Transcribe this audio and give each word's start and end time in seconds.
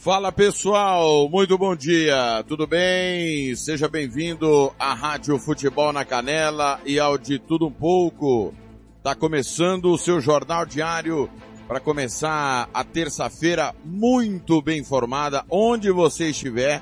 Fala 0.00 0.30
pessoal, 0.30 1.28
muito 1.28 1.58
bom 1.58 1.74
dia, 1.74 2.44
tudo 2.46 2.68
bem? 2.68 3.52
Seja 3.56 3.88
bem-vindo 3.88 4.72
à 4.78 4.94
Rádio 4.94 5.36
Futebol 5.40 5.92
na 5.92 6.04
Canela 6.04 6.80
e 6.86 7.00
ao 7.00 7.18
de 7.18 7.36
tudo 7.36 7.66
um 7.66 7.72
pouco. 7.72 8.54
Tá 9.02 9.16
começando 9.16 9.86
o 9.86 9.98
seu 9.98 10.20
jornal 10.20 10.64
diário 10.64 11.28
para 11.66 11.80
começar 11.80 12.70
a 12.72 12.84
terça-feira 12.84 13.74
muito 13.84 14.62
bem 14.62 14.78
informada, 14.78 15.44
onde 15.50 15.90
você 15.90 16.30
estiver. 16.30 16.80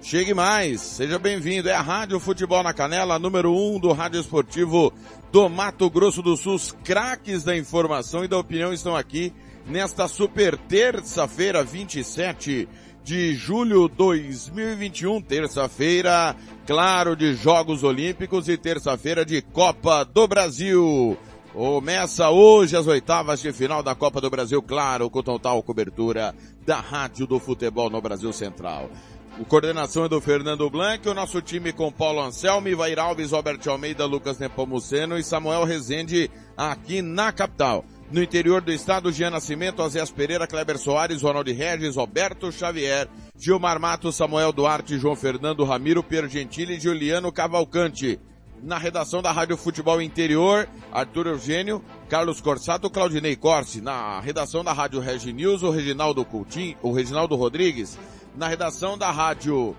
Chegue 0.00 0.32
mais, 0.32 0.80
seja 0.80 1.18
bem-vindo. 1.18 1.68
É 1.68 1.74
a 1.74 1.82
Rádio 1.82 2.18
Futebol 2.18 2.62
na 2.62 2.72
Canela, 2.72 3.18
número 3.18 3.52
um 3.52 3.78
do 3.78 3.92
Rádio 3.92 4.18
Esportivo 4.18 4.94
do 5.30 5.46
Mato 5.50 5.90
Grosso 5.90 6.22
do 6.22 6.34
Sul. 6.38 6.54
Os 6.54 6.72
craques 6.82 7.44
da 7.44 7.54
informação 7.54 8.24
e 8.24 8.28
da 8.28 8.38
opinião 8.38 8.72
estão 8.72 8.96
aqui 8.96 9.30
nesta 9.66 10.06
super 10.06 10.56
terça-feira, 10.56 11.62
27 11.64 12.68
de 13.02 13.34
julho 13.34 13.88
2021, 13.88 15.20
terça-feira, 15.20 16.34
claro, 16.66 17.14
de 17.14 17.34
Jogos 17.34 17.84
Olímpicos 17.84 18.48
e 18.48 18.56
terça-feira 18.56 19.24
de 19.24 19.42
Copa 19.42 20.04
do 20.04 20.26
Brasil. 20.26 21.16
Começa 21.52 22.30
hoje 22.30 22.76
as 22.76 22.86
oitavas 22.86 23.40
de 23.40 23.52
final 23.52 23.82
da 23.82 23.94
Copa 23.94 24.20
do 24.20 24.28
Brasil, 24.28 24.60
claro, 24.62 25.08
com 25.08 25.22
total 25.22 25.62
cobertura 25.62 26.34
da 26.66 26.80
Rádio 26.80 27.26
do 27.26 27.38
Futebol 27.38 27.88
no 27.88 28.00
Brasil 28.00 28.32
Central. 28.32 28.90
O 29.38 29.44
coordenação 29.44 30.04
é 30.06 30.08
do 30.08 30.20
Fernando 30.20 30.68
Blanc, 30.70 31.06
o 31.08 31.14
nosso 31.14 31.42
time 31.42 31.72
com 31.72 31.92
Paulo 31.92 32.22
Anselmi, 32.22 32.74
Vair 32.74 32.98
Alves, 32.98 33.32
Robert 33.32 33.60
Almeida, 33.66 34.06
Lucas 34.06 34.38
Nepomuceno 34.38 35.18
e 35.18 35.22
Samuel 35.22 35.64
Rezende 35.64 36.30
aqui 36.56 37.02
na 37.02 37.30
capital. 37.32 37.84
No 38.10 38.22
interior 38.22 38.62
do 38.62 38.72
estado, 38.72 39.10
Jean 39.10 39.30
Nascimento, 39.30 39.82
Azés 39.82 40.12
Pereira, 40.12 40.46
Kleber 40.46 40.78
Soares, 40.78 41.22
Ronaldo 41.22 41.52
Regis, 41.52 41.96
Roberto 41.96 42.52
Xavier, 42.52 43.08
Gilmar 43.36 43.80
Matos, 43.80 44.14
Samuel 44.14 44.52
Duarte, 44.52 44.96
João 44.96 45.16
Fernando 45.16 45.64
Ramiro, 45.64 46.04
Piero 46.04 46.28
Gentili 46.28 46.76
e 46.76 46.80
Juliano 46.80 47.32
Cavalcante. 47.32 48.20
Na 48.62 48.78
redação 48.78 49.20
da 49.20 49.32
Rádio 49.32 49.56
Futebol 49.56 50.00
Interior, 50.00 50.68
Arthur 50.92 51.26
Eugênio, 51.26 51.84
Carlos 52.08 52.40
Corsato, 52.40 52.88
Claudinei 52.88 53.34
Corsi. 53.34 53.80
Na 53.80 54.20
redação 54.20 54.62
da 54.62 54.72
Rádio 54.72 55.00
Regi 55.00 55.32
News, 55.32 55.64
o 55.64 55.70
Reginaldo 55.70 56.24
Coutinho, 56.24 56.76
o 56.82 56.92
Reginaldo 56.92 57.34
Rodrigues. 57.34 57.98
Na 58.36 58.46
redação 58.46 58.96
da 58.96 59.10
Rádio 59.10 59.76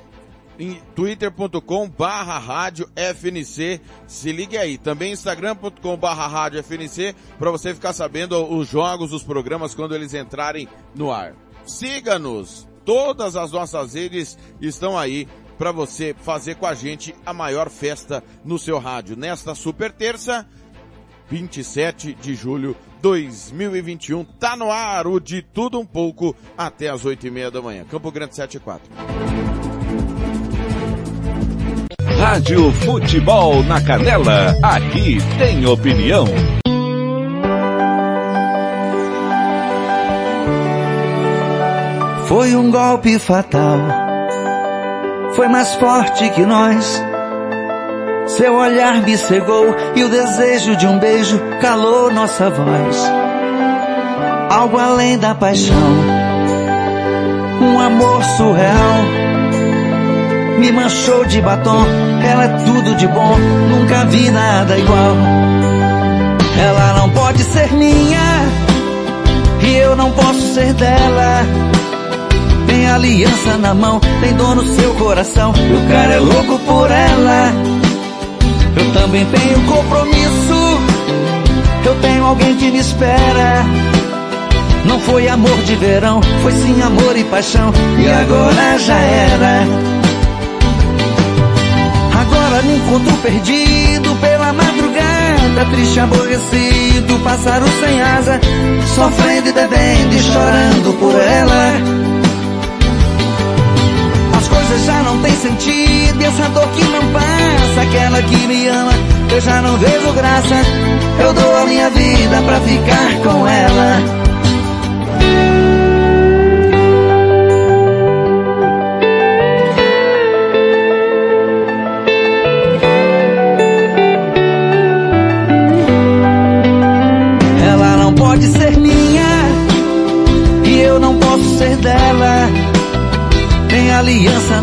twitter.com 0.94 1.88
barra 1.88 2.38
rádio 2.38 2.88
FNC. 2.96 3.80
Se 4.06 4.32
ligue 4.32 4.56
aí. 4.56 4.78
Também 4.78 5.12
instagram.com 5.12 5.96
barra 5.96 6.26
rádio 6.26 6.62
FNC 6.62 7.14
para 7.38 7.50
você 7.50 7.74
ficar 7.74 7.92
sabendo 7.92 8.42
os 8.52 8.68
jogos, 8.68 9.12
os 9.12 9.22
programas 9.22 9.74
quando 9.74 9.94
eles 9.94 10.14
entrarem 10.14 10.66
no 10.94 11.12
ar. 11.12 11.34
Siga-nos. 11.70 12.68
Todas 12.84 13.36
as 13.36 13.52
nossas 13.52 13.94
redes 13.94 14.38
estão 14.60 14.98
aí 14.98 15.28
para 15.58 15.72
você 15.72 16.14
fazer 16.18 16.56
com 16.56 16.66
a 16.66 16.74
gente 16.74 17.14
a 17.24 17.32
maior 17.32 17.68
festa 17.68 18.24
no 18.44 18.58
seu 18.58 18.78
rádio. 18.78 19.16
Nesta 19.16 19.54
super 19.54 19.92
terça, 19.92 20.46
27 21.28 22.14
de 22.14 22.34
julho 22.34 22.74
2021. 23.02 24.24
Tá 24.24 24.56
no 24.56 24.70
ar 24.70 25.06
o 25.06 25.20
de 25.20 25.42
tudo 25.42 25.78
um 25.78 25.86
pouco 25.86 26.34
até 26.56 26.88
as 26.88 27.04
oito 27.04 27.26
e 27.26 27.30
meia 27.30 27.50
da 27.50 27.60
manhã. 27.60 27.84
Campo 27.84 28.10
Grande 28.10 28.34
74. 28.34 28.90
Rádio 32.18 32.70
Futebol 32.72 33.62
na 33.62 33.82
Canela. 33.82 34.56
Aqui 34.62 35.18
tem 35.38 35.66
opinião. 35.66 36.24
Foi 42.40 42.56
um 42.56 42.70
golpe 42.70 43.18
fatal 43.18 43.76
foi 45.36 45.46
mais 45.46 45.74
forte 45.74 46.26
que 46.30 46.40
nós. 46.40 47.02
Seu 48.28 48.54
olhar 48.54 49.02
me 49.02 49.14
cegou 49.18 49.76
e 49.94 50.02
o 50.02 50.08
desejo 50.08 50.74
de 50.74 50.86
um 50.86 50.98
beijo 50.98 51.38
calou 51.60 52.10
nossa 52.10 52.48
voz. 52.48 52.96
Algo 54.48 54.78
além 54.78 55.18
da 55.18 55.34
paixão, 55.34 55.76
um 57.60 57.78
amor 57.78 58.24
surreal. 58.38 59.04
Me 60.58 60.72
manchou 60.72 61.26
de 61.26 61.42
batom, 61.42 61.84
ela 62.24 62.44
é 62.44 62.48
tudo 62.64 62.94
de 62.94 63.06
bom, 63.06 63.36
nunca 63.68 64.06
vi 64.06 64.30
nada 64.30 64.78
igual. 64.78 65.16
Ela 66.58 66.94
não 66.94 67.10
pode 67.10 67.42
ser 67.44 67.70
minha, 67.74 68.42
e 69.62 69.76
eu 69.76 69.94
não 69.94 70.10
posso 70.12 70.54
ser 70.54 70.72
dela. 70.72 71.79
Aliança 72.90 73.56
na 73.56 73.72
mão, 73.72 74.00
tem 74.20 74.34
dor 74.34 74.56
no 74.56 74.66
seu 74.74 74.92
coração. 74.94 75.52
E 75.56 75.74
o 75.74 75.88
cara 75.88 76.14
é 76.14 76.18
louco 76.18 76.58
por 76.66 76.90
ela. 76.90 77.52
Eu 78.76 78.92
também 78.92 79.24
tenho 79.26 79.60
compromisso. 79.66 80.80
Eu 81.86 81.94
tenho 82.02 82.24
alguém 82.24 82.56
que 82.56 82.70
me 82.70 82.78
espera. 82.78 83.64
Não 84.84 84.98
foi 85.00 85.28
amor 85.28 85.56
de 85.62 85.76
verão, 85.76 86.20
foi 86.42 86.52
sim 86.52 86.82
amor 86.82 87.16
e 87.16 87.22
paixão. 87.24 87.72
E 87.96 88.08
agora 88.08 88.78
já 88.78 88.98
era. 88.98 89.62
Agora 92.20 92.62
me 92.62 92.76
encontro 92.76 93.16
perdido 93.18 94.14
pela 94.20 94.52
madrugada, 94.52 95.64
triste, 95.72 96.00
aborrecido, 96.00 97.20
pássaro 97.22 97.66
sem 97.80 98.02
asa, 98.02 98.40
sofrendo 98.94 99.48
e 99.48 99.52
bebendo 99.52 100.14
e 100.16 100.20
chorando 100.20 100.98
por 100.98 101.14
ela 101.14 101.99
coisas 104.50 104.84
já 104.84 105.02
não 105.02 105.20
tem 105.22 105.32
sentido 105.36 106.20
e 106.20 106.24
essa 106.24 106.48
dor 106.50 106.68
que 106.68 106.84
não 106.84 107.02
passa 107.12 107.82
aquela 107.82 108.22
que 108.22 108.46
me 108.46 108.68
ama, 108.68 108.92
eu 109.32 109.40
já 109.40 109.62
não 109.62 109.76
vejo 109.78 110.12
graça. 110.12 110.54
Eu 111.18 111.32
dou 111.32 111.56
a 111.56 111.66
minha 111.66 111.90
vida 111.90 112.42
pra 112.42 112.60
ficar 112.60 113.22
com. 113.22 113.46
Ela 113.46 114.19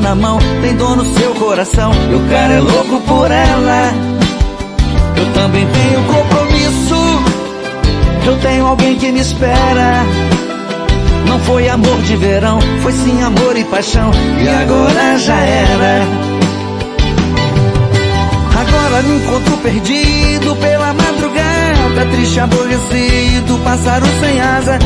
na 0.07 0.15
mão, 0.15 0.39
tem 0.61 0.73
dor 0.77 0.95
no 0.95 1.03
seu 1.17 1.33
coração 1.35 1.91
e 2.09 2.15
o 2.15 2.29
cara 2.29 2.53
é 2.53 2.59
louco 2.61 3.01
por 3.01 3.29
ela. 3.29 3.91
Eu 5.17 5.33
também 5.33 5.67
tenho 5.67 6.01
compromisso, 6.05 6.95
eu 8.25 8.37
tenho 8.37 8.67
alguém 8.67 8.95
que 8.95 9.11
me 9.11 9.19
espera. 9.19 10.05
Não 11.27 11.37
foi 11.39 11.67
amor 11.67 12.01
de 12.03 12.15
verão, 12.15 12.57
foi 12.81 12.93
sim 12.93 13.21
amor 13.21 13.57
e 13.57 13.65
paixão 13.65 14.09
e 14.41 14.47
agora 14.47 15.17
já 15.17 15.35
era. 15.41 16.01
Agora 18.61 19.03
me 19.03 19.17
encontro 19.17 19.57
perdido 19.57 20.55
pela 20.55 20.93
madrugada, 20.93 22.05
triste, 22.13 22.39
aborrecido, 22.39 23.59
pássaro 23.61 24.05
sem 24.21 24.39
asa, 24.39 24.79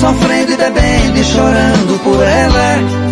sofrendo 0.00 0.52
e 0.52 0.56
bebendo 0.56 1.18
e 1.18 1.24
chorando 1.24 2.02
por 2.02 2.22
ela. 2.22 3.11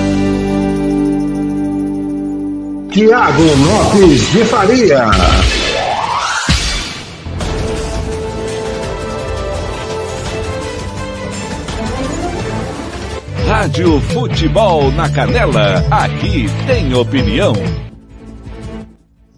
Tiago 2.91 3.41
Lopes 3.41 4.31
de 4.33 4.43
Faria. 4.43 5.05
Rádio 13.47 14.01
Futebol 14.01 14.91
na 14.91 15.09
Canela. 15.09 15.85
Aqui 15.89 16.47
tem 16.67 16.93
opinião. 16.93 17.53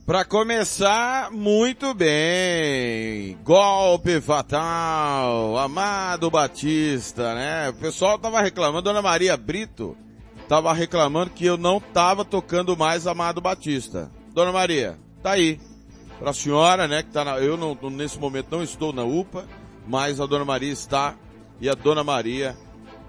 Para 0.03 0.25
começar, 0.25 1.29
muito 1.29 1.94
bem. 1.94 3.38
Golpe 3.44 4.19
fatal. 4.19 5.59
Amado 5.59 6.31
Batista, 6.31 7.35
né? 7.35 7.69
O 7.69 7.73
pessoal 7.73 8.17
tava 8.17 8.41
reclamando, 8.41 8.81
Dona 8.81 9.03
Maria 9.03 9.38
Brito 9.38 9.95
tava 10.53 10.71
reclamando 10.71 11.31
que 11.31 11.44
eu 11.44 11.57
não 11.57 11.79
tava 11.79 12.23
tocando 12.23 12.77
mais 12.77 13.07
Amado 13.07 13.41
Batista. 13.41 14.11
Dona 14.35 14.51
Maria, 14.51 15.00
tá 15.23 15.31
aí. 15.31 15.59
Pra 16.19 16.31
senhora, 16.31 16.88
né, 16.88 17.01
que 17.01 17.09
tá 17.09 17.25
na, 17.25 17.39
eu 17.39 17.57
não, 17.57 17.75
nesse 17.89 18.19
momento 18.19 18.50
não 18.51 18.61
estou 18.61 18.94
na 18.94 19.03
UPA, 19.03 19.47
mas 19.88 20.21
a 20.21 20.27
Dona 20.27 20.45
Maria 20.45 20.71
está 20.71 21.15
e 21.59 21.67
a 21.67 21.73
Dona 21.73 22.03
Maria 22.03 22.55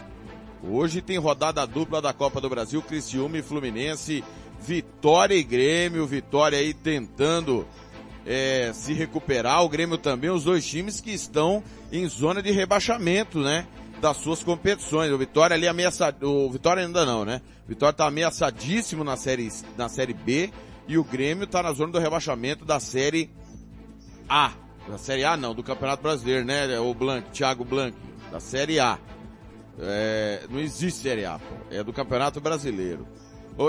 Hoje 0.63 1.01
tem 1.01 1.17
rodada 1.17 1.65
dupla 1.65 2.01
da 2.01 2.13
Copa 2.13 2.39
do 2.39 2.49
Brasil, 2.49 2.81
Criciúma 2.83 3.39
e 3.39 3.41
Fluminense, 3.41 4.23
Vitória 4.59 5.33
e 5.33 5.43
Grêmio, 5.43 6.05
Vitória 6.05 6.59
aí 6.59 6.73
tentando 6.73 7.65
é, 8.25 8.71
se 8.73 8.93
recuperar, 8.93 9.63
o 9.63 9.69
Grêmio 9.69 9.97
também, 9.97 10.29
os 10.29 10.43
dois 10.43 10.65
times 10.65 11.01
que 11.01 11.11
estão 11.11 11.63
em 11.91 12.07
zona 12.07 12.41
de 12.41 12.51
rebaixamento, 12.51 13.39
né? 13.39 13.65
Das 14.01 14.17
suas 14.17 14.43
competições. 14.43 15.11
O 15.11 15.17
Vitória 15.17 15.55
ali 15.55 15.67
ameaçado, 15.67 16.27
o 16.27 16.49
Vitória 16.49 16.83
ainda 16.83 17.05
não, 17.05 17.23
né? 17.23 17.41
O 17.65 17.69
Vitória 17.69 17.93
tá 17.93 18.07
ameaçadíssimo 18.07 19.03
na 19.03 19.15
série, 19.15 19.49
na 19.77 19.87
série 19.87 20.13
B 20.13 20.51
e 20.87 20.97
o 20.97 21.03
Grêmio 21.03 21.45
tá 21.45 21.61
na 21.61 21.71
zona 21.71 21.91
do 21.91 21.99
rebaixamento 21.99 22.65
da 22.65 22.79
série 22.79 23.29
A. 24.27 24.51
Da 24.87 24.97
série 24.97 25.23
A 25.23 25.37
não, 25.37 25.53
do 25.53 25.63
Campeonato 25.63 26.01
Brasileiro, 26.01 26.43
né? 26.43 26.79
O 26.79 26.93
Blanc, 26.93 27.29
Thiago 27.29 27.63
Blanc, 27.63 27.95
da 28.31 28.39
série 28.39 28.79
A. 28.79 28.97
É, 29.79 30.43
não 30.49 30.59
existe 30.59 31.01
Série 31.01 31.25
A, 31.25 31.39
pô. 31.39 31.55
É 31.69 31.83
do 31.83 31.93
Campeonato 31.93 32.41
Brasileiro. 32.41 33.07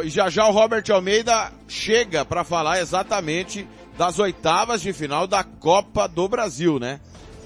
E 0.05 0.09
já 0.09 0.31
já 0.31 0.47
o 0.47 0.53
Robert 0.53 0.85
Almeida 0.91 1.53
chega 1.69 2.25
para 2.25 2.45
falar 2.45 2.81
exatamente 2.81 3.69
das 3.99 4.19
oitavas 4.19 4.81
de 4.81 4.93
final 4.93 5.27
da 5.27 5.45
Copa 5.45 6.07
do 6.07 6.29
Brasil, 6.29 6.79
né? 6.79 7.01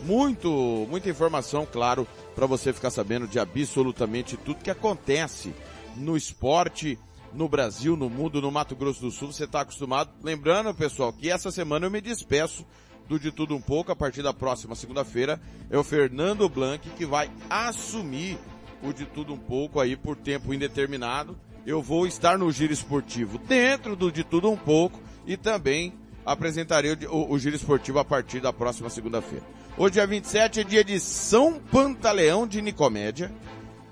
Muito, 0.04 0.86
muita 0.88 1.08
informação, 1.08 1.66
claro, 1.70 2.06
para 2.36 2.46
você 2.46 2.70
ficar 2.70 2.90
sabendo 2.90 3.26
de 3.26 3.38
absolutamente 3.38 4.36
tudo 4.36 4.62
que 4.62 4.70
acontece 4.70 5.54
no 5.96 6.18
esporte, 6.18 6.98
no 7.32 7.48
Brasil, 7.48 7.96
no 7.96 8.10
mundo, 8.10 8.42
no 8.42 8.50
Mato 8.50 8.76
Grosso 8.76 9.00
do 9.00 9.10
Sul. 9.10 9.32
Você 9.32 9.44
está 9.44 9.62
acostumado. 9.62 10.10
Lembrando, 10.22 10.74
pessoal, 10.74 11.14
que 11.14 11.30
essa 11.30 11.50
semana 11.50 11.86
eu 11.86 11.90
me 11.90 12.00
despeço 12.00 12.66
do 13.08 13.18
De 13.18 13.32
Tudo 13.32 13.56
Um 13.56 13.60
Pouco. 13.60 13.90
A 13.90 13.96
partir 13.96 14.22
da 14.22 14.34
próxima 14.34 14.74
segunda-feira 14.74 15.40
é 15.70 15.78
o 15.78 15.82
Fernando 15.82 16.46
Blanc 16.46 16.86
que 16.90 17.06
vai 17.06 17.30
assumir 17.48 18.38
o 18.82 18.92
De 18.92 19.06
Tudo 19.06 19.32
Um 19.32 19.38
Pouco 19.38 19.80
aí 19.80 19.96
por 19.96 20.14
tempo 20.14 20.52
indeterminado. 20.52 21.38
Eu 21.64 21.80
vou 21.80 22.06
estar 22.06 22.38
no 22.38 22.52
Giro 22.52 22.72
Esportivo 22.72 23.38
dentro 23.38 23.96
do 23.96 24.12
De 24.12 24.22
Tudo 24.22 24.50
Um 24.50 24.58
Pouco 24.58 25.00
e 25.26 25.38
também 25.38 25.94
apresentarei 26.26 26.92
o, 26.92 27.14
o, 27.14 27.32
o 27.32 27.38
Giro 27.38 27.54
Esportivo 27.54 28.00
a 28.00 28.04
partir 28.04 28.40
da 28.40 28.52
próxima 28.52 28.90
segunda-feira. 28.90 29.44
Hoje, 29.78 29.92
dia 29.92 30.06
27, 30.06 30.60
é 30.60 30.64
dia 30.64 30.84
de 30.84 30.98
São 30.98 31.60
Pantaleão 31.60 32.46
de 32.46 32.60
Nicomédia, 32.60 33.32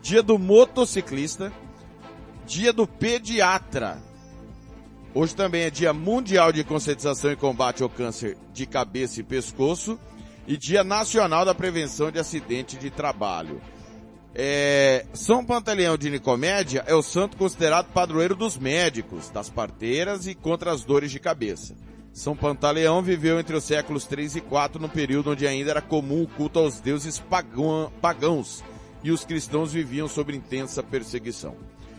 dia 0.03 0.23
do 0.23 0.39
motociclista, 0.39 1.53
dia 2.45 2.73
do 2.73 2.87
pediatra. 2.87 4.03
Hoje 5.15 5.37
também 5.37 5.63
é 5.63 5.71
dia 5.71 5.93
mundial 5.93 6.53
de 6.53 6.65
conscientização 6.65 7.31
e 7.31 7.37
combate 7.37 7.85
ao 7.85 7.89
câncer 7.89 8.37
de 8.53 8.67
cabeça 8.67 9.21
e 9.21 9.23
pescoço 9.23 9.99
e 10.47 10.57
dia 10.57 10.83
nacional 10.83 11.45
da 11.45 11.55
prevenção 11.55 12.11
de 12.11 12.19
acidente 12.19 12.77
de 12.77 12.91
trabalho. 12.91 13.61
É, 14.35 15.07
São 15.15 15.45
Pantaleão 15.45 15.97
de 15.97 16.11
Nicomédia 16.11 16.83
é 16.89 16.95
o 16.95 17.03
santo 17.03 17.37
considerado 17.37 17.93
padroeiro 17.93 18.35
dos 18.35 18.59
médicos, 18.59 19.31
das 19.31 19.49
parteiras 19.49 20.27
e 20.27 20.35
contra 20.35 20.73
as 20.73 20.83
dores 20.83 21.13
de 21.13 21.21
cabeça. 21.21 21.77
São 22.15 22.37
Pantaleão 22.37 23.03
viveu 23.03 23.41
entre 23.41 23.57
os 23.57 23.65
séculos 23.65 24.05
3 24.05 24.37
e 24.37 24.41
4 24.41 24.81
no 24.81 24.89
período 24.89 25.33
onde 25.33 25.49
ainda 25.49 25.73
era 25.73 25.83
comum 25.83 26.23
o 26.23 26.29
culto 26.29 26.61
aos 26.61 26.79
deuses 26.79 27.21
pagãos 28.01 28.63
e 29.03 29.11
os 29.11 29.25
cristãos 29.25 29.73
viviam 29.73 30.07
sob 30.07 30.35
intensa 30.35 30.81
perseguição. 30.81 31.57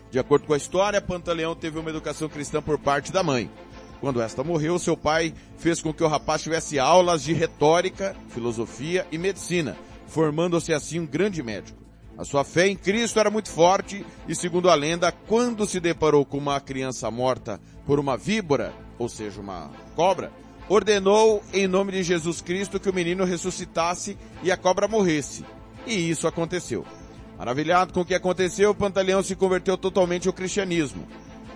De 0.09 0.17
acordo 0.17 0.47
com 0.47 0.53
a 0.53 0.57
história, 0.57 1.01
Pantaleão 1.01 1.53
teve 1.53 1.77
uma 1.77 1.89
educação 1.89 2.29
cristã 2.29 2.61
por 2.61 2.79
parte 2.79 3.11
da 3.11 3.21
mãe. 3.21 3.51
Quando 3.99 4.21
esta 4.21 4.41
morreu, 4.41 4.79
seu 4.79 4.95
pai 4.95 5.33
fez 5.57 5.81
com 5.81 5.93
que 5.93 6.03
o 6.03 6.07
rapaz 6.07 6.41
tivesse 6.41 6.79
aulas 6.79 7.21
de 7.21 7.33
retórica, 7.33 8.15
filosofia 8.29 9.05
e 9.11 9.17
medicina, 9.17 9.75
formando-se 10.07 10.73
assim 10.73 11.01
um 11.01 11.05
grande 11.05 11.43
médico. 11.43 11.83
A 12.17 12.23
sua 12.23 12.45
fé 12.45 12.69
em 12.69 12.77
Cristo 12.77 13.19
era 13.19 13.29
muito 13.29 13.51
forte 13.51 14.05
e, 14.29 14.33
segundo 14.33 14.69
a 14.69 14.75
lenda, 14.75 15.11
quando 15.11 15.67
se 15.67 15.81
deparou 15.81 16.25
com 16.25 16.37
uma 16.37 16.61
criança 16.61 17.11
morta 17.11 17.59
por 17.85 17.99
uma 17.99 18.15
víbora, 18.15 18.73
ou 18.97 19.09
seja, 19.09 19.41
uma 19.41 19.69
cobra, 19.95 20.31
ordenou 20.67 21.43
em 21.53 21.67
nome 21.67 21.91
de 21.91 22.03
Jesus 22.03 22.41
Cristo 22.41 22.79
que 22.79 22.89
o 22.89 22.93
menino 22.93 23.23
ressuscitasse 23.23 24.17
e 24.41 24.51
a 24.51 24.57
cobra 24.57 24.87
morresse. 24.87 25.45
E 25.85 26.09
isso 26.09 26.27
aconteceu. 26.27 26.85
Maravilhado 27.37 27.93
com 27.93 28.01
o 28.01 28.05
que 28.05 28.15
aconteceu, 28.15 28.71
o 28.71 28.75
Pantaleão 28.75 29.21
se 29.21 29.35
converteu 29.35 29.77
totalmente 29.77 30.27
ao 30.27 30.33
cristianismo. 30.33 31.05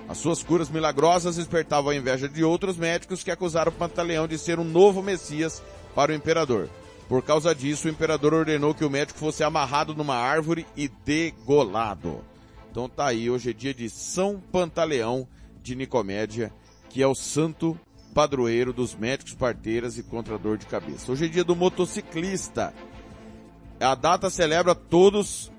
As 0.08 0.18
suas 0.18 0.44
curas 0.44 0.70
milagrosas 0.70 1.36
despertavam 1.36 1.92
a 1.92 1.96
inveja 1.96 2.28
de 2.28 2.44
outros 2.44 2.76
médicos 2.76 3.24
que 3.24 3.32
acusaram 3.32 3.72
o 3.72 3.76
Pantaleão 3.76 4.28
de 4.28 4.38
ser 4.38 4.60
um 4.60 4.64
novo 4.64 5.02
Messias 5.02 5.62
para 5.96 6.12
o 6.12 6.16
imperador. 6.16 6.70
Por 7.08 7.24
causa 7.24 7.56
disso, 7.56 7.88
o 7.88 7.92
imperador 7.92 8.34
ordenou 8.34 8.74
que 8.74 8.86
o 8.86 8.90
médico 8.90 9.18
fosse 9.18 9.44
amarrado 9.44 9.96
numa 9.96 10.16
árvore 10.16 10.66
e 10.76 10.88
degolado. 10.88 12.24
Então 12.70 12.88
tá 12.88 13.08
aí, 13.08 13.30
hoje 13.30 13.50
é 13.50 13.54
dia 13.54 13.74
de 13.74 13.90
São 13.90 14.40
Pantaleão 14.52 15.28
de 15.62 15.76
Nicomédia, 15.76 16.54
que 16.90 17.02
é 17.02 17.08
o 17.08 17.16
santo 17.16 17.80
padroeiro 18.14 18.74
dos 18.74 18.96
médicos, 18.96 19.34
parteiras 19.34 19.98
e 19.98 20.04
contra 20.04 20.38
dor 20.38 20.58
de 20.58 20.66
cabeça. 20.66 21.12
Hoje 21.12 21.26
é 21.26 21.28
dia 21.28 21.44
do 21.44 21.56
motociclista. 21.56 22.74
A 23.80 23.96
data 23.96 24.30
celebra 24.30 24.76
todos 24.76 25.52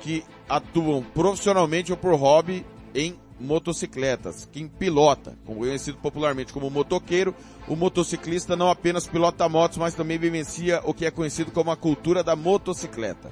que 0.00 0.24
atuam 0.48 1.02
profissionalmente 1.02 1.90
ou 1.90 1.98
por 1.98 2.14
hobby 2.14 2.64
em 2.94 3.18
motocicletas, 3.38 4.48
quem 4.50 4.66
pilota, 4.66 5.36
conhecido 5.44 5.98
popularmente 5.98 6.54
como 6.54 6.70
motoqueiro, 6.70 7.34
o 7.68 7.76
motociclista 7.76 8.56
não 8.56 8.70
apenas 8.70 9.06
pilota 9.06 9.46
motos, 9.46 9.76
mas 9.76 9.94
também 9.94 10.18
vivencia 10.18 10.80
o 10.84 10.94
que 10.94 11.04
é 11.04 11.10
conhecido 11.10 11.50
como 11.50 11.70
a 11.70 11.76
cultura 11.76 12.24
da 12.24 12.34
motocicleta. 12.34 13.30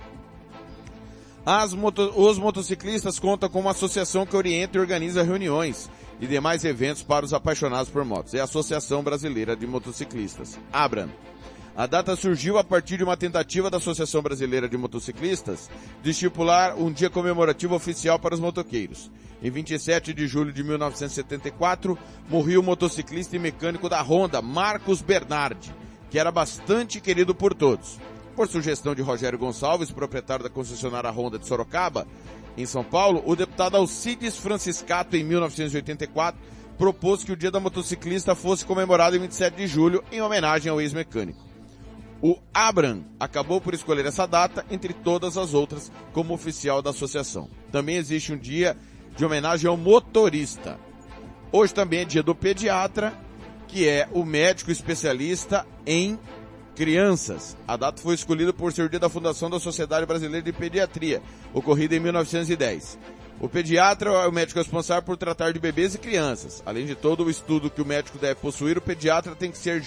Moto, 1.76 2.12
os 2.16 2.38
motociclistas 2.38 3.18
contam 3.18 3.48
com 3.48 3.60
uma 3.60 3.70
associação 3.70 4.26
que 4.26 4.36
orienta 4.36 4.76
e 4.76 4.80
organiza 4.80 5.22
reuniões 5.22 5.90
e 6.20 6.26
demais 6.26 6.64
eventos 6.64 7.02
para 7.02 7.24
os 7.24 7.32
apaixonados 7.32 7.90
por 7.90 8.04
motos. 8.04 8.34
É 8.34 8.40
a 8.40 8.44
Associação 8.44 9.02
Brasileira 9.02 9.56
de 9.56 9.66
Motociclistas, 9.66 10.58
ABRAM. 10.72 11.08
A 11.76 11.86
data 11.86 12.14
surgiu 12.14 12.56
a 12.56 12.62
partir 12.62 12.98
de 12.98 13.04
uma 13.04 13.16
tentativa 13.16 13.68
da 13.68 13.78
Associação 13.78 14.22
Brasileira 14.22 14.68
de 14.68 14.76
Motociclistas 14.76 15.68
de 16.02 16.10
estipular 16.10 16.78
um 16.78 16.92
dia 16.92 17.10
comemorativo 17.10 17.74
oficial 17.74 18.16
para 18.16 18.34
os 18.34 18.40
motoqueiros. 18.40 19.10
Em 19.42 19.50
27 19.50 20.14
de 20.14 20.26
julho 20.28 20.52
de 20.52 20.62
1974, 20.62 21.98
morreu 22.30 22.60
o 22.60 22.62
motociclista 22.62 23.34
e 23.34 23.40
mecânico 23.40 23.88
da 23.88 24.00
Honda, 24.00 24.40
Marcos 24.40 25.02
Bernardi, 25.02 25.74
que 26.10 26.18
era 26.18 26.30
bastante 26.30 27.00
querido 27.00 27.34
por 27.34 27.52
todos. 27.52 27.98
Por 28.36 28.48
sugestão 28.48 28.94
de 28.94 29.02
Rogério 29.02 29.38
Gonçalves, 29.38 29.90
proprietário 29.90 30.44
da 30.44 30.50
concessionária 30.50 31.10
Honda 31.10 31.38
de 31.38 31.46
Sorocaba, 31.46 32.06
em 32.56 32.66
São 32.66 32.84
Paulo, 32.84 33.22
o 33.26 33.34
deputado 33.34 33.76
Alcides 33.76 34.36
Franciscato, 34.36 35.16
em 35.16 35.24
1984, 35.24 36.40
propôs 36.78 37.24
que 37.24 37.32
o 37.32 37.36
Dia 37.36 37.50
da 37.50 37.60
Motociclista 37.60 38.34
fosse 38.34 38.64
comemorado 38.64 39.16
em 39.16 39.20
27 39.20 39.56
de 39.56 39.66
julho, 39.66 40.04
em 40.10 40.20
homenagem 40.20 40.70
ao 40.70 40.80
ex-mecânico. 40.80 41.42
O 42.22 42.38
Abram 42.52 43.04
acabou 43.20 43.60
por 43.60 43.74
escolher 43.74 44.06
essa 44.06 44.26
data, 44.26 44.64
entre 44.70 44.92
todas 44.92 45.36
as 45.36 45.52
outras, 45.52 45.92
como 46.12 46.32
oficial 46.32 46.80
da 46.80 46.90
associação. 46.90 47.50
Também 47.70 47.96
existe 47.96 48.32
um 48.32 48.38
dia 48.38 48.76
de 49.16 49.24
homenagem 49.24 49.68
ao 49.68 49.76
motorista. 49.76 50.78
Hoje 51.52 51.74
também 51.74 52.00
é 52.00 52.04
dia 52.04 52.22
do 52.22 52.34
pediatra, 52.34 53.12
que 53.68 53.86
é 53.86 54.08
o 54.12 54.24
médico 54.24 54.70
especialista 54.70 55.66
em 55.86 56.18
crianças. 56.74 57.56
A 57.66 57.76
data 57.76 58.00
foi 58.00 58.14
escolhida 58.14 58.52
por 58.52 58.72
ser 58.72 58.82
o 58.82 58.88
dia 58.88 58.98
da 58.98 59.08
fundação 59.08 59.48
da 59.48 59.60
Sociedade 59.60 60.06
Brasileira 60.06 60.42
de 60.44 60.52
Pediatria, 60.52 61.22
ocorrida 61.52 61.94
em 61.94 62.00
1910. 62.00 62.98
O 63.40 63.48
pediatra 63.48 64.10
é 64.10 64.28
o 64.28 64.32
médico 64.32 64.58
responsável 64.58 65.02
por 65.02 65.16
tratar 65.16 65.52
de 65.52 65.58
bebês 65.58 65.94
e 65.94 65.98
crianças. 65.98 66.62
Além 66.64 66.86
de 66.86 66.94
todo 66.94 67.24
o 67.24 67.30
estudo 67.30 67.70
que 67.70 67.82
o 67.82 67.86
médico 67.86 68.18
deve 68.18 68.36
possuir, 68.36 68.78
o 68.78 68.82
pediatra 68.82 69.34
tem 69.34 69.50
que, 69.50 69.58
ser, 69.58 69.82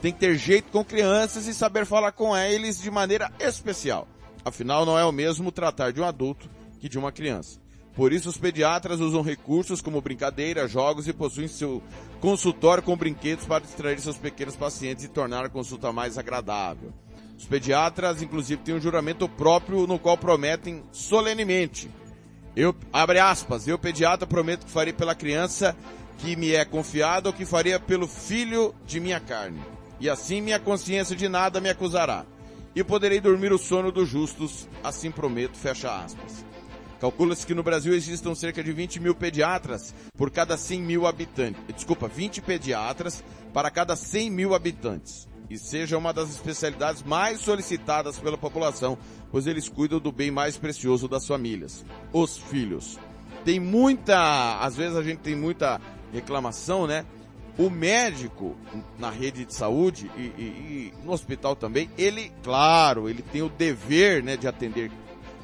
tem 0.00 0.12
que 0.12 0.18
ter 0.18 0.36
jeito 0.36 0.70
com 0.70 0.84
crianças 0.84 1.46
e 1.46 1.54
saber 1.54 1.86
falar 1.86 2.12
com 2.12 2.36
eles 2.36 2.80
de 2.80 2.90
maneira 2.90 3.30
especial. 3.40 4.06
Afinal, 4.44 4.84
não 4.84 4.98
é 4.98 5.04
o 5.04 5.12
mesmo 5.12 5.50
tratar 5.50 5.92
de 5.92 6.00
um 6.00 6.04
adulto 6.04 6.50
que 6.80 6.88
de 6.88 6.98
uma 6.98 7.12
criança. 7.12 7.61
Por 7.94 8.12
isso, 8.12 8.28
os 8.28 8.38
pediatras 8.38 9.00
usam 9.00 9.22
recursos 9.22 9.82
como 9.82 10.00
brincadeira, 10.00 10.66
jogos 10.66 11.06
e 11.06 11.12
possuem 11.12 11.46
seu 11.46 11.82
consultório 12.20 12.82
com 12.82 12.96
brinquedos 12.96 13.44
para 13.44 13.62
distrair 13.62 14.00
seus 14.00 14.16
pequenos 14.16 14.56
pacientes 14.56 15.04
e 15.04 15.08
tornar 15.08 15.44
a 15.44 15.50
consulta 15.50 15.92
mais 15.92 16.16
agradável. 16.16 16.92
Os 17.36 17.44
pediatras, 17.44 18.22
inclusive, 18.22 18.62
têm 18.62 18.74
um 18.74 18.80
juramento 18.80 19.28
próprio 19.28 19.86
no 19.86 19.98
qual 19.98 20.16
prometem 20.16 20.82
solenemente. 20.90 21.90
Eu, 22.54 22.74
abre 22.92 23.18
aspas, 23.18 23.66
eu 23.66 23.78
pediatra 23.78 24.26
prometo 24.26 24.64
que 24.64 24.72
farei 24.72 24.92
pela 24.92 25.14
criança 25.14 25.76
que 26.18 26.36
me 26.36 26.52
é 26.52 26.64
confiada 26.64 27.30
o 27.30 27.32
que 27.32 27.44
faria 27.44 27.80
pelo 27.80 28.06
filho 28.06 28.74
de 28.86 29.00
minha 29.00 29.18
carne. 29.18 29.60
E 29.98 30.08
assim 30.08 30.40
minha 30.40 30.60
consciência 30.60 31.16
de 31.16 31.28
nada 31.28 31.60
me 31.60 31.68
acusará. 31.68 32.24
E 32.74 32.82
poderei 32.82 33.20
dormir 33.20 33.52
o 33.52 33.58
sono 33.58 33.92
dos 33.92 34.08
justos, 34.08 34.68
assim 34.82 35.10
prometo, 35.10 35.58
fecha 35.58 35.92
aspas. 35.94 36.51
Calcula-se 37.02 37.44
que 37.44 37.52
no 37.52 37.64
Brasil 37.64 37.94
existam 37.94 38.32
cerca 38.32 38.62
de 38.62 38.72
20 38.72 39.00
mil 39.00 39.12
pediatras 39.12 39.92
por 40.16 40.30
cada 40.30 40.56
100 40.56 40.82
mil 40.82 41.04
habitantes. 41.04 41.60
Desculpa, 41.74 42.06
20 42.06 42.40
pediatras 42.42 43.24
para 43.52 43.72
cada 43.72 43.96
100 43.96 44.30
mil 44.30 44.54
habitantes. 44.54 45.28
E 45.50 45.58
seja 45.58 45.98
uma 45.98 46.12
das 46.12 46.30
especialidades 46.30 47.02
mais 47.02 47.40
solicitadas 47.40 48.20
pela 48.20 48.38
população, 48.38 48.96
pois 49.32 49.48
eles 49.48 49.68
cuidam 49.68 49.98
do 49.98 50.12
bem 50.12 50.30
mais 50.30 50.56
precioso 50.56 51.08
das 51.08 51.26
famílias, 51.26 51.84
os 52.12 52.38
filhos. 52.38 53.00
Tem 53.44 53.58
muita, 53.58 54.60
às 54.60 54.76
vezes 54.76 54.96
a 54.96 55.02
gente 55.02 55.18
tem 55.18 55.34
muita 55.34 55.80
reclamação, 56.12 56.86
né? 56.86 57.04
O 57.58 57.68
médico 57.68 58.56
na 58.96 59.10
rede 59.10 59.44
de 59.44 59.52
saúde 59.52 60.08
e, 60.16 60.20
e, 60.20 60.92
e 61.02 61.04
no 61.04 61.10
hospital 61.10 61.56
também, 61.56 61.90
ele, 61.98 62.30
claro, 62.44 63.08
ele 63.08 63.22
tem 63.22 63.42
o 63.42 63.48
dever, 63.48 64.22
né, 64.22 64.36
de 64.36 64.46
atender 64.46 64.88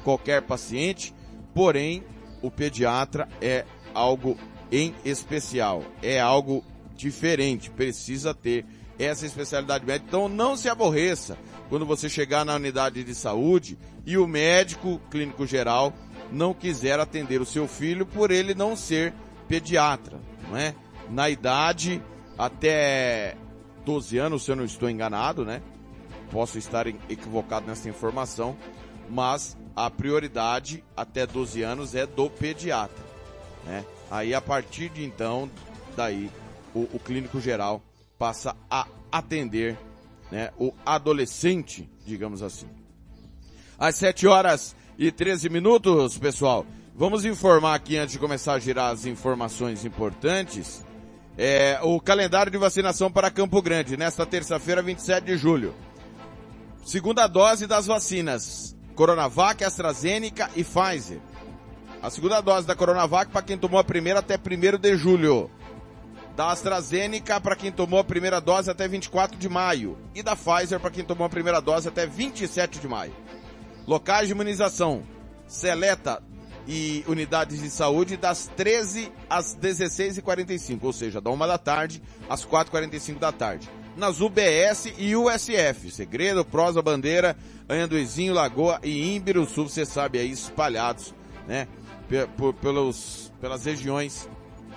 qualquer 0.05 0.41
paciente, 0.41 1.13
Porém, 1.59 2.05
o 2.41 2.49
pediatra 2.49 3.27
é 3.41 3.65
algo 3.93 4.37
em 4.71 4.95
especial, 5.03 5.83
é 6.01 6.17
algo 6.17 6.63
diferente, 6.95 7.69
precisa 7.69 8.33
ter 8.33 8.65
essa 8.97 9.25
especialidade 9.25 9.85
médica. 9.85 10.07
Então 10.07 10.29
não 10.29 10.55
se 10.55 10.69
aborreça 10.69 11.37
quando 11.67 11.85
você 11.85 12.07
chegar 12.07 12.45
na 12.45 12.55
unidade 12.55 13.03
de 13.03 13.13
saúde 13.13 13.77
e 14.05 14.17
o 14.17 14.25
médico 14.25 15.01
clínico 15.11 15.45
geral 15.45 15.91
não 16.31 16.53
quiser 16.53 16.97
atender 16.97 17.41
o 17.41 17.45
seu 17.45 17.67
filho 17.67 18.05
por 18.05 18.31
ele 18.31 18.55
não 18.55 18.73
ser 18.73 19.13
pediatra, 19.49 20.17
não 20.47 20.55
é? 20.55 20.73
Na 21.09 21.29
idade 21.29 22.01
até 22.37 23.35
12 23.83 24.17
anos, 24.17 24.45
se 24.45 24.51
eu 24.51 24.55
não 24.55 24.63
estou 24.63 24.89
enganado, 24.89 25.43
né? 25.43 25.61
Posso 26.31 26.57
estar 26.57 26.87
equivocado 26.87 27.67
nessa 27.67 27.89
informação, 27.89 28.55
mas 29.09 29.57
a 29.85 29.89
prioridade 29.89 30.83
até 30.95 31.25
12 31.25 31.63
anos 31.63 31.95
é 31.95 32.05
do 32.05 32.29
pediatra, 32.29 33.01
né? 33.65 33.85
Aí 34.11 34.33
a 34.33 34.41
partir 34.41 34.89
de 34.89 35.05
então, 35.05 35.49
daí 35.95 36.29
o, 36.75 36.81
o 36.91 36.99
clínico 36.99 37.39
geral 37.39 37.81
passa 38.17 38.57
a 38.69 38.85
atender, 39.09 39.77
né, 40.29 40.51
o 40.59 40.73
adolescente, 40.85 41.89
digamos 42.05 42.43
assim. 42.43 42.67
Às 43.77 43.95
7 43.95 44.27
horas 44.27 44.75
e 44.97 45.13
13 45.13 45.47
minutos, 45.47 46.17
pessoal, 46.17 46.65
vamos 46.93 47.23
informar 47.23 47.75
aqui 47.75 47.95
antes 47.95 48.11
de 48.11 48.19
começar 48.19 48.55
a 48.55 48.59
girar 48.59 48.91
as 48.91 49.05
informações 49.05 49.85
importantes. 49.85 50.83
É, 51.37 51.79
o 51.83 52.01
calendário 52.01 52.51
de 52.51 52.57
vacinação 52.57 53.09
para 53.09 53.31
Campo 53.31 53.61
Grande, 53.61 53.95
nesta 53.95 54.25
terça-feira, 54.25 54.81
27 54.81 55.23
de 55.23 55.37
julho. 55.37 55.73
Segunda 56.83 57.27
dose 57.27 57.65
das 57.65 57.85
vacinas. 57.85 58.77
Coronavac, 58.99 59.63
AstraZeneca 59.63 60.49
e 60.57 60.61
Pfizer. 60.61 61.21
A 62.01 62.09
segunda 62.09 62.41
dose 62.41 62.67
da 62.67 62.75
Coronavac 62.75 63.31
para 63.31 63.41
quem 63.41 63.57
tomou 63.57 63.79
a 63.79 63.83
primeira 63.83 64.19
até 64.19 64.35
1 64.35 64.77
de 64.77 64.97
julho. 64.97 65.49
Da 66.35 66.51
AstraZeneca 66.51 67.39
para 67.39 67.55
quem 67.55 67.71
tomou 67.71 68.01
a 68.01 68.03
primeira 68.03 68.41
dose 68.41 68.69
até 68.69 68.89
24 68.89 69.37
de 69.37 69.47
maio. 69.47 69.97
E 70.13 70.21
da 70.21 70.35
Pfizer 70.35 70.81
para 70.81 70.91
quem 70.91 71.05
tomou 71.05 71.25
a 71.25 71.29
primeira 71.29 71.61
dose 71.61 71.87
até 71.87 72.05
27 72.05 72.77
de 72.77 72.89
maio. 72.89 73.15
Locais 73.87 74.27
de 74.27 74.33
imunização. 74.33 75.01
Seleta 75.47 76.21
e 76.67 77.05
unidades 77.07 77.61
de 77.61 77.69
saúde 77.69 78.17
das 78.17 78.47
13 78.47 79.13
às 79.29 79.55
16h45, 79.55 80.77
ou 80.83 80.91
seja, 80.91 81.21
da 81.21 81.29
1 81.29 81.37
da 81.37 81.57
tarde 81.57 82.03
às 82.29 82.45
4h45 82.45 83.17
da 83.17 83.31
tarde 83.31 83.78
nas 83.99 84.21
UBS 84.21 84.91
e 84.97 85.15
USF. 85.15 85.91
Segredo, 85.91 86.43
Prosa, 86.43 86.81
Bandeira, 86.81 87.37
Anhanduizinho, 87.67 88.33
Lagoa 88.33 88.79
e 88.83 89.15
Ímbiro 89.15 89.45
Sul, 89.45 89.69
você 89.69 89.85
sabe 89.85 90.17
aí, 90.17 90.31
espalhados, 90.31 91.13
né? 91.47 91.67
Pelos, 92.59 93.31
pelas 93.39 93.65
regiões 93.65 94.27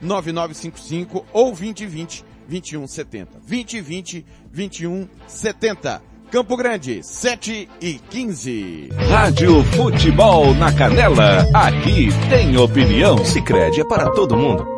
3314-9955 0.00 1.24
ou 1.32 1.46
2020 1.46 2.24
2170. 2.48 3.40
2020 3.46 4.26
2170. 4.52 6.02
Campo 6.30 6.56
Grande, 6.58 7.02
7 7.02 7.68
e 7.80 7.94
15. 7.94 8.90
Rádio 9.08 9.64
Futebol 9.64 10.54
na 10.54 10.70
Canela. 10.72 11.46
Aqui 11.54 12.08
tem 12.28 12.56
opinião. 12.58 13.24
Sicredi 13.24 13.80
é 13.80 13.84
para 13.84 14.10
todo 14.10 14.36
mundo. 14.36 14.77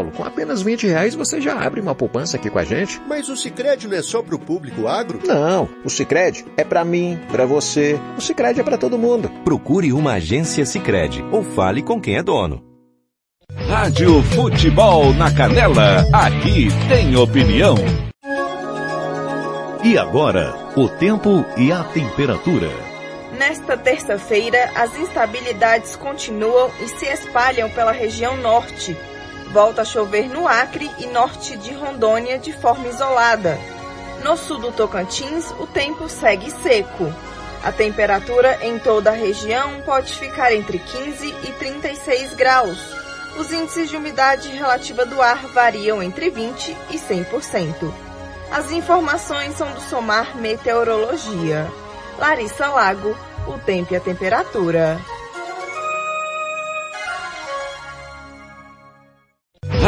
Com 0.00 0.24
apenas 0.24 0.62
20 0.62 0.86
reais 0.86 1.14
você 1.14 1.40
já 1.40 1.60
abre 1.60 1.80
uma 1.80 1.94
poupança 1.94 2.36
aqui 2.36 2.48
com 2.48 2.58
a 2.58 2.64
gente. 2.64 3.00
Mas 3.06 3.28
o 3.28 3.36
Sicredi 3.36 3.86
não 3.86 3.96
é 3.96 4.02
só 4.02 4.22
para 4.22 4.34
o 4.34 4.38
público 4.38 4.88
agro? 4.88 5.20
Não, 5.26 5.68
o 5.84 5.90
Sicredi 5.90 6.44
é 6.56 6.64
para 6.64 6.84
mim, 6.84 7.18
para 7.30 7.44
você. 7.44 8.00
O 8.16 8.20
Sicredi 8.20 8.60
é 8.60 8.64
para 8.64 8.78
todo 8.78 8.98
mundo. 8.98 9.30
Procure 9.44 9.92
uma 9.92 10.14
agência 10.14 10.64
Sicredi 10.64 11.22
ou 11.30 11.42
fale 11.42 11.82
com 11.82 12.00
quem 12.00 12.16
é 12.16 12.22
dono. 12.22 12.64
Rádio 13.68 14.22
Futebol 14.22 15.12
na 15.12 15.30
Canela, 15.30 16.06
aqui 16.12 16.68
tem 16.88 17.14
opinião. 17.16 17.74
E 19.84 19.98
agora, 19.98 20.54
o 20.76 20.88
tempo 20.88 21.44
e 21.56 21.70
a 21.70 21.84
temperatura. 21.84 22.70
Nesta 23.36 23.76
terça-feira, 23.76 24.70
as 24.76 24.96
instabilidades 24.96 25.96
continuam 25.96 26.70
e 26.80 26.88
se 26.88 27.06
espalham 27.06 27.68
pela 27.70 27.90
região 27.90 28.36
norte. 28.36 28.96
Volta 29.52 29.82
a 29.82 29.84
chover 29.84 30.30
no 30.30 30.48
Acre 30.48 30.90
e 30.98 31.06
norte 31.06 31.58
de 31.58 31.74
Rondônia 31.74 32.38
de 32.38 32.54
forma 32.54 32.88
isolada. 32.88 33.58
No 34.24 34.34
sul 34.34 34.58
do 34.58 34.72
Tocantins, 34.72 35.50
o 35.60 35.66
tempo 35.66 36.08
segue 36.08 36.50
seco. 36.50 37.12
A 37.62 37.70
temperatura 37.70 38.58
em 38.62 38.78
toda 38.78 39.10
a 39.10 39.14
região 39.14 39.82
pode 39.82 40.14
ficar 40.14 40.54
entre 40.54 40.78
15 40.78 41.26
e 41.44 41.52
36 41.58 42.32
graus. 42.34 42.78
Os 43.38 43.52
índices 43.52 43.90
de 43.90 43.96
umidade 43.96 44.48
relativa 44.48 45.04
do 45.04 45.20
ar 45.20 45.46
variam 45.48 46.02
entre 46.02 46.30
20 46.30 46.74
e 46.90 46.96
100%. 46.96 47.92
As 48.50 48.72
informações 48.72 49.54
são 49.54 49.70
do 49.70 49.80
Somar 49.82 50.34
Meteorologia. 50.34 51.70
Larissa 52.18 52.68
Lago, 52.68 53.14
o 53.46 53.58
tempo 53.58 53.92
e 53.92 53.96
a 53.96 54.00
temperatura. 54.00 54.98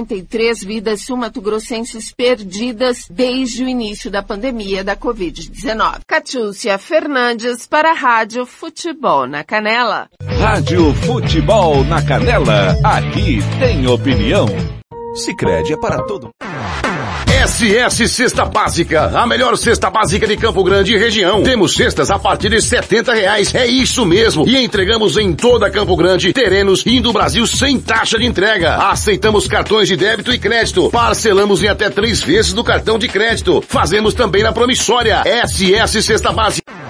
8.853 0.00 0.64
vidas 0.64 1.02
sumatogrossenses 1.02 2.12
perdidas 2.12 3.06
desde 3.10 3.64
o 3.64 3.68
início 3.68 4.10
da 4.10 4.22
pandemia 4.22 4.82
da 4.82 4.96
Covid-19. 4.96 6.00
Catiúcia 6.06 6.78
Fernandes 6.78 7.66
para 7.66 7.90
a 7.90 7.94
Rádio 7.94 8.46
Futebol 8.46 9.26
na 9.26 9.44
Canela. 9.44 10.08
Rádio 10.38 10.94
Futebol 10.94 11.84
na 11.84 12.02
Canela, 12.02 12.76
aqui 12.84 13.38
tem 13.58 13.86
opinião. 13.86 14.46
Sicredi 15.14 15.72
é 15.72 15.76
para 15.76 16.02
todo 16.04 16.30
SS 17.46 18.06
Cesta 18.08 18.44
Básica, 18.44 19.12
a 19.14 19.26
melhor 19.26 19.56
cesta 19.56 19.88
básica 19.88 20.26
de 20.26 20.36
Campo 20.36 20.62
Grande 20.62 20.94
e 20.94 20.98
região. 20.98 21.42
Temos 21.42 21.74
cestas 21.74 22.10
a 22.10 22.18
partir 22.18 22.50
de 22.50 22.60
setenta 22.60 23.14
reais, 23.14 23.54
é 23.54 23.66
isso 23.66 24.04
mesmo. 24.04 24.46
E 24.46 24.62
entregamos 24.62 25.16
em 25.16 25.32
toda 25.32 25.70
Campo 25.70 25.96
Grande, 25.96 26.34
terrenos 26.34 26.82
e 26.84 27.00
Brasil 27.12 27.46
sem 27.46 27.80
taxa 27.80 28.18
de 28.18 28.26
entrega. 28.26 28.76
Aceitamos 28.76 29.46
cartões 29.48 29.88
de 29.88 29.96
débito 29.96 30.32
e 30.32 30.38
crédito. 30.38 30.90
Parcelamos 30.90 31.62
em 31.62 31.68
até 31.68 31.88
três 31.88 32.22
vezes 32.22 32.52
do 32.52 32.62
cartão 32.62 32.98
de 32.98 33.08
crédito. 33.08 33.64
Fazemos 33.66 34.12
também 34.12 34.42
na 34.42 34.52
promissória. 34.52 35.22
SS 35.24 36.02
Cesta 36.02 36.32
Básica. 36.32 36.89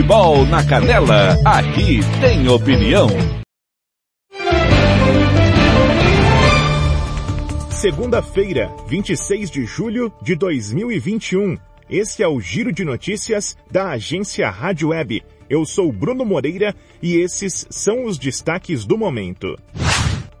Futebol 0.01 0.47
na 0.47 0.65
Canela, 0.65 1.37
aqui 1.45 1.99
tem 2.19 2.47
opinião. 2.47 3.07
Segunda-feira, 7.69 8.71
26 8.87 9.51
de 9.51 9.63
julho 9.63 10.11
de 10.23 10.35
2021. 10.35 11.55
Esse 11.87 12.23
é 12.23 12.27
o 12.27 12.41
Giro 12.41 12.73
de 12.73 12.83
Notícias 12.83 13.55
da 13.69 13.89
agência 13.89 14.49
Rádio 14.49 14.89
Web. 14.89 15.21
Eu 15.47 15.63
sou 15.65 15.91
Bruno 15.91 16.25
Moreira 16.25 16.73
e 16.99 17.17
esses 17.17 17.67
são 17.69 18.05
os 18.05 18.17
destaques 18.17 18.85
do 18.85 18.97
momento. 18.97 19.55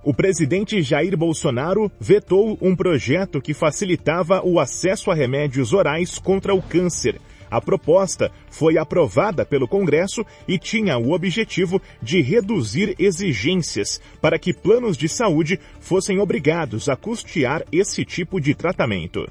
O 0.03 0.11
presidente 0.11 0.81
Jair 0.81 1.15
Bolsonaro 1.15 1.91
vetou 1.99 2.57
um 2.59 2.75
projeto 2.75 3.39
que 3.39 3.53
facilitava 3.53 4.41
o 4.43 4.59
acesso 4.59 5.11
a 5.11 5.13
remédios 5.13 5.71
orais 5.71 6.17
contra 6.17 6.55
o 6.55 6.63
câncer. 6.63 7.21
A 7.51 7.59
proposta 7.59 8.31
foi 8.49 8.77
aprovada 8.77 9.45
pelo 9.45 9.67
Congresso 9.67 10.25
e 10.47 10.57
tinha 10.57 10.97
o 10.97 11.11
objetivo 11.11 11.81
de 12.01 12.21
reduzir 12.21 12.95
exigências 12.97 13.99
para 14.21 14.39
que 14.39 14.53
planos 14.53 14.95
de 14.95 15.09
saúde 15.09 15.59
fossem 15.81 16.17
obrigados 16.17 16.87
a 16.87 16.95
custear 16.95 17.63
esse 17.69 18.05
tipo 18.05 18.39
de 18.39 18.55
tratamento. 18.55 19.27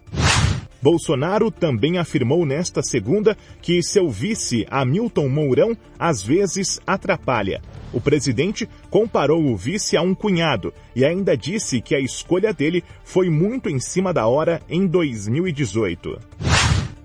Bolsonaro 0.82 1.50
também 1.50 1.98
afirmou 1.98 2.44
nesta 2.46 2.82
segunda 2.82 3.36
que 3.60 3.82
seu 3.82 4.08
vice 4.08 4.66
Hamilton 4.70 5.28
Mourão 5.28 5.76
às 5.98 6.22
vezes 6.22 6.80
atrapalha. 6.86 7.60
O 7.92 8.00
presidente 8.00 8.68
comparou 8.88 9.44
o 9.44 9.56
vice 9.56 9.96
a 9.96 10.02
um 10.02 10.14
cunhado 10.14 10.72
e 10.94 11.04
ainda 11.04 11.36
disse 11.36 11.80
que 11.80 11.94
a 11.94 12.00
escolha 12.00 12.52
dele 12.52 12.84
foi 13.04 13.28
muito 13.28 13.68
em 13.68 13.78
cima 13.78 14.12
da 14.12 14.26
hora 14.26 14.62
em 14.68 14.86
2018. 14.86 16.18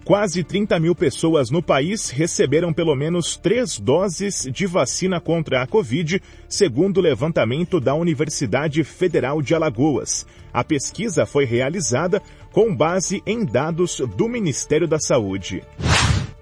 Quase 0.06 0.44
30 0.44 0.80
mil 0.80 0.94
pessoas 0.94 1.50
no 1.50 1.64
país 1.64 2.12
receberam 2.12 2.72
pelo 2.72 2.94
menos 2.94 3.38
três 3.38 3.80
doses 3.80 4.48
de 4.54 4.68
vacina 4.68 5.20
contra 5.20 5.64
a 5.64 5.68
Covid, 5.68 6.22
segundo 6.48 7.00
o 7.00 7.02
levantamento 7.02 7.80
da 7.80 7.96
Universidade 7.96 8.84
Federal 8.84 9.42
de 9.42 9.56
Alagoas. 9.56 10.24
A 10.54 10.64
pesquisa 10.64 11.26
foi 11.26 11.44
realizada 11.44 12.22
com 12.52 12.74
base 12.74 13.24
em 13.26 13.44
dados 13.44 14.00
do 14.16 14.30
Ministério 14.30 14.88
da 14.88 15.00
Saúde. 15.00 15.64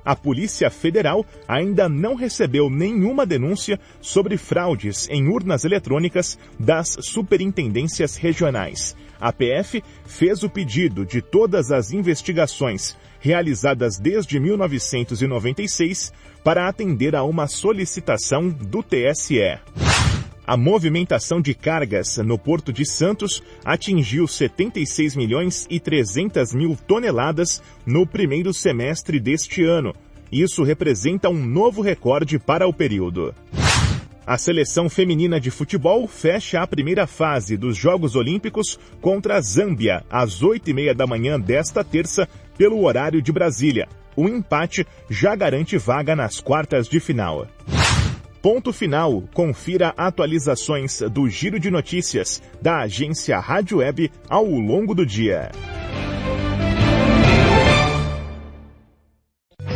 A 0.03 0.13
Polícia 0.13 0.69
Federal 0.69 1.25
ainda 1.47 1.87
não 1.87 2.15
recebeu 2.15 2.69
nenhuma 2.69 3.25
denúncia 3.25 3.79
sobre 4.01 4.35
fraudes 4.35 5.07
em 5.09 5.29
urnas 5.29 5.63
eletrônicas 5.63 6.37
das 6.59 6.97
superintendências 6.99 8.17
regionais. 8.17 8.93
A 9.21 9.31
PF 9.31 9.81
fez 10.05 10.43
o 10.43 10.49
pedido 10.49 11.05
de 11.05 11.21
todas 11.21 11.71
as 11.71 11.93
investigações 11.93 12.97
realizadas 13.23 13.97
desde 13.97 14.37
1996 14.37 16.11
para 16.43 16.67
atender 16.67 17.15
a 17.15 17.23
uma 17.23 17.47
solicitação 17.47 18.49
do 18.49 18.83
TSE. 18.83 19.59
A 20.45 20.57
movimentação 20.57 21.41
de 21.41 21.53
cargas 21.53 22.17
no 22.17 22.37
Porto 22.37 22.73
de 22.73 22.85
Santos 22.85 23.41
atingiu 23.63 24.27
76 24.27 25.15
milhões 25.15 25.65
e 25.69 25.79
300 25.79 26.53
mil 26.53 26.77
toneladas 26.85 27.63
no 27.85 28.05
primeiro 28.05 28.53
semestre 28.53 29.21
deste 29.21 29.63
ano. 29.63 29.95
Isso 30.29 30.61
representa 30.61 31.29
um 31.29 31.45
novo 31.45 31.81
recorde 31.81 32.37
para 32.37 32.67
o 32.67 32.73
período. 32.73 33.33
A 34.25 34.37
seleção 34.37 34.89
feminina 34.89 35.37
de 35.37 35.51
futebol 35.51 36.07
fecha 36.07 36.61
a 36.61 36.67
primeira 36.67 37.05
fase 37.05 37.57
dos 37.57 37.75
Jogos 37.75 38.15
Olímpicos 38.15 38.79
contra 39.01 39.35
a 39.35 39.41
Zâmbia 39.41 40.03
às 40.09 40.41
oito 40.41 40.69
e 40.69 40.73
meia 40.73 40.95
da 40.95 41.05
manhã 41.05 41.37
desta 41.37 41.83
terça 41.83 42.27
pelo 42.57 42.83
horário 42.85 43.21
de 43.21 43.33
Brasília. 43.33 43.87
O 44.15 44.29
empate 44.29 44.87
já 45.09 45.35
garante 45.35 45.77
vaga 45.77 46.15
nas 46.15 46.39
quartas 46.39 46.87
de 46.87 47.01
final. 47.01 47.47
Ponto 48.41 48.71
final. 48.71 49.23
Confira 49.33 49.93
atualizações 49.97 51.01
do 51.11 51.29
Giro 51.29 51.59
de 51.59 51.69
Notícias 51.69 52.41
da 52.61 52.79
agência 52.79 53.39
Rádio 53.39 53.79
Web 53.79 54.09
ao 54.29 54.45
longo 54.45 54.95
do 54.95 55.05
dia. 55.05 55.51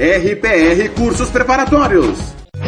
RPR 0.00 0.94
Cursos 0.94 1.28
Preparatórios. 1.28 2.16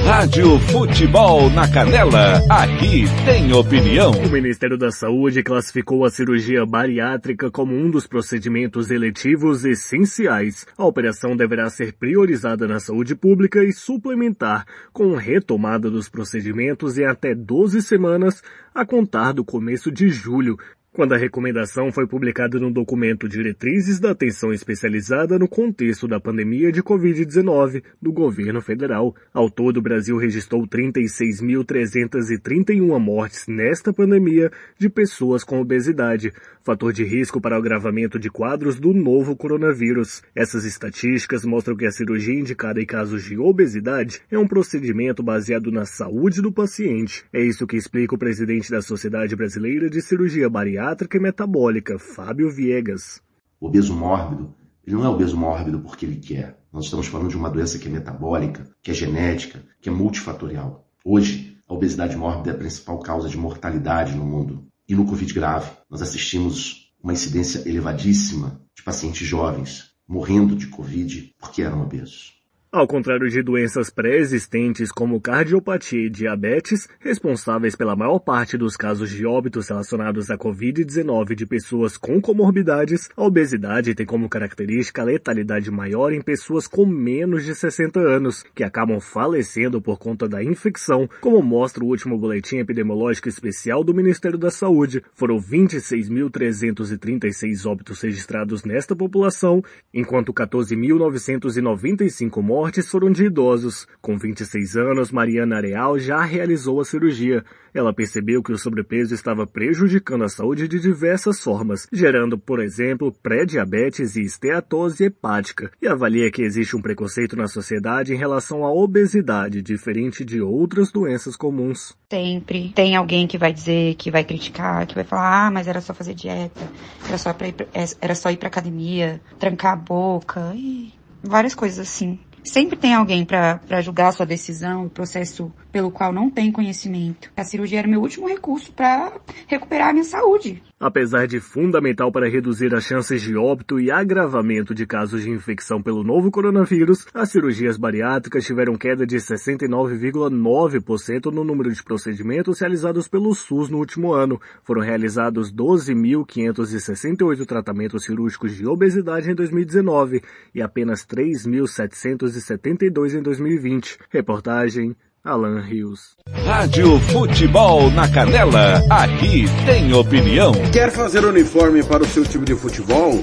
Rádio 0.05 0.59
Futebol 0.73 1.49
na 1.51 1.71
Canela, 1.71 2.43
aqui 2.51 3.05
tem 3.25 3.53
opinião. 3.53 4.11
O 4.11 4.29
Ministério 4.29 4.77
da 4.77 4.91
Saúde 4.91 5.41
classificou 5.41 6.05
a 6.05 6.11
cirurgia 6.11 6.67
bariátrica 6.67 7.49
como 7.49 7.73
um 7.73 7.89
dos 7.89 8.09
procedimentos 8.09 8.91
eletivos 8.91 9.65
essenciais. 9.65 10.67
A 10.77 10.85
operação 10.85 11.37
deverá 11.37 11.71
ser 11.71 11.93
priorizada 11.93 12.67
na 12.67 12.81
saúde 12.81 13.15
pública 13.15 13.63
e 13.63 13.73
suplementar 13.73 14.67
com 14.93 15.15
retomada 15.15 15.89
dos 15.89 16.09
procedimentos 16.09 16.99
em 16.99 17.07
até 17.07 17.33
12 17.33 17.81
semanas 17.81 18.43
a 18.75 18.85
contar 18.85 19.33
do 19.33 19.45
começo 19.45 19.89
de 19.93 20.09
julho, 20.09 20.59
quando 20.93 21.15
a 21.15 21.17
recomendação 21.17 21.93
foi 21.93 22.05
publicada 22.05 22.59
no 22.59 22.69
documento 22.69 23.29
Diretrizes 23.29 24.01
da 24.01 24.11
Atenção 24.11 24.53
Especializada 24.53 25.39
no 25.39 25.47
contexto 25.47 26.09
da 26.09 26.19
pandemia 26.19 26.73
de 26.73 26.83
Covid-19 26.83 27.85
do 28.03 28.13
governo 28.13 28.61
federal. 28.61 29.15
Ao 29.33 29.49
todo, 29.49 29.77
o 29.77 29.83
Brasil 29.83 30.17
registrou 30.17 30.67
36.331 30.67 32.99
mortes 32.99 33.47
nesta 33.47 33.93
pandemia 33.93 34.51
de 34.79 34.91
pessoas 34.91 35.45
com 35.45 35.61
obesidade, 35.61 36.33
fator 36.65 36.93
de 36.93 37.05
risco 37.05 37.41
para 37.41 37.55
o 37.55 37.59
agravamento 37.59 38.19
de 38.19 38.29
quadros 38.29 38.81
do 38.81 38.93
novo 38.93 39.37
coronavírus. 39.37 40.25
Essas 40.35 40.65
estatísticas 40.65 41.45
mostram 41.45 41.77
que 41.77 41.87
a 41.87 41.93
cirurgia 41.93 42.35
indicada 42.35 42.83
em 42.83 42.87
casos 42.87 43.23
de 43.23 43.39
obesidade 43.39 44.21
é 44.29 44.37
um 44.37 44.49
procedimento 44.49 45.23
baseado 45.23 45.71
na 45.71 45.87
saúde 45.87 46.43
do 46.43 46.51
paciente. 46.51 47.25
É 47.33 47.41
isso 47.41 47.65
que 47.65 47.77
explica 47.77 48.17
o 48.17 48.19
presidente 48.19 48.73
da 48.73 48.83
Sociedade 48.83 49.37
Brasileira 49.37 49.89
de 49.89 50.03
Cirurgia 50.03 50.51
Bariátrica 50.51 50.80
bariátrica 50.81 51.19
e 51.19 51.21
metabólica, 51.21 51.99
Fábio 51.99 52.51
Viegas. 52.51 53.21
O 53.61 53.67
obeso 53.67 53.95
mórbido, 53.95 54.55
ele 54.87 54.97
não 54.97 55.05
é 55.05 55.09
obeso 55.11 55.37
mórbido 55.37 55.81
porque 55.81 56.07
ele 56.07 56.17
quer. 56.17 56.59
Nós 56.73 56.85
estamos 56.87 57.07
falando 57.07 57.29
de 57.29 57.37
uma 57.37 57.51
doença 57.51 57.79
que 57.79 57.87
é 57.87 57.91
metabólica, 57.91 58.67
que 58.83 58.91
é 58.91 58.95
genética, 58.95 59.63
que 59.79 59.91
é 59.91 59.93
multifatorial. 59.93 60.89
Hoje, 61.05 61.59
a 61.69 61.75
obesidade 61.75 62.17
mórbida 62.17 62.53
é 62.53 62.55
a 62.55 62.59
principal 62.59 62.99
causa 63.01 63.29
de 63.29 63.37
mortalidade 63.37 64.17
no 64.17 64.25
mundo. 64.25 64.67
E 64.89 64.95
no 64.95 65.05
Covid 65.05 65.35
grave, 65.35 65.71
nós 65.91 66.01
assistimos 66.01 66.91
uma 67.03 67.13
incidência 67.13 67.69
elevadíssima 67.69 68.63
de 68.75 68.83
pacientes 68.83 69.27
jovens 69.27 69.91
morrendo 70.09 70.57
de 70.57 70.67
Covid 70.69 71.35
porque 71.39 71.61
eram 71.61 71.83
obesos. 71.83 72.40
Ao 72.73 72.87
contrário 72.87 73.29
de 73.29 73.43
doenças 73.43 73.91
pré-existentes 73.91 74.93
como 74.93 75.21
cardiopatia 75.21 76.07
e 76.07 76.09
diabetes, 76.09 76.89
responsáveis 77.01 77.75
pela 77.75 77.97
maior 77.97 78.21
parte 78.21 78.57
dos 78.57 78.77
casos 78.77 79.11
de 79.11 79.27
óbitos 79.27 79.69
relacionados 79.69 80.31
à 80.31 80.39
Covid-19 80.39 81.35
de 81.35 81.47
pessoas 81.47 81.97
com 81.97 82.21
comorbidades, 82.21 83.09
a 83.17 83.25
obesidade 83.25 83.93
tem 83.93 84.07
como 84.07 84.29
característica 84.29 85.03
a 85.03 85.05
letalidade 85.05 85.69
maior 85.69 86.13
em 86.13 86.23
pessoas 86.23 86.69
com 86.69 86.87
menos 86.87 87.45
de 87.45 87.57
60 87.57 87.99
anos, 87.99 88.45
que 88.55 88.63
acabam 88.63 89.01
falecendo 89.01 89.83
por 89.83 89.99
conta 89.99 90.29
da 90.29 90.41
infecção, 90.41 91.11
como 91.21 91.43
mostra 91.43 91.83
o 91.83 91.89
último 91.89 92.17
boletim 92.17 92.59
epidemiológico 92.59 93.29
especial 93.29 93.83
do 93.83 93.93
Ministério 93.93 94.39
da 94.39 94.49
Saúde. 94.49 95.03
Foram 95.13 95.39
26.336 95.39 97.69
óbitos 97.69 98.01
registrados 98.01 98.63
nesta 98.63 98.95
população, 98.95 99.61
enquanto 99.93 100.33
14.995 100.33 102.41
mortes 102.41 102.60
mortes 102.61 102.91
foram 102.91 103.11
de 103.11 103.25
idosos. 103.25 103.87
Com 104.03 104.19
26 104.19 104.77
anos, 104.77 105.11
Mariana 105.11 105.57
Areal 105.57 105.99
já 105.99 106.23
realizou 106.23 106.79
a 106.79 106.85
cirurgia. 106.85 107.43
Ela 107.73 107.91
percebeu 107.91 108.43
que 108.43 108.53
o 108.53 108.59
sobrepeso 108.59 109.15
estava 109.15 109.47
prejudicando 109.47 110.25
a 110.25 110.29
saúde 110.29 110.69
de 110.69 110.79
diversas 110.79 111.43
formas, 111.43 111.89
gerando, 111.91 112.37
por 112.39 112.63
exemplo, 112.63 113.15
pré-diabetes 113.23 114.15
e 114.15 114.21
esteatose 114.21 115.05
hepática, 115.05 115.71
e 115.81 115.89
avalia 115.89 116.31
que 116.31 116.43
existe 116.43 116.77
um 116.77 116.83
preconceito 116.83 117.35
na 117.35 117.47
sociedade 117.47 118.13
em 118.13 118.19
relação 118.19 118.63
à 118.63 118.71
obesidade, 118.71 119.63
diferente 119.63 120.23
de 120.23 120.43
outras 120.43 120.93
doenças 120.93 121.37
comuns. 121.37 121.97
Sempre 122.13 122.73
tem 122.75 122.95
alguém 122.95 123.27
que 123.27 123.39
vai 123.39 123.55
dizer, 123.55 123.95
que 123.95 124.11
vai 124.11 124.23
criticar, 124.23 124.87
que 124.87 124.95
vai 124.95 125.05
falar, 125.05 125.47
ah, 125.47 125.51
mas 125.51 125.67
era 125.67 125.81
só 125.81 125.95
fazer 125.95 126.13
dieta, 126.13 126.61
era 127.09 127.17
só, 127.17 127.33
pra 127.33 127.49
ir, 127.49 127.55
era 128.03 128.15
só 128.15 128.31
ir 128.31 128.37
pra 128.37 128.49
academia, 128.49 129.19
trancar 129.39 129.73
a 129.73 129.77
boca, 129.77 130.53
e 130.55 130.93
várias 131.23 131.55
coisas 131.55 131.79
assim. 131.79 132.19
Sempre 132.45 132.77
tem 132.77 132.95
alguém 132.95 133.25
para 133.25 133.81
julgar 133.81 134.09
a 134.09 134.13
sua 134.13 134.27
decisão, 134.27 134.87
o 134.87 134.91
processo 134.91 135.53
pelo 135.71 135.91
qual 135.91 136.13
não 136.13 136.31
tem 136.31 136.51
conhecimento. 136.51 137.31
A 137.37 137.45
cirurgia 137.45 137.79
era 137.81 137.89
meu 137.89 138.01
último 138.01 138.29
recurso 138.29 138.73
para 138.73 139.13
recuperar 139.47 139.91
a 139.91 139.93
minha 139.93 140.05
saúde. 140.05 140.63
Apesar 140.83 141.27
de 141.27 141.41
fundamental 141.41 142.11
para 142.11 142.27
reduzir 142.27 142.75
as 142.75 142.85
chances 142.85 143.21
de 143.21 143.37
óbito 143.37 143.79
e 143.79 143.91
agravamento 143.91 144.75
de 144.75 144.87
casos 144.87 145.23
de 145.23 145.29
infecção 145.29 145.83
pelo 145.83 146.03
novo 146.03 146.31
coronavírus, 146.31 147.07
as 147.13 147.29
cirurgias 147.29 147.77
bariátricas 147.77 148.47
tiveram 148.47 148.75
queda 148.77 149.07
de 149.07 149.17
69,9% 149.17 151.27
no 151.27 151.45
número 151.45 151.71
de 151.71 151.85
procedimentos 151.85 152.61
realizados 152.61 153.07
pelo 153.07 153.35
SUS 153.35 153.69
no 153.69 153.77
último 153.77 154.15
ano. 154.15 154.41
Foram 154.65 154.81
realizados 154.81 155.53
12.568 155.53 157.45
tratamentos 157.45 158.05
cirúrgicos 158.05 158.57
de 158.57 158.67
obesidade 158.67 159.31
em 159.31 159.35
2019 159.35 160.23
e 160.55 160.63
apenas 160.63 161.07
3.772 161.07 163.19
em 163.19 163.23
2020. 163.23 163.99
Reportagem 164.09 164.97
Alan 165.25 165.61
Rios. 165.61 166.17
Rádio 166.47 166.99
Futebol 167.01 167.91
na 167.91 168.09
Canela, 168.09 168.83
aqui 168.89 169.45
tem 169.67 169.93
opinião. 169.93 170.53
Quer 170.73 170.91
fazer 170.91 171.25
uniforme 171.27 171.83
para 171.83 172.03
o 172.03 172.07
seu 172.07 172.25
time 172.25 172.47
de 172.47 172.55
futebol? 172.55 173.23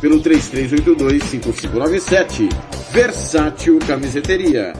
pelo 0.00 0.22
33825597 0.22 2.48
Versátil 2.90 3.78
Camiseteria. 3.86 4.72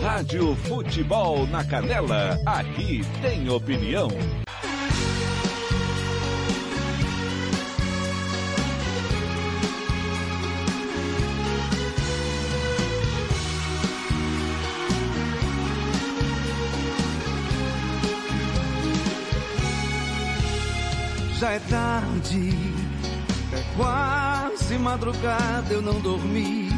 Rádio 0.00 0.54
Futebol 0.54 1.46
na 1.46 1.64
Canela, 1.64 2.38
aqui 2.44 3.00
tem 3.22 3.48
opinião. 3.48 4.08
Já 21.38 21.52
é 21.52 21.58
tarde, 21.58 22.50
é 23.52 23.62
quase 23.76 24.15
madrugada, 24.78 25.72
eu 25.72 25.82
não 25.82 26.00
dormi. 26.00 26.68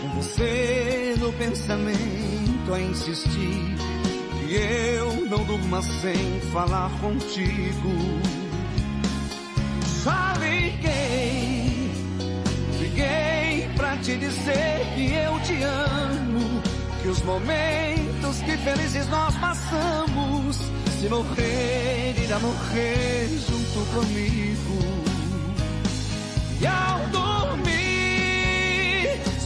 Com 0.00 0.08
você 0.20 1.14
no 1.18 1.32
pensamento 1.32 2.72
a 2.74 2.80
insistir. 2.80 3.76
Que 4.38 4.54
eu 4.54 5.28
não 5.28 5.44
durma 5.44 5.82
sem 5.82 6.40
falar 6.52 6.90
contigo. 7.00 7.90
Já 10.04 10.34
liguei, 10.38 11.90
liguei 12.80 13.70
pra 13.76 13.96
te 13.98 14.16
dizer 14.16 14.86
que 14.94 15.12
eu 15.14 15.40
te 15.40 15.62
amo. 15.62 16.62
Que 17.02 17.08
os 17.08 17.22
momentos 17.22 18.38
que 18.44 18.56
felizes 18.58 19.08
nós 19.08 19.34
passamos 19.36 20.72
se 21.02 21.08
morrer, 21.08 22.14
irá 22.22 22.38
morrer 22.38 23.28
junto 23.28 23.84
comigo. 23.92 25.11
E 26.62 26.66
ao 26.66 27.00
dormir, 27.08 27.70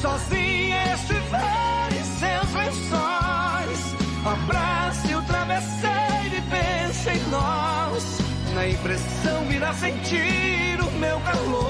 sozinha 0.01 0.95
estiver 0.95 1.89
em 1.93 2.05
seus 2.05 2.53
lençóis, 2.53 3.95
abrace 4.25 5.15
o 5.15 5.23
travesseiro 5.23 6.37
e 6.37 6.43
pense 6.43 7.09
em 7.11 7.23
nós. 7.31 8.19
Na 8.55 8.69
impressão 8.69 9.51
irá 9.51 9.73
sentir 9.73 10.79
o 10.81 10.91
meu 10.99 11.19
calor. 11.21 11.67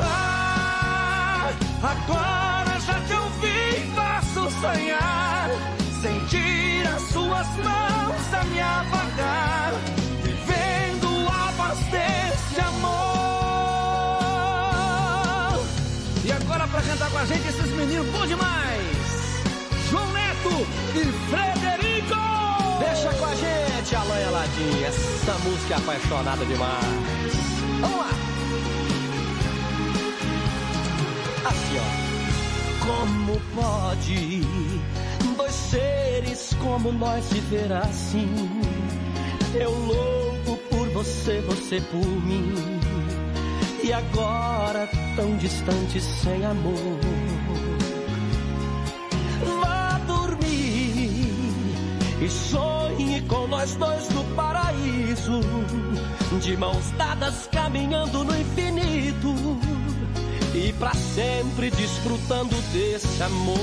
Ah, 0.00 1.50
agora 1.82 2.80
já 2.80 2.98
te 3.00 3.12
ouvi, 3.12 3.92
faço 3.94 4.50
sonhar 4.60 5.50
sentir 6.06 6.86
as 6.86 7.02
suas 7.02 7.46
mãos 7.56 8.34
a 8.34 8.44
me 8.44 8.60
apagar, 8.60 9.72
com 17.16 17.20
a 17.20 17.24
gente 17.24 17.48
esses 17.48 17.70
meninos 17.70 18.06
bom 18.08 18.26
demais, 18.26 19.40
João 19.88 20.12
Neto 20.12 20.66
e 20.94 21.04
Frederico. 21.30 22.14
Deixa 22.78 23.10
com 23.14 23.24
a 23.24 23.34
gente, 23.34 23.96
Alan 23.96 24.26
Aladim, 24.26 24.84
essa 24.84 25.32
música 25.38 25.74
é 25.74 25.76
apaixonada 25.78 26.44
demais. 26.44 27.32
Vamos 27.80 27.98
lá. 27.98 28.10
Assim, 31.46 31.78
ó. 31.78 32.84
Como 32.84 33.40
pode 33.54 34.40
dois 35.38 35.54
seres 35.54 36.54
como 36.62 36.92
nós 36.92 37.32
viver 37.32 37.72
assim? 37.72 38.28
Eu 39.54 39.70
louco 39.70 40.58
por 40.68 40.86
você, 40.90 41.40
você 41.40 41.80
por 41.80 42.04
mim. 42.04 42.52
E 43.86 43.92
agora 43.92 44.88
tão 45.14 45.36
distante 45.36 46.00
sem 46.00 46.44
amor. 46.44 46.98
Vá 49.60 50.00
dormir 50.08 51.30
e 52.20 52.28
sonhe 52.28 53.20
com 53.28 53.46
nós 53.46 53.76
dois 53.76 54.08
no 54.08 54.24
paraíso, 54.34 55.40
de 56.40 56.56
mãos 56.56 56.90
dadas 56.98 57.48
caminhando 57.52 58.24
no 58.24 58.36
infinito 58.36 59.32
e 60.52 60.72
para 60.72 60.92
sempre 60.92 61.70
desfrutando 61.70 62.56
desse 62.72 63.22
amor. 63.22 63.56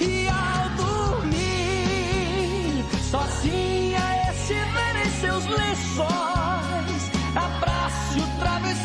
E 0.00 0.28
ao 0.28 0.68
dormir, 1.16 2.84
sozinha 3.10 3.98
estiver 4.30 5.04
em 5.04 5.10
seus 5.20 5.44
lençóis, 5.46 6.37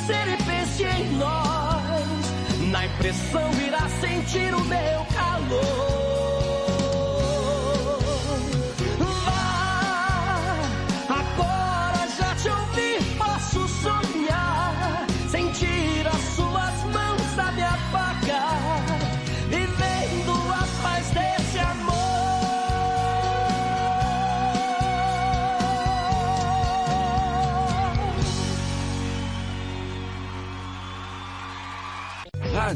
e 0.10 0.44
pense 0.44 0.84
em 0.84 1.18
nós. 1.18 2.04
Na 2.72 2.86
impressão 2.86 3.50
irá 3.66 3.88
sentir 4.02 4.54
o 4.54 4.60
meu 4.66 5.06
calor. 5.13 6.03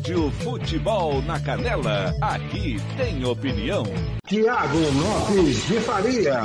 Rádio 0.08 0.32
Futebol 0.32 1.22
na 1.24 1.38
Canela, 1.38 2.16
aqui 2.22 2.78
tem 2.96 3.26
opinião. 3.26 3.84
Tiago 4.26 4.78
Lopes 4.78 5.68
de 5.68 5.82
Faria. 5.82 6.44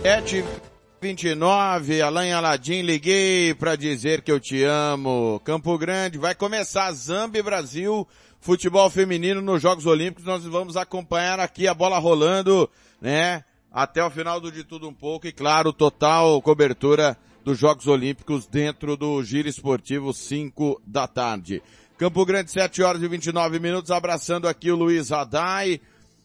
729, 0.00 2.00
Alain 2.00 2.32
Aladim, 2.32 2.80
liguei 2.80 3.52
para 3.52 3.76
dizer 3.76 4.22
que 4.22 4.32
eu 4.32 4.40
te 4.40 4.64
amo. 4.64 5.42
Campo 5.44 5.76
Grande, 5.76 6.16
vai 6.16 6.34
começar 6.34 6.90
Zambi 6.92 7.42
Brasil, 7.42 8.08
futebol 8.40 8.88
feminino 8.88 9.42
nos 9.42 9.60
Jogos 9.60 9.84
Olímpicos. 9.84 10.24
Nós 10.24 10.42
vamos 10.46 10.74
acompanhar 10.74 11.38
aqui 11.38 11.68
a 11.68 11.74
bola 11.74 11.98
rolando, 11.98 12.66
né? 12.98 13.44
Até 13.70 14.02
o 14.02 14.10
final 14.10 14.40
do 14.40 14.50
De 14.50 14.64
Tudo 14.64 14.88
Um 14.88 14.94
Pouco 14.94 15.26
e, 15.26 15.32
claro, 15.32 15.70
total 15.70 16.40
cobertura 16.40 17.14
dos 17.44 17.58
Jogos 17.58 17.86
Olímpicos 17.86 18.46
dentro 18.46 18.96
do 18.96 19.22
Giro 19.22 19.48
Esportivo 19.48 20.12
5 20.12 20.80
da 20.86 21.06
tarde. 21.06 21.62
Campo 21.96 22.24
Grande, 22.24 22.50
7 22.50 22.82
horas 22.82 23.02
e 23.02 23.08
29 23.08 23.58
minutos, 23.58 23.90
abraçando 23.90 24.48
aqui 24.48 24.70
o 24.70 24.76
Luiz 24.76 25.10
Radai. 25.10 25.80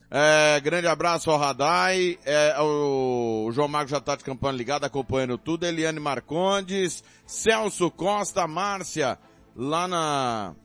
É, 0.10 0.60
grande 0.62 0.88
abraço 0.88 1.32
ao 1.32 1.38
Radai, 1.38 2.18
é, 2.24 2.56
o, 2.62 3.50
João 3.52 3.68
Marcos 3.68 3.92
já 3.92 3.98
está 3.98 4.16
de 4.16 4.24
campanha 4.24 4.56
ligado, 4.56 4.86
acompanhando 4.86 5.38
tudo, 5.38 5.66
Eliane 5.66 6.00
Marcondes, 6.00 7.04
Celso 7.26 7.90
Costa, 7.90 8.48
Márcia, 8.48 9.18
lá 9.56 9.88
na, 9.88 10.56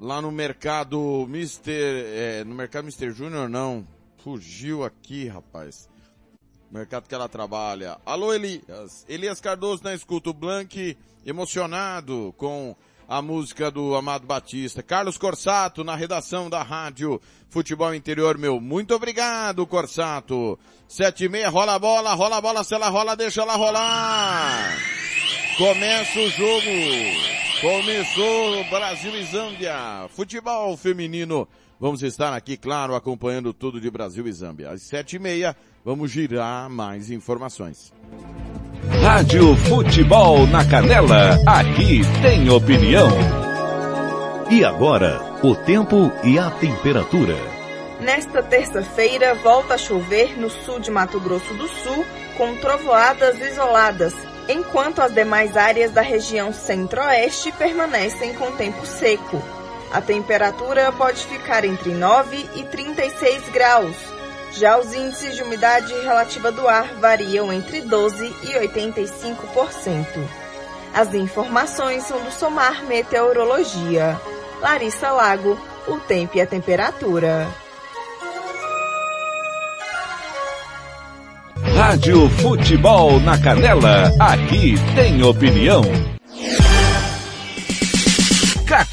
lá 0.00 0.20
no 0.20 0.32
mercado 0.32 1.26
Mister, 1.28 2.04
é, 2.08 2.44
no 2.44 2.54
mercado 2.54 2.86
Mister 2.86 3.12
Júnior 3.12 3.48
não, 3.48 3.86
fugiu 4.18 4.82
aqui 4.82 5.28
rapaz, 5.28 5.88
mercado 6.74 7.08
que 7.08 7.14
ela 7.14 7.28
trabalha. 7.28 7.96
Alô, 8.04 8.34
Elias. 8.34 9.06
Elias 9.08 9.40
Cardoso 9.40 9.84
na 9.84 9.94
escuta. 9.94 10.30
O 10.30 10.34
Blank 10.34 10.96
emocionado 11.24 12.34
com 12.36 12.74
a 13.08 13.22
música 13.22 13.70
do 13.70 13.94
Amado 13.94 14.26
Batista. 14.26 14.82
Carlos 14.82 15.16
Corsato 15.16 15.84
na 15.84 15.94
redação 15.94 16.50
da 16.50 16.62
rádio 16.62 17.20
Futebol 17.48 17.94
Interior, 17.94 18.36
meu. 18.36 18.60
Muito 18.60 18.92
obrigado, 18.92 19.64
Corsato. 19.66 20.58
Sete 20.88 21.24
e 21.24 21.28
meia, 21.28 21.48
rola 21.48 21.74
a 21.74 21.78
bola, 21.78 22.12
rola 22.14 22.38
a 22.38 22.40
bola, 22.40 22.64
se 22.64 22.74
ela 22.74 22.88
rola, 22.88 23.14
deixa 23.14 23.42
ela 23.42 23.54
rolar. 23.54 24.76
Começa 25.56 26.18
o 26.18 26.30
jogo. 26.30 26.70
Começou 27.60 28.64
Brasil 28.64 29.16
e 29.16 29.24
Zâmbia. 29.26 30.08
Futebol 30.10 30.76
feminino. 30.76 31.48
Vamos 31.80 32.02
estar 32.02 32.32
aqui, 32.32 32.56
claro, 32.56 32.94
acompanhando 32.94 33.52
tudo 33.52 33.80
de 33.80 33.90
Brasil 33.90 34.26
e 34.26 34.32
Zâmbia. 34.32 34.70
Às 34.70 34.82
sete 34.82 35.16
e 35.16 35.18
meia, 35.18 35.56
vamos 35.84 36.10
girar 36.10 36.70
mais 36.70 37.10
informações. 37.10 37.92
Rádio 39.02 39.56
Futebol 39.56 40.46
na 40.46 40.64
Canela, 40.64 41.38
aqui 41.46 42.02
tem 42.22 42.48
opinião. 42.48 43.08
E 44.50 44.64
agora, 44.64 45.20
o 45.42 45.54
tempo 45.54 46.12
e 46.22 46.38
a 46.38 46.50
temperatura. 46.50 47.34
Nesta 48.00 48.42
terça-feira, 48.42 49.34
volta 49.36 49.74
a 49.74 49.78
chover 49.78 50.38
no 50.38 50.50
sul 50.50 50.78
de 50.78 50.90
Mato 50.90 51.18
Grosso 51.18 51.54
do 51.54 51.66
Sul, 51.66 52.04
com 52.36 52.54
trovoadas 52.56 53.40
isoladas, 53.40 54.14
enquanto 54.48 55.00
as 55.00 55.12
demais 55.12 55.56
áreas 55.56 55.90
da 55.90 56.02
região 56.02 56.52
centro-oeste 56.52 57.50
permanecem 57.52 58.34
com 58.34 58.52
tempo 58.52 58.84
seco. 58.84 59.42
A 59.94 60.00
temperatura 60.00 60.90
pode 60.90 61.24
ficar 61.24 61.64
entre 61.64 61.94
9 61.94 62.50
e 62.56 62.64
36 62.64 63.48
graus. 63.50 63.94
Já 64.50 64.76
os 64.76 64.92
índices 64.92 65.36
de 65.36 65.42
umidade 65.44 65.94
relativa 66.00 66.50
do 66.50 66.66
ar 66.66 66.94
variam 66.94 67.52
entre 67.52 67.80
12 67.80 68.26
e 68.42 68.66
85%. 68.66 70.04
As 70.92 71.14
informações 71.14 72.02
são 72.02 72.20
do 72.20 72.32
Somar 72.32 72.84
Meteorologia. 72.86 74.20
Larissa 74.60 75.12
Lago, 75.12 75.56
o 75.86 75.96
tempo 76.00 76.38
e 76.38 76.40
a 76.40 76.46
temperatura. 76.46 77.46
Rádio 81.76 82.28
Futebol 82.30 83.20
na 83.20 83.40
Canela, 83.40 84.10
aqui 84.18 84.74
tem 84.96 85.22
opinião. 85.22 85.82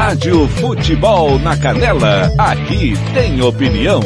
Rádio 0.00 0.48
Futebol 0.48 1.38
na 1.40 1.58
Canela, 1.58 2.32
aqui 2.38 2.94
tem 3.12 3.42
opinião. 3.42 4.00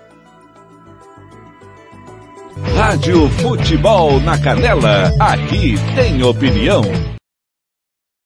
Rádio 2.63 3.29
Futebol 3.41 4.19
na 4.19 4.41
Canela, 4.41 5.11
aqui 5.19 5.75
tem 5.95 6.23
opinião. 6.23 6.81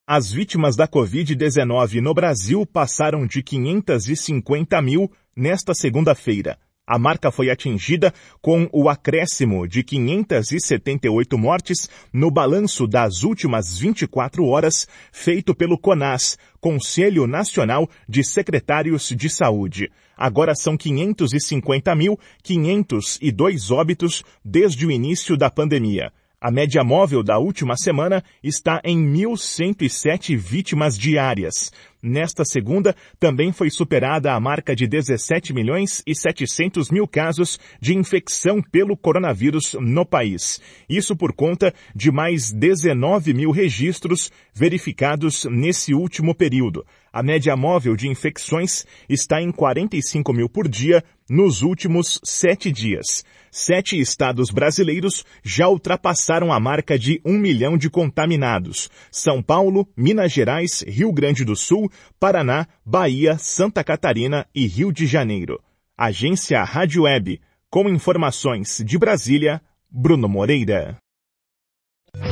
As 0.08 0.32
vítimas 0.32 0.76
da 0.76 0.88
Covid-19 0.88 2.02
no 2.02 2.14
Brasil 2.14 2.66
passaram 2.66 3.26
de 3.26 3.42
550 3.42 4.82
mil 4.82 5.12
nesta 5.36 5.74
segunda-feira. 5.74 6.58
A 6.86 7.00
marca 7.00 7.32
foi 7.32 7.50
atingida 7.50 8.14
com 8.42 8.68
o 8.74 8.90
acréscimo 8.90 9.68
de 9.68 9.84
578 9.84 11.38
mortes 11.38 11.90
no 12.12 12.30
balanço 12.30 12.86
das 12.86 13.24
últimas 13.24 13.78
24 13.78 14.46
horas 14.46 14.88
feito 15.12 15.56
pelo 15.56 15.78
CONAS, 15.78 16.38
Conselho 16.60 17.28
Nacional 17.28 17.90
de 18.10 18.24
Secretários 18.24 19.10
de 19.10 19.30
Saúde. 19.30 19.90
Agora 20.22 20.54
são 20.54 20.78
550.502 20.78 23.76
óbitos 23.76 24.24
desde 24.46 24.86
o 24.86 24.92
início 24.92 25.36
da 25.36 25.50
pandemia. 25.50 26.14
A 26.40 26.52
média 26.52 26.84
móvel 26.84 27.24
da 27.24 27.40
última 27.40 27.76
semana 27.76 28.24
está 28.44 28.80
em 28.84 29.00
1.107 29.00 30.38
vítimas 30.38 30.96
diárias. 30.96 31.72
Nesta 32.04 32.44
segunda, 32.44 32.96
também 33.20 33.52
foi 33.52 33.70
superada 33.70 34.34
a 34.34 34.40
marca 34.40 34.76
de 34.76 34.88
17 34.88 35.54
milhões 35.54 36.02
e 36.08 36.16
700 36.16 36.90
mil 36.90 37.08
casos 37.08 37.60
de 37.80 37.96
infecção 37.96 38.60
pelo 38.60 38.98
coronavírus 38.98 39.76
no 39.80 40.04
país. 40.04 40.60
Isso 40.90 41.16
por 41.16 41.32
conta 41.32 41.72
de 41.96 42.12
mais 42.12 42.52
19 42.52 43.34
mil 43.36 43.52
registros 43.52 44.32
verificados 44.54 45.46
nesse 45.46 45.94
último 45.94 46.34
período. 46.34 46.84
A 47.14 47.22
média 47.22 47.56
móvel 47.58 47.96
de 47.96 48.08
infecções 48.08 48.86
está 49.08 49.42
em 49.42 49.52
45 49.52 50.34
mil 50.34 50.48
por 50.48 50.68
dia 50.68 51.04
nos 51.30 51.62
últimos 51.62 52.20
sete 52.24 52.72
dias. 52.72 53.24
Sete 53.54 54.00
estados 54.00 54.50
brasileiros 54.50 55.26
já 55.44 55.68
ultrapassaram 55.68 56.54
a 56.54 56.60
marca 56.60 56.98
de 56.98 57.22
um 57.26 57.38
milhão 57.38 57.78
de 57.78 57.90
contaminados. 57.90 58.90
São 59.12 59.44
Paulo, 59.44 59.86
Minas 59.96 60.32
Gerais, 60.32 60.86
Rio 60.88 61.12
Grande 61.12 61.44
do 61.44 61.54
Sul, 61.54 61.91
Paraná, 62.20 62.68
Bahia, 62.86 63.38
Santa 63.38 63.84
Catarina 63.84 64.46
e 64.54 64.68
Rio 64.68 64.92
de 64.92 65.06
Janeiro. 65.06 65.62
Agência 65.98 66.64
Rádio 66.64 67.04
Web. 67.04 67.40
Com 67.70 67.88
informações 67.90 68.84
de 68.86 68.98
Brasília, 68.98 69.62
Bruno 69.90 70.28
Moreira. 70.28 70.98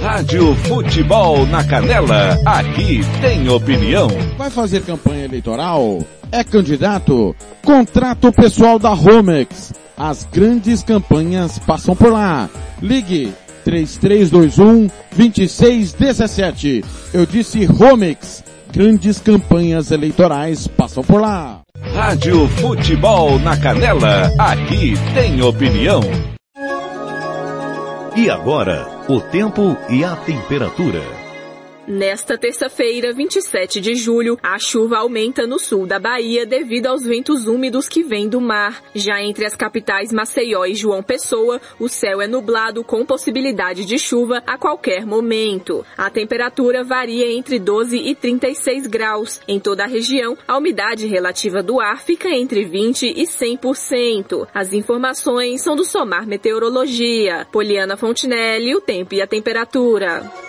Rádio 0.01 0.53
Futebol 0.55 1.45
na 1.45 1.63
Canela, 1.63 2.37
aqui 2.45 2.99
tem 3.21 3.47
opinião. 3.49 4.09
Vai 4.37 4.49
fazer 4.49 4.83
campanha 4.83 5.25
eleitoral? 5.25 5.99
É 6.31 6.43
candidato? 6.43 7.35
Contrato 7.63 8.31
pessoal 8.31 8.77
da 8.77 8.89
Romex. 8.89 9.73
As 9.97 10.25
grandes 10.25 10.83
campanhas 10.83 11.57
passam 11.59 11.95
por 11.95 12.11
lá. 12.11 12.49
Ligue 12.81 13.33
3321 13.63 14.89
2617. 15.15 16.83
Eu 17.13 17.25
disse 17.25 17.65
Romex. 17.65 18.43
Grandes 18.71 19.19
campanhas 19.19 19.91
eleitorais 19.91 20.67
passam 20.67 21.03
por 21.03 21.21
lá. 21.21 21.61
Rádio 21.93 22.47
Futebol 22.47 23.39
na 23.39 23.57
Canela, 23.57 24.31
aqui 24.37 24.93
tem 25.13 25.41
opinião. 25.41 26.01
E 28.15 28.29
agora, 28.29 28.87
o 29.07 29.19
tempo 29.19 29.77
e 29.89 30.03
a 30.03 30.15
temperatura. 30.15 31.01
Nesta 31.89 32.37
terça-feira, 32.37 33.11
27 33.11 33.81
de 33.81 33.95
julho, 33.95 34.37
a 34.43 34.59
chuva 34.59 34.99
aumenta 34.99 35.47
no 35.47 35.57
sul 35.57 35.87
da 35.87 35.97
Bahia 35.97 36.45
devido 36.45 36.85
aos 36.85 37.03
ventos 37.03 37.47
úmidos 37.47 37.89
que 37.89 38.03
vêm 38.03 38.29
do 38.29 38.39
mar. 38.39 38.83
Já 38.93 39.23
entre 39.23 39.43
as 39.43 39.55
capitais 39.55 40.13
Maceió 40.13 40.65
e 40.67 40.75
João 40.75 41.01
Pessoa, 41.01 41.59
o 41.79 41.89
céu 41.89 42.21
é 42.21 42.27
nublado 42.27 42.83
com 42.83 43.03
possibilidade 43.03 43.85
de 43.85 43.97
chuva 43.97 44.43
a 44.45 44.55
qualquer 44.55 45.03
momento. 45.03 45.83
A 45.97 46.11
temperatura 46.11 46.83
varia 46.83 47.25
entre 47.31 47.57
12 47.57 47.97
e 47.97 48.13
36 48.13 48.85
graus. 48.85 49.41
Em 49.47 49.59
toda 49.59 49.83
a 49.83 49.87
região, 49.87 50.37
a 50.47 50.59
umidade 50.59 51.07
relativa 51.07 51.63
do 51.63 51.79
ar 51.79 52.03
fica 52.03 52.29
entre 52.29 52.65
20 52.65 53.13
e 53.17 53.23
100%. 53.23 54.47
As 54.53 54.73
informações 54.73 55.63
são 55.63 55.75
do 55.75 55.83
Somar 55.83 56.27
Meteorologia. 56.27 57.47
Poliana 57.51 57.97
Fontinelli, 57.97 58.75
o 58.75 58.79
tempo 58.79 59.15
e 59.15 59.23
a 59.23 59.25
temperatura. 59.25 60.48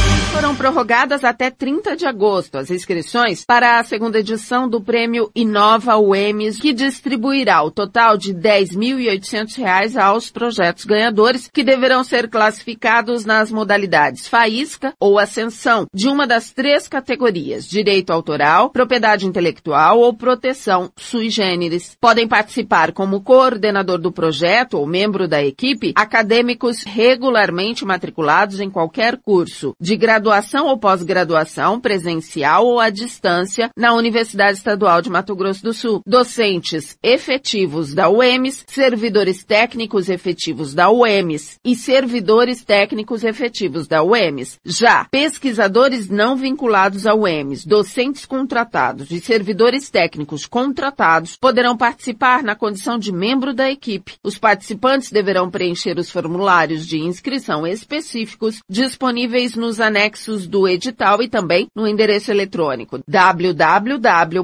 Foram 0.31 0.55
prorrogadas 0.55 1.25
até 1.25 1.51
30 1.51 1.97
de 1.97 2.05
agosto 2.05 2.57
as 2.57 2.71
inscrições 2.71 3.43
para 3.43 3.77
a 3.79 3.83
segunda 3.83 4.17
edição 4.17 4.67
do 4.67 4.79
prêmio 4.79 5.29
Inova 5.35 5.97
UEMS, 5.97 6.57
que 6.57 6.71
distribuirá 6.71 7.61
o 7.61 7.69
total 7.69 8.17
de 8.17 8.31
R$ 8.31 8.39
10.800 8.39 10.01
aos 10.01 10.31
projetos 10.31 10.85
ganhadores, 10.85 11.49
que 11.53 11.65
deverão 11.65 12.01
ser 12.01 12.29
classificados 12.29 13.25
nas 13.25 13.51
modalidades 13.51 14.25
Faísca 14.25 14.93
ou 14.97 15.19
Ascensão, 15.19 15.85
de 15.93 16.07
uma 16.07 16.25
das 16.25 16.51
três 16.51 16.87
categorias, 16.87 17.67
direito 17.67 18.11
autoral, 18.11 18.69
propriedade 18.69 19.27
intelectual 19.27 19.99
ou 19.99 20.13
proteção 20.13 20.89
sui 20.95 21.29
generis. 21.29 21.97
Podem 21.99 22.25
participar 22.25 22.93
como 22.93 23.21
coordenador 23.21 23.99
do 23.99 24.13
projeto 24.13 24.77
ou 24.77 24.87
membro 24.87 25.27
da 25.27 25.43
equipe 25.43 25.91
acadêmicos 25.93 26.83
regularmente 26.83 27.83
matriculados 27.83 28.61
em 28.61 28.69
qualquer 28.69 29.17
curso, 29.17 29.75
de 29.79 29.97
graduação 29.97 30.20
graduação 30.21 30.67
ou 30.67 30.77
pós-graduação, 30.77 31.81
presencial 31.81 32.67
ou 32.67 32.79
à 32.79 32.91
distância, 32.91 33.71
na 33.75 33.95
Universidade 33.95 34.59
Estadual 34.59 35.01
de 35.01 35.09
Mato 35.09 35.35
Grosso 35.35 35.63
do 35.63 35.73
Sul. 35.73 36.01
Docentes 36.05 36.95
efetivos 37.01 37.95
da 37.95 38.07
UEMS, 38.07 38.63
servidores 38.67 39.43
técnicos 39.43 40.09
efetivos 40.09 40.75
da 40.75 40.91
UEMS 40.91 41.57
e 41.65 41.75
servidores 41.75 42.63
técnicos 42.63 43.23
efetivos 43.23 43.87
da 43.87 44.03
UEMS. 44.03 44.59
Já 44.63 45.07
pesquisadores 45.09 46.07
não 46.07 46.35
vinculados 46.35 47.07
à 47.07 47.15
UEMS, 47.15 47.65
docentes 47.65 48.23
contratados 48.23 49.09
e 49.09 49.19
servidores 49.19 49.89
técnicos 49.89 50.45
contratados 50.45 51.35
poderão 51.35 51.75
participar 51.75 52.43
na 52.43 52.55
condição 52.55 52.99
de 52.99 53.11
membro 53.11 53.55
da 53.55 53.71
equipe. 53.71 54.13
Os 54.23 54.37
participantes 54.37 55.11
deverão 55.11 55.49
preencher 55.49 55.97
os 55.97 56.11
formulários 56.11 56.85
de 56.85 56.99
inscrição 56.99 57.65
específicos 57.65 58.59
disponíveis 58.69 59.55
nos 59.55 59.79
anexos 59.79 60.10
anexos 60.11 60.47
do 60.47 60.67
edital 60.67 61.21
e 61.21 61.29
também 61.29 61.67
no 61.75 61.87
endereço 61.87 62.31
eletrônico 62.31 62.99
www.uems.br 63.07 64.41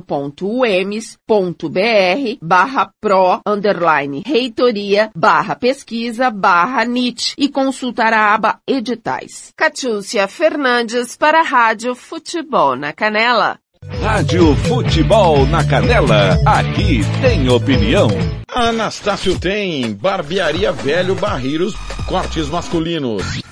barra 2.41 2.89
pro 3.01 3.41
underline 3.45 4.23
reitoria 4.25 5.11
barra 5.15 5.55
pesquisa 5.55 6.31
barra 6.31 6.85
NIT 6.85 7.33
e 7.37 7.49
consultar 7.49 8.13
a 8.13 8.33
aba 8.33 8.59
editais. 8.67 9.51
Catiúcia 9.55 10.27
Fernandes 10.27 11.15
para 11.17 11.41
a 11.41 11.43
Rádio 11.43 11.93
Futebol 11.95 12.75
na 12.75 12.93
Canela. 12.93 13.59
Rádio 14.01 14.55
Futebol 14.55 15.45
na 15.45 15.63
Canela, 15.63 16.37
aqui 16.45 17.01
tem 17.21 17.49
opinião. 17.49 18.09
Anastácio 18.53 19.39
tem 19.39 19.93
Barbearia 19.93 20.71
Velho 20.71 21.15
Barreiros 21.15 21.75
Cortes 22.07 22.47
Masculinos. 22.49 23.46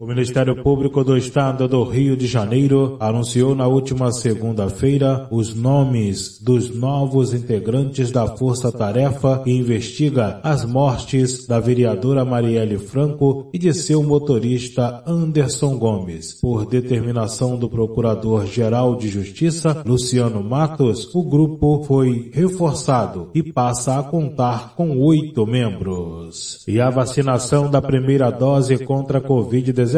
O 0.00 0.06
Ministério 0.06 0.62
Público 0.62 1.04
do 1.04 1.14
Estado 1.14 1.68
do 1.68 1.84
Rio 1.84 2.16
de 2.16 2.26
Janeiro 2.26 2.96
anunciou 2.98 3.54
na 3.54 3.66
última 3.66 4.10
segunda-feira 4.10 5.28
os 5.30 5.54
nomes 5.54 6.40
dos 6.40 6.74
novos 6.74 7.34
integrantes 7.34 8.10
da 8.10 8.26
Força 8.26 8.72
Tarefa 8.72 9.42
que 9.44 9.50
investiga 9.50 10.40
as 10.42 10.64
mortes 10.64 11.46
da 11.46 11.60
vereadora 11.60 12.24
Marielle 12.24 12.78
Franco 12.78 13.50
e 13.52 13.58
de 13.58 13.74
seu 13.74 14.02
motorista 14.02 15.02
Anderson 15.06 15.76
Gomes. 15.76 16.32
Por 16.40 16.64
determinação 16.64 17.58
do 17.58 17.68
Procurador-Geral 17.68 18.96
de 18.96 19.06
Justiça, 19.06 19.82
Luciano 19.84 20.42
Matos, 20.42 21.14
o 21.14 21.22
grupo 21.22 21.84
foi 21.84 22.30
reforçado 22.32 23.28
e 23.34 23.42
passa 23.42 23.98
a 23.98 24.02
contar 24.02 24.74
com 24.74 24.98
oito 24.98 25.46
membros. 25.46 26.64
E 26.66 26.80
a 26.80 26.88
vacinação 26.88 27.70
da 27.70 27.82
primeira 27.82 28.30
dose 28.30 28.78
contra 28.78 29.18
a 29.18 29.22
Covid-19 29.22 29.89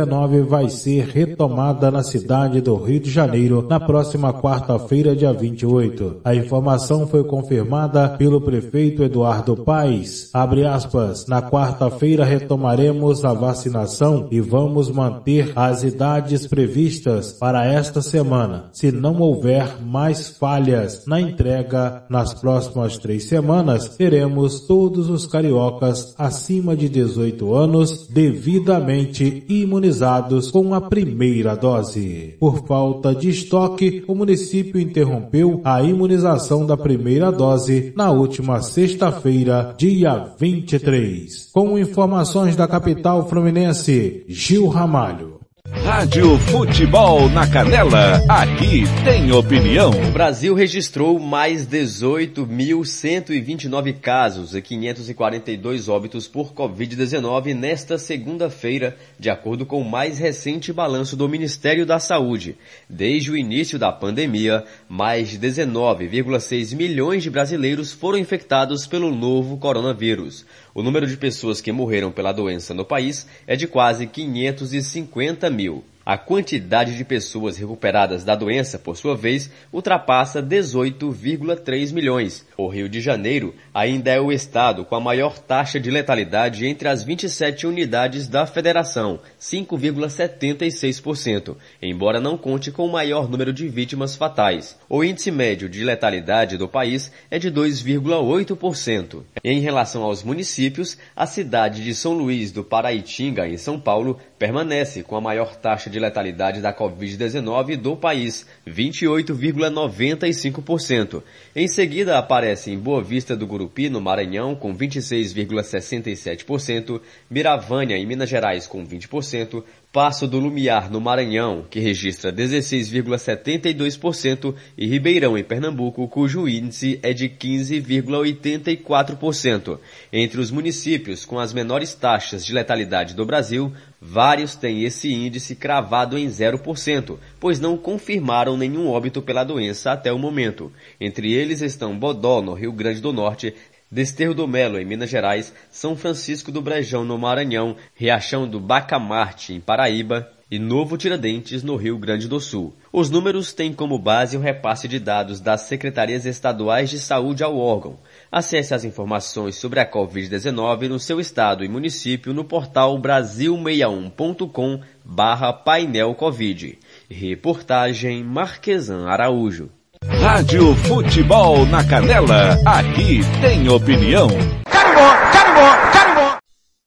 vai 0.49 0.70
ser 0.70 1.07
retomada 1.07 1.90
na 1.90 2.03
cidade 2.03 2.61
do 2.61 2.76
Rio 2.76 3.01
de 3.01 3.11
Janeiro 3.11 3.66
na 3.68 3.78
próxima 3.78 4.32
quarta-feira, 4.32 5.14
dia 5.14 5.32
28. 5.32 6.20
A 6.24 6.34
informação 6.34 7.07
foi 7.07 7.22
confirmada 7.24 8.09
pelo 8.11 8.40
prefeito 8.40 9.03
Eduardo 9.03 9.57
Paes. 9.57 10.30
Abre 10.32 10.64
aspas, 10.66 11.26
na 11.26 11.43
quarta-feira 11.43 12.24
retomaremos 12.24 13.24
a 13.24 13.34
vacinação 13.34 14.28
e 14.30 14.40
vamos 14.40 14.90
manter 14.90 15.53
as 15.55 15.82
idades 15.82 16.47
previstas 16.47 17.32
para 17.32 17.66
esta 17.66 18.01
semana. 18.01 18.70
Se 18.72 18.90
não 18.90 19.20
houver 19.20 19.82
mais 19.84 20.28
falhas 20.28 21.05
na 21.07 21.20
entrega 21.20 22.05
nas 22.09 22.32
próximas 22.32 22.97
três 22.97 23.24
semanas, 23.24 23.88
teremos 23.88 24.61
todos 24.61 25.11
os 25.11 25.26
cariocas 25.26 26.14
acima 26.16 26.74
de 26.74 26.88
18 26.88 27.55
anos 27.55 28.09
devidamente 28.09 29.45
imunizados 29.49 29.82
imunizados 29.83 30.51
com 30.51 30.72
a 30.74 30.80
primeira 30.80 31.57
dose. 31.57 32.37
Por 32.39 32.64
falta 32.64 33.12
de 33.12 33.28
estoque, 33.28 34.05
o 34.07 34.14
município 34.14 34.80
interrompeu 34.80 35.61
a 35.64 35.83
imunização 35.83 36.64
da 36.64 36.76
primeira 36.76 37.33
dose 37.33 37.93
na 37.97 38.11
última 38.12 38.62
sexta-feira, 38.62 39.74
dia 39.76 40.33
23. 40.39 41.51
Com 41.53 41.76
informações 41.76 42.55
da 42.55 42.68
capital 42.68 43.28
fluminense, 43.28 44.24
Gil 44.28 44.68
Ramalho. 44.68 45.32
Rádio 45.80 46.38
Futebol 46.38 47.28
na 47.30 47.48
Canela, 47.48 48.22
aqui 48.28 48.82
tem 49.04 49.32
opinião. 49.32 49.90
O 49.90 50.12
Brasil 50.12 50.54
registrou 50.54 51.18
mais 51.18 51.66
18.129 51.66 53.98
casos 53.98 54.54
e 54.54 54.62
542 54.62 55.88
óbitos 55.88 56.28
por 56.28 56.52
Covid-19 56.52 57.54
nesta 57.54 57.98
segunda-feira, 57.98 58.96
de 59.18 59.30
acordo 59.30 59.66
com 59.66 59.80
o 59.80 59.90
mais 59.90 60.18
recente 60.18 60.72
balanço 60.72 61.16
do 61.16 61.28
Ministério 61.28 61.84
da 61.84 61.98
Saúde. 61.98 62.56
Desde 62.88 63.32
o 63.32 63.36
início 63.36 63.78
da 63.78 63.90
pandemia, 63.90 64.64
mais 64.88 65.30
de 65.30 65.38
19,6 65.38 66.76
milhões 66.76 67.22
de 67.22 67.30
brasileiros 67.30 67.92
foram 67.92 68.18
infectados 68.18 68.86
pelo 68.86 69.12
novo 69.12 69.56
coronavírus. 69.56 70.46
O 70.74 70.82
número 70.82 71.06
de 71.06 71.18
pessoas 71.18 71.60
que 71.60 71.70
morreram 71.70 72.10
pela 72.10 72.32
doença 72.32 72.72
no 72.72 72.84
país 72.84 73.26
é 73.46 73.54
de 73.54 73.66
quase 73.66 74.06
550 74.06 75.50
mil. 75.50 75.84
A 76.04 76.16
quantidade 76.16 76.96
de 76.96 77.04
pessoas 77.04 77.56
recuperadas 77.56 78.24
da 78.24 78.34
doença, 78.34 78.78
por 78.78 78.96
sua 78.96 79.14
vez, 79.14 79.50
ultrapassa 79.72 80.42
18,3 80.42 81.92
milhões. 81.92 82.44
O 82.62 82.68
Rio 82.68 82.88
de 82.88 83.00
Janeiro 83.00 83.52
ainda 83.74 84.12
é 84.12 84.20
o 84.20 84.30
estado 84.30 84.84
com 84.84 84.94
a 84.94 85.00
maior 85.00 85.36
taxa 85.36 85.80
de 85.80 85.90
letalidade 85.90 86.64
entre 86.64 86.86
as 86.86 87.02
27 87.02 87.66
unidades 87.66 88.28
da 88.28 88.46
federação, 88.46 89.18
5,76%, 89.40 91.56
embora 91.82 92.20
não 92.20 92.38
conte 92.38 92.70
com 92.70 92.86
o 92.86 92.92
maior 92.92 93.28
número 93.28 93.52
de 93.52 93.68
vítimas 93.68 94.14
fatais. 94.14 94.78
O 94.88 95.02
índice 95.02 95.32
médio 95.32 95.68
de 95.68 95.82
letalidade 95.82 96.56
do 96.56 96.68
país 96.68 97.10
é 97.32 97.36
de 97.36 97.50
2,8%. 97.50 99.24
Em 99.42 99.58
relação 99.58 100.04
aos 100.04 100.22
municípios, 100.22 100.96
a 101.16 101.26
cidade 101.26 101.82
de 101.82 101.92
São 101.96 102.12
Luís 102.12 102.52
do 102.52 102.62
Paraitinga, 102.62 103.48
em 103.48 103.56
São 103.56 103.80
Paulo, 103.80 104.20
permanece 104.38 105.02
com 105.02 105.16
a 105.16 105.20
maior 105.20 105.56
taxa 105.56 105.90
de 105.90 105.98
letalidade 105.98 106.60
da 106.60 106.72
Covid-19 106.72 107.76
do 107.76 107.96
país, 107.96 108.46
28,95%. 108.68 111.24
Em 111.56 111.66
seguida 111.66 112.18
aparece 112.18 112.51
em 112.66 112.78
Boa 112.78 113.03
Vista 113.03 113.34
do 113.36 113.46
Gurupi, 113.46 113.88
no 113.88 114.00
Maranhão, 114.00 114.55
com 114.55 114.76
26,67%, 114.76 117.00
Miravânia, 117.30 117.96
em 117.96 118.07
Minas 118.07 118.28
Gerais, 118.28 118.66
com 118.66 118.86
20%, 118.86 119.64
Passo 119.92 120.26
do 120.26 120.38
Lumiar, 120.38 120.90
no 120.90 121.03
Maranhão, 121.03 121.66
que 121.68 121.78
registra 121.78 122.32
16,72%, 122.32 124.55
e 124.78 124.86
Ribeirão, 124.86 125.36
em 125.36 125.44
Pernambuco, 125.44 126.09
cujo 126.09 126.48
índice 126.48 126.98
é 127.03 127.12
de 127.12 127.28
15,84%. 127.28 129.78
Entre 130.11 130.40
os 130.40 130.50
municípios 130.50 131.26
com 131.26 131.38
as 131.38 131.53
menores 131.53 131.92
taxas 131.92 132.46
de 132.46 132.55
letalidade 132.55 133.14
do 133.14 133.26
Brasil, 133.26 133.70
vários 134.05 134.57
têm 134.57 134.82
esse 134.82 135.12
índice 135.12 135.55
cravado 135.55 136.18
em 136.18 136.26
0%, 136.26 137.18
pois 137.38 137.61
não 137.61 137.78
confirmaram 137.78 138.57
nenhum 138.57 138.88
óbito 138.88 139.22
pela 139.22 139.44
doença 139.44 139.92
até 139.92 140.12
o 140.12 140.18
momento. 140.18 140.72
Entre 141.00 141.32
eles 141.32 141.61
estão 141.61 141.96
Bodó, 141.96 142.42
no 142.42 142.53
Rio 142.53 142.72
Grande 142.72 143.00
do 143.00 143.12
Norte, 143.12 143.55
Desterro 143.88 144.34
do 144.34 144.48
Melo, 144.48 144.78
em 144.80 144.84
Minas 144.84 145.09
Gerais, 145.09 145.55
São 145.70 145.94
Francisco 145.94 146.50
do 146.50 146.61
Brejão, 146.61 147.05
no 147.05 147.16
Maranhão, 147.16 147.76
Riachão 147.94 148.48
do 148.48 148.59
Bacamarte, 148.59 149.53
em 149.53 149.61
Paraíba, 149.61 150.28
e 150.50 150.59
Novo 150.59 150.98
Tiradentes, 150.98 151.62
no 151.62 151.76
Rio 151.76 151.96
Grande 151.96 152.28
do 152.28 152.38
Sul. 152.38 152.74
Os 152.92 153.09
números 153.09 153.55
têm 153.55 153.72
como 153.72 153.98
base 153.98 154.36
o 154.36 154.40
repasse 154.40 154.86
de 154.86 154.98
dados 154.98 155.40
das 155.40 155.62
secretarias 155.62 156.26
estaduais 156.26 156.90
de 156.90 156.98
saúde 156.98 157.42
ao 157.42 157.57
órgão. 157.57 157.98
Acesse 158.33 158.72
as 158.72 158.83
informações 158.83 159.57
sobre 159.57 159.78
a 159.78 159.85
Covid-19 159.85 160.89
no 160.89 160.99
seu 160.99 161.20
estado 161.20 161.62
e 161.62 161.68
município 161.68 162.33
no 162.33 162.45
portal 162.45 162.99
brasil61.com 162.99 164.80
barra 165.05 165.53
painel 165.53 166.14
Covid. 166.14 166.78
Reportagem 167.11 168.24
Marquesan 168.24 169.07
Araújo. 169.07 169.68
Rádio 170.03 170.74
Futebol 170.76 171.66
na 171.66 171.85
Canela, 171.87 172.59
aqui 172.64 173.20
tem 173.43 173.68
opinião. 173.68 174.28
Carimbó, 174.64 175.11
carimbó, 175.30 175.93
carimbó. 175.93 176.39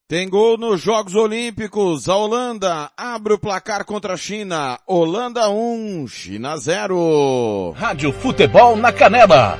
Tem 0.07 0.27
gol 0.27 0.57
nos 0.57 0.81
Jogos 0.81 1.13
Olímpicos. 1.13 2.09
A 2.09 2.15
Holanda 2.15 2.89
abre 2.97 3.33
o 3.33 3.39
placar 3.39 3.85
contra 3.85 4.13
a 4.13 4.17
China. 4.17 4.79
Holanda 4.87 5.47
1, 5.49 6.07
China 6.07 6.57
0. 6.57 7.75
Rádio 7.77 8.11
Futebol 8.11 8.75
na 8.75 8.91
Canela, 8.91 9.59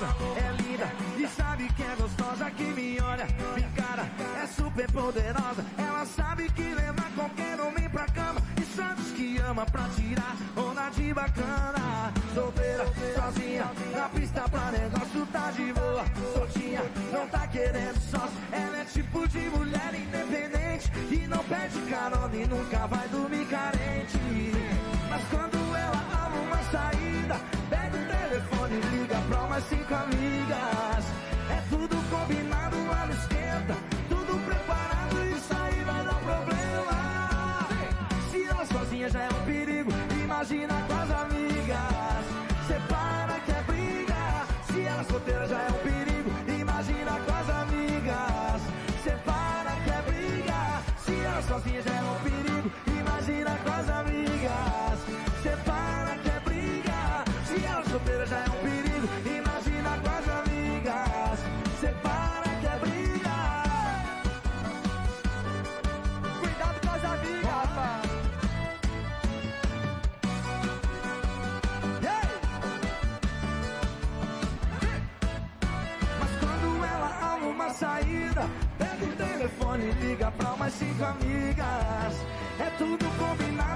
Maluca, 0.00 0.14
é 0.36 0.62
linda 0.62 0.90
e 1.18 1.26
sabe 1.28 1.68
que 1.74 1.82
é 1.82 1.96
gostosa 1.96 2.50
que 2.50 2.62
me 2.64 3.00
olha, 3.00 3.26
me 3.54 3.62
encara, 3.62 4.08
é 4.42 4.46
super 4.46 4.90
poderosa. 4.90 5.64
Ela 5.76 6.06
sabe 6.06 6.50
que 6.50 6.62
leva 6.62 7.02
qualquer 7.14 7.60
homem 7.60 7.88
pra 7.90 8.06
cama 8.06 8.40
e 8.60 8.64
sabe 8.76 9.02
que 9.14 9.38
ama 9.38 9.66
pra 9.66 9.88
tirar 9.94 10.36
onda 10.56 10.88
de 10.90 11.14
bacana. 11.14 12.12
Solteira, 12.34 12.86
sozinha, 13.14 13.70
na 13.94 14.08
pista 14.08 14.48
pra 14.48 14.70
negócio 14.70 15.26
tá 15.26 15.50
de 15.50 15.72
boa. 15.72 16.04
Soltinha, 16.34 16.82
não 17.12 17.28
tá 17.28 17.46
querendo 17.48 18.00
sócio. 18.10 18.38
Ela 18.50 18.78
é 18.78 18.84
tipo 18.84 19.28
de 19.28 19.38
mulher 19.50 19.94
independente 19.94 20.90
que 20.90 21.26
não 21.26 21.44
pede 21.44 21.80
carona 21.90 22.34
e 22.34 22.46
nunca 22.46 22.86
vai 22.86 23.08
dormir 23.08 23.46
carente. 23.46 23.81
Pra 29.76 30.04
umas 30.04 30.16
cinco 30.16 30.61
telefone 79.72 79.92
liga 80.00 80.30
pra 80.32 80.52
umas 80.54 80.72
cinco 80.74 81.04
amigas. 81.04 82.14
É 82.58 82.70
tudo 82.78 83.04
combinado 83.18 83.71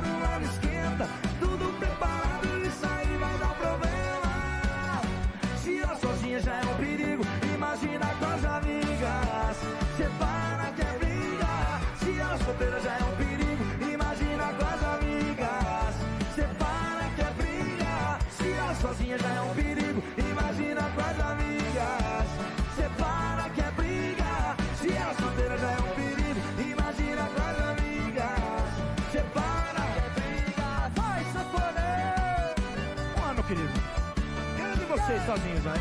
sozinhos, 35.27 35.64
vai. 35.64 35.81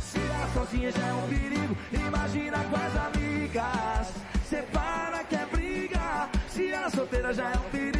Se 0.00 0.18
ela 0.18 0.48
sozinha 0.54 0.90
já 0.90 1.06
é 1.06 1.12
um 1.12 1.28
perigo, 1.28 1.76
imagina 1.92 2.58
com 2.64 2.76
as 2.76 2.96
amigas. 3.06 4.12
Separa 4.48 5.24
que 5.24 5.36
é 5.36 5.46
briga. 5.46 6.28
Se 6.48 6.70
ela 6.70 6.90
solteira 6.90 7.32
já 7.32 7.44
é 7.44 7.56
um 7.56 7.70
perigo, 7.70 7.95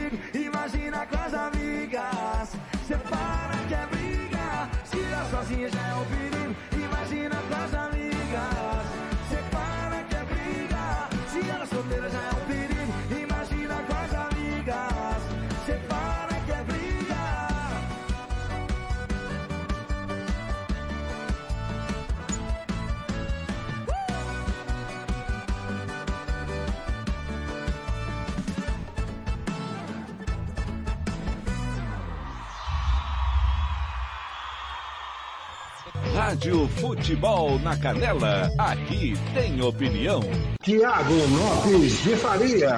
Rádio 36.36 36.68
Futebol 36.68 37.58
na 37.60 37.78
Canela, 37.78 38.50
aqui 38.58 39.14
tem 39.32 39.58
opinião. 39.62 40.20
Tiago 40.62 41.14
Lopes 41.14 42.02
de 42.02 42.14
Faria. 42.16 42.76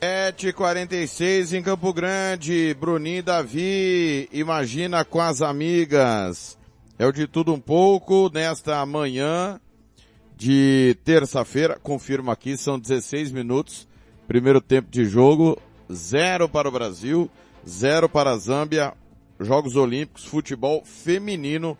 7h46 0.00 1.58
em 1.58 1.62
Campo 1.62 1.92
Grande. 1.92 2.74
Bruninho 2.80 3.18
e 3.18 3.22
Davi, 3.22 4.28
imagina 4.32 5.04
com 5.04 5.20
as 5.20 5.42
amigas. 5.42 6.56
É 6.98 7.04
o 7.04 7.12
de 7.12 7.26
tudo 7.26 7.52
um 7.52 7.60
pouco 7.60 8.30
nesta 8.32 8.86
manhã 8.86 9.60
de 10.34 10.96
terça-feira. 11.04 11.78
Confirmo 11.82 12.30
aqui, 12.30 12.56
são 12.56 12.78
16 12.78 13.32
minutos. 13.32 13.86
Primeiro 14.26 14.62
tempo 14.62 14.90
de 14.90 15.04
jogo, 15.04 15.60
zero 15.92 16.48
para 16.48 16.70
o 16.70 16.72
Brasil, 16.72 17.30
zero 17.68 18.08
para 18.08 18.30
a 18.30 18.38
Zâmbia. 18.38 18.94
Jogos 19.38 19.76
Olímpicos, 19.76 20.24
futebol 20.24 20.84
feminino 20.84 21.76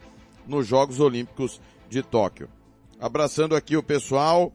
nos 0.47 0.67
Jogos 0.67 1.01
Olímpicos 1.01 1.61
de 1.89 2.03
Tóquio. 2.03 2.49
Abraçando 3.01 3.57
aqui 3.57 3.77
o 3.77 3.83
pessoal, 3.83 4.53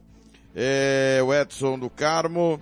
é, 0.54 1.20
o 1.24 1.32
Edson 1.32 1.78
do 1.78 1.90
Carmo, 1.90 2.60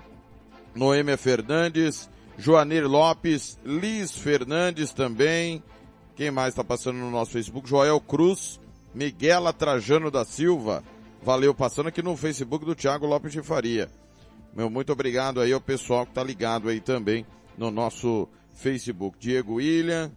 Noêmia 0.74 1.16
Fernandes, 1.16 2.09
Joanir 2.38 2.86
Lopes, 2.86 3.59
Liz 3.64 4.12
Fernandes 4.12 4.93
também. 4.93 5.62
Quem 6.16 6.30
mais 6.30 6.51
está 6.51 6.64
passando 6.64 6.97
no 6.97 7.11
nosso 7.11 7.32
Facebook? 7.32 7.68
Joel 7.68 8.01
Cruz, 8.01 8.61
Miguela 8.95 9.53
Trajano 9.53 10.11
da 10.11 10.24
Silva. 10.24 10.82
Valeu, 11.22 11.55
passando 11.55 11.88
aqui 11.88 12.03
no 12.03 12.16
Facebook 12.16 12.64
do 12.64 12.74
Thiago 12.74 13.07
Lopes 13.07 13.32
de 13.32 13.43
Faria. 13.43 13.91
Meu, 14.55 14.70
muito 14.70 14.93
obrigado 14.93 15.41
aí 15.41 15.53
ao 15.53 15.61
pessoal 15.61 16.05
que 16.05 16.12
está 16.12 16.24
ligado 16.24 16.68
aí 16.68 16.80
também 16.80 17.26
no 17.57 17.70
nosso 17.70 18.26
Facebook. 18.55 19.16
Diego 19.18 19.55
William, 19.55 20.11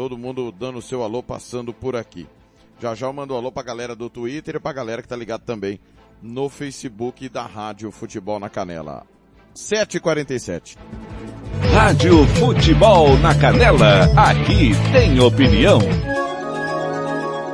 todo 0.00 0.16
mundo 0.16 0.50
dando 0.50 0.78
o 0.78 0.82
seu 0.82 1.02
alô 1.02 1.22
passando 1.22 1.74
por 1.74 1.94
aqui. 1.94 2.26
Já 2.80 2.94
já 2.94 3.06
eu 3.06 3.12
mando 3.12 3.34
um 3.34 3.36
alô 3.36 3.52
pra 3.52 3.62
galera 3.62 3.94
do 3.94 4.08
Twitter 4.08 4.56
e 4.56 4.58
pra 4.58 4.72
galera 4.72 5.02
que 5.02 5.08
tá 5.08 5.14
ligado 5.14 5.42
também 5.42 5.78
no 6.22 6.48
Facebook 6.48 7.28
da 7.28 7.42
Rádio 7.42 7.90
Futebol 7.90 8.40
na 8.40 8.48
Canela. 8.48 9.04
7h47. 9.54 10.78
Rádio 11.74 12.26
Futebol 12.28 13.18
na 13.18 13.34
Canela, 13.34 14.04
aqui 14.16 14.70
tem 14.90 15.20
opinião. 15.20 15.80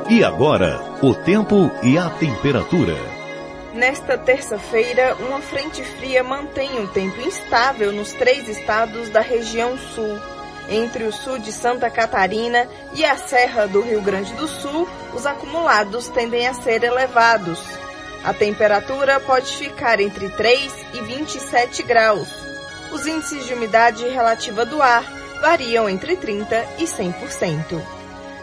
E 0.09 0.23
agora, 0.23 0.79
o 1.03 1.13
tempo 1.13 1.69
e 1.83 1.97
a 1.97 2.09
temperatura. 2.11 2.95
Nesta 3.73 4.17
terça-feira, 4.17 5.17
uma 5.19 5.41
frente 5.41 5.83
fria 5.83 6.23
mantém 6.23 6.79
um 6.79 6.87
tempo 6.87 7.19
instável 7.19 7.91
nos 7.91 8.13
três 8.13 8.47
estados 8.47 9.09
da 9.09 9.19
região 9.19 9.77
sul. 9.77 10.36
Entre 10.69 11.05
o 11.05 11.13
sul 11.13 11.39
de 11.39 11.51
Santa 11.51 11.89
Catarina 11.89 12.67
e 12.93 13.05
a 13.05 13.15
Serra 13.15 13.67
do 13.67 13.81
Rio 13.81 14.01
Grande 14.01 14.33
do 14.33 14.47
Sul, 14.47 14.87
os 15.13 15.25
acumulados 15.25 16.09
tendem 16.09 16.47
a 16.47 16.53
ser 16.53 16.83
elevados. 16.83 17.59
A 18.23 18.33
temperatura 18.33 19.19
pode 19.19 19.55
ficar 19.55 19.99
entre 20.01 20.29
3 20.29 20.73
e 20.93 21.01
27 21.01 21.83
graus. 21.83 22.27
Os 22.91 23.05
índices 23.05 23.45
de 23.45 23.53
umidade 23.53 24.07
relativa 24.07 24.65
do 24.65 24.81
ar 24.81 25.03
variam 25.41 25.89
entre 25.89 26.17
30 26.17 26.67
e 26.79 26.83
100%. 26.83 27.81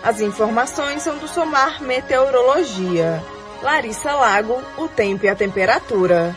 As 0.03 0.21
informações 0.21 1.03
são 1.03 1.19
do 1.19 1.29
Somar 1.29 1.83
Meteorologia. 1.83 3.23
Larissa 3.63 4.13
Lago, 4.15 4.63
o 4.77 4.89
tempo 4.89 5.25
e 5.25 5.29
a 5.29 5.35
temperatura. 5.35 6.37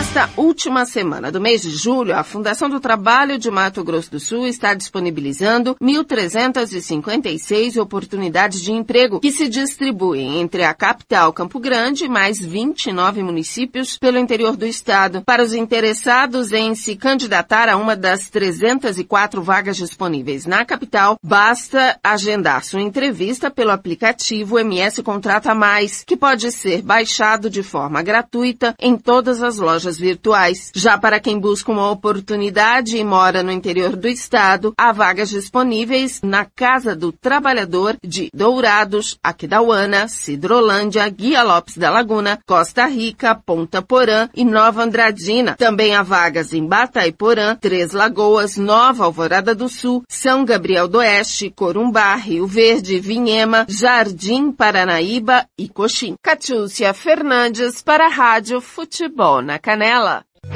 Nesta 0.00 0.30
última 0.34 0.86
semana 0.86 1.30
do 1.30 1.42
mês 1.42 1.60
de 1.60 1.72
julho, 1.72 2.16
a 2.16 2.24
Fundação 2.24 2.70
do 2.70 2.80
Trabalho 2.80 3.38
de 3.38 3.50
Mato 3.50 3.84
Grosso 3.84 4.10
do 4.10 4.18
Sul 4.18 4.46
está 4.46 4.72
disponibilizando 4.72 5.76
1.356 5.76 7.78
oportunidades 7.78 8.62
de 8.62 8.72
emprego 8.72 9.20
que 9.20 9.30
se 9.30 9.46
distribuem 9.46 10.40
entre 10.40 10.64
a 10.64 10.72
capital 10.72 11.34
Campo 11.34 11.60
Grande 11.60 12.06
e 12.06 12.08
mais 12.08 12.40
29 12.40 13.22
municípios 13.22 13.98
pelo 13.98 14.16
interior 14.16 14.56
do 14.56 14.64
estado. 14.64 15.20
Para 15.20 15.42
os 15.42 15.52
interessados 15.52 16.50
em 16.50 16.74
se 16.74 16.96
candidatar 16.96 17.68
a 17.68 17.76
uma 17.76 17.94
das 17.94 18.30
304 18.30 19.42
vagas 19.42 19.76
disponíveis 19.76 20.46
na 20.46 20.64
capital, 20.64 21.18
basta 21.22 22.00
agendar 22.02 22.64
sua 22.64 22.80
entrevista 22.80 23.50
pelo 23.50 23.70
aplicativo 23.70 24.58
MS 24.58 25.02
Contrata 25.02 25.54
Mais, 25.54 26.04
que 26.04 26.16
pode 26.16 26.50
ser 26.50 26.80
baixado 26.80 27.50
de 27.50 27.62
forma 27.62 28.00
gratuita 28.00 28.74
em 28.80 28.96
todas 28.96 29.42
as 29.42 29.58
lojas 29.58 29.89
virtuais. 29.98 30.70
Já 30.74 30.98
para 30.98 31.20
quem 31.20 31.38
busca 31.38 31.70
uma 31.72 31.90
oportunidade 31.90 32.96
e 32.96 33.04
mora 33.04 33.42
no 33.42 33.50
interior 33.50 33.96
do 33.96 34.08
estado, 34.08 34.72
há 34.76 34.92
vagas 34.92 35.30
disponíveis 35.30 36.20
na 36.22 36.44
Casa 36.44 36.94
do 36.94 37.12
Trabalhador 37.12 37.96
de 38.04 38.30
Dourados, 38.32 39.18
Aquidauana, 39.22 40.08
Cidrolândia, 40.08 41.08
Guia 41.08 41.42
Lopes 41.42 41.76
da 41.76 41.90
Laguna, 41.90 42.38
Costa 42.46 42.86
Rica, 42.86 43.34
Ponta 43.34 43.82
Porã 43.82 44.28
e 44.34 44.44
Nova 44.44 44.82
Andradina. 44.82 45.56
Também 45.56 45.94
há 45.94 46.02
vagas 46.02 46.52
em 46.52 46.66
Bataiporã, 46.66 47.56
Três 47.56 47.92
Lagoas, 47.92 48.56
Nova 48.56 49.04
Alvorada 49.04 49.54
do 49.54 49.68
Sul, 49.68 50.02
São 50.08 50.44
Gabriel 50.44 50.86
do 50.86 50.98
Oeste, 50.98 51.50
Corumbá, 51.50 52.14
Rio 52.14 52.46
Verde, 52.46 53.00
Vinhema, 53.00 53.66
Jardim 53.68 54.52
Paranaíba 54.52 55.46
e 55.58 55.68
Coxim. 55.68 56.14
Catiúcia 56.22 56.92
Fernandes 56.94 57.82
para 57.82 58.06
a 58.06 58.10
Rádio 58.10 58.60
Futebol 58.60 59.42
na 59.42 59.58
Canela. 59.58 59.79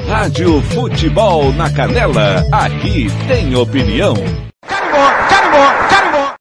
Rádio 0.07 0.61
Futebol 0.61 1.51
na 1.53 1.73
Canela, 1.73 2.45
aqui 2.51 3.07
tem 3.27 3.55
opinião. 3.55 4.13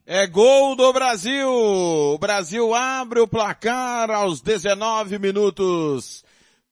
É 0.05 0.27
gol 0.27 0.77
do 0.77 0.93
Brasil! 0.93 1.49
O 1.49 2.19
Brasil 2.19 2.75
abre 2.75 3.21
o 3.21 3.27
placar 3.27 4.11
aos 4.11 4.43
19 4.43 5.19
minutos. 5.19 6.23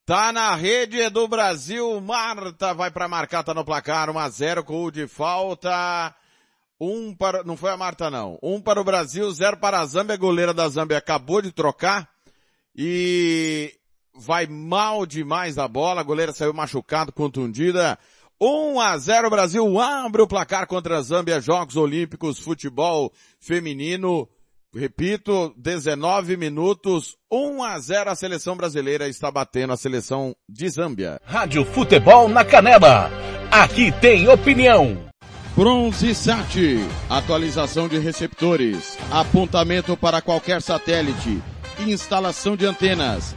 Tá 0.05 0.31
na 0.35 0.55
rede 0.55 1.09
do 1.09 1.27
Brasil. 1.27 1.99
Marta 2.03 2.75
vai 2.75 2.91
para 2.91 3.09
marcar, 3.09 3.43
tá 3.43 3.55
no 3.55 3.65
placar. 3.65 4.11
1 4.11 4.19
a 4.19 4.29
0 4.29 4.65
com 4.65 4.85
o 4.85 4.91
de 4.91 5.09
falta. 5.09 6.15
Um 6.79 7.15
para, 7.15 7.43
não 7.43 7.57
foi 7.57 7.71
a 7.71 7.77
Marta 7.79 8.11
não. 8.11 8.39
Um 8.43 8.61
para 8.61 8.79
o 8.79 8.85
Brasil, 8.85 9.31
zero 9.31 9.57
para 9.57 9.81
a 9.81 9.87
Zâmbia. 9.87 10.17
A 10.17 10.19
goleira 10.19 10.53
da 10.53 10.69
Zâmbia 10.69 10.99
acabou 10.99 11.41
de 11.41 11.53
trocar. 11.53 12.07
E 12.77 13.73
vai 14.15 14.47
mal 14.47 15.07
demais 15.07 15.59
a 15.59 15.67
bola. 15.67 16.01
A 16.01 16.05
goleira 16.05 16.33
saiu 16.33 16.53
machucada, 16.53 17.13
contundida. 17.13 17.99
1 18.41 18.81
a 18.81 18.99
0 18.99 19.31
Brasil 19.31 19.81
abre 19.81 20.23
o 20.23 20.27
placar 20.27 20.67
contra 20.67 20.99
a 20.99 21.01
Zâmbia, 21.01 21.41
Jogos 21.41 21.77
Olímpicos, 21.77 22.39
futebol 22.39 23.13
feminino. 23.39 24.29
Repito, 24.75 25.55
19 25.57 26.37
minutos, 26.37 27.17
1 27.31 27.63
a 27.63 27.79
0 27.79 28.11
a 28.11 28.15
seleção 28.15 28.57
brasileira 28.57 29.07
está 29.07 29.31
batendo 29.31 29.75
a 29.75 29.77
seleção 29.77 30.35
de 30.49 30.69
Zâmbia. 30.71 31.21
Rádio 31.25 31.63
Futebol 31.65 32.27
na 32.27 32.43
Canela, 32.43 33.11
aqui 33.51 33.93
tem 33.93 34.27
opinião. 34.29 35.13
Bronze 35.55 36.15
Sat, 36.15 36.57
atualização 37.11 37.87
de 37.87 37.99
receptores, 37.99 38.97
apontamento 39.11 39.95
para 39.95 40.23
qualquer 40.23 40.63
satélite, 40.63 41.43
instalação 41.79 42.57
de 42.57 42.65
antenas, 42.65 43.37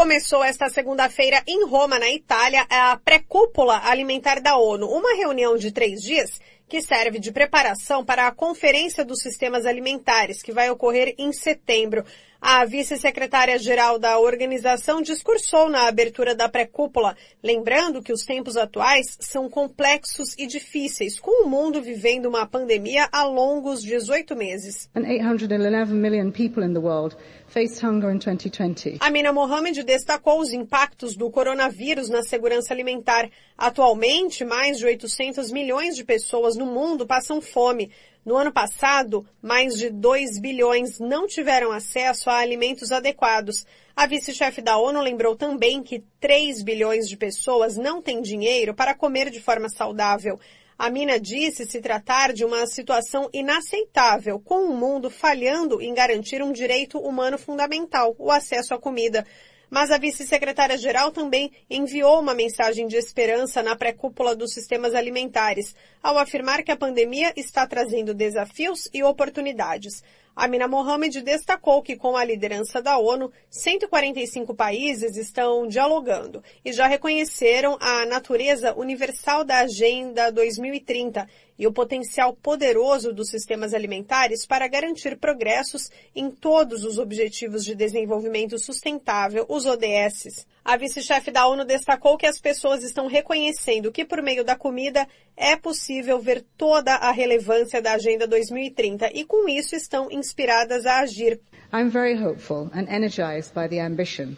Começou 0.00 0.42
esta 0.42 0.70
segunda-feira 0.70 1.42
em 1.46 1.66
Roma, 1.66 1.98
na 1.98 2.10
Itália, 2.10 2.64
a 2.70 2.96
pré-cúpula 2.96 3.82
alimentar 3.84 4.40
da 4.40 4.56
ONU, 4.56 4.88
uma 4.88 5.14
reunião 5.14 5.58
de 5.58 5.70
três 5.70 6.00
dias 6.00 6.40
que 6.66 6.80
serve 6.80 7.18
de 7.18 7.30
preparação 7.30 8.02
para 8.02 8.26
a 8.26 8.32
Conferência 8.32 9.04
dos 9.04 9.20
Sistemas 9.20 9.66
Alimentares, 9.66 10.40
que 10.40 10.52
vai 10.52 10.70
ocorrer 10.70 11.14
em 11.18 11.32
setembro. 11.32 12.04
A 12.40 12.64
vice-secretária-geral 12.64 13.98
da 13.98 14.18
organização 14.18 15.02
discursou 15.02 15.68
na 15.68 15.86
abertura 15.86 16.34
da 16.34 16.48
pré-cúpula, 16.48 17.14
lembrando 17.42 18.00
que 18.00 18.12
os 18.12 18.24
tempos 18.24 18.56
atuais 18.56 19.18
são 19.20 19.50
complexos 19.50 20.34
e 20.38 20.46
difíceis, 20.46 21.20
com 21.20 21.44
o 21.44 21.50
mundo 21.50 21.82
vivendo 21.82 22.26
uma 22.26 22.46
pandemia 22.46 23.06
há 23.12 23.24
longos 23.24 23.82
18 23.82 24.34
meses. 24.34 24.88
And 24.94 25.02
811 25.02 25.92
million 25.92 26.30
people 26.30 26.64
in 26.64 26.72
the 26.72 26.80
world 26.80 27.14
faced 27.50 27.84
hunger 27.84 28.10
in 28.10 28.18
2020. 28.18 28.98
Amina 29.00 29.32
Mohamed 29.32 29.82
destacou 29.82 30.40
os 30.40 30.52
impactos 30.52 31.16
do 31.16 31.30
coronavírus 31.30 32.08
na 32.08 32.22
segurança 32.22 32.72
alimentar. 32.72 33.28
Atualmente, 33.58 34.44
mais 34.44 34.78
de 34.78 34.86
800 34.86 35.50
milhões 35.50 35.96
de 35.96 36.04
pessoas 36.04 36.56
no 36.56 36.64
mundo 36.64 37.06
passam 37.06 37.40
fome. 37.40 37.90
No 38.24 38.36
ano 38.36 38.52
passado, 38.52 39.26
mais 39.42 39.76
de 39.76 39.90
2 39.90 40.38
bilhões 40.40 40.98
não 41.00 41.26
tiveram 41.26 41.72
acesso 41.72 42.30
a 42.30 42.38
alimentos 42.38 42.92
adequados. 42.92 43.66
A 43.96 44.06
vice-chefe 44.06 44.62
da 44.62 44.76
ONU 44.78 45.00
lembrou 45.00 45.34
também 45.34 45.82
que 45.82 46.04
3 46.20 46.62
bilhões 46.62 47.08
de 47.08 47.16
pessoas 47.16 47.76
não 47.76 48.00
têm 48.00 48.22
dinheiro 48.22 48.74
para 48.74 48.94
comer 48.94 49.30
de 49.30 49.40
forma 49.40 49.68
saudável. 49.68 50.38
A 50.82 50.88
Mina 50.88 51.20
disse 51.20 51.66
se 51.66 51.78
tratar 51.78 52.32
de 52.32 52.42
uma 52.42 52.66
situação 52.66 53.28
inaceitável, 53.34 54.40
com 54.40 54.64
o 54.64 54.74
mundo 54.74 55.10
falhando 55.10 55.82
em 55.82 55.92
garantir 55.92 56.42
um 56.42 56.52
direito 56.52 56.98
humano 56.98 57.36
fundamental, 57.36 58.16
o 58.18 58.30
acesso 58.30 58.72
à 58.72 58.78
comida. 58.78 59.26
Mas 59.68 59.90
a 59.90 59.98
vice-secretária-geral 59.98 61.10
também 61.10 61.52
enviou 61.68 62.18
uma 62.18 62.32
mensagem 62.32 62.86
de 62.86 62.96
esperança 62.96 63.62
na 63.62 63.76
pré-cúpula 63.76 64.34
dos 64.34 64.54
sistemas 64.54 64.94
alimentares, 64.94 65.74
ao 66.02 66.16
afirmar 66.16 66.62
que 66.62 66.72
a 66.72 66.76
pandemia 66.78 67.30
está 67.36 67.66
trazendo 67.66 68.14
desafios 68.14 68.88
e 68.90 69.02
oportunidades. 69.02 70.02
Amina 70.34 70.68
Mohamed 70.68 71.20
destacou 71.22 71.82
que 71.82 71.96
com 71.96 72.16
a 72.16 72.24
liderança 72.24 72.80
da 72.80 72.98
ONU, 72.98 73.32
145 73.50 74.54
países 74.54 75.16
estão 75.16 75.66
dialogando 75.66 76.42
e 76.64 76.72
já 76.72 76.86
reconheceram 76.86 77.76
a 77.80 78.06
natureza 78.06 78.74
universal 78.74 79.44
da 79.44 79.58
Agenda 79.58 80.30
2030 80.30 81.26
e 81.60 81.66
o 81.66 81.72
potencial 81.72 82.34
poderoso 82.34 83.12
dos 83.12 83.28
sistemas 83.28 83.74
alimentares 83.74 84.46
para 84.46 84.66
garantir 84.66 85.18
progressos 85.18 85.90
em 86.16 86.30
todos 86.30 86.84
os 86.84 86.96
Objetivos 86.96 87.66
de 87.66 87.74
Desenvolvimento 87.74 88.58
Sustentável, 88.58 89.44
os 89.46 89.66
ODS. 89.66 90.46
A 90.64 90.78
vice-chefe 90.78 91.30
da 91.30 91.46
ONU 91.46 91.66
destacou 91.66 92.16
que 92.16 92.26
as 92.26 92.40
pessoas 92.40 92.82
estão 92.82 93.06
reconhecendo 93.06 93.92
que 93.92 94.06
por 94.06 94.22
meio 94.22 94.42
da 94.42 94.56
comida 94.56 95.06
é 95.36 95.54
possível 95.54 96.18
ver 96.18 96.42
toda 96.56 96.94
a 96.94 97.10
relevância 97.10 97.82
da 97.82 97.92
Agenda 97.92 98.26
2030 98.26 99.10
e 99.14 99.26
com 99.26 99.46
isso 99.46 99.76
estão 99.76 100.10
inspiradas 100.10 100.86
a 100.86 101.00
agir. 101.00 101.38
I'm 101.74 101.90
very 101.90 102.14
hopeful 102.14 102.70
and 102.72 102.88
energized 102.88 103.52
by 103.54 103.68
the 103.68 103.80
ambition. 103.80 104.34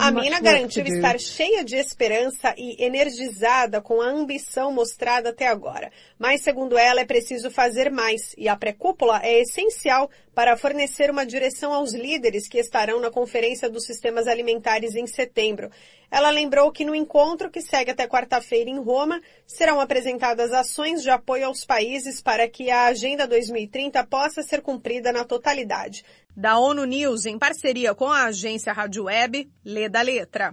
A 0.00 0.10
Mina 0.10 0.40
garantiu 0.40 0.84
estar 0.84 1.18
cheia 1.20 1.64
de 1.64 1.76
esperança 1.76 2.54
e 2.56 2.84
energizada 2.84 3.80
com 3.80 4.00
a 4.00 4.08
ambição 4.08 4.72
mostrada 4.72 5.30
até 5.30 5.46
agora. 5.46 5.92
Mas, 6.18 6.42
segundo 6.42 6.76
ela, 6.76 7.00
é 7.00 7.04
preciso 7.04 7.50
fazer 7.50 7.90
mais 7.90 8.34
e 8.36 8.48
a 8.48 8.56
pré-cúpula 8.56 9.20
é 9.22 9.40
essencial 9.40 10.10
para 10.34 10.56
fornecer 10.56 11.10
uma 11.10 11.24
direção 11.24 11.72
aos 11.72 11.94
líderes 11.94 12.48
que 12.48 12.58
estarão 12.58 13.00
na 13.00 13.10
Conferência 13.10 13.70
dos 13.70 13.86
Sistemas 13.86 14.26
Alimentares 14.26 14.94
em 14.94 15.06
setembro. 15.06 15.70
Ela 16.10 16.30
lembrou 16.30 16.70
que 16.70 16.84
no 16.84 16.94
encontro 16.94 17.50
que 17.50 17.60
segue 17.60 17.90
até 17.90 18.06
quarta-feira 18.06 18.70
em 18.70 18.78
Roma, 18.78 19.20
serão 19.46 19.80
apresentadas 19.80 20.52
ações 20.52 21.02
de 21.02 21.10
apoio 21.10 21.46
aos 21.46 21.64
países 21.64 22.20
para 22.20 22.48
que 22.48 22.70
a 22.70 22.86
Agenda 22.86 23.26
2030 23.26 24.04
possa 24.04 24.42
ser 24.42 24.60
cumprida 24.60 25.12
na 25.12 25.24
totalidade. 25.24 26.04
Da 26.36 26.58
ONU 26.58 26.84
News, 26.84 27.24
em 27.24 27.38
parceria 27.38 27.94
com 27.94 28.10
a 28.10 28.24
agência 28.24 28.70
Rádio 28.70 29.04
Web, 29.04 29.48
lê 29.64 29.88
da 29.88 30.02
letra. 30.02 30.52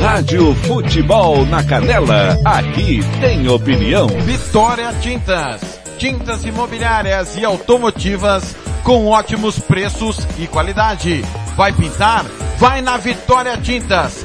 Rádio 0.00 0.54
Futebol 0.54 1.44
na 1.44 1.62
Canela, 1.62 2.34
aqui 2.46 3.00
tem 3.20 3.46
opinião. 3.46 4.08
Vitória 4.08 4.90
Tintas, 5.02 5.60
tintas 5.98 6.46
imobiliárias 6.46 7.36
e 7.36 7.44
automotivas 7.44 8.56
com 8.82 9.06
ótimos 9.06 9.58
preços 9.58 10.16
e 10.38 10.46
qualidade. 10.46 11.20
Vai 11.54 11.74
pintar? 11.74 12.24
Vai 12.56 12.80
na 12.80 12.96
Vitória 12.96 13.54
Tintas. 13.58 14.24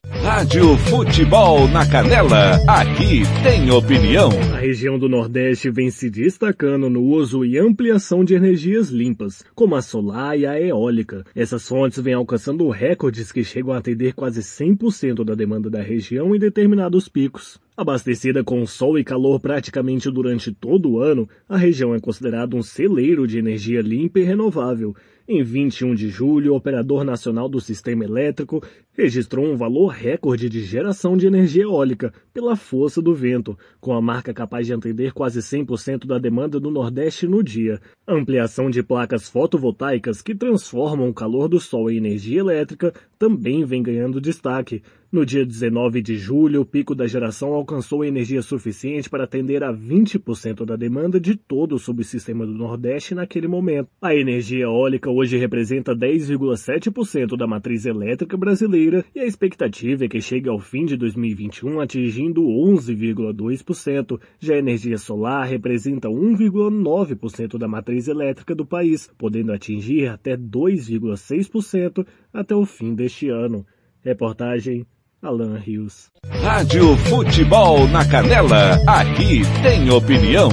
Rádio 0.23 0.77
Futebol 0.77 1.67
na 1.67 1.83
Canela, 1.89 2.59
aqui 2.67 3.23
tem 3.41 3.71
opinião. 3.71 4.29
A 4.53 4.57
região 4.57 4.99
do 4.99 5.09
Nordeste 5.09 5.71
vem 5.71 5.89
se 5.89 6.11
destacando 6.11 6.87
no 6.91 7.01
uso 7.01 7.43
e 7.43 7.57
ampliação 7.57 8.23
de 8.23 8.35
energias 8.35 8.89
limpas, 8.89 9.43
como 9.55 9.75
a 9.75 9.81
solar 9.81 10.37
e 10.37 10.45
a 10.45 10.61
eólica. 10.61 11.25
Essas 11.35 11.67
fontes 11.67 11.99
vêm 11.99 12.13
alcançando 12.13 12.69
recordes 12.69 13.31
que 13.31 13.43
chegam 13.43 13.73
a 13.73 13.79
atender 13.79 14.13
quase 14.13 14.41
100% 14.41 15.25
da 15.25 15.33
demanda 15.33 15.71
da 15.71 15.81
região 15.81 16.35
em 16.35 16.39
determinados 16.39 17.09
picos. 17.09 17.59
Abastecida 17.75 18.43
com 18.43 18.63
sol 18.67 18.99
e 18.99 19.03
calor 19.03 19.39
praticamente 19.39 20.11
durante 20.11 20.51
todo 20.51 20.91
o 20.91 20.99
ano, 20.99 21.27
a 21.49 21.57
região 21.57 21.95
é 21.95 21.99
considerada 21.99 22.55
um 22.55 22.61
celeiro 22.61 23.25
de 23.25 23.39
energia 23.39 23.81
limpa 23.81 24.19
e 24.19 24.23
renovável. 24.23 24.95
Em 25.27 25.41
21 25.43 25.95
de 25.95 26.09
julho, 26.09 26.51
o 26.51 26.57
Operador 26.57 27.03
Nacional 27.03 27.47
do 27.47 27.61
Sistema 27.61 28.03
Elétrico 28.03 28.61
registrou 28.93 29.45
um 29.45 29.55
valor 29.55 29.87
recorde 29.87 30.49
de 30.49 30.61
geração 30.61 31.15
de 31.15 31.27
energia 31.27 31.63
eólica 31.63 32.13
pela 32.33 32.55
força 32.55 33.01
do 33.01 33.13
vento, 33.13 33.57
com 33.79 33.93
a 33.93 34.01
marca 34.01 34.33
capaz 34.33 34.67
de 34.67 34.73
atender 34.73 35.13
quase 35.13 35.39
100% 35.39 36.05
da 36.05 36.17
demanda 36.17 36.59
do 36.59 36.69
Nordeste 36.69 37.27
no 37.27 37.43
dia. 37.43 37.79
A 38.05 38.13
ampliação 38.13 38.69
de 38.69 38.83
placas 38.83 39.29
fotovoltaicas 39.29 40.21
que 40.21 40.35
transformam 40.35 41.09
o 41.09 41.13
calor 41.13 41.47
do 41.47 41.59
sol 41.59 41.89
em 41.89 41.97
energia 41.97 42.39
elétrica 42.39 42.93
também 43.17 43.63
vem 43.63 43.81
ganhando 43.81 44.19
destaque. 44.19 44.81
No 45.11 45.25
dia 45.25 45.45
19 45.45 46.01
de 46.01 46.15
julho, 46.15 46.61
o 46.61 46.65
pico 46.65 46.95
da 46.95 47.05
geração 47.05 47.53
alcançou 47.53 48.05
energia 48.05 48.41
suficiente 48.41 49.09
para 49.09 49.25
atender 49.25 49.61
a 49.61 49.73
20% 49.73 50.63
da 50.63 50.77
demanda 50.77 51.19
de 51.19 51.35
todo 51.35 51.75
o 51.75 51.79
subsistema 51.79 52.45
do 52.45 52.53
Nordeste 52.53 53.13
naquele 53.13 53.45
momento. 53.45 53.89
A 54.01 54.15
energia 54.15 54.63
eólica 54.63 55.11
hoje 55.11 55.35
representa 55.35 55.93
10,7% 55.93 57.35
da 57.35 57.45
matriz 57.45 57.85
elétrica 57.85 58.37
brasileira 58.37 58.80
e 59.13 59.19
a 59.19 59.25
expectativa 59.25 60.05
é 60.05 60.07
que 60.07 60.21
chegue 60.21 60.49
ao 60.49 60.59
fim 60.59 60.85
de 60.85 60.97
2021 60.97 61.79
atingindo 61.79 62.41
11,2%. 62.41 64.19
Já 64.39 64.55
a 64.55 64.59
energia 64.59 64.97
solar 64.97 65.47
representa 65.47 66.07
1,9% 66.07 67.57
da 67.57 67.67
matriz 67.67 68.07
elétrica 68.07 68.55
do 68.55 68.65
país, 68.65 69.09
podendo 69.17 69.53
atingir 69.53 70.07
até 70.07 70.35
2,6% 70.35 72.05
até 72.33 72.55
o 72.55 72.65
fim 72.65 72.95
deste 72.95 73.29
ano. 73.29 73.65
Reportagem 74.03 74.85
Alan 75.21 75.57
Rios. 75.57 76.11
Rádio 76.25 76.97
Futebol 76.97 77.87
na 77.87 78.07
Canela, 78.07 78.79
aqui 78.87 79.41
tem 79.61 79.89
opinião. 79.91 80.49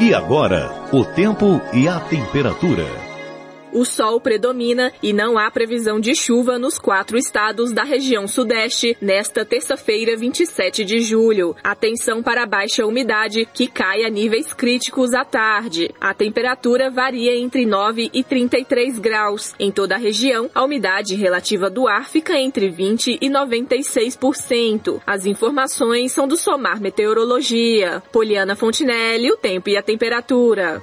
E 0.00 0.14
agora, 0.14 0.70
o 0.92 1.04
tempo 1.04 1.60
e 1.74 1.88
a 1.88 2.00
temperatura. 2.00 3.05
O 3.76 3.84
sol 3.84 4.18
predomina 4.18 4.90
e 5.02 5.12
não 5.12 5.36
há 5.36 5.50
previsão 5.50 6.00
de 6.00 6.14
chuva 6.14 6.58
nos 6.58 6.78
quatro 6.78 7.18
estados 7.18 7.72
da 7.72 7.82
região 7.82 8.26
sudeste 8.26 8.96
nesta 9.02 9.44
terça-feira, 9.44 10.16
27 10.16 10.82
de 10.82 11.00
julho. 11.00 11.54
Atenção 11.62 12.22
para 12.22 12.44
a 12.44 12.46
baixa 12.46 12.86
umidade, 12.86 13.46
que 13.52 13.66
cai 13.66 14.02
a 14.02 14.08
níveis 14.08 14.54
críticos 14.54 15.12
à 15.12 15.26
tarde. 15.26 15.94
A 16.00 16.14
temperatura 16.14 16.90
varia 16.90 17.36
entre 17.36 17.66
9 17.66 18.10
e 18.14 18.24
33 18.24 18.98
graus. 18.98 19.54
Em 19.60 19.70
toda 19.70 19.96
a 19.96 19.98
região, 19.98 20.50
a 20.54 20.64
umidade 20.64 21.14
relativa 21.14 21.68
do 21.68 21.86
ar 21.86 22.08
fica 22.08 22.32
entre 22.38 22.70
20 22.70 23.18
e 23.20 23.28
96%. 23.28 25.02
As 25.06 25.26
informações 25.26 26.12
são 26.12 26.26
do 26.26 26.38
Somar 26.38 26.80
Meteorologia. 26.80 28.02
Poliana 28.10 28.56
Fontinelli, 28.56 29.30
o 29.30 29.36
tempo 29.36 29.68
e 29.68 29.76
a 29.76 29.82
temperatura. 29.82 30.82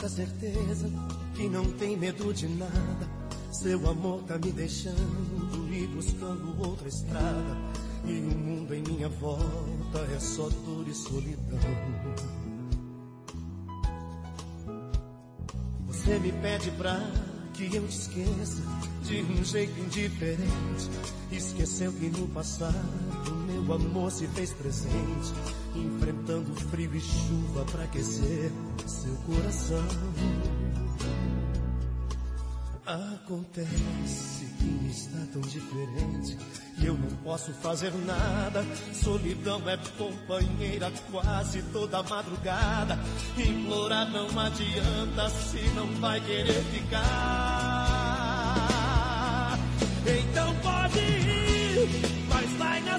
Tanta 0.00 0.08
certeza 0.08 0.90
que 1.34 1.46
não 1.46 1.64
tem 1.72 1.94
medo 1.94 2.32
de 2.32 2.48
nada. 2.48 3.06
Seu 3.52 3.86
amor 3.90 4.22
tá 4.22 4.38
me 4.38 4.50
deixando 4.50 5.68
ir 5.70 5.86
buscando 5.88 6.56
outra 6.58 6.88
estrada. 6.88 7.58
E 8.06 8.18
o 8.18 8.38
mundo 8.38 8.74
em 8.74 8.82
minha 8.82 9.10
volta 9.10 9.98
é 10.16 10.18
só 10.18 10.48
dor 10.48 10.88
e 10.88 10.94
solidão. 10.94 11.58
Você 15.86 16.18
me 16.18 16.32
pede 16.32 16.70
pra 16.70 16.98
que 17.68 17.76
eu 17.76 17.86
te 17.86 17.96
esqueça 17.96 18.62
de 19.02 19.22
um 19.22 19.44
jeito 19.44 19.78
indiferente. 19.80 20.90
Esqueceu 21.30 21.92
que 21.92 22.08
no 22.08 22.26
passado 22.28 22.74
meu 23.46 23.74
amor 23.74 24.10
se 24.10 24.26
fez 24.28 24.52
presente, 24.52 25.32
enfrentando 25.74 26.54
frio 26.70 26.94
e 26.94 27.00
chuva 27.00 27.64
pra 27.70 27.84
aquecer 27.84 28.50
seu 28.86 29.14
coração. 29.26 30.69
Acontece 32.90 34.46
que 34.58 34.88
está 34.90 35.24
tão 35.32 35.40
diferente 35.42 36.36
e 36.76 36.86
eu 36.86 36.94
não 36.94 37.08
posso 37.22 37.52
fazer 37.52 37.92
nada. 38.04 38.66
Solidão 38.92 39.62
é 39.68 39.78
companheira 39.96 40.90
quase 41.08 41.62
toda 41.72 42.02
madrugada. 42.02 42.98
Implorar 43.38 44.10
não 44.10 44.26
adianta 44.40 45.30
se 45.30 45.60
não 45.76 45.86
vai 46.00 46.20
querer 46.20 46.64
ficar. 46.64 47.86
Então 50.04 50.52
pode 50.56 50.98
ir, 50.98 51.88
mas 52.28 52.50
vai 52.54 52.80
na 52.80 52.98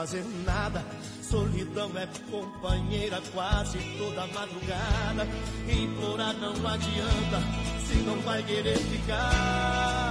fazer 0.00 0.24
nada. 0.46 0.82
Solidão 1.22 1.90
é 1.94 2.08
companheira 2.30 3.20
quase 3.34 3.78
toda 3.98 4.26
madrugada. 4.28 5.28
Implorar 5.68 6.34
não 6.36 6.52
adianta 6.66 7.38
se 7.86 7.96
não 7.98 8.18
vai 8.22 8.42
querer 8.42 8.78
ficar. 8.78 10.09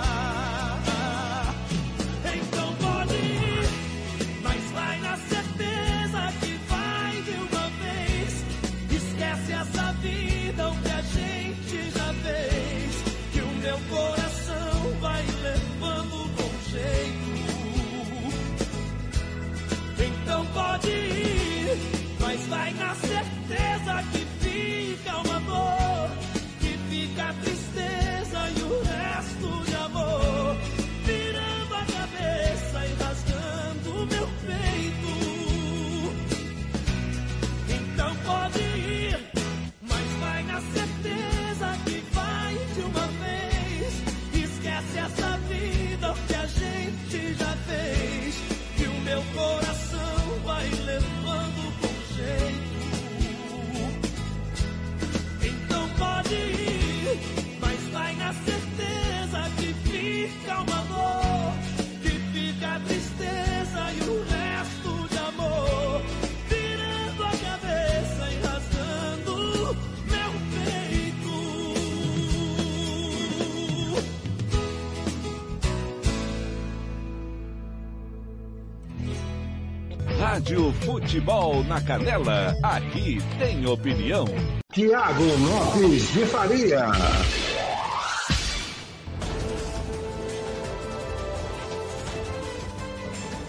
Rádio 80.50 80.74
Futebol 80.84 81.64
na 81.66 81.80
Canela, 81.80 82.58
aqui 82.64 83.20
tem 83.38 83.68
opinião. 83.68 84.26
Tiago 84.74 85.24
Lopes 85.24 86.12
de 86.12 86.26
Faria. 86.26 86.88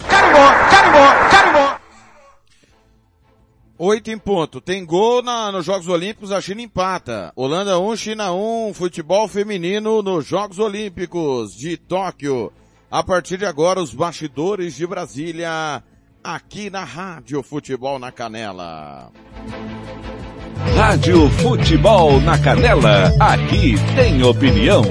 Carimbó, 0.07 0.53
carimbó, 0.71 1.31
carimbó. 1.31 1.79
Oito 3.79 4.11
em 4.11 4.19
ponto. 4.19 4.61
Tem 4.61 4.85
gol 4.85 5.23
na, 5.23 5.51
nos 5.51 5.65
Jogos 5.65 5.89
Olímpicos, 5.89 6.31
a 6.31 6.41
China 6.43 6.61
empata. 6.61 7.33
Holanda 7.35 7.79
1, 7.79 7.89
um, 7.89 7.97
China 7.97 8.33
1, 8.35 8.69
um, 8.69 8.75
futebol 8.75 9.27
feminino 9.27 10.03
nos 10.03 10.27
Jogos 10.27 10.59
Olímpicos 10.59 11.57
de 11.57 11.79
Tóquio. 11.79 12.53
A 12.91 13.03
partir 13.03 13.39
de 13.39 13.47
agora, 13.47 13.81
os 13.81 13.95
bastidores 13.95 14.75
de 14.75 14.87
Brasília 14.87 15.83
aqui 16.23 16.69
na 16.71 16.85
Rádio 16.85 17.43
Futebol 17.43 17.99
na 17.99 18.13
Canela. 18.13 19.11
Rádio 20.77 21.29
Futebol 21.31 22.21
na 22.21 22.39
Canela, 22.39 23.09
aqui 23.19 23.75
tem 23.97 24.23
opinião. 24.23 24.83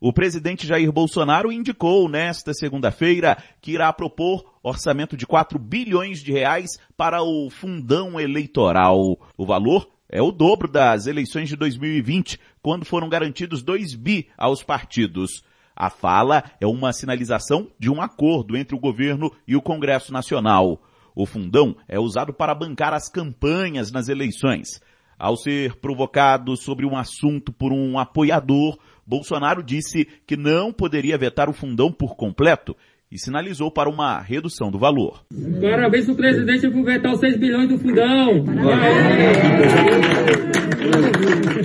O 0.00 0.12
presidente 0.12 0.66
Jair 0.66 0.92
Bolsonaro 0.92 1.50
indicou 1.50 2.08
nesta 2.08 2.52
segunda-feira 2.52 3.38
que 3.60 3.72
irá 3.72 3.92
propor 3.92 4.44
orçamento 4.62 5.16
de 5.16 5.26
4 5.26 5.58
bilhões 5.58 6.20
de 6.20 6.32
reais 6.32 6.72
para 6.96 7.22
o 7.22 7.48
fundão 7.48 8.20
eleitoral. 8.20 9.18
O 9.38 9.46
valor 9.46 9.88
é 10.08 10.20
o 10.20 10.30
dobro 10.30 10.68
das 10.68 11.06
eleições 11.06 11.48
de 11.48 11.56
2020, 11.56 12.38
quando 12.60 12.84
foram 12.84 13.08
garantidos 13.08 13.62
2 13.62 13.94
bi 13.94 14.28
aos 14.36 14.62
partidos. 14.62 15.42
A 15.76 15.90
fala 15.90 16.44
é 16.60 16.66
uma 16.66 16.92
sinalização 16.92 17.68
de 17.78 17.90
um 17.90 18.00
acordo 18.00 18.56
entre 18.56 18.76
o 18.76 18.80
governo 18.80 19.30
e 19.46 19.56
o 19.56 19.62
Congresso 19.62 20.12
Nacional. 20.12 20.80
O 21.16 21.26
fundão 21.26 21.76
é 21.88 21.98
usado 21.98 22.32
para 22.32 22.54
bancar 22.54 22.92
as 22.92 23.08
campanhas 23.08 23.90
nas 23.90 24.08
eleições. 24.08 24.80
Ao 25.18 25.36
ser 25.36 25.76
provocado 25.76 26.56
sobre 26.56 26.86
um 26.86 26.96
assunto 26.96 27.52
por 27.52 27.72
um 27.72 27.98
apoiador, 27.98 28.78
Bolsonaro 29.06 29.62
disse 29.62 30.06
que 30.26 30.36
não 30.36 30.72
poderia 30.72 31.18
vetar 31.18 31.48
o 31.48 31.52
fundão 31.52 31.92
por 31.92 32.16
completo 32.16 32.76
e 33.10 33.18
sinalizou 33.18 33.70
para 33.70 33.88
uma 33.88 34.20
redução 34.20 34.70
do 34.70 34.78
valor. 34.78 35.24
Parabéns 35.60 36.04
para 36.04 36.14
o 36.14 36.16
presidente 36.16 36.68
por 36.68 36.84
vetar 36.84 37.12
os 37.12 37.20
6 37.20 37.36
bilhões 37.38 37.68
do 37.68 37.78
fundão. 37.78 38.44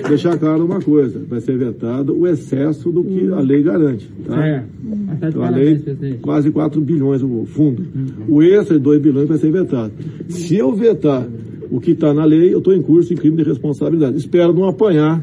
Deixar 0.08 0.38
claro 0.38 0.66
uma 0.66 0.82
coisa, 0.82 1.22
vai 1.28 1.40
ser 1.40 1.58
vetado 1.58 2.18
o 2.18 2.28
excesso 2.28 2.92
do 2.92 3.04
que 3.04 3.28
a 3.32 3.40
lei 3.40 3.62
garante. 3.64 4.10
Tá? 4.26 4.48
É. 4.48 4.64
Então, 5.28 5.44
a 5.44 5.50
lei, 5.50 5.82
quase 6.22 6.52
4 6.52 6.80
bilhões 6.82 7.22
o 7.22 7.46
fundo. 7.46 7.86
O 8.28 8.42
extra 8.42 8.78
de 8.78 8.84
2 8.84 9.02
bilhões 9.02 9.28
vai 9.28 9.38
ser 9.38 9.52
vetado. 9.52 9.92
Se 10.30 10.56
eu 10.56 10.74
vetar 10.74 11.28
o 11.72 11.80
que 11.80 11.92
está 11.92 12.14
na 12.14 12.26
lei, 12.26 12.54
eu 12.54 12.60
estou 12.60 12.74
em 12.74 12.82
curso 12.82 13.10
de 13.10 13.20
crime 13.20 13.38
de 13.38 13.44
responsabilidade. 13.44 14.18
Espero 14.18 14.54
não 14.54 14.68
apanhar 14.68 15.22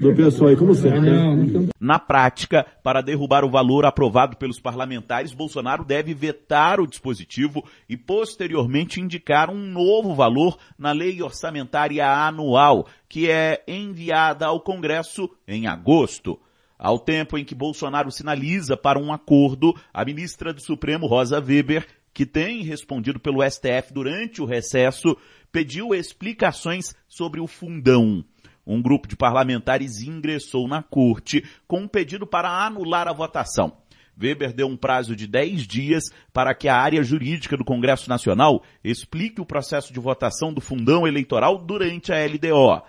do 0.00 0.14
pessoal 0.14 0.50
aí, 0.50 0.56
como 0.56 0.74
sempre. 0.74 1.00
Né? 1.00 1.68
Na 1.80 1.98
prática, 1.98 2.66
para 2.82 3.00
derrubar 3.00 3.44
o 3.44 3.50
valor 3.50 3.84
aprovado 3.84 4.36
pelos 4.36 4.60
parlamentares, 4.60 5.32
Bolsonaro 5.32 5.84
deve 5.84 6.14
vetar 6.14 6.80
o 6.80 6.86
dispositivo 6.86 7.64
e 7.88 7.96
posteriormente 7.96 9.00
indicar 9.00 9.50
um 9.50 9.58
novo 9.58 10.14
valor 10.14 10.56
na 10.78 10.92
lei 10.92 11.22
orçamentária 11.22 12.06
anual, 12.06 12.86
que 13.08 13.30
é 13.30 13.62
enviada 13.66 14.46
ao 14.46 14.60
Congresso 14.60 15.28
em 15.46 15.66
agosto. 15.66 16.38
Ao 16.78 16.98
tempo 16.98 17.38
em 17.38 17.44
que 17.44 17.54
Bolsonaro 17.54 18.10
sinaliza 18.10 18.76
para 18.76 18.98
um 18.98 19.12
acordo, 19.12 19.72
a 19.94 20.04
ministra 20.04 20.52
do 20.52 20.60
Supremo, 20.60 21.06
Rosa 21.06 21.38
Weber, 21.38 21.86
que 22.12 22.26
tem 22.26 22.62
respondido 22.62 23.18
pelo 23.18 23.42
STF 23.48 23.92
durante 23.92 24.42
o 24.42 24.44
recesso, 24.44 25.16
pediu 25.50 25.94
explicações 25.94 26.94
sobre 27.08 27.40
o 27.40 27.46
fundão. 27.46 28.24
Um 28.66 28.80
grupo 28.80 29.08
de 29.08 29.16
parlamentares 29.16 30.02
ingressou 30.02 30.68
na 30.68 30.82
corte 30.82 31.44
com 31.66 31.80
um 31.80 31.88
pedido 31.88 32.26
para 32.26 32.64
anular 32.64 33.08
a 33.08 33.12
votação. 33.12 33.76
Weber 34.20 34.52
deu 34.52 34.68
um 34.68 34.76
prazo 34.76 35.16
de 35.16 35.26
10 35.26 35.66
dias 35.66 36.04
para 36.32 36.54
que 36.54 36.68
a 36.68 36.76
área 36.76 37.02
jurídica 37.02 37.56
do 37.56 37.64
Congresso 37.64 38.08
Nacional 38.08 38.62
explique 38.84 39.40
o 39.40 39.46
processo 39.46 39.92
de 39.92 39.98
votação 39.98 40.52
do 40.52 40.60
fundão 40.60 41.06
eleitoral 41.08 41.58
durante 41.58 42.12
a 42.12 42.24
LDO. 42.24 42.82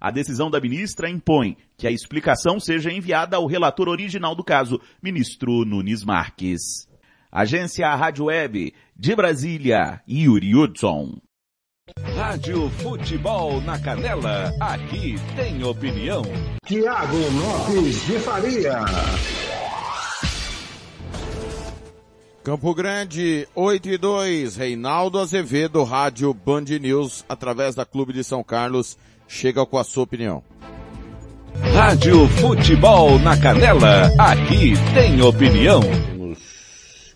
A 0.00 0.10
decisão 0.10 0.50
da 0.50 0.58
ministra 0.58 1.10
impõe 1.10 1.56
que 1.76 1.86
a 1.86 1.90
explicação 1.90 2.58
seja 2.58 2.90
enviada 2.90 3.36
ao 3.36 3.46
relator 3.46 3.88
original 3.88 4.34
do 4.34 4.42
caso, 4.42 4.80
ministro 5.02 5.64
Nunes 5.64 6.02
Marques. 6.02 6.89
Agência 7.32 7.94
Rádio 7.94 8.24
Web 8.24 8.74
de 8.96 9.14
Brasília, 9.14 10.00
Yuri 10.08 10.52
Hudson. 10.54 11.16
Rádio 12.16 12.68
Futebol 12.70 13.60
na 13.60 13.78
Canela, 13.78 14.52
aqui 14.58 15.14
tem 15.36 15.62
opinião. 15.62 16.22
Tiago 16.64 17.16
Lopes 17.16 18.06
de 18.06 18.18
Faria. 18.18 18.84
Campo 22.42 22.74
Grande, 22.74 23.46
8 23.54 23.88
e 23.90 23.98
2, 23.98 24.56
Reinaldo 24.56 25.20
Azevedo, 25.20 25.84
Rádio 25.84 26.34
Band 26.34 26.64
News, 26.80 27.24
através 27.28 27.76
da 27.76 27.84
Clube 27.84 28.12
de 28.12 28.24
São 28.24 28.42
Carlos, 28.42 28.98
chega 29.28 29.64
com 29.64 29.78
a 29.78 29.84
sua 29.84 30.02
opinião. 30.02 30.42
Rádio 31.74 32.26
Futebol 32.28 33.18
na 33.20 33.36
Canela, 33.36 34.10
aqui 34.18 34.72
tem 34.94 35.22
opinião. 35.22 35.80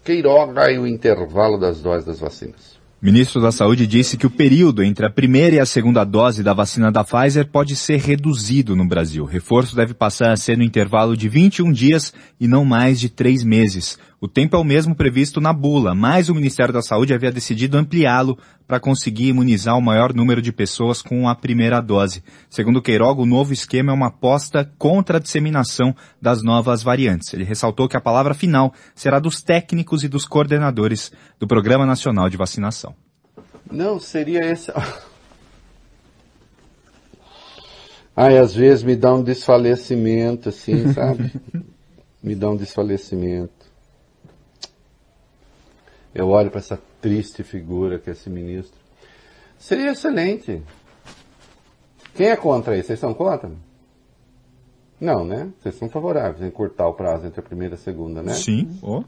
Queiroga 0.05 0.70
e 0.70 0.78
o 0.78 0.86
intervalo 0.86 1.59
das 1.59 1.80
doses 1.80 2.05
das 2.05 2.20
vacinas. 2.20 2.74
Ministro 3.00 3.40
da 3.40 3.52
Saúde 3.52 3.86
disse 3.86 4.16
que 4.16 4.26
o 4.26 4.30
período 4.30 4.82
entre 4.82 5.05
a 5.05 5.11
primeira 5.11 5.57
e 5.57 5.61
a 5.61 5.66
segunda 5.66 6.05
dose 6.05 6.42
da 6.42 6.55
vacina 6.55 6.90
da 6.90 7.05
Pfizer 7.05 7.46
pode 7.46 7.76
ser 7.76 8.00
reduzido 8.00 8.74
no 8.74 8.86
Brasil. 8.86 9.24
O 9.24 9.26
reforço 9.26 9.76
deve 9.76 9.92
passar 9.92 10.32
a 10.32 10.36
ser 10.38 10.57
no 10.57 10.64
intervalo 10.64 11.14
de 11.14 11.28
21 11.28 11.70
dias 11.70 12.14
e 12.40 12.48
não 12.48 12.64
mais 12.64 12.98
de 12.98 13.11
três 13.11 13.44
meses. 13.44 13.98
O 14.24 14.26
tempo 14.26 14.56
é 14.56 14.58
o 14.58 14.64
mesmo 14.64 14.94
previsto 14.94 15.38
na 15.38 15.52
bula, 15.52 15.94
mas 15.94 16.30
o 16.30 16.34
Ministério 16.34 16.72
da 16.72 16.80
Saúde 16.80 17.12
havia 17.12 17.30
decidido 17.30 17.76
ampliá-lo 17.76 18.38
para 18.66 18.80
conseguir 18.80 19.28
imunizar 19.28 19.76
o 19.76 19.82
maior 19.82 20.14
número 20.14 20.40
de 20.40 20.50
pessoas 20.50 21.02
com 21.02 21.28
a 21.28 21.34
primeira 21.34 21.78
dose. 21.78 22.24
Segundo 22.48 22.80
Queiroga, 22.80 23.20
o 23.20 23.26
novo 23.26 23.52
esquema 23.52 23.92
é 23.92 23.94
uma 23.94 24.06
aposta 24.06 24.64
contra 24.78 25.18
a 25.18 25.20
disseminação 25.20 25.94
das 26.22 26.42
novas 26.42 26.82
variantes. 26.82 27.34
Ele 27.34 27.44
ressaltou 27.44 27.86
que 27.86 27.98
a 27.98 28.00
palavra 28.00 28.32
final 28.32 28.72
será 28.94 29.18
dos 29.18 29.42
técnicos 29.42 30.04
e 30.04 30.08
dos 30.08 30.24
coordenadores 30.24 31.12
do 31.38 31.46
Programa 31.46 31.84
Nacional 31.84 32.30
de 32.30 32.38
Vacinação. 32.38 32.94
Não, 33.70 34.00
seria 34.00 34.40
esse. 34.50 34.72
Ai, 38.16 38.38
às 38.38 38.54
vezes 38.54 38.82
me 38.82 38.96
dá 38.96 39.12
um 39.12 39.22
desfalecimento, 39.22 40.48
assim, 40.48 40.94
sabe? 40.94 41.30
me 42.24 42.34
dá 42.34 42.48
um 42.48 42.56
desfalecimento. 42.56 43.63
Eu 46.14 46.28
olho 46.28 46.50
para 46.50 46.60
essa 46.60 46.80
triste 47.00 47.42
figura 47.42 47.98
que 47.98 48.08
é 48.08 48.12
esse 48.12 48.30
ministro. 48.30 48.78
Seria 49.58 49.92
excelente. 49.92 50.62
Quem 52.14 52.28
é 52.28 52.36
contra 52.36 52.76
isso? 52.76 52.88
Vocês 52.88 53.00
são 53.00 53.12
contra? 53.12 53.50
Não, 55.00 55.24
né? 55.24 55.50
Vocês 55.60 55.74
são 55.74 55.88
favoráveis 55.88 56.40
em 56.42 56.50
cortar 56.50 56.86
o 56.86 56.94
prazo 56.94 57.26
entre 57.26 57.40
a 57.40 57.42
primeira 57.42 57.74
e 57.74 57.76
a 57.76 57.78
segunda, 57.78 58.22
né? 58.22 58.32
Sim. 58.32 58.78
Oh. 58.80 59.02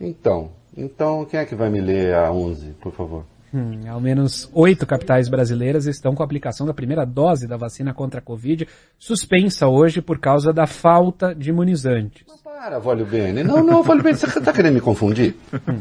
Então, 0.00 0.50
então 0.76 1.24
quem 1.24 1.40
é 1.40 1.44
que 1.44 1.54
vai 1.54 1.68
me 1.68 1.80
ler 1.80 2.14
a 2.14 2.30
11, 2.30 2.70
por 2.74 2.92
favor? 2.92 3.24
Hum, 3.54 3.80
ao 3.86 4.00
menos 4.00 4.48
oito 4.54 4.86
capitais 4.86 5.28
brasileiras 5.28 5.84
estão 5.84 6.14
com 6.14 6.22
a 6.22 6.24
aplicação 6.24 6.66
da 6.66 6.72
primeira 6.72 7.04
dose 7.04 7.46
da 7.46 7.58
vacina 7.58 7.92
contra 7.92 8.18
a 8.18 8.22
Covid 8.22 8.66
suspensa 8.98 9.68
hoje 9.68 10.00
por 10.00 10.18
causa 10.18 10.54
da 10.54 10.66
falta 10.66 11.34
de 11.34 11.50
imunizantes. 11.50 12.24
Para, 12.42 12.78
Vólio 12.78 13.04
Bene. 13.04 13.44
Não, 13.44 13.62
não, 13.62 13.82
Vólio 13.82 14.02
Bene, 14.02 14.16
você 14.16 14.26
está 14.26 14.52
querendo 14.54 14.72
me 14.72 14.80
confundir? 14.80 15.34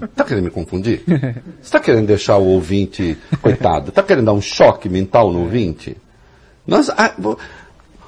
Está 0.03 0.25
querendo 0.25 0.43
me 0.43 0.49
confundir? 0.49 1.01
Você 1.07 1.61
está 1.61 1.79
querendo 1.79 2.07
deixar 2.07 2.37
o 2.37 2.45
ouvinte, 2.45 3.17
coitado, 3.41 3.89
está 3.89 4.03
querendo 4.03 4.25
dar 4.25 4.33
um 4.33 4.41
choque 4.41 4.89
mental 4.89 5.31
no 5.31 5.41
ouvinte? 5.41 5.95
Nós, 6.67 6.89
a, 6.89 7.13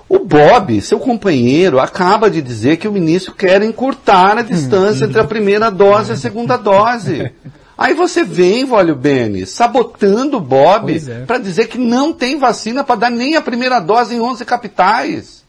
o 0.09 0.19
Bob, 0.19 0.81
seu 0.81 0.99
companheiro, 0.99 1.79
acaba 1.79 2.29
de 2.29 2.41
dizer 2.41 2.77
que 2.77 2.87
o 2.87 2.91
ministro 2.91 3.33
quer 3.33 3.61
encurtar 3.61 4.37
a 4.39 4.41
distância 4.41 5.05
entre 5.05 5.19
a 5.19 5.23
primeira 5.23 5.69
dose 5.69 6.11
e 6.11 6.13
a 6.13 6.17
segunda 6.17 6.57
dose. 6.57 7.31
Aí 7.77 7.93
você 7.93 8.23
vem, 8.23 8.65
Vólio 8.65 8.95
Bene, 8.95 9.45
sabotando 9.45 10.37
o 10.37 10.41
Bob 10.41 10.95
é. 10.95 11.25
para 11.25 11.39
dizer 11.39 11.67
que 11.67 11.77
não 11.77 12.13
tem 12.13 12.37
vacina 12.37 12.83
para 12.83 12.95
dar 12.95 13.09
nem 13.09 13.35
a 13.35 13.41
primeira 13.41 13.79
dose 13.79 14.15
em 14.15 14.21
11 14.21 14.45
capitais. 14.45 15.43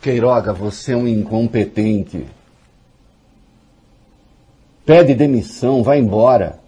Queiroga, 0.00 0.54
você 0.54 0.92
é 0.92 0.96
um 0.96 1.06
incompetente. 1.06 2.26
Pede 4.86 5.14
demissão, 5.14 5.82
vai 5.82 5.98
embora. 5.98 6.58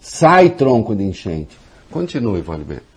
Sai, 0.00 0.50
tronco 0.50 0.96
de 0.96 1.04
enchente. 1.04 1.58
Continue, 1.90 2.40
Vale 2.40 2.64
B. 2.64 2.93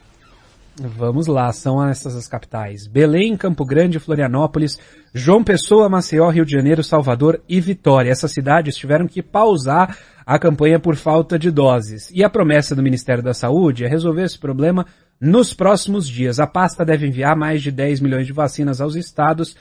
Vamos 0.80 1.26
lá, 1.26 1.52
são 1.52 1.84
essas 1.84 2.16
as 2.16 2.28
capitais. 2.28 2.86
Belém, 2.86 3.36
Campo 3.36 3.66
Grande, 3.66 3.98
Florianópolis, 3.98 4.78
João 5.12 5.44
Pessoa, 5.44 5.90
Maceió, 5.90 6.30
Rio 6.30 6.46
de 6.46 6.52
Janeiro, 6.52 6.84
Salvador 6.84 7.42
e 7.50 7.60
Vitória. 7.60 8.12
Essas 8.12 8.32
cidades 8.32 8.78
tiveram 8.78 9.08
que 9.08 9.24
pausar 9.24 9.98
a 10.24 10.38
campanha 10.38 10.80
por 10.80 10.96
falta 10.96 11.40
de 11.40 11.50
doses. 11.50 12.12
E 12.14 12.24
a 12.24 12.30
promessa 12.30 12.76
do 12.76 12.84
Ministério 12.84 13.24
da 13.24 13.34
Saúde 13.34 13.86
é 13.86 13.88
resolver 13.88 14.24
esse 14.24 14.38
problema 14.38 14.86
nos 15.20 15.52
próximos 15.52 16.08
dias. 16.08 16.40
A 16.40 16.46
pasta 16.46 16.86
deve 16.86 17.08
enviar 17.08 17.36
mais 17.36 17.64
de 17.64 17.72
10 17.72 18.00
milhões 18.00 18.28
de 18.28 18.34
vacinas 18.34 18.80
aos 18.80 18.96
estados 18.96 19.56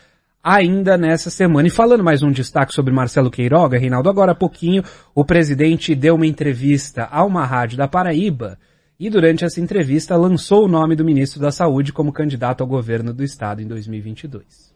ainda 0.44 0.98
nessa 0.98 1.30
semana. 1.30 1.66
E 1.66 1.70
falando 1.70 2.04
mais 2.04 2.22
um 2.22 2.30
destaque 2.30 2.74
sobre 2.74 2.92
Marcelo 2.92 3.30
Queiroga, 3.30 3.78
Reinaldo, 3.78 4.10
agora 4.10 4.32
há 4.32 4.34
pouquinho 4.34 4.84
o 5.14 5.24
presidente 5.24 5.94
deu 5.94 6.14
uma 6.14 6.26
entrevista 6.26 7.08
a 7.10 7.24
uma 7.24 7.46
rádio 7.46 7.78
da 7.78 7.88
Paraíba 7.88 8.58
e 8.98 9.10
durante 9.10 9.44
essa 9.44 9.60
entrevista 9.60 10.16
lançou 10.16 10.64
o 10.64 10.68
nome 10.68 10.96
do 10.96 11.04
ministro 11.04 11.40
da 11.40 11.50
Saúde 11.50 11.92
como 11.92 12.12
candidato 12.12 12.62
ao 12.62 12.66
governo 12.66 13.12
do 13.12 13.22
estado 13.22 13.60
em 13.60 13.66
2022. 13.66 14.74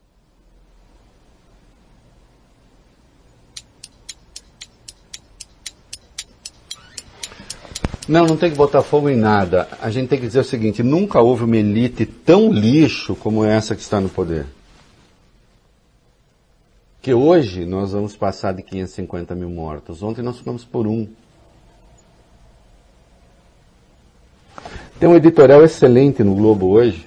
Não, 8.10 8.26
não 8.26 8.36
tem 8.36 8.50
que 8.50 8.56
botar 8.56 8.82
fogo 8.82 9.08
em 9.08 9.16
nada. 9.16 9.68
A 9.80 9.88
gente 9.88 10.08
tem 10.08 10.18
que 10.18 10.26
dizer 10.26 10.40
o 10.40 10.44
seguinte: 10.44 10.82
nunca 10.82 11.20
houve 11.20 11.44
uma 11.44 11.56
elite 11.56 12.04
tão 12.04 12.52
lixo 12.52 13.14
como 13.14 13.44
essa 13.44 13.76
que 13.76 13.82
está 13.82 14.00
no 14.00 14.08
poder. 14.08 14.46
Que 17.00 17.14
hoje 17.14 17.64
nós 17.64 17.92
vamos 17.92 18.16
passar 18.16 18.52
de 18.52 18.64
550 18.64 19.34
mil 19.36 19.48
mortos. 19.48 20.02
Ontem 20.02 20.22
nós 20.22 20.38
ficamos 20.38 20.64
por 20.64 20.88
um. 20.88 21.08
Tem 25.00 25.08
um 25.08 25.16
editorial 25.16 25.64
excelente 25.64 26.22
no 26.22 26.34
Globo 26.34 26.68
hoje, 26.68 27.06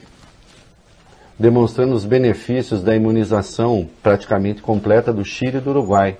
demonstrando 1.38 1.94
os 1.94 2.06
benefícios 2.06 2.82
da 2.82 2.96
imunização 2.96 3.88
praticamente 4.02 4.64
completa 4.64 5.14
do 5.14 5.24
Chile 5.24 5.58
e 5.58 5.62
do 5.62 5.70
Uruguai. 5.70 6.18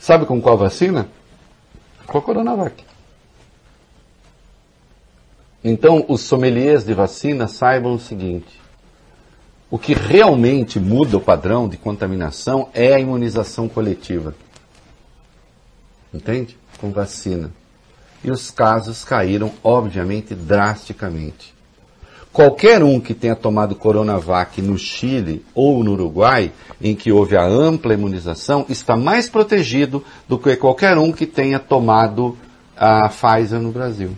Sabe 0.00 0.26
com 0.26 0.42
qual 0.42 0.58
vacina? 0.58 1.08
Com 2.08 2.18
a 2.18 2.20
Coronavac. 2.20 2.84
Então, 5.62 6.04
os 6.08 6.22
sommeliers 6.22 6.84
de 6.84 6.92
vacina 6.92 7.46
saibam 7.46 7.94
o 7.94 8.00
seguinte: 8.00 8.60
o 9.70 9.78
que 9.78 9.94
realmente 9.94 10.80
muda 10.80 11.18
o 11.18 11.20
padrão 11.20 11.68
de 11.68 11.76
contaminação 11.76 12.68
é 12.74 12.92
a 12.92 12.98
imunização 12.98 13.68
coletiva. 13.68 14.34
Entende? 16.12 16.58
Com 16.80 16.90
vacina. 16.90 17.59
E 18.22 18.30
os 18.30 18.50
casos 18.50 19.04
caíram, 19.04 19.52
obviamente, 19.64 20.34
drasticamente. 20.34 21.54
Qualquer 22.32 22.82
um 22.82 23.00
que 23.00 23.14
tenha 23.14 23.34
tomado 23.34 23.74
Coronavac 23.74 24.62
no 24.62 24.78
Chile 24.78 25.44
ou 25.54 25.82
no 25.82 25.92
Uruguai, 25.92 26.52
em 26.80 26.94
que 26.94 27.10
houve 27.10 27.36
a 27.36 27.44
ampla 27.44 27.94
imunização, 27.94 28.64
está 28.68 28.96
mais 28.96 29.28
protegido 29.28 30.04
do 30.28 30.38
que 30.38 30.54
qualquer 30.56 30.96
um 30.96 31.10
que 31.10 31.26
tenha 31.26 31.58
tomado 31.58 32.36
a 32.76 33.08
Pfizer 33.08 33.58
no 33.58 33.72
Brasil 33.72 34.16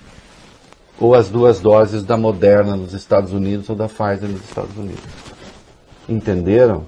ou 1.02 1.16
as 1.16 1.28
duas 1.28 1.58
doses 1.58 2.04
da 2.04 2.16
Moderna 2.16 2.76
nos 2.76 2.92
Estados 2.92 3.32
Unidos 3.32 3.68
ou 3.68 3.74
da 3.74 3.88
Pfizer 3.88 4.28
nos 4.28 4.44
Estados 4.44 4.76
Unidos. 4.76 5.02
Entenderam? 6.08 6.86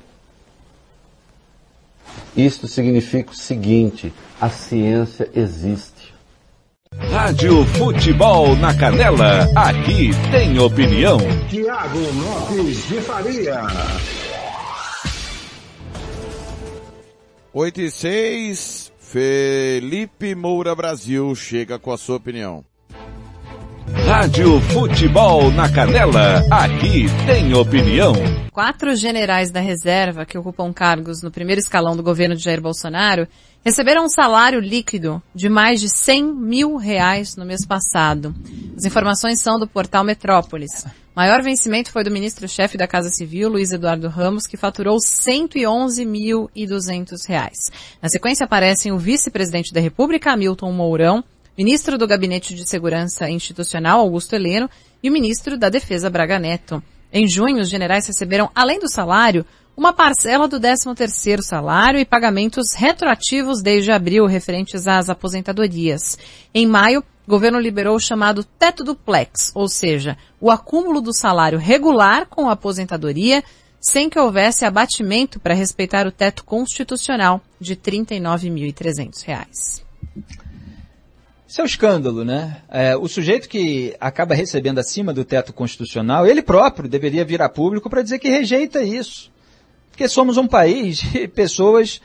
Isto 2.36 2.68
significa 2.68 3.32
o 3.32 3.34
seguinte: 3.34 4.14
a 4.40 4.48
ciência 4.48 5.28
existe. 5.34 5.93
Rádio 6.98 7.64
Futebol 7.66 8.54
na 8.56 8.72
Canela, 8.74 9.48
aqui 9.56 10.10
tem 10.30 10.58
opinião. 10.58 11.18
Tiago 11.48 11.98
Lopes 11.98 12.88
de 12.88 13.00
Faria. 13.00 13.62
8 17.52 17.80
e 17.80 17.90
6, 17.90 18.92
Felipe 18.98 20.34
Moura 20.34 20.74
Brasil 20.74 21.34
chega 21.34 21.78
com 21.78 21.92
a 21.92 21.98
sua 21.98 22.16
opinião. 22.16 22.64
Rádio 24.06 24.60
Futebol 24.60 25.50
na 25.50 25.70
Canela, 25.70 26.42
aqui 26.50 27.06
tem 27.26 27.54
opinião. 27.54 28.14
Quatro 28.52 28.94
generais 28.94 29.50
da 29.50 29.60
reserva 29.60 30.24
que 30.24 30.38
ocupam 30.38 30.72
cargos 30.72 31.22
no 31.22 31.30
primeiro 31.30 31.60
escalão 31.60 31.96
do 31.96 32.02
governo 32.02 32.36
de 32.36 32.42
Jair 32.42 32.60
Bolsonaro 32.60 33.26
receberam 33.64 34.04
um 34.04 34.08
salário 34.08 34.60
líquido 34.60 35.20
de 35.34 35.48
mais 35.48 35.80
de 35.80 35.88
100 35.88 36.34
mil 36.34 36.76
reais 36.76 37.34
no 37.34 37.46
mês 37.46 37.64
passado. 37.66 38.34
As 38.76 38.84
informações 38.84 39.40
são 39.40 39.58
do 39.58 39.66
portal 39.66 40.04
Metrópolis. 40.04 40.84
Maior 41.16 41.42
vencimento 41.42 41.90
foi 41.90 42.04
do 42.04 42.10
ministro-chefe 42.10 42.76
da 42.76 42.86
Casa 42.86 43.08
Civil, 43.08 43.48
Luiz 43.48 43.72
Eduardo 43.72 44.08
Ramos, 44.08 44.46
que 44.46 44.58
faturou 44.58 44.98
111.200 44.98 47.26
reais. 47.26 47.56
Na 48.02 48.08
sequência 48.08 48.44
aparecem 48.44 48.92
o 48.92 48.98
vice-presidente 48.98 49.72
da 49.72 49.80
República, 49.80 50.32
Hamilton 50.32 50.72
Mourão, 50.72 51.24
ministro 51.56 51.96
do 51.96 52.06
Gabinete 52.06 52.54
de 52.54 52.68
Segurança 52.68 53.30
Institucional, 53.30 54.00
Augusto 54.00 54.34
Heleno, 54.34 54.68
e 55.02 55.08
o 55.08 55.12
ministro 55.12 55.56
da 55.56 55.70
Defesa, 55.70 56.10
Braga 56.10 56.38
Neto. 56.38 56.82
Em 57.12 57.28
junho, 57.28 57.60
os 57.60 57.70
generais 57.70 58.06
receberam, 58.08 58.50
além 58.54 58.80
do 58.80 58.90
salário, 58.90 59.46
uma 59.76 59.92
parcela 59.92 60.46
do 60.46 60.60
13º 60.60 61.42
salário 61.42 61.98
e 61.98 62.04
pagamentos 62.04 62.72
retroativos 62.74 63.60
desde 63.60 63.90
abril 63.90 64.26
referentes 64.26 64.86
às 64.86 65.08
aposentadorias. 65.08 66.16
Em 66.54 66.66
maio, 66.66 67.02
o 67.26 67.30
governo 67.30 67.58
liberou 67.58 67.96
o 67.96 68.00
chamado 68.00 68.44
teto 68.44 68.84
duplex, 68.84 69.50
ou 69.54 69.68
seja, 69.68 70.16
o 70.40 70.50
acúmulo 70.50 71.00
do 71.00 71.14
salário 71.14 71.58
regular 71.58 72.26
com 72.26 72.48
a 72.48 72.52
aposentadoria, 72.52 73.42
sem 73.80 74.08
que 74.08 74.18
houvesse 74.18 74.64
abatimento 74.64 75.40
para 75.40 75.54
respeitar 75.54 76.06
o 76.06 76.12
teto 76.12 76.44
constitucional 76.44 77.42
de 77.60 77.72
R$ 77.72 77.80
39.300. 77.80 79.82
Isso 81.46 81.60
é 81.60 81.64
um 81.64 81.66
escândalo, 81.66 82.24
né? 82.24 82.62
É, 82.68 82.96
o 82.96 83.06
sujeito 83.06 83.48
que 83.48 83.94
acaba 84.00 84.34
recebendo 84.34 84.78
acima 84.78 85.12
do 85.12 85.24
teto 85.24 85.52
constitucional, 85.52 86.26
ele 86.26 86.42
próprio 86.42 86.88
deveria 86.88 87.24
vir 87.24 87.42
a 87.42 87.48
público 87.48 87.90
para 87.90 88.02
dizer 88.02 88.18
que 88.18 88.28
rejeita 88.28 88.82
isso. 88.82 89.33
Porque 89.94 90.08
somos 90.08 90.36
um 90.36 90.48
país 90.48 90.96
de 90.96 91.28
pessoas 91.28 92.00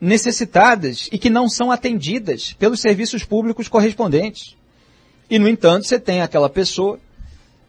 necessitadas 0.00 1.08
e 1.10 1.18
que 1.18 1.28
não 1.28 1.48
são 1.48 1.72
atendidas 1.72 2.52
pelos 2.52 2.80
serviços 2.80 3.24
públicos 3.24 3.66
correspondentes. 3.66 4.56
E, 5.28 5.36
no 5.36 5.48
entanto, 5.48 5.84
você 5.84 5.98
tem 5.98 6.22
aquela 6.22 6.48
pessoa 6.48 7.00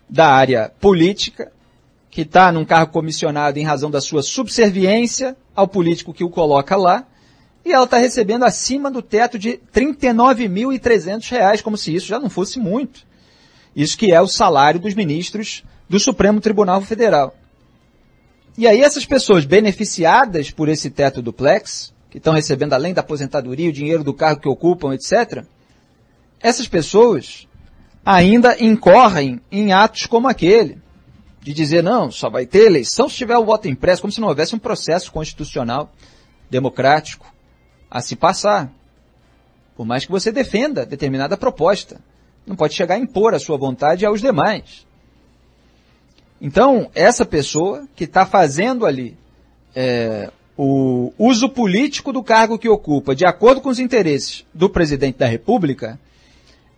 da 0.08 0.28
área 0.28 0.72
política 0.80 1.52
que 2.12 2.22
está 2.22 2.52
num 2.52 2.64
cargo 2.64 2.94
comissionado 2.94 3.58
em 3.58 3.64
razão 3.64 3.90
da 3.90 4.00
sua 4.00 4.22
subserviência 4.22 5.36
ao 5.56 5.68
político 5.68 6.14
que 6.14 6.24
o 6.24 6.30
coloca 6.30 6.76
lá, 6.76 7.08
e 7.66 7.74
ela 7.74 7.86
está 7.86 7.98
recebendo 7.98 8.46
acima 8.46 8.92
do 8.92 9.02
teto 9.02 9.40
de 9.40 9.60
R$ 9.74 9.82
39.300, 9.96 11.64
como 11.64 11.76
se 11.76 11.96
isso 11.96 12.06
já 12.06 12.20
não 12.20 12.30
fosse 12.30 12.60
muito. 12.60 13.02
Isso 13.76 13.98
que 13.98 14.12
é 14.12 14.22
o 14.22 14.28
salário 14.28 14.80
dos 14.80 14.94
ministros 14.94 15.64
do 15.90 16.00
Supremo 16.00 16.40
Tribunal 16.40 16.82
Federal. 16.82 17.36
E 18.58 18.68
aí 18.68 18.82
essas 18.82 19.06
pessoas 19.06 19.46
beneficiadas 19.46 20.50
por 20.50 20.70
esse 20.70 20.90
teto 20.90 21.22
duplex, 21.22 21.94
que 22.10 22.18
estão 22.18 22.34
recebendo 22.34 22.74
além 22.74 22.94
da 22.94 23.02
aposentadoria, 23.02 23.70
o 23.70 23.74
dinheiro 23.74 24.04
do 24.04 24.14
cargo 24.14 24.42
que 24.42 24.48
ocupam, 24.48 24.94
etc., 24.94 25.44
essas 26.40 26.68
pessoas 26.68 27.48
ainda 28.06 28.56
incorrem 28.64 29.42
em 29.52 29.74
atos 29.74 30.06
como 30.06 30.28
aquele, 30.28 30.78
de 31.42 31.54
dizer, 31.54 31.84
não, 31.84 32.10
só 32.10 32.30
vai 32.30 32.46
ter 32.46 32.66
eleição 32.66 33.10
se 33.10 33.16
tiver 33.16 33.38
o 33.38 33.46
voto 33.46 33.68
impresso, 33.68 34.02
como 34.02 34.12
se 34.12 34.22
não 34.22 34.30
houvesse 34.30 34.56
um 34.56 34.60
processo 34.60 35.12
constitucional, 35.12 35.92
democrático, 36.50 37.34
a 37.90 38.02
se 38.02 38.16
passar. 38.16 38.72
Por 39.76 39.86
mais 39.86 40.06
que 40.06 40.12
você 40.12 40.32
defenda 40.32 40.86
determinada 40.86 41.36
proposta. 41.36 42.00
Não 42.46 42.56
pode 42.56 42.74
chegar 42.74 42.96
a 42.96 43.00
impor 43.00 43.34
a 43.34 43.40
sua 43.40 43.58
vontade 43.58 44.06
aos 44.06 44.22
demais. 44.22 44.86
Então, 46.42 46.90
essa 46.94 47.26
pessoa 47.26 47.88
que 47.96 48.04
está 48.04 48.26
fazendo 48.26 48.86
ali 48.86 49.18
é, 49.76 50.30
o 50.58 51.12
uso 51.18 51.50
político 51.50 52.14
do 52.14 52.24
cargo 52.24 52.58
que 52.58 52.70
ocupa, 52.70 53.16
de 53.16 53.26
acordo 53.26 53.62
com 53.62 53.70
os 53.70 53.80
interesses 53.80 54.46
do 54.54 54.70
presidente 54.70 55.18
da 55.18 55.28
República, 55.28 56.00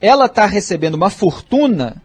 ela 0.02 0.26
está 0.26 0.46
recebendo 0.46 0.96
uma 0.96 1.10
fortuna 1.10 2.02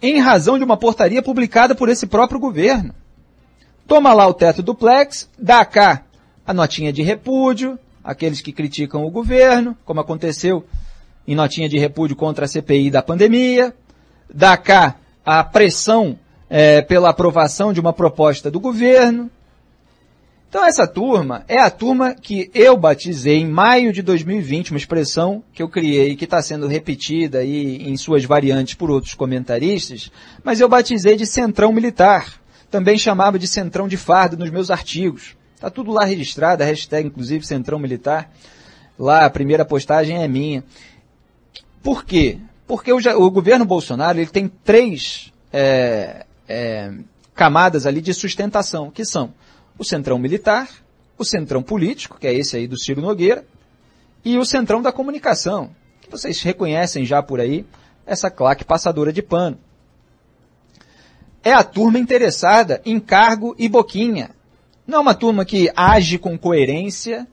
em 0.00 0.18
razão 0.18 0.58
de 0.58 0.64
uma 0.64 0.76
portaria 0.76 1.22
publicada 1.22 1.74
por 1.74 1.88
esse 1.88 2.06
próprio 2.06 2.40
governo. 2.40 2.94
Toma 3.86 4.14
lá 4.14 4.26
o 4.26 4.34
teto 4.34 4.62
duplex, 4.62 5.28
dá 5.38 5.64
cá 5.64 6.04
a 6.46 6.52
notinha 6.52 6.92
de 6.92 7.02
repúdio, 7.02 7.78
aqueles 8.02 8.40
que 8.40 8.52
criticam 8.52 9.04
o 9.04 9.10
governo, 9.10 9.76
como 9.84 10.00
aconteceu 10.00 10.66
em 11.26 11.34
notinha 11.34 11.68
de 11.68 11.78
repúdio 11.78 12.16
contra 12.16 12.44
a 12.44 12.48
CPI 12.48 12.90
da 12.90 13.02
pandemia, 13.02 13.74
dá 14.32 14.56
cá 14.56 14.96
a 15.24 15.42
pressão 15.42 16.18
é, 16.48 16.82
pela 16.82 17.10
aprovação 17.10 17.72
de 17.72 17.80
uma 17.80 17.92
proposta 17.92 18.50
do 18.50 18.60
governo. 18.60 19.30
Então 20.48 20.64
essa 20.64 20.86
turma 20.86 21.44
é 21.48 21.58
a 21.58 21.68
turma 21.68 22.14
que 22.14 22.48
eu 22.54 22.76
batizei 22.76 23.38
em 23.38 23.48
maio 23.48 23.92
de 23.92 24.02
2020, 24.02 24.70
uma 24.70 24.78
expressão 24.78 25.42
que 25.52 25.60
eu 25.60 25.68
criei 25.68 26.14
que 26.14 26.24
está 26.24 26.40
sendo 26.40 26.68
repetida 26.68 27.38
aí 27.38 27.88
em 27.88 27.96
suas 27.96 28.24
variantes 28.24 28.74
por 28.74 28.88
outros 28.88 29.14
comentaristas, 29.14 30.12
mas 30.44 30.60
eu 30.60 30.68
batizei 30.68 31.16
de 31.16 31.26
centrão 31.26 31.72
militar. 31.72 32.40
Também 32.70 32.96
chamava 32.96 33.36
de 33.36 33.48
centrão 33.48 33.88
de 33.88 33.96
fardo 33.96 34.36
nos 34.36 34.50
meus 34.50 34.70
artigos. 34.70 35.36
Tá 35.60 35.70
tudo 35.70 35.90
lá 35.90 36.04
registrado, 36.04 36.62
a 36.62 36.66
hashtag 36.66 37.08
inclusive 37.08 37.46
Centrão 37.46 37.78
Militar. 37.78 38.30
Lá 38.98 39.24
a 39.24 39.30
primeira 39.30 39.64
postagem 39.64 40.22
é 40.22 40.28
minha. 40.28 40.62
Por 41.82 42.04
quê? 42.04 42.38
Porque 42.66 42.92
o, 42.92 42.98
o 42.98 43.30
governo 43.30 43.64
Bolsonaro 43.64 44.18
ele 44.18 44.30
tem 44.30 44.46
três 44.46 45.32
é, 45.52 46.26
é, 46.48 46.92
camadas 47.34 47.86
ali 47.86 48.00
de 48.00 48.14
sustentação, 48.14 48.90
que 48.90 49.04
são 49.04 49.32
o 49.78 49.84
centrão 49.84 50.18
militar, 50.18 50.68
o 51.18 51.24
centrão 51.24 51.62
político, 51.62 52.18
que 52.18 52.26
é 52.26 52.34
esse 52.34 52.56
aí 52.56 52.66
do 52.66 52.78
Ciro 52.78 53.00
Nogueira, 53.00 53.46
e 54.24 54.38
o 54.38 54.44
centrão 54.44 54.80
da 54.80 54.92
comunicação, 54.92 55.70
que 56.00 56.10
vocês 56.10 56.40
reconhecem 56.42 57.04
já 57.04 57.22
por 57.22 57.40
aí, 57.40 57.66
essa 58.06 58.30
claque 58.30 58.64
passadora 58.64 59.12
de 59.12 59.22
pano. 59.22 59.58
É 61.42 61.52
a 61.52 61.62
turma 61.62 61.98
interessada 61.98 62.80
em 62.84 62.98
cargo 62.98 63.54
e 63.58 63.68
boquinha. 63.68 64.30
Não 64.86 64.98
é 64.98 65.00
uma 65.00 65.14
turma 65.14 65.44
que 65.44 65.70
age 65.76 66.18
com 66.18 66.38
coerência, 66.38 67.26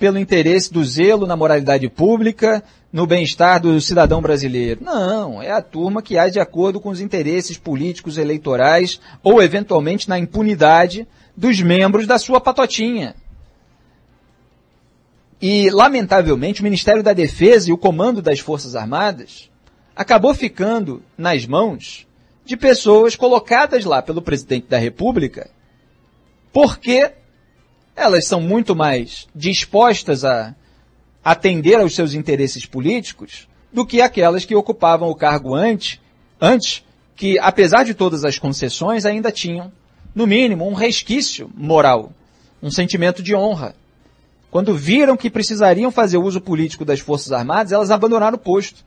pelo 0.00 0.18
interesse 0.18 0.72
do 0.72 0.82
zelo 0.82 1.26
na 1.26 1.36
moralidade 1.36 1.86
pública, 1.90 2.64
no 2.90 3.06
bem-estar 3.06 3.60
do 3.60 3.78
cidadão 3.82 4.22
brasileiro. 4.22 4.82
Não, 4.82 5.42
é 5.42 5.50
a 5.50 5.60
turma 5.60 6.00
que 6.00 6.16
age 6.16 6.32
de 6.32 6.40
acordo 6.40 6.80
com 6.80 6.88
os 6.88 7.02
interesses 7.02 7.58
políticos 7.58 8.16
eleitorais 8.16 8.98
ou, 9.22 9.42
eventualmente, 9.42 10.08
na 10.08 10.18
impunidade 10.18 11.06
dos 11.36 11.60
membros 11.60 12.06
da 12.06 12.18
sua 12.18 12.40
patotinha. 12.40 13.14
E, 15.40 15.68
lamentavelmente, 15.70 16.62
o 16.62 16.64
Ministério 16.64 17.02
da 17.02 17.12
Defesa 17.12 17.68
e 17.68 17.72
o 17.72 17.78
comando 17.78 18.22
das 18.22 18.40
Forças 18.40 18.74
Armadas 18.74 19.50
acabou 19.94 20.34
ficando 20.34 21.02
nas 21.16 21.44
mãos 21.44 22.06
de 22.42 22.56
pessoas 22.56 23.14
colocadas 23.14 23.84
lá 23.84 24.00
pelo 24.00 24.22
presidente 24.22 24.66
da 24.66 24.78
República 24.78 25.50
porque 26.52 27.12
elas 28.00 28.26
são 28.26 28.40
muito 28.40 28.74
mais 28.74 29.28
dispostas 29.34 30.24
a 30.24 30.54
atender 31.22 31.74
aos 31.74 31.94
seus 31.94 32.14
interesses 32.14 32.64
políticos 32.64 33.46
do 33.70 33.84
que 33.84 34.00
aquelas 34.00 34.46
que 34.46 34.54
ocupavam 34.54 35.10
o 35.10 35.14
cargo 35.14 35.54
antes, 35.54 36.00
antes 36.40 36.82
que, 37.14 37.38
apesar 37.38 37.84
de 37.84 37.92
todas 37.92 38.24
as 38.24 38.38
concessões, 38.38 39.04
ainda 39.04 39.30
tinham, 39.30 39.70
no 40.14 40.26
mínimo, 40.26 40.66
um 40.66 40.72
resquício 40.72 41.50
moral, 41.54 42.10
um 42.62 42.70
sentimento 42.70 43.22
de 43.22 43.34
honra. 43.36 43.74
Quando 44.50 44.74
viram 44.74 45.16
que 45.16 45.28
precisariam 45.28 45.90
fazer 45.90 46.16
uso 46.16 46.40
político 46.40 46.86
das 46.86 47.00
Forças 47.00 47.32
Armadas, 47.32 47.70
elas 47.70 47.90
abandonaram 47.90 48.36
o 48.36 48.40
posto. 48.40 48.82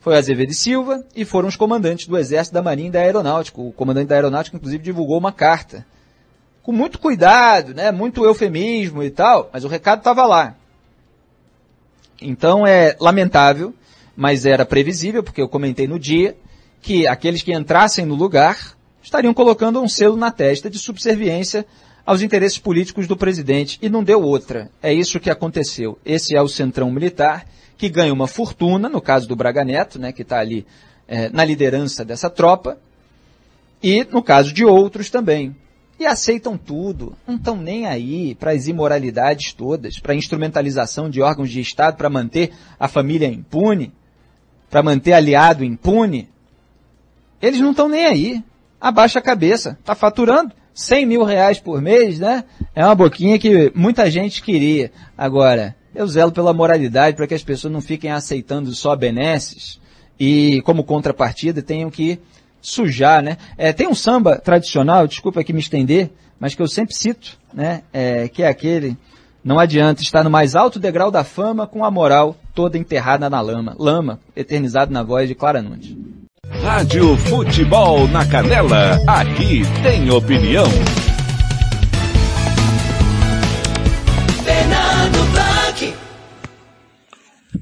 Foi 0.00 0.16
Azevedo 0.16 0.52
e 0.52 0.54
Silva 0.54 1.02
e 1.16 1.24
foram 1.24 1.48
os 1.48 1.56
comandantes 1.56 2.06
do 2.06 2.18
Exército, 2.18 2.54
da 2.54 2.62
Marinha 2.62 2.88
e 2.88 2.92
da 2.92 3.00
Aeronáutica. 3.00 3.60
O 3.60 3.72
comandante 3.72 4.08
da 4.08 4.16
Aeronáutica, 4.16 4.56
inclusive, 4.56 4.82
divulgou 4.82 5.18
uma 5.18 5.32
carta 5.32 5.84
com 6.70 6.72
muito 6.72 7.00
cuidado, 7.00 7.74
né, 7.74 7.90
muito 7.90 8.24
eufemismo 8.24 9.02
e 9.02 9.10
tal, 9.10 9.50
mas 9.52 9.64
o 9.64 9.68
recado 9.68 9.98
estava 9.98 10.24
lá. 10.24 10.54
Então 12.22 12.64
é 12.64 12.96
lamentável, 13.00 13.74
mas 14.16 14.46
era 14.46 14.64
previsível, 14.64 15.20
porque 15.20 15.42
eu 15.42 15.48
comentei 15.48 15.88
no 15.88 15.98
dia, 15.98 16.36
que 16.80 17.08
aqueles 17.08 17.42
que 17.42 17.52
entrassem 17.52 18.06
no 18.06 18.14
lugar 18.14 18.76
estariam 19.02 19.34
colocando 19.34 19.82
um 19.82 19.88
selo 19.88 20.16
na 20.16 20.30
testa 20.30 20.70
de 20.70 20.78
subserviência 20.78 21.66
aos 22.06 22.22
interesses 22.22 22.58
políticos 22.58 23.08
do 23.08 23.16
presidente, 23.16 23.76
e 23.82 23.88
não 23.88 24.04
deu 24.04 24.22
outra. 24.22 24.70
É 24.80 24.92
isso 24.92 25.18
que 25.18 25.28
aconteceu. 25.28 25.98
Esse 26.04 26.36
é 26.36 26.40
o 26.40 26.46
centrão 26.46 26.88
militar, 26.88 27.46
que 27.76 27.88
ganha 27.88 28.12
uma 28.12 28.28
fortuna, 28.28 28.88
no 28.88 29.00
caso 29.00 29.26
do 29.26 29.34
Braga 29.34 29.64
Neto, 29.64 29.98
né, 29.98 30.12
que 30.12 30.22
está 30.22 30.38
ali 30.38 30.64
é, 31.08 31.28
na 31.30 31.44
liderança 31.44 32.04
dessa 32.04 32.30
tropa, 32.30 32.78
e 33.82 34.04
no 34.04 34.22
caso 34.22 34.52
de 34.52 34.64
outros 34.64 35.10
também 35.10 35.56
e 36.00 36.06
aceitam 36.06 36.56
tudo, 36.56 37.14
não 37.26 37.36
estão 37.36 37.56
nem 37.58 37.84
aí 37.84 38.34
para 38.34 38.52
as 38.52 38.66
imoralidades 38.66 39.52
todas, 39.52 39.98
para 39.98 40.14
a 40.14 40.16
instrumentalização 40.16 41.10
de 41.10 41.20
órgãos 41.20 41.50
de 41.50 41.60
Estado 41.60 41.98
para 41.98 42.08
manter 42.08 42.52
a 42.78 42.88
família 42.88 43.28
impune, 43.28 43.92
para 44.70 44.82
manter 44.82 45.12
aliado 45.12 45.62
impune. 45.62 46.26
Eles 47.42 47.60
não 47.60 47.72
estão 47.72 47.86
nem 47.86 48.06
aí. 48.06 48.42
Abaixa 48.80 49.18
a 49.18 49.22
cabeça. 49.22 49.76
Está 49.78 49.94
faturando 49.94 50.54
100 50.72 51.04
mil 51.04 51.22
reais 51.22 51.60
por 51.60 51.82
mês, 51.82 52.18
né? 52.18 52.44
É 52.74 52.82
uma 52.82 52.94
boquinha 52.94 53.38
que 53.38 53.70
muita 53.74 54.10
gente 54.10 54.42
queria. 54.42 54.90
Agora, 55.18 55.76
eu 55.94 56.06
zelo 56.06 56.32
pela 56.32 56.54
moralidade 56.54 57.14
para 57.14 57.26
que 57.26 57.34
as 57.34 57.44
pessoas 57.44 57.74
não 57.74 57.82
fiquem 57.82 58.10
aceitando 58.10 58.74
só 58.74 58.96
benesses 58.96 59.78
e, 60.18 60.62
como 60.62 60.82
contrapartida, 60.82 61.60
tenham 61.60 61.90
que 61.90 62.18
sujar, 62.60 63.22
né? 63.22 63.36
É, 63.56 63.72
tem 63.72 63.88
um 63.88 63.94
samba 63.94 64.36
tradicional, 64.36 65.06
desculpa 65.06 65.40
aqui 65.40 65.52
me 65.52 65.60
estender, 65.60 66.10
mas 66.38 66.54
que 66.54 66.62
eu 66.62 66.68
sempre 66.68 66.94
cito, 66.94 67.38
né? 67.52 67.82
É, 67.92 68.28
que 68.28 68.42
é 68.42 68.48
aquele, 68.48 68.96
não 69.42 69.58
adianta 69.58 70.02
estar 70.02 70.22
no 70.22 70.30
mais 70.30 70.54
alto 70.54 70.78
degrau 70.78 71.10
da 71.10 71.24
fama 71.24 71.66
com 71.66 71.84
a 71.84 71.90
moral 71.90 72.36
toda 72.54 72.76
enterrada 72.76 73.30
na 73.30 73.40
lama. 73.40 73.74
Lama, 73.78 74.20
eternizado 74.36 74.92
na 74.92 75.02
voz 75.02 75.28
de 75.28 75.34
Clara 75.34 75.62
Nunes. 75.62 75.96
Rádio 76.62 77.16
Futebol 77.16 78.06
na 78.08 78.26
Canela, 78.26 78.98
aqui 79.06 79.62
tem 79.82 80.10
opinião. 80.10 80.66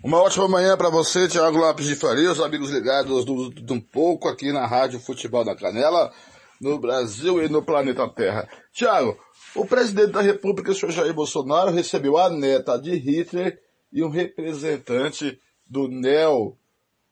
Uma 0.09 0.23
ótima 0.23 0.49
manhã 0.49 0.75
para 0.75 0.89
você, 0.89 1.29
Tiago 1.29 1.59
Lopes 1.59 1.85
de 1.85 1.95
Faria, 1.95 2.33
os 2.33 2.41
amigos 2.41 2.71
ligados 2.71 3.27
do, 3.27 3.51
do 3.51 3.75
um 3.75 3.81
pouco 3.81 4.27
aqui 4.27 4.51
na 4.51 4.67
Rádio 4.67 4.99
Futebol 4.99 5.45
da 5.45 5.55
Canela, 5.55 6.11
no 6.59 6.79
Brasil 6.79 7.45
e 7.45 7.49
no 7.51 7.63
planeta 7.63 8.09
Terra. 8.09 8.49
Tiago, 8.73 9.19
o 9.55 9.67
presidente 9.67 10.13
da 10.13 10.23
República, 10.23 10.71
o 10.71 10.75
senhor 10.75 10.93
Jair 10.93 11.13
Bolsonaro, 11.13 11.71
recebeu 11.71 12.17
a 12.17 12.31
neta 12.31 12.79
de 12.79 12.95
Hitler 12.95 13.61
e 13.93 14.03
um 14.03 14.09
representante 14.09 15.39
do 15.69 15.89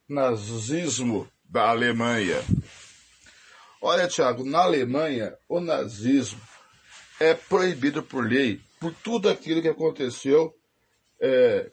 neonazismo 0.08 1.28
da 1.44 1.68
Alemanha. 1.68 2.42
Olha, 3.82 4.08
Tiago, 4.08 4.42
na 4.42 4.60
Alemanha, 4.60 5.34
o 5.46 5.60
nazismo 5.60 6.40
é 7.20 7.34
proibido 7.34 8.02
por 8.02 8.26
lei 8.26 8.58
por 8.80 8.90
tudo 9.04 9.28
aquilo 9.28 9.60
que 9.60 9.68
aconteceu 9.68 10.54
é, 11.20 11.70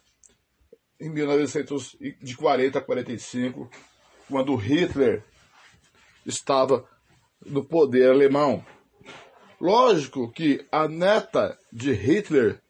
em 0.99 1.09
1940 1.09 2.79
a 2.79 2.81
45, 2.81 3.69
quando 4.29 4.55
Hitler 4.55 5.23
estava 6.25 6.87
no 7.45 7.63
poder 7.63 8.09
alemão. 8.09 8.65
Lógico 9.59 10.31
que 10.31 10.65
a 10.71 10.87
neta 10.87 11.57
de 11.71 11.93
Hitler 11.93 12.61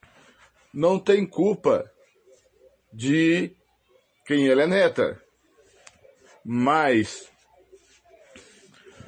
não 0.73 0.99
tem 0.99 1.25
culpa 1.25 1.89
de 2.91 3.51
quem 4.25 4.47
ela 4.47 4.63
é 4.63 4.67
neta. 4.67 5.21
Mas 6.45 7.27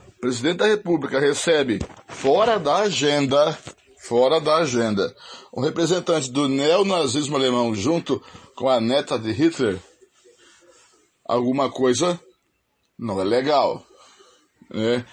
o 0.07 0.19
presidente 0.21 0.57
da 0.57 0.67
República 0.67 1.19
recebe 1.19 1.79
fora 2.07 2.57
da 2.57 2.77
agenda, 2.77 3.57
fora 3.99 4.39
da 4.39 4.57
agenda, 4.57 5.15
um 5.53 5.61
representante 5.61 6.31
do 6.31 6.47
neonazismo 6.47 7.35
alemão 7.35 7.75
junto 7.75 8.23
com 8.55 8.69
a 8.69 8.79
neta 8.79 9.19
de 9.19 9.31
Hitler, 9.31 9.79
alguma 11.25 11.69
coisa 11.69 12.19
não 12.97 13.19
é 13.19 13.23
legal. 13.23 13.85
Né? 14.69 15.05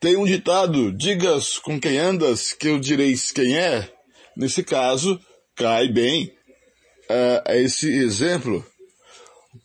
Tem 0.00 0.16
um 0.16 0.24
ditado, 0.24 0.92
digas 0.92 1.58
com 1.58 1.78
quem 1.78 1.98
andas, 1.98 2.52
que 2.52 2.68
eu 2.68 2.78
direis 2.78 3.30
quem 3.30 3.56
é. 3.56 3.92
Nesse 4.36 4.62
caso, 4.62 5.20
cai 5.54 5.88
bem 5.88 6.32
uh, 7.10 7.52
esse 7.52 7.90
exemplo. 7.90 8.64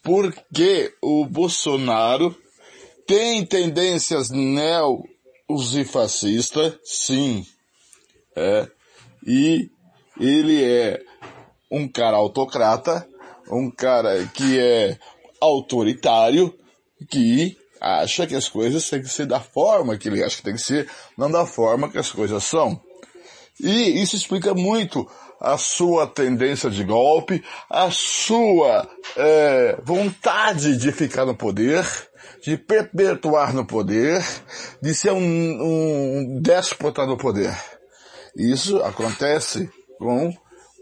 Porque 0.01 0.93
o 1.01 1.25
Bolsonaro 1.25 2.35
tem 3.05 3.45
tendências 3.45 4.29
neo 4.29 5.03
e 5.49 5.83
fascista, 5.83 6.79
sim. 6.83 7.45
É, 8.35 8.71
e 9.27 9.69
ele 10.17 10.63
é 10.63 11.03
um 11.71 11.87
cara 11.87 12.17
autocrata, 12.17 13.07
um 13.49 13.71
cara 13.71 14.25
que 14.33 14.59
é 14.59 14.97
autoritário, 15.39 16.53
que 17.09 17.57
acha 17.79 18.27
que 18.27 18.35
as 18.35 18.47
coisas 18.47 18.87
têm 18.89 19.01
que 19.01 19.09
ser 19.09 19.25
da 19.25 19.39
forma 19.39 19.97
que 19.97 20.07
ele 20.07 20.23
acha 20.23 20.37
que 20.37 20.43
tem 20.43 20.53
que 20.53 20.61
ser, 20.61 20.87
não 21.17 21.31
da 21.31 21.45
forma 21.45 21.89
que 21.89 21.97
as 21.97 22.11
coisas 22.11 22.43
são. 22.43 22.79
E 23.59 24.01
isso 24.01 24.15
explica 24.15 24.53
muito 24.53 25.07
a 25.39 25.57
sua 25.57 26.05
tendência 26.05 26.69
de 26.69 26.83
golpe, 26.83 27.43
a 27.67 27.89
sua 27.89 28.87
é, 29.17 29.79
vontade 29.83 30.77
de 30.77 30.91
ficar 30.91 31.25
no 31.25 31.35
poder, 31.35 31.83
de 32.43 32.55
perpetuar 32.57 33.53
no 33.53 33.65
poder, 33.65 34.23
de 34.81 34.93
ser 34.93 35.11
um, 35.11 35.17
um 35.17 36.39
déspota 36.41 37.05
no 37.07 37.17
poder. 37.17 37.55
Isso 38.35 38.77
acontece 38.83 39.69
com 39.97 40.31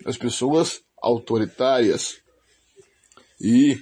as 0.06 0.18
pessoas 0.18 0.82
autoritárias. 1.02 2.18
E 3.42 3.78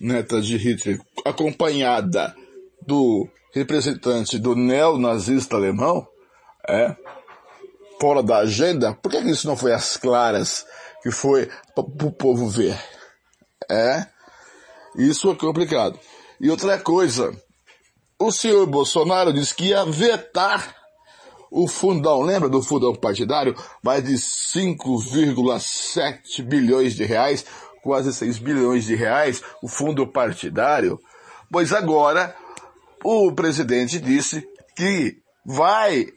neta 0.00 0.40
de 0.40 0.56
Hitler, 0.56 1.00
acompanhada 1.24 2.34
do 2.86 3.28
representante 3.52 4.38
do 4.38 4.54
neonazista 4.54 5.56
alemão, 5.56 6.06
é 6.68 6.94
fora 8.00 8.22
da 8.22 8.38
agenda, 8.38 8.94
por 8.94 9.10
que 9.10 9.18
isso 9.18 9.46
não 9.46 9.56
foi 9.56 9.72
às 9.72 9.96
claras 9.96 10.66
que 11.02 11.10
foi 11.10 11.46
para 11.74 11.84
o 11.84 12.12
povo 12.12 12.48
ver? 12.48 12.78
É, 13.70 14.06
isso 14.98 15.30
é 15.30 15.34
complicado. 15.34 15.98
E 16.40 16.50
outra 16.50 16.78
coisa, 16.78 17.34
o 18.18 18.30
senhor 18.30 18.66
Bolsonaro 18.66 19.32
disse 19.32 19.54
que 19.54 19.66
ia 19.68 19.84
vetar 19.84 20.74
o 21.56 21.66
fundão, 21.66 22.20
lembra 22.20 22.50
do 22.50 22.62
fundão 22.62 22.94
partidário? 22.94 23.56
Mais 23.82 24.04
de 24.04 24.12
5,7 24.12 26.42
bilhões 26.42 26.94
de 26.94 27.02
reais, 27.02 27.46
quase 27.82 28.12
6 28.12 28.38
bilhões 28.38 28.84
de 28.84 28.94
reais, 28.94 29.42
o 29.62 29.68
fundo 29.68 30.06
partidário. 30.06 31.00
Pois 31.50 31.72
agora, 31.72 32.36
o 33.02 33.32
presidente 33.32 33.98
disse 33.98 34.46
que 34.76 35.16
vai 35.46 36.08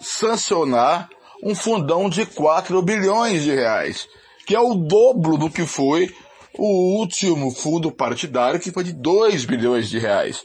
sancionar 0.00 1.10
um 1.42 1.54
fundão 1.54 2.08
de 2.08 2.24
4 2.24 2.80
bilhões 2.80 3.42
de 3.42 3.54
reais, 3.54 4.08
que 4.46 4.56
é 4.56 4.60
o 4.60 4.74
dobro 4.74 5.36
do 5.36 5.50
que 5.50 5.66
foi 5.66 6.10
o 6.56 6.96
último 6.98 7.50
fundo 7.50 7.92
partidário, 7.92 8.58
que 8.58 8.72
foi 8.72 8.84
de 8.84 8.94
2 8.94 9.44
bilhões 9.44 9.90
de 9.90 9.98
reais. 9.98 10.42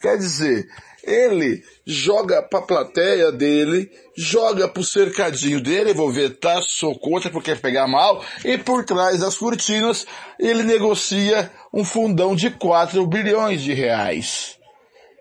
Quer 0.00 0.16
dizer, 0.18 0.68
ele 1.06 1.62
joga 1.86 2.42
para 2.42 2.58
a 2.58 2.66
plateia 2.66 3.30
dele, 3.30 3.90
joga 4.16 4.68
para 4.68 4.80
o 4.80 4.84
cercadinho 4.84 5.60
dele, 5.60 5.94
vou 5.94 6.10
vetar, 6.10 6.60
sou 6.62 6.98
contra 6.98 7.30
porque 7.30 7.54
quer 7.54 7.60
pegar 7.60 7.86
mal, 7.86 8.24
e 8.44 8.58
por 8.58 8.84
trás 8.84 9.20
das 9.20 9.36
cortinas 9.36 10.04
ele 10.38 10.64
negocia 10.64 11.50
um 11.72 11.84
fundão 11.84 12.34
de 12.34 12.50
4 12.50 13.06
bilhões 13.06 13.62
de 13.62 13.72
reais. 13.72 14.56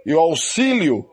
E 0.05 0.13
o 0.13 0.19
auxílio 0.19 1.05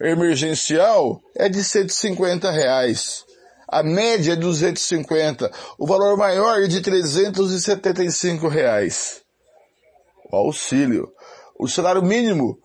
emergencial 0.00 1.20
é 1.36 1.48
de 1.48 1.62
150 1.62 2.50
reais. 2.50 3.24
A 3.68 3.82
média 3.82 4.34
é 4.34 4.36
250. 4.36 5.50
O 5.78 5.86
valor 5.86 6.16
maior 6.16 6.62
é 6.62 6.66
de 6.66 6.80
375 6.80 8.46
reais. 8.48 9.22
O 10.30 10.36
auxílio. 10.36 11.08
O 11.58 11.66
salário 11.66 12.02
mínimo 12.02 12.58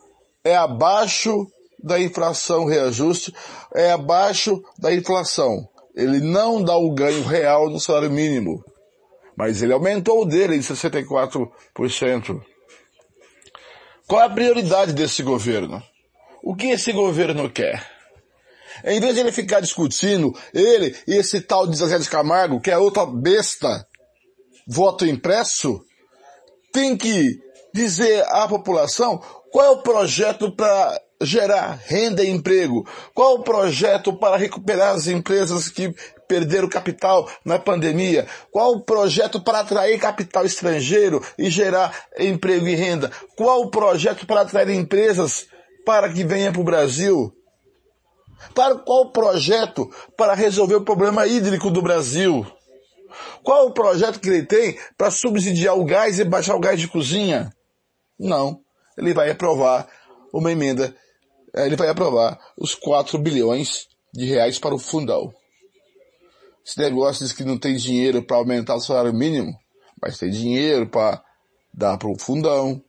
é 0.44 0.56
abaixo 0.56 1.48
da 1.84 2.00
inflação 2.00 2.66
reajuste, 2.66 3.34
é 3.74 3.92
abaixo 3.92 4.62
da 4.78 4.94
inflação. 4.94 5.68
Ele 5.96 6.20
não 6.20 6.64
dá 6.64 6.76
o 6.78 6.94
ganho 6.94 7.24
real 7.24 7.70
no 7.70 7.80
salário 7.80 8.12
mínimo. 8.12 8.64
Mas 9.36 9.62
ele 9.62 9.74
aumentou 9.74 10.22
o 10.22 10.26
dele 10.26 10.56
em 10.56 10.60
64%. 10.60 12.42
Qual 14.08 14.22
é 14.22 14.26
a 14.26 14.30
prioridade 14.30 14.94
desse 14.94 15.22
governo? 15.22 15.82
O 16.44 16.56
que 16.56 16.68
esse 16.68 16.92
governo 16.94 17.50
quer? 17.50 17.86
Em 18.84 19.00
vez 19.00 19.16
de 19.16 19.22
ele 19.22 19.32
ficar 19.32 19.60
discutindo, 19.60 20.34
ele 20.54 20.96
e 21.08 21.16
esse 21.16 21.42
tal 21.42 21.68
de 21.68 21.76
Zé 21.76 21.98
de 21.98 22.10
Camargo, 22.10 22.62
que 22.62 22.72
é 22.72 22.78
outra 22.78 23.06
besta, 23.06 23.86
voto 24.68 25.06
impresso, 25.06 25.82
tem 26.72 26.96
que 26.96 27.40
dizer 27.74 28.24
à 28.30 28.48
população 28.48 29.22
qual 29.52 29.66
é 29.66 29.70
o 29.70 29.82
projeto 29.82 30.52
para 30.52 31.02
gerar 31.22 31.80
renda 31.86 32.24
e 32.24 32.30
emprego? 32.30 32.88
Qual 33.14 33.36
o 33.36 33.44
projeto 33.44 34.14
para 34.14 34.38
recuperar 34.38 34.94
as 34.94 35.08
empresas 35.08 35.70
que 35.70 35.94
perderam 36.28 36.70
capital 36.70 37.30
na 37.44 37.58
pandemia? 37.58 38.28
Qual 38.52 38.74
o 38.74 38.82
projeto 38.82 39.42
para 39.42 39.62
atrair 39.62 40.00
capital 40.00 40.46
estrangeiro 40.46 41.24
e 41.38 41.50
gerar 41.50 41.96
emprego 42.18 42.68
e 42.68 42.76
renda? 42.76 43.12
Qual 43.36 43.62
o 43.62 43.72
projeto 43.72 44.28
para 44.28 44.42
atrair 44.42 44.70
empresas 44.70 45.48
para 45.86 46.12
que 46.12 46.24
venha 46.24 46.52
para 46.52 46.62
o 46.62 46.66
Brasil? 46.66 47.34
Para 48.54 48.76
qual 48.76 49.04
o 49.04 49.12
projeto 49.12 49.90
para 50.16 50.34
resolver 50.34 50.76
o 50.76 50.86
problema 50.86 51.26
hídrico 51.26 51.72
do 51.72 51.82
Brasil? 51.82 52.46
Qual 53.42 53.68
o 53.68 53.74
projeto 53.74 54.20
que 54.20 54.30
ele 54.30 54.46
tem 54.46 54.78
para 54.98 55.10
subsidiar 55.10 55.78
o 55.80 55.86
gás 55.86 56.20
e 56.20 56.26
baixar 56.26 56.56
o 56.56 56.60
gás 56.60 56.80
de 56.80 56.88
cozinha? 56.88 57.52
Não 58.20 58.67
ele 58.98 59.14
vai 59.14 59.30
aprovar 59.30 59.88
uma 60.34 60.52
emenda, 60.52 60.96
eh, 61.54 61.66
ele 61.66 61.76
vai 61.76 61.90
aprovar 61.90 62.40
os 62.58 62.74
4 62.74 63.18
bilhões 63.20 63.88
de 64.14 64.26
reais 64.26 64.58
para 64.58 64.76
o 64.76 64.80
fundão. 64.80 65.34
Esse 66.66 66.80
negócio 66.80 67.26
diz 67.26 67.34
que 67.34 67.44
não 67.44 67.58
tem 67.58 67.76
dinheiro 67.76 68.24
para 68.24 68.38
aumentar 68.38 68.76
o 68.76 68.82
salário 68.82 69.14
mínimo, 69.14 69.58
mas 70.02 70.18
tem 70.18 70.30
dinheiro 70.30 70.88
para 70.90 71.24
dar 71.74 71.98
para 71.98 72.10
o 72.10 72.20
fundão, 72.20 72.82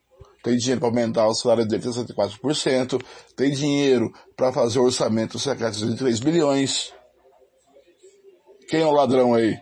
tem 0.42 0.56
dinheiro 0.56 0.80
para 0.80 0.88
aumentar 0.88 1.28
o 1.28 1.34
salário 1.34 1.66
dele 1.66 1.82
64%, 1.82 3.00
tem 3.36 3.50
dinheiro 3.52 4.12
para 4.36 4.52
fazer 4.52 4.78
o 4.78 4.84
orçamento 4.84 5.38
secreto 5.38 5.76
de 5.76 5.96
3 5.96 6.20
bilhões. 6.20 6.92
Quem 8.68 8.80
é 8.80 8.86
o 8.86 8.92
ladrão 8.92 9.34
aí? 9.34 9.56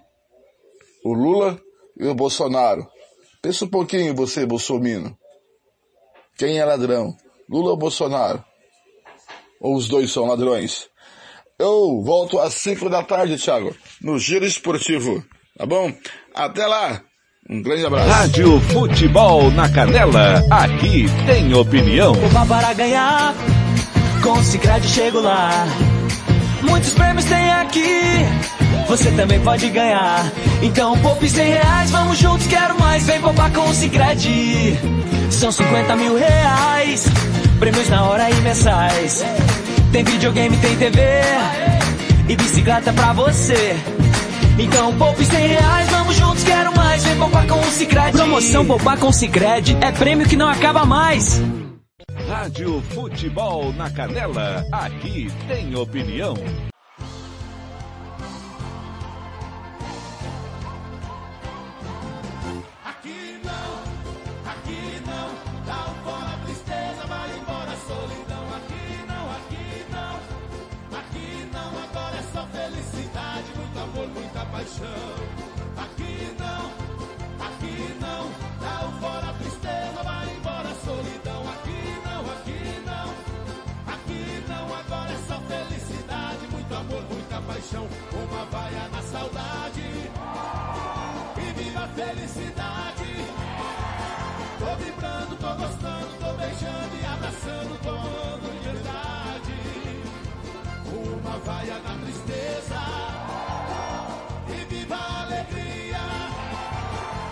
O 1.04 1.12
Lula 1.12 1.60
e 1.98 2.06
o 2.06 2.14
Bolsonaro. 2.14 2.86
Pensa 3.42 3.64
um 3.64 3.68
pouquinho 3.68 4.14
você, 4.14 4.46
Bolsonaro. 4.46 5.16
Quem 6.36 6.58
é 6.58 6.64
ladrão? 6.64 7.16
Lula 7.48 7.70
ou 7.70 7.76
Bolsonaro? 7.76 8.44
Ou 9.60 9.74
os 9.74 9.88
dois 9.88 10.10
são 10.12 10.26
ladrões? 10.26 10.86
Eu 11.58 12.02
volto 12.02 12.38
às 12.38 12.52
5 12.54 12.90
da 12.90 13.02
tarde, 13.02 13.38
Thiago, 13.38 13.74
no 14.02 14.18
Giro 14.18 14.44
Esportivo. 14.44 15.24
Tá 15.56 15.64
bom? 15.64 15.90
Até 16.34 16.66
lá! 16.66 17.00
Um 17.48 17.62
grande 17.62 17.86
abraço. 17.86 18.10
Rádio 18.10 18.60
Futebol 18.60 19.50
na 19.52 19.70
Canela. 19.70 20.42
Aqui 20.50 21.06
tem 21.26 21.54
opinião. 21.54 22.12
Opa 22.12 22.44
para 22.44 22.74
ganhar, 22.74 23.34
com 24.22 24.32
o 24.32 24.42
Cicred 24.44 24.86
chego 24.86 25.20
lá. 25.20 25.64
Muitos 26.62 26.92
prêmios 26.92 27.24
tem 27.24 27.50
aqui, 27.52 28.00
você 28.86 29.10
também 29.12 29.40
pode 29.40 29.68
ganhar. 29.70 30.30
Então 30.62 30.98
poupe 30.98 31.28
100 31.28 31.50
reais, 31.50 31.90
vamos 31.90 32.18
juntos, 32.18 32.46
quero 32.46 32.78
mais. 32.78 33.06
Vem 33.06 33.20
poupar 33.20 33.52
com 33.52 33.68
o 33.68 33.74
Cicred. 33.74 34.78
São 35.30 35.50
50 35.50 35.96
mil 35.96 36.16
reais, 36.16 37.06
prêmios 37.58 37.88
na 37.88 38.04
hora 38.04 38.30
e 38.30 38.34
mensais. 38.36 39.24
Tem 39.92 40.04
videogame, 40.04 40.56
tem 40.58 40.76
TV 40.76 41.00
e 42.28 42.36
bicicleta 42.36 42.92
pra 42.92 43.12
você. 43.12 43.76
Então 44.58 44.96
poupe 44.96 45.24
100 45.24 45.46
reais, 45.46 45.88
vamos 45.90 46.16
juntos, 46.16 46.42
quero 46.44 46.74
mais. 46.76 47.04
Vem 47.04 47.16
poupar 47.16 47.46
com 47.46 47.60
o 47.60 47.64
Cicred. 47.64 48.12
Promoção 48.12 48.64
poupar 48.64 48.98
com 48.98 49.08
o 49.08 49.12
Cicred 49.12 49.76
é 49.80 49.92
prêmio 49.92 50.26
que 50.26 50.36
não 50.36 50.48
acaba 50.48 50.84
mais. 50.84 51.40
Rádio 52.28 52.82
Futebol 52.90 53.72
na 53.74 53.90
Canela. 53.90 54.64
Aqui 54.72 55.30
tem 55.46 55.76
opinião. 55.76 56.34
Paixão. 87.66 87.88
Uma 88.12 88.44
vaia 88.46 88.88
na 88.88 89.02
saudade 89.02 89.80
e 91.36 91.52
viva 91.58 91.84
a 91.84 91.88
felicidade. 91.88 93.16
Tô 94.58 94.76
vibrando, 94.76 95.36
tô 95.36 95.54
gostando, 95.54 96.08
tô 96.18 96.32
beijando 96.34 96.96
e 97.00 97.04
abraçando, 97.04 97.82
tô 97.82 97.90
amando 97.90 98.50
de 98.52 98.58
verdade. 98.68 99.54
Uma 100.94 101.38
vaia 101.38 101.78
na 101.80 101.94
tristeza 102.04 102.80
e 104.48 104.64
viva 104.74 104.94
a 104.94 105.22
alegria. 105.22 105.98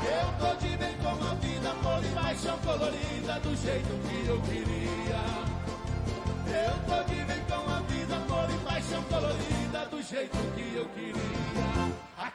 Eu 0.05 0.32
tô 0.39 0.66
de 0.66 0.77
bem 0.77 0.97
com 0.98 1.09
a 1.09 1.35
vida, 1.35 1.70
amor 1.70 2.05
e 2.05 2.09
paixão 2.09 2.59
colorida 2.59 3.40
do 3.40 3.56
jeito 3.56 3.89
que 4.09 4.27
eu 4.27 4.40
queria. 4.43 4.84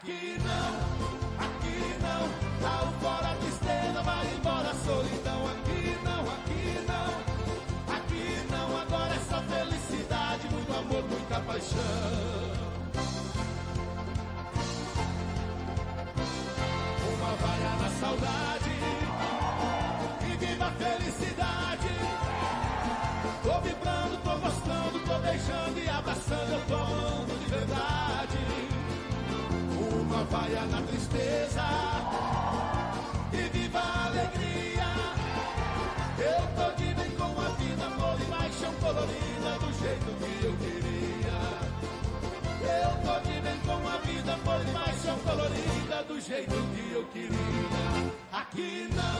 Aqui 0.10 0.40
não, 0.44 1.46
aqui 1.46 1.78
não, 2.02 2.22
lá 2.64 2.82
o 2.82 2.92
fora 3.00 3.28
a 3.30 3.36
tristeza, 3.36 4.02
vai 4.02 4.26
embora 4.34 4.70
a 4.72 4.74
solidão. 4.74 5.46
Aqui 5.46 5.98
não, 6.04 6.22
aqui 6.34 6.84
não, 6.88 7.94
aqui 7.96 8.48
não, 8.50 8.78
agora 8.82 9.14
é 9.14 9.20
só 9.20 9.40
felicidade, 9.44 10.50
muito 10.50 10.74
amor, 10.74 11.04
muita 11.04 11.40
paixão. 11.42 11.80
Uma 17.14 17.36
vaia 17.36 17.76
na 17.76 17.90
saudade 18.00 18.72
e 20.26 20.38
viva 20.38 20.66
a 20.66 20.72
felicidade. 20.72 21.90
Tô 23.44 23.62
vibrando, 23.62 24.18
tô 24.24 24.38
gostando, 24.40 25.00
tô 25.06 25.20
beijando 25.20 25.80
e 25.80 25.88
abraçando, 25.88 26.49
uma 30.20 30.26
vaia 30.26 30.66
na 30.66 30.82
tristeza 30.82 31.64
e 33.32 33.58
viva 33.58 33.80
a 33.80 34.06
alegria. 34.08 34.90
Eu 36.18 36.42
tô 36.56 36.76
de 36.76 36.94
bem 36.94 37.12
com 37.12 37.40
a 37.40 37.50
vida, 37.56 37.90
flor 37.92 38.20
e 38.20 38.26
paixão 38.26 38.74
colorida 38.82 39.60
do 39.60 39.72
jeito 39.80 40.10
que 40.20 40.46
eu 40.46 40.54
queria. 40.58 41.40
Eu 42.68 42.92
tô 43.06 43.30
de 43.30 43.42
bem 43.42 43.60
com 43.60 43.88
a 43.88 43.98
vida, 43.98 44.38
flor 44.44 44.62
e 44.62 44.72
paixão 44.72 45.18
colorida 45.20 46.04
do 46.04 46.20
jeito 46.20 46.52
que 46.52 46.94
eu 46.94 47.06
queria. 47.14 48.12
Aqui 48.34 48.90
não, 48.94 49.20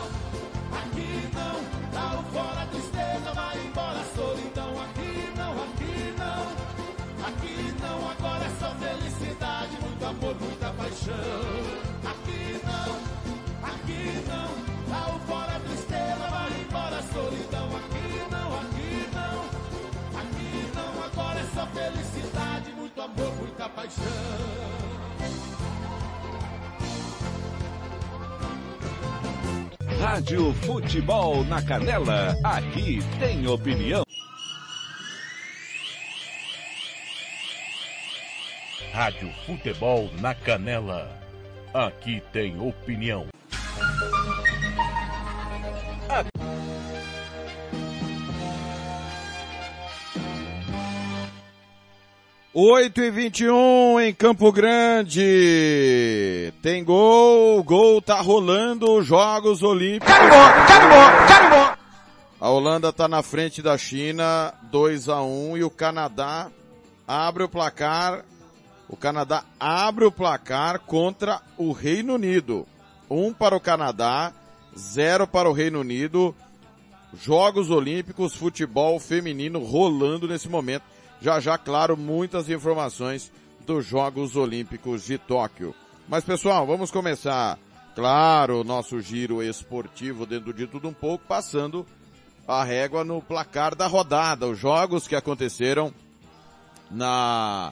aqui 0.80 1.30
não, 1.34 1.56
dá 1.94 2.20
o 2.20 2.24
fora 2.24 2.62
a 2.62 2.66
tristeza, 2.66 3.34
vai 3.34 3.58
embora 3.66 4.00
a 4.00 4.06
solidão. 4.16 4.82
Aqui 4.82 5.32
não, 5.38 5.52
aqui 5.64 6.14
não, 6.18 7.26
aqui 7.26 7.74
não 7.82 8.12
agora 8.12 8.39
muita 10.40 10.70
paixão. 10.72 11.14
Aqui 12.06 12.60
não, 12.66 13.70
aqui 13.70 14.24
não, 14.28 14.50
dá 14.90 15.16
o 15.16 15.20
fora 15.28 15.60
tristeza, 15.60 16.28
vai 16.30 16.62
embora 16.62 16.98
a 16.98 17.04
solidão. 17.04 17.68
Aqui 17.78 18.32
não, 18.32 18.60
aqui 18.60 19.10
não, 19.14 20.20
aqui 20.20 20.72
não, 20.76 21.04
agora 21.04 21.40
é 21.40 21.46
só 21.54 21.68
felicidade, 21.68 22.72
muito 22.74 23.02
amor, 23.02 23.36
muita 23.36 23.70
paixão. 23.70 24.04
Rádio 30.00 30.54
Futebol 30.54 31.44
na 31.44 31.62
Canela, 31.62 32.34
aqui 32.44 33.00
tem 33.20 33.46
opinião. 33.48 34.09
Rádio 39.00 39.32
Futebol 39.46 40.10
na 40.20 40.36
Canela. 40.36 41.10
Aqui 41.74 42.22
tem 42.34 42.60
opinião. 42.60 43.28
Oito 52.54 53.00
e 53.00 53.10
21 53.10 54.02
em 54.02 54.14
Campo 54.14 54.52
Grande. 54.52 56.52
Tem 56.62 56.84
gol, 56.84 57.64
gol 57.64 58.02
tá 58.02 58.20
rolando, 58.20 59.02
Jogos 59.02 59.64
Olímpicos. 59.64 60.14
Carimbó, 60.14 60.36
carimbó, 60.68 61.26
carimbó. 61.26 61.78
A 62.38 62.50
Holanda 62.50 62.92
tá 62.92 63.08
na 63.08 63.24
frente 63.24 63.62
da 63.62 63.78
China, 63.78 64.54
2 64.64 65.08
a 65.08 65.22
1 65.22 65.56
e 65.56 65.64
o 65.64 65.70
Canadá 65.70 66.52
abre 67.08 67.44
o 67.44 67.50
placar. 67.50 68.26
O 68.90 68.98
Canadá 68.98 69.44
abre 69.60 70.04
o 70.04 70.12
placar 70.12 70.80
contra 70.80 71.42
o 71.56 71.72
Reino 71.72 72.16
Unido. 72.16 72.68
Um 73.08 73.32
para 73.32 73.56
o 73.56 73.60
Canadá, 73.60 74.34
zero 74.78 75.28
para 75.28 75.48
o 75.48 75.54
Reino 75.54 75.80
Unido. 75.80 76.36
Jogos 77.14 77.70
Olímpicos, 77.70 78.36
futebol 78.36 79.00
feminino 79.00 79.60
rolando 79.60 80.28
nesse 80.28 80.50
momento. 80.50 80.84
Já 81.22 81.40
já, 81.40 81.58
claro, 81.58 81.96
muitas 81.96 82.50
informações 82.50 83.32
dos 83.66 83.86
Jogos 83.86 84.36
Olímpicos 84.36 85.06
de 85.06 85.20
Tóquio. 85.20 85.76
Mas 86.08 86.24
pessoal, 86.24 86.66
vamos 86.66 86.90
começar, 86.90 87.60
claro, 87.94 88.62
o 88.62 88.64
nosso 88.64 89.00
giro 89.00 89.44
esportivo 89.44 90.26
dentro 90.26 90.52
de 90.52 90.66
tudo 90.66 90.88
um 90.88 90.94
pouco, 90.94 91.26
passando 91.28 91.86
a 92.48 92.64
régua 92.64 93.04
no 93.04 93.22
placar 93.22 93.76
da 93.76 93.86
rodada. 93.86 94.48
Os 94.48 94.58
jogos 94.58 95.08
que 95.08 95.16
aconteceram 95.16 95.94
na 96.90 97.72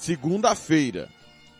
segunda-feira. 0.00 1.08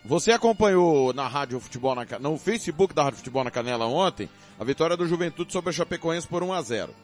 Você 0.05 0.33
acompanhou 0.33 1.13
na 1.13 1.29
Rádio 1.29 1.61
Futebol 1.61 1.95
na 1.95 2.07
no 2.19 2.39
Facebook 2.39 2.95
da 2.95 3.05
Rádio 3.05 3.19
Futebol 3.19 3.45
na 3.45 3.51
Canela 3.51 3.85
ontem 3.85 4.31
a 4.59 4.65
vitória 4.65 4.97
do 4.97 5.07
Juventude 5.07 5.53
sobre 5.53 5.71
a 5.71 5.73
Chapecoense 5.73 6.27
por 6.27 6.43
1 6.43 6.53
a 6.55 6.63
0. 6.63 6.95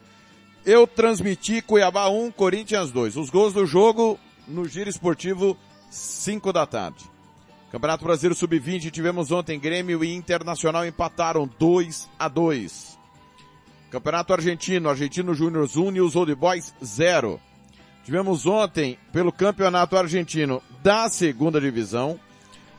Eu 0.65 0.87
transmiti 0.87 1.61
Cuiabá 1.61 2.09
1, 2.09 2.31
Corinthians 2.31 2.91
2. 2.91 3.15
Os 3.15 3.29
gols 3.29 3.53
do 3.53 3.65
jogo 3.65 4.19
no 4.47 4.67
Giro 4.67 4.89
Esportivo 4.89 5.55
5 5.91 6.51
da 6.51 6.65
tarde. 6.65 7.05
Campeonato 7.71 8.03
Brasileiro 8.03 8.35
Sub-20 8.35 8.89
tivemos 8.89 9.31
ontem 9.31 9.59
Grêmio 9.59 10.03
e 10.03 10.13
Internacional 10.13 10.85
empataram 10.85 11.47
2 11.59 12.09
a 12.17 12.27
2. 12.27 12.97
Campeonato 13.91 14.33
Argentino, 14.33 14.89
Argentino 14.89 15.33
Júnior 15.33 15.69
1 15.73 15.95
e 15.95 16.01
os 16.01 16.15
Old 16.15 16.33
Boys 16.33 16.73
0. 16.83 17.39
Tivemos 18.07 18.45
ontem, 18.45 18.97
pelo 19.11 19.33
Campeonato 19.33 19.97
Argentino 19.97 20.63
da 20.81 21.09
segunda 21.09 21.59
divisão, 21.59 22.17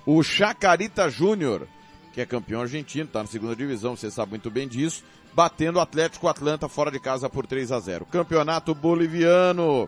o 0.07 0.23
Chacarita 0.23 1.11
Júnior, 1.11 1.69
que 2.15 2.23
é 2.23 2.25
campeão 2.25 2.63
argentino, 2.63 3.05
está 3.05 3.21
na 3.21 3.27
segunda 3.27 3.55
divisão, 3.55 3.95
você 3.95 4.11
sabe 4.11 4.31
muito 4.31 4.51
bem 4.51 4.67
disso, 4.67 5.05
batendo 5.35 5.77
o 5.77 5.83
Atlético 5.83 6.29
Atlanta 6.29 6.67
fora 6.67 6.91
de 6.91 6.99
casa 6.99 7.29
por 7.29 7.47
3 7.47 7.73
a 7.73 7.79
0. 7.79 8.07
Campeonato 8.07 8.75
Boliviano, 8.75 9.87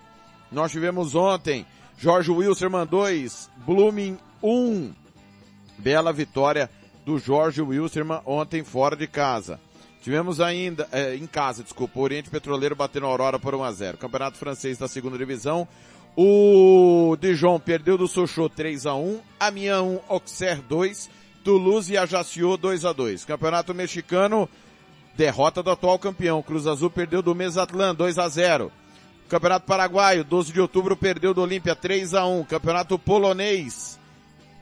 nós 0.53 0.73
tivemos 0.73 1.15
ontem, 1.15 1.65
Jorge 1.97 2.31
Wilstermann 2.31 2.85
2, 2.85 3.49
Blooming 3.65 4.19
1. 4.43 4.93
Bela 5.79 6.13
vitória 6.13 6.69
do 7.07 7.19
Jorge 7.19 7.63
Wilstermann 7.63 8.21
ontem 8.27 8.63
fora 8.63 8.95
de 8.95 9.07
casa. 9.07 9.59
Tivemos 10.01 10.41
ainda, 10.41 10.89
é, 10.91 11.15
em 11.15 11.27
casa, 11.27 11.63
desculpa, 11.63 11.99
o 11.99 12.03
Oriente 12.03 12.31
Petroleiro 12.31 12.75
batendo 12.75 13.07
Aurora 13.07 13.39
por 13.39 13.55
1 13.55 13.63
a 13.63 13.73
0. 13.73 13.99
Campeonato 13.99 14.39
Francês 14.39 14.79
da 14.79 14.89
segunda 14.89 15.19
divisão. 15.19 15.69
O 16.17 17.17
Dijon 17.21 17.59
perdeu 17.61 17.99
do 17.99 18.09
Sochaux 18.09 18.53
3 18.55 18.87
a 18.87 18.95
1, 18.95 19.21
Amiens 19.39 19.81
1, 19.81 20.01
Auxerre 20.09 20.63
2, 20.69 21.11
Toulouse 21.45 21.93
e 21.93 21.99
Ajaccio 21.99 22.57
2 22.57 22.85
a 22.85 22.93
2. 22.93 23.25
Campeonato 23.27 23.75
Mexicano, 23.75 24.49
derrota 25.15 25.63
do 25.63 25.71
atual 25.71 25.99
campeão. 25.99 26.43
Cruz 26.43 26.67
Azul 26.67 26.91
perdeu 26.91 27.21
do 27.21 27.35
Mesatlan 27.35 27.95
2 27.95 28.19
a 28.19 28.29
0. 28.29 28.73
Campeonato 29.29 29.67
Paraguaio, 29.67 30.25
12 30.25 30.53
de 30.53 30.61
outubro 30.61 30.97
perdeu 30.97 31.35
do 31.35 31.43
Olímpia 31.43 31.77
3 31.77 32.15
a 32.15 32.27
1. 32.27 32.45
Campeonato 32.45 32.99
Polonês, 32.99 34.00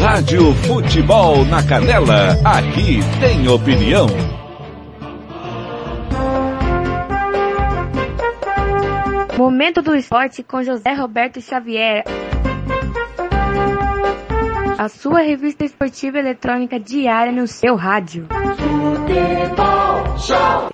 Rádio 0.00 0.54
Futebol 0.54 1.44
na 1.46 1.66
Canela, 1.66 2.34
aqui 2.44 3.00
tem 3.20 3.48
opinião. 3.48 4.06
Momento 9.36 9.82
do 9.82 9.96
esporte 9.96 10.44
com 10.44 10.62
José 10.62 10.92
Roberto 10.92 11.40
Xavier. 11.40 12.04
A 14.78 14.88
sua 14.88 15.20
revista 15.20 15.64
esportiva 15.64 16.18
eletrônica 16.18 16.80
diária 16.80 17.32
no 17.32 17.46
seu 17.46 17.76
rádio. 17.76 18.26
Futebol 18.30 20.18
Show. 20.18 20.70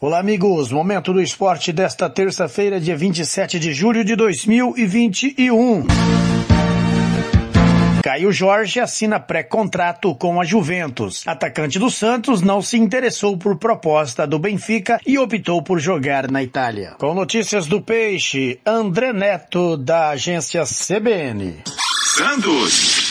Olá, 0.00 0.18
amigos. 0.18 0.72
Momento 0.72 1.12
do 1.12 1.20
esporte 1.20 1.72
desta 1.72 2.08
terça-feira, 2.08 2.80
dia 2.80 2.96
27 2.96 3.58
de 3.58 3.72
julho 3.72 4.04
de 4.04 4.16
2021. 4.16 5.86
Caio 8.02 8.32
Jorge 8.32 8.80
assina 8.80 9.20
pré-contrato 9.20 10.14
com 10.14 10.40
a 10.40 10.44
Juventus. 10.44 11.22
Atacante 11.26 11.78
do 11.78 11.90
Santos 11.90 12.40
não 12.40 12.62
se 12.62 12.78
interessou 12.78 13.36
por 13.36 13.58
proposta 13.58 14.26
do 14.26 14.38
Benfica 14.38 14.98
e 15.06 15.18
optou 15.18 15.62
por 15.62 15.78
jogar 15.78 16.30
na 16.30 16.42
Itália. 16.42 16.94
Com 16.98 17.14
notícias 17.14 17.66
do 17.66 17.80
Peixe, 17.80 18.58
André 18.64 19.12
Neto, 19.12 19.76
da 19.76 20.10
agência 20.10 20.64
CBN. 20.64 21.62
Santos. 22.16 23.09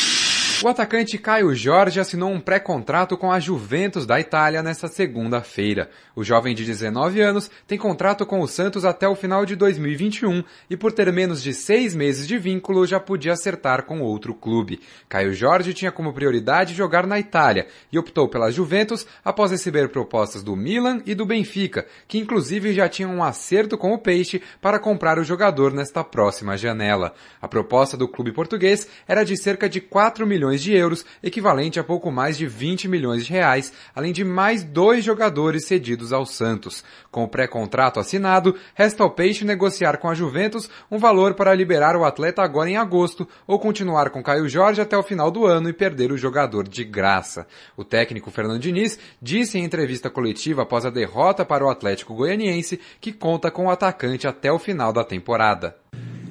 O 0.61 0.67
atacante 0.67 1.17
Caio 1.17 1.55
Jorge 1.55 2.01
assinou 2.01 2.29
um 2.29 2.41
pré-contrato 2.41 3.15
com 3.15 3.31
a 3.31 3.39
Juventus 3.39 4.05
da 4.05 4.19
Itália 4.19 4.61
nesta 4.61 4.89
segunda-feira. 4.89 5.89
O 6.13 6.21
jovem 6.21 6.53
de 6.53 6.65
19 6.65 7.21
anos 7.21 7.49
tem 7.65 7.77
contrato 7.77 8.25
com 8.25 8.41
o 8.41 8.47
Santos 8.47 8.83
até 8.83 9.07
o 9.07 9.15
final 9.15 9.45
de 9.45 9.55
2021 9.55 10.43
e 10.69 10.75
por 10.75 10.91
ter 10.91 11.13
menos 11.13 11.41
de 11.41 11.53
seis 11.53 11.95
meses 11.95 12.27
de 12.27 12.37
vínculo 12.37 12.85
já 12.85 12.99
podia 12.99 13.31
acertar 13.31 13.83
com 13.83 14.01
outro 14.01 14.33
clube. 14.33 14.81
Caio 15.07 15.33
Jorge 15.33 15.73
tinha 15.73 15.93
como 15.93 16.11
prioridade 16.11 16.75
jogar 16.75 17.07
na 17.07 17.17
Itália 17.17 17.67
e 17.89 17.97
optou 17.97 18.27
pela 18.27 18.51
Juventus 18.51 19.07
após 19.23 19.51
receber 19.51 19.87
propostas 19.87 20.43
do 20.43 20.57
Milan 20.57 21.01
e 21.05 21.15
do 21.15 21.25
Benfica, 21.25 21.85
que 22.05 22.17
inclusive 22.17 22.73
já 22.73 22.89
tinham 22.89 23.15
um 23.15 23.23
acerto 23.23 23.77
com 23.77 23.93
o 23.93 23.97
Peixe 23.97 24.41
para 24.59 24.77
comprar 24.77 25.17
o 25.19 25.23
jogador 25.23 25.71
nesta 25.71 26.03
próxima 26.03 26.57
janela. 26.57 27.13
A 27.41 27.47
proposta 27.47 27.95
do 27.95 28.09
clube 28.09 28.33
português 28.33 28.89
era 29.07 29.23
de 29.23 29.41
cerca 29.41 29.69
de 29.69 29.79
4 29.79 30.27
milhões 30.27 30.48
milhões 30.49 30.61
de 30.61 30.73
euros, 30.73 31.05
equivalente 31.21 31.79
a 31.79 31.83
pouco 31.83 32.11
mais 32.11 32.37
de 32.37 32.47
20 32.47 32.87
milhões 32.87 33.25
de 33.25 33.31
reais, 33.31 33.71
além 33.95 34.11
de 34.11 34.23
mais 34.23 34.63
dois 34.63 35.03
jogadores 35.03 35.65
cedidos 35.65 36.11
ao 36.11 36.25
Santos. 36.25 36.83
Com 37.11 37.23
o 37.23 37.27
pré-contrato 37.27 37.99
assinado, 37.99 38.55
resta 38.73 39.03
ao 39.03 39.11
Peixe 39.11 39.45
negociar 39.45 39.97
com 39.97 40.09
a 40.09 40.15
Juventus 40.15 40.69
um 40.89 40.97
valor 40.97 41.35
para 41.35 41.53
liberar 41.53 41.95
o 41.95 42.03
atleta 42.03 42.41
agora 42.41 42.69
em 42.69 42.77
agosto 42.77 43.27
ou 43.45 43.59
continuar 43.59 44.09
com 44.09 44.23
Caio 44.23 44.49
Jorge 44.49 44.81
até 44.81 44.97
o 44.97 45.03
final 45.03 45.29
do 45.29 45.45
ano 45.45 45.69
e 45.69 45.73
perder 45.73 46.11
o 46.11 46.17
jogador 46.17 46.67
de 46.67 46.83
graça. 46.83 47.45
O 47.77 47.83
técnico 47.83 48.31
Fernando 48.31 48.59
Diniz 48.59 48.97
disse 49.21 49.57
em 49.57 49.63
entrevista 49.63 50.09
coletiva 50.09 50.63
após 50.63 50.85
a 50.85 50.89
derrota 50.89 51.45
para 51.45 51.65
o 51.65 51.69
Atlético 51.69 52.15
Goianiense 52.15 52.79
que 52.99 53.11
conta 53.11 53.51
com 53.51 53.65
o 53.65 53.69
atacante 53.69 54.27
até 54.27 54.51
o 54.51 54.59
final 54.59 54.91
da 54.91 55.03
temporada. 55.03 55.75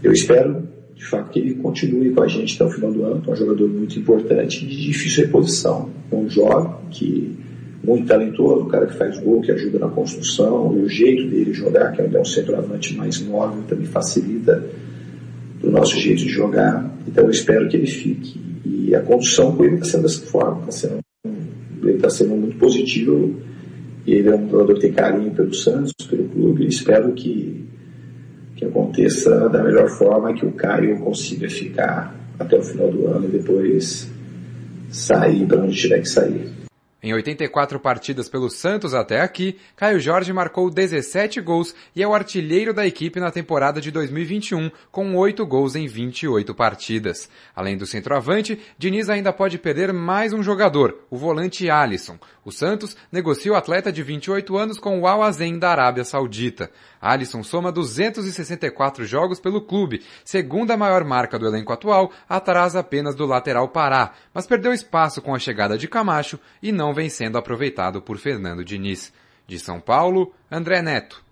Eu 0.02 0.12
espero, 0.12 0.68
de 0.98 1.04
fato, 1.04 1.30
que 1.30 1.38
ele 1.38 1.54
continue 1.54 2.10
com 2.10 2.22
a 2.24 2.26
gente 2.26 2.56
até 2.56 2.64
o 2.64 2.74
final 2.74 2.92
do 2.92 3.04
ano, 3.04 3.22
é 3.24 3.30
um 3.30 3.36
jogador 3.36 3.68
muito 3.68 3.96
importante 3.96 4.66
de 4.66 4.82
difícil 4.82 5.26
reposição. 5.26 5.88
É 6.10 6.16
um 6.16 6.28
jovem 6.28 6.72
que 6.90 7.38
muito 7.84 8.08
talentoso, 8.08 8.64
um 8.64 8.68
cara 8.68 8.84
que 8.84 8.96
faz 8.96 9.16
gol, 9.20 9.40
que 9.40 9.52
ajuda 9.52 9.78
na 9.78 9.86
construção, 9.86 10.76
e 10.76 10.82
o 10.82 10.88
jeito 10.88 11.30
dele 11.30 11.52
jogar, 11.52 11.92
que 11.92 12.02
é 12.02 12.20
um 12.20 12.24
centroavante 12.24 12.96
mais 12.96 13.20
móvel, 13.20 13.62
também 13.68 13.86
facilita 13.86 14.60
o 15.62 15.70
nosso 15.70 15.96
jeito 15.96 16.24
de 16.24 16.28
jogar. 16.28 16.92
Então 17.06 17.24
eu 17.24 17.30
espero 17.30 17.68
que 17.68 17.76
ele 17.76 17.86
fique. 17.86 18.40
E 18.66 18.92
a 18.92 19.00
condução 19.00 19.54
com 19.54 19.64
ele 19.64 19.74
está 19.74 19.86
sendo 19.86 20.02
dessa 20.02 20.26
forma, 20.26 20.62
tá 20.62 20.72
sendo, 20.72 20.98
ele 21.80 21.92
está 21.92 22.10
sendo 22.10 22.34
muito 22.34 22.58
positivo. 22.58 23.36
E 24.04 24.14
ele 24.14 24.30
é 24.30 24.34
um 24.34 24.50
jogador 24.50 24.74
que 24.74 24.80
tem 24.80 24.92
carinho 24.92 25.30
pelo 25.30 25.54
Santos, 25.54 25.92
pelo 26.10 26.28
clube. 26.28 26.64
E 26.64 26.68
espero 26.68 27.12
que, 27.12 27.67
que 28.58 28.64
aconteça 28.64 29.48
da 29.48 29.62
melhor 29.62 29.88
forma, 29.88 30.34
que 30.34 30.44
o 30.44 30.50
Caio 30.50 30.98
consiga 30.98 31.48
ficar 31.48 32.12
até 32.38 32.58
o 32.58 32.62
final 32.62 32.90
do 32.90 33.06
ano 33.06 33.26
e 33.26 33.28
depois 33.28 34.10
sair 34.90 35.46
para 35.46 35.62
onde 35.62 35.76
tiver 35.76 36.00
que 36.00 36.08
sair. 36.08 36.67
Em 37.00 37.14
84 37.14 37.78
partidas 37.78 38.28
pelo 38.28 38.50
Santos 38.50 38.92
até 38.92 39.20
aqui, 39.20 39.56
Caio 39.76 40.00
Jorge 40.00 40.32
marcou 40.32 40.68
17 40.68 41.40
gols 41.40 41.72
e 41.94 42.02
é 42.02 42.08
o 42.08 42.12
artilheiro 42.12 42.74
da 42.74 42.84
equipe 42.84 43.20
na 43.20 43.30
temporada 43.30 43.80
de 43.80 43.92
2021, 43.92 44.68
com 44.90 45.14
8 45.14 45.46
gols 45.46 45.76
em 45.76 45.86
28 45.86 46.52
partidas. 46.56 47.28
Além 47.54 47.76
do 47.76 47.86
centroavante, 47.86 48.58
Diniz 48.76 49.08
ainda 49.08 49.32
pode 49.32 49.58
perder 49.58 49.92
mais 49.92 50.32
um 50.32 50.42
jogador, 50.42 51.06
o 51.08 51.16
volante 51.16 51.70
Alisson. 51.70 52.18
O 52.44 52.50
Santos 52.50 52.96
negocia 53.12 53.52
o 53.52 53.56
atleta 53.56 53.92
de 53.92 54.02
28 54.02 54.56
anos 54.56 54.78
com 54.78 54.98
o 54.98 55.06
Al 55.06 55.22
Azen 55.22 55.58
da 55.58 55.70
Arábia 55.70 56.02
Saudita. 56.02 56.70
Alisson 57.00 57.42
soma 57.44 57.70
264 57.70 59.04
jogos 59.04 59.38
pelo 59.38 59.60
clube, 59.60 60.02
segunda 60.24 60.76
maior 60.76 61.04
marca 61.04 61.38
do 61.38 61.46
elenco 61.46 61.72
atual, 61.72 62.10
atrás 62.28 62.74
apenas 62.74 63.14
do 63.14 63.26
lateral 63.26 63.68
Pará, 63.68 64.14
mas 64.34 64.46
perdeu 64.46 64.72
espaço 64.72 65.22
com 65.22 65.34
a 65.34 65.38
chegada 65.38 65.76
de 65.78 65.86
Camacho 65.86 66.40
e 66.62 66.72
não 66.72 66.87
vem 66.94 67.08
sendo 67.08 67.38
aproveitado 67.38 68.00
por 68.00 68.18
Fernando 68.18 68.64
Diniz. 68.64 69.12
De 69.46 69.58
São 69.58 69.80
Paulo, 69.80 70.32
André 70.50 70.82
Neto. 70.82 71.24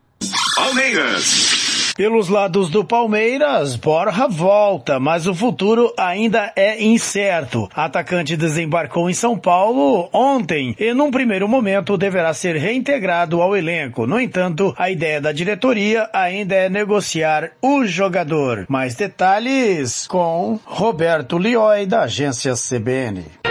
Palmeiras. 0.56 1.92
Pelos 1.96 2.28
lados 2.28 2.68
do 2.68 2.84
Palmeiras, 2.84 3.74
Borja 3.74 4.28
volta, 4.28 5.00
mas 5.00 5.26
o 5.26 5.34
futuro 5.34 5.94
ainda 5.98 6.52
é 6.54 6.82
incerto. 6.82 7.68
Atacante 7.74 8.36
desembarcou 8.36 9.08
em 9.08 9.14
São 9.14 9.38
Paulo 9.38 10.08
ontem 10.12 10.76
e, 10.78 10.92
num 10.92 11.10
primeiro 11.10 11.48
momento, 11.48 11.96
deverá 11.96 12.34
ser 12.34 12.56
reintegrado 12.56 13.40
ao 13.40 13.56
elenco. 13.56 14.06
No 14.06 14.20
entanto, 14.20 14.74
a 14.76 14.90
ideia 14.90 15.22
da 15.22 15.32
diretoria 15.32 16.08
ainda 16.12 16.54
é 16.54 16.68
negociar 16.68 17.52
o 17.62 17.86
jogador. 17.86 18.66
Mais 18.68 18.94
detalhes 18.94 20.06
com 20.06 20.60
Roberto 20.66 21.38
Lioi, 21.38 21.86
da 21.86 22.02
agência 22.02 22.52
CBN. 22.52 23.45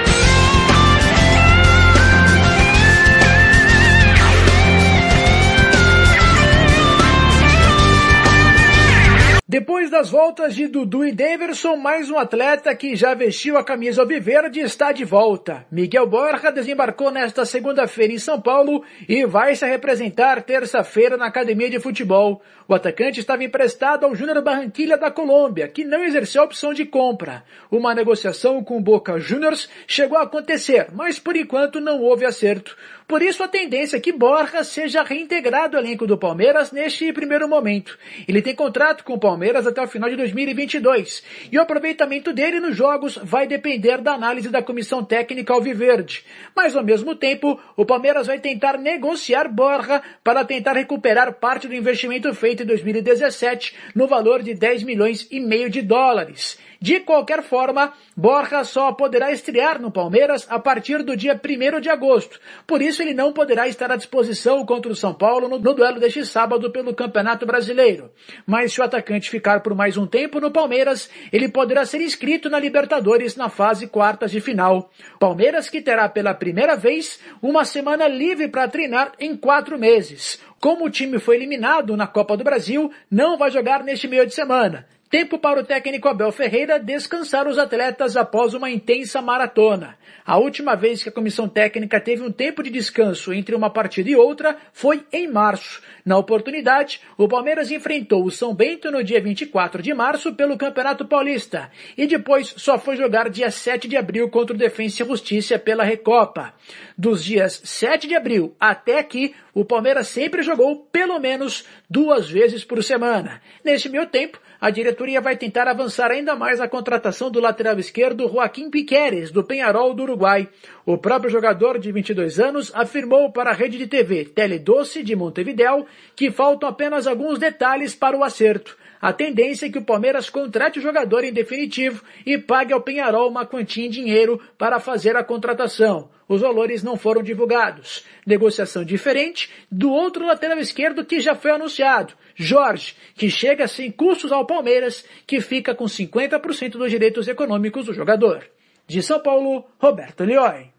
Depois 9.48 9.92
das 9.92 10.10
voltas 10.10 10.56
de 10.56 10.68
Dudu 10.68 11.06
e 11.06 11.12
Daverson, 11.12 11.76
mais 11.76 12.10
um 12.10 12.18
atleta 12.18 12.74
que 12.74 12.96
já 12.96 13.14
vestiu 13.14 13.58
a 13.58 13.64
camisa 13.64 14.02
alviverde 14.02 14.60
está 14.60 14.92
de 14.92 15.06
volta. 15.06 15.68
Miguel 15.72 16.08
Borja 16.08 16.52
desembarcou 16.52 17.12
nesta 17.12 17.46
segunda-feira 17.46 18.12
em 18.12 18.18
São 18.18 18.42
Paulo 18.42 18.84
e 19.08 19.24
vai 19.24 19.56
se 19.56 19.64
representar 19.68 20.42
terça-feira 20.42 21.16
na 21.16 21.28
academia 21.28 21.70
de 21.70 21.80
futebol. 21.80 22.42
O 22.68 22.74
atacante 22.74 23.20
estava 23.20 23.44
emprestado 23.44 24.04
ao 24.04 24.16
Júnior 24.16 24.42
Barranquilha 24.42 24.98
da 24.98 25.12
Colômbia, 25.12 25.68
que 25.68 25.84
não 25.84 26.04
exerceu 26.04 26.42
a 26.42 26.46
opção 26.46 26.74
de 26.74 26.84
compra. 26.84 27.44
Uma 27.70 27.94
negociação 27.94 28.64
com 28.64 28.82
Boca 28.82 29.20
Juniors 29.20 29.70
chegou 29.86 30.18
a 30.18 30.24
acontecer, 30.24 30.88
mas 30.92 31.20
por 31.20 31.36
enquanto 31.36 31.80
não 31.80 32.02
houve 32.02 32.26
acerto. 32.26 32.76
Por 33.08 33.22
isso 33.22 33.44
a 33.44 33.48
tendência 33.48 33.98
é 33.98 34.00
que 34.00 34.12
Borja 34.12 34.64
seja 34.64 35.04
reintegrado 35.04 35.78
ao 35.78 35.84
elenco 35.84 36.08
do 36.08 36.18
Palmeiras 36.18 36.72
neste 36.72 37.14
primeiro 37.14 37.48
momento. 37.48 38.00
Ele 38.28 38.42
tem 38.42 38.56
contrato 38.56 39.04
com 39.04 39.14
o 39.14 39.20
Palmeiras 39.20 39.68
até 39.68 39.80
o 39.80 39.88
final 39.88 40.10
de 40.10 40.16
2022 40.16 41.24
e 41.52 41.58
o 41.58 41.62
aproveitamento 41.62 42.34
dele 42.34 42.60
nos 42.60 42.76
jogos 42.76 43.20
vai 43.22 43.46
depender 43.46 44.02
da 44.02 44.14
análise 44.14 44.50
da 44.50 44.64
comissão 44.64 45.04
técnica 45.04 45.54
alviverde. 45.54 46.26
Mas 46.56 46.76
ao 46.76 46.84
mesmo 46.84 47.16
tempo, 47.16 47.60
o 47.78 47.86
Palmeiras 47.86 48.26
vai 48.26 48.40
tentar 48.40 48.80
negociar 48.80 49.48
Borja 49.50 50.02
para 50.24 50.44
tentar 50.44 50.74
recuperar 50.74 51.34
parte 51.34 51.68
do 51.68 51.76
investimento 51.76 52.34
feito 52.34 52.64
em 52.64 52.66
2017 52.66 53.76
no 53.94 54.08
valor 54.08 54.42
de 54.42 54.56
10 54.56 54.82
milhões 54.82 55.28
e 55.30 55.40
meio 55.40 55.70
de 55.70 55.84
dólares. 55.84 56.58
De 56.80 57.00
qualquer 57.00 57.44
forma, 57.44 57.94
Borja 58.16 58.64
só 58.64 58.92
poderá 58.92 59.32
estrear 59.32 59.82
no 59.82 59.92
Palmeiras 59.92 60.46
a 60.50 60.60
partir 60.60 61.04
do 61.04 61.16
dia 61.16 61.40
1 61.40 61.80
de 61.80 61.90
agosto. 61.90 62.40
Por 62.68 62.82
isso 62.82 63.02
ele 63.02 63.14
não 63.14 63.34
poderá 63.34 63.68
estar 63.68 63.92
à 63.92 63.96
disposição 63.96 64.66
contra 64.66 64.92
o 64.92 64.96
São 64.96 65.14
Paulo 65.14 65.48
no, 65.48 65.60
no, 65.60 65.74
duelo 65.74 66.00
deste 66.00 66.26
sábado 66.26 66.72
pelo 66.72 66.94
Campeonato 66.94 67.46
Brasileiro. 67.46 68.12
Mas 68.46 68.74
se 68.74 68.82
o 68.82 68.84
atacante 68.84 69.30
ficar 69.30 69.62
por 69.62 69.76
mais 69.76 69.98
um 69.98 70.06
tempo 70.06 70.40
no 70.40 70.52
Palmeiras, 70.52 71.10
ele 71.32 71.50
poderá 71.50 71.86
ser 71.86 72.02
inscrito 72.02 72.50
na 72.50 72.60
Libertadores 72.60 73.36
na 73.36 73.50
fase 73.50 73.88
quartas 73.88 74.32
de 74.32 74.42
final. 74.42 74.92
Palmeiras 75.20 75.70
que 75.70 75.82
terá 75.82 76.10
pela 76.10 76.34
primeira 76.34 76.76
vez 76.76 77.20
uma 77.42 77.66
semana 77.66 78.08
livre 78.08 78.48
para 78.48 78.68
treinar 78.68 79.14
em 79.20 79.36
quatro 79.36 79.78
meses. 79.78 80.40
Como 80.60 80.86
o 80.86 80.90
time 80.90 81.20
foi 81.20 81.36
eliminado 81.36 81.96
na 81.96 82.08
Copa 82.08 82.36
do 82.36 82.44
Brasil, 82.44 82.92
não 83.10 83.38
vai 83.38 83.52
jogar 83.52 83.84
neste 83.84 84.08
meio 84.08 84.26
de 84.26 84.34
semana. 84.34 84.88
Tempo 85.16 85.40
para 85.40 85.62
o 85.62 85.64
técnico 85.64 86.10
Abel 86.10 86.30
Ferreira 86.30 86.78
descansar 86.78 87.48
os 87.48 87.58
atletas 87.58 88.18
após 88.18 88.54
uma 88.54 88.70
intensa 88.70 89.22
maratona. 89.22 89.98
A 90.26 90.38
última 90.38 90.76
vez 90.76 91.02
que 91.02 91.08
a 91.08 91.12
comissão 91.12 91.48
técnica 91.48 92.02
teve 92.02 92.22
um 92.22 92.32
tempo 92.34 92.62
de 92.62 92.70
descanso 92.70 93.32
entre 93.32 93.56
uma 93.56 93.70
partida 93.70 94.10
e 94.10 94.16
outra 94.18 94.58
foi 94.74 95.06
em 95.14 95.26
março. 95.26 95.82
Na 96.04 96.18
oportunidade, 96.18 97.00
o 97.18 97.30
Palmeiras 97.30 97.72
enfrentou 97.72 98.26
o 98.26 98.32
São 98.32 98.54
Bento 98.54 98.92
no 98.92 99.02
dia 99.06 99.22
24 99.22 99.82
de 99.82 99.94
março 99.94 100.34
pelo 100.34 100.58
Campeonato 100.58 101.06
Paulista 101.06 101.72
e 101.98 102.06
depois 102.06 102.54
só 102.58 102.78
foi 102.78 102.98
jogar 102.98 103.30
dia 103.30 103.50
7 103.50 103.88
de 103.88 103.96
abril 103.96 104.30
contra 104.30 104.54
o 104.54 104.60
Defensa 104.60 105.02
e 105.02 105.08
Justiça 105.08 105.58
pela 105.58 105.86
Recopa. 105.86 106.54
Dos 106.98 107.24
dias 107.24 107.62
7 107.64 108.06
de 108.06 108.16
abril 108.16 108.54
até 108.60 109.00
aqui, 109.00 109.34
o 109.54 109.64
Palmeiras 109.64 110.10
sempre 110.10 110.44
jogou 110.44 110.86
pelo 110.92 111.18
menos 111.20 111.66
duas 111.90 112.30
vezes 112.30 112.66
por 112.66 112.84
semana. 112.84 113.42
Neste 113.64 113.88
meio 113.88 114.06
tempo, 114.08 114.40
a 114.60 114.70
diretoria 114.70 115.22
vai 115.22 115.36
tentar 115.36 115.68
avançar 115.68 116.12
ainda 116.12 116.36
mais 116.36 116.60
a 116.60 116.68
contratação 116.68 117.30
do 117.30 117.40
lateral 117.40 117.78
esquerdo 117.78 118.28
Joaquim 118.28 118.70
Piqueres, 118.70 119.32
do 119.32 119.44
Penharol 119.44 119.94
do 119.94 120.04
Uruguai. 120.04 120.48
O 120.86 120.98
próprio 120.98 121.30
jogador 121.30 121.78
de 121.78 121.92
22 121.92 122.40
anos 122.40 122.72
afirmou 122.74 123.32
para 123.32 123.52
a 123.52 123.54
rede 123.54 123.78
de 123.78 123.88
TV 123.88 124.26
Teledoce 124.26 125.04
de 125.04 125.16
Montevideo 125.16 125.86
que 126.16 126.32
faltam 126.32 126.70
apenas 126.70 127.08
alguns 127.08 127.40
detalhes 127.40 127.94
para 127.94 128.18
o 128.18 128.24
acerto. 128.24 128.78
A 129.02 129.14
tendência 129.14 129.68
é 129.68 129.70
que 129.70 129.78
o 129.78 129.86
Palmeiras 129.86 130.30
contrate 130.30 130.80
o 130.80 130.82
jogador 130.82 131.24
em 131.24 131.34
definitivo 131.34 132.04
e 132.26 132.38
pague 132.38 132.74
ao 132.74 132.82
Penharol 132.82 133.30
uma 133.30 133.46
quantia 133.46 133.86
em 133.86 133.90
dinheiro 133.90 134.42
para 134.58 134.80
fazer 134.80 135.16
a 135.16 135.24
contratação. 135.24 136.10
Os 136.28 136.42
valores 136.42 136.82
não 136.82 136.98
foram 136.98 137.22
divulgados. 137.22 138.04
Negociação 138.26 138.84
diferente 138.84 139.50
do 139.72 139.92
outro 139.92 140.26
lateral 140.26 140.58
esquerdo 140.58 141.06
que 141.06 141.20
já 141.20 141.36
foi 141.36 141.52
anunciado, 141.52 142.14
Jorge, 142.36 142.96
que 143.16 143.30
chega 143.30 143.68
sem 143.68 143.92
custos 143.92 144.32
ao 144.32 144.46
Palmeiras, 144.46 145.06
que 145.28 145.40
fica 145.40 145.76
com 145.76 145.86
50% 145.86 146.72
dos 146.72 146.90
direitos 146.90 147.28
econômicos 147.28 147.86
do 147.86 147.94
jogador. 147.94 148.44
De 148.88 149.02
São 149.02 149.20
Paulo, 149.20 149.66
Roberto 149.80 150.24
Lioi. 150.24 150.76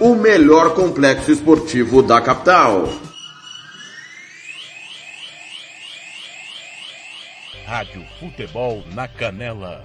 o 0.00 0.14
melhor 0.14 0.74
complexo 0.74 1.30
esportivo 1.30 2.02
da 2.02 2.20
capital. 2.20 2.88
Rádio 7.66 8.04
Futebol 8.18 8.84
na 8.92 9.08
Canela. 9.08 9.82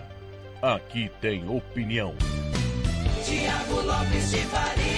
Aqui 0.62 1.10
tem 1.22 1.48
opinião. 1.50 2.14
Tiago 3.24 3.82
Lopes 3.82 4.32
de 4.32 4.38
Faria. 4.38 4.90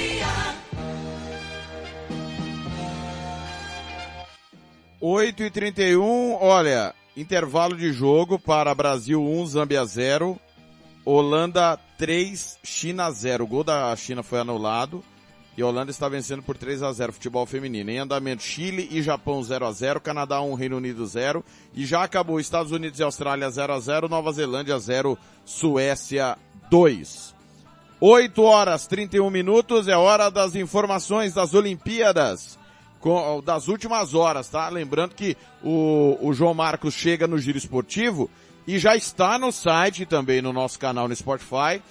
8 4.99 5.43
e 5.43 5.49
31 5.49 6.37
olha, 6.41 6.93
intervalo 7.17 7.75
de 7.75 7.91
jogo 7.91 8.39
para 8.39 8.73
Brasil 8.73 9.21
1, 9.21 9.45
Zâmbia 9.47 9.83
0, 9.83 10.39
Holanda 11.05 11.79
3, 11.97 12.59
China 12.63 13.11
0. 13.11 13.43
O 13.43 13.47
gol 13.47 13.63
da 13.63 13.95
China 13.95 14.21
foi 14.23 14.39
anulado 14.39 15.03
e 15.57 15.61
a 15.61 15.67
Holanda 15.67 15.91
está 15.91 16.07
vencendo 16.07 16.41
por 16.43 16.57
3 16.57 16.83
a 16.83 16.91
0 16.91 17.13
futebol 17.13 17.45
feminino. 17.45 17.89
Em 17.89 17.99
andamento 17.99 18.43
Chile 18.43 18.87
e 18.91 19.01
Japão 19.01 19.43
0 19.43 19.65
a 19.65 19.71
0, 19.71 19.99
Canadá 19.99 20.41
1, 20.41 20.53
Reino 20.53 20.77
Unido 20.77 21.05
0 21.05 21.43
e 21.73 21.85
já 21.85 22.03
acabou 22.03 22.39
Estados 22.39 22.71
Unidos 22.71 22.99
e 22.99 23.03
Austrália 23.03 23.49
0 23.49 23.73
a 23.73 23.79
0, 23.79 24.09
Nova 24.09 24.31
Zelândia 24.31 24.77
0, 24.79 25.17
Suécia 25.43 26.37
2. 26.69 27.35
8 27.99 28.41
horas 28.41 28.87
31 28.87 29.29
minutos 29.29 29.87
é 29.87 29.95
hora 29.95 30.31
das 30.31 30.55
informações 30.55 31.33
das 31.33 31.53
Olimpíadas 31.53 32.57
com, 32.99 33.41
das 33.43 33.67
últimas 33.67 34.13
horas, 34.13 34.47
tá? 34.47 34.69
Lembrando 34.69 35.15
que 35.15 35.35
o, 35.63 36.17
o 36.21 36.33
João 36.33 36.53
Marcos 36.53 36.93
chega 36.93 37.27
no 37.27 37.37
Giro 37.37 37.57
Esportivo 37.57 38.29
e 38.67 38.77
já 38.77 38.95
está 38.95 39.37
no 39.37 39.51
site 39.51 40.05
também 40.05 40.41
no 40.41 40.53
nosso 40.53 40.77
canal 40.79 41.07
no 41.07 41.15
Spotify. 41.15 41.81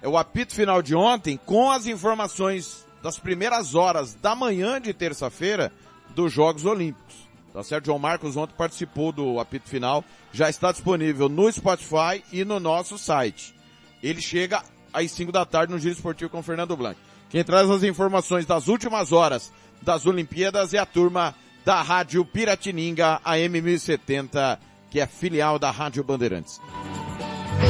É 0.00 0.08
o 0.08 0.16
apito 0.16 0.54
final 0.54 0.82
de 0.82 0.94
ontem 0.94 1.38
com 1.44 1.70
as 1.70 1.86
informações 1.86 2.86
das 3.02 3.18
primeiras 3.18 3.74
horas 3.74 4.14
da 4.14 4.34
manhã 4.34 4.80
de 4.80 4.92
terça-feira 4.92 5.72
dos 6.10 6.32
Jogos 6.32 6.64
Olímpicos. 6.64 7.22
Tá 7.52 7.62
certo? 7.62 7.86
João 7.86 7.98
Marcos 7.98 8.36
ontem 8.36 8.54
participou 8.56 9.12
do 9.12 9.38
apito 9.38 9.68
final, 9.68 10.02
já 10.32 10.48
está 10.48 10.72
disponível 10.72 11.28
no 11.28 11.52
Spotify 11.52 12.24
e 12.32 12.44
no 12.44 12.58
nosso 12.58 12.96
site. 12.96 13.54
Ele 14.02 14.20
chega 14.20 14.62
às 14.92 15.10
5 15.12 15.30
da 15.30 15.44
tarde 15.44 15.72
no 15.72 15.78
Giro 15.78 15.94
Esportivo 15.94 16.30
com 16.30 16.42
Fernando 16.42 16.76
Blanc. 16.76 16.98
Quem 17.28 17.44
traz 17.44 17.68
as 17.68 17.82
informações 17.82 18.46
das 18.46 18.68
últimas 18.68 19.12
horas 19.12 19.52
das 19.82 20.06
Olimpíadas 20.06 20.72
é 20.72 20.78
a 20.78 20.86
turma 20.86 21.34
da 21.64 21.80
Rádio 21.82 22.24
Piratininga, 22.24 23.20
AM 23.24 23.60
1070, 23.60 24.58
que 24.92 25.00
é 25.00 25.06
filial 25.06 25.58
da 25.58 25.70
Rádio 25.70 26.04
Bandeirantes. 26.04 26.60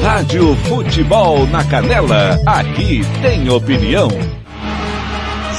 Rádio 0.01 0.53
Futebol 0.67 1.47
na 1.47 1.63
Canela, 1.63 2.37
aqui 2.45 2.99
tem 3.21 3.49
opinião. 3.49 4.09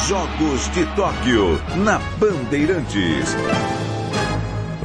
Jogos 0.07 0.69
de 0.75 0.85
Tóquio, 0.95 1.59
na 1.77 1.99
Bandeirantes. 2.19 3.35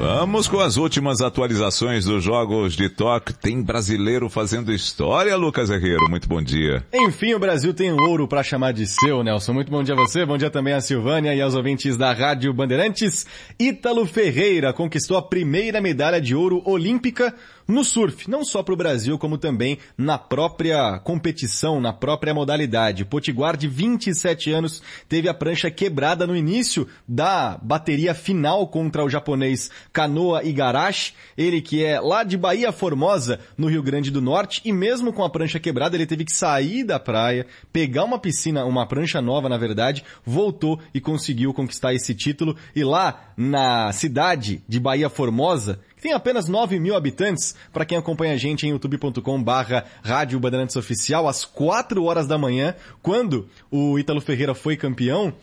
Vamos 0.01 0.47
com 0.47 0.61
as 0.61 0.77
últimas 0.77 1.19
atualizações 1.19 2.05
dos 2.05 2.23
Jogos 2.23 2.73
de 2.73 2.87
Tóquio. 2.87 3.35
Tem 3.35 3.61
brasileiro 3.61 4.29
fazendo 4.29 4.71
história, 4.71 5.35
Lucas 5.35 5.69
Herreiro. 5.69 6.09
Muito 6.09 6.25
bom 6.25 6.41
dia. 6.41 6.85
Enfim, 6.93 7.33
o 7.33 7.39
Brasil 7.39 7.73
tem 7.73 7.91
ouro 7.91 8.25
para 8.25 8.41
chamar 8.41 8.71
de 8.71 8.87
seu, 8.87 9.21
Nelson. 9.25 9.51
Muito 9.51 9.69
bom 9.69 9.83
dia 9.83 9.95
a 9.95 9.97
você, 9.97 10.25
bom 10.25 10.37
dia 10.37 10.49
também 10.49 10.73
a 10.73 10.79
Silvânia 10.79 11.35
e 11.35 11.41
aos 11.41 11.53
ouvintes 11.53 11.97
da 11.97 12.13
Rádio 12.13 12.53
Bandeirantes. 12.53 13.25
Ítalo 13.59 14.05
Ferreira 14.05 14.71
conquistou 14.71 15.17
a 15.17 15.21
primeira 15.21 15.81
medalha 15.81 16.21
de 16.21 16.33
ouro 16.33 16.61
olímpica 16.63 17.35
no 17.69 17.83
surf, 17.83 18.27
não 18.27 18.43
só 18.43 18.63
para 18.63 18.73
o 18.73 18.77
Brasil, 18.77 19.17
como 19.19 19.37
também 19.37 19.77
na 19.95 20.17
própria 20.17 20.97
competição, 20.99 21.79
na 21.79 21.93
própria 21.93 22.33
modalidade. 22.33 23.05
Potiguar, 23.05 23.55
de 23.55 23.67
27 23.67 24.51
anos, 24.51 24.81
teve 25.07 25.29
a 25.29 25.33
prancha 25.35 25.69
quebrada 25.69 26.25
no 26.25 26.35
início 26.35 26.87
da 27.07 27.59
bateria 27.61 28.15
final 28.15 28.67
contra 28.67 29.05
o 29.05 29.09
japonês 29.09 29.69
Kanoa 29.93 30.43
Igarashi, 30.43 31.13
ele 31.37 31.61
que 31.61 31.85
é 31.85 31.99
lá 31.99 32.23
de 32.23 32.35
Bahia 32.37 32.71
Formosa, 32.71 33.39
no 33.55 33.67
Rio 33.67 33.83
Grande 33.83 34.09
do 34.09 34.19
Norte, 34.19 34.61
e 34.65 34.73
mesmo 34.73 35.13
com 35.13 35.23
a 35.23 35.29
prancha 35.29 35.59
quebrada, 35.59 35.95
ele 35.95 36.07
teve 36.07 36.25
que 36.25 36.33
sair 36.33 36.83
da 36.83 36.99
praia, 36.99 37.45
pegar 37.71 38.03
uma 38.03 38.17
piscina, 38.17 38.65
uma 38.65 38.87
prancha 38.87 39.21
nova, 39.21 39.47
na 39.47 39.57
verdade, 39.57 40.03
voltou 40.25 40.79
e 40.91 40.99
conseguiu 40.99 41.53
conquistar 41.53 41.93
esse 41.93 42.15
título. 42.15 42.55
E 42.75 42.83
lá 42.83 43.31
na 43.37 43.91
cidade 43.93 44.63
de 44.67 44.79
Bahia 44.79 45.09
Formosa, 45.09 45.79
que 45.99 46.03
tem 46.03 46.13
apenas 46.13 46.47
9 46.47 46.79
mil 46.79 46.95
habitantes, 46.95 47.53
para 47.73 47.83
quem 47.83 47.97
acompanha 47.97 48.33
a 48.33 48.37
gente 48.37 48.65
em 48.65 48.69
youtube.com 48.69 49.43
barra 49.43 49.83
Rádio 50.01 50.39
Bandeirantes 50.39 50.77
Oficial, 50.77 51.27
às 51.27 51.43
4 51.43 52.01
horas 52.05 52.25
da 52.25 52.37
manhã, 52.37 52.73
quando 53.01 53.49
o 53.69 53.99
Ítalo 53.99 54.21
Ferreira 54.21 54.55
foi 54.55 54.77
campeão, 54.77 55.33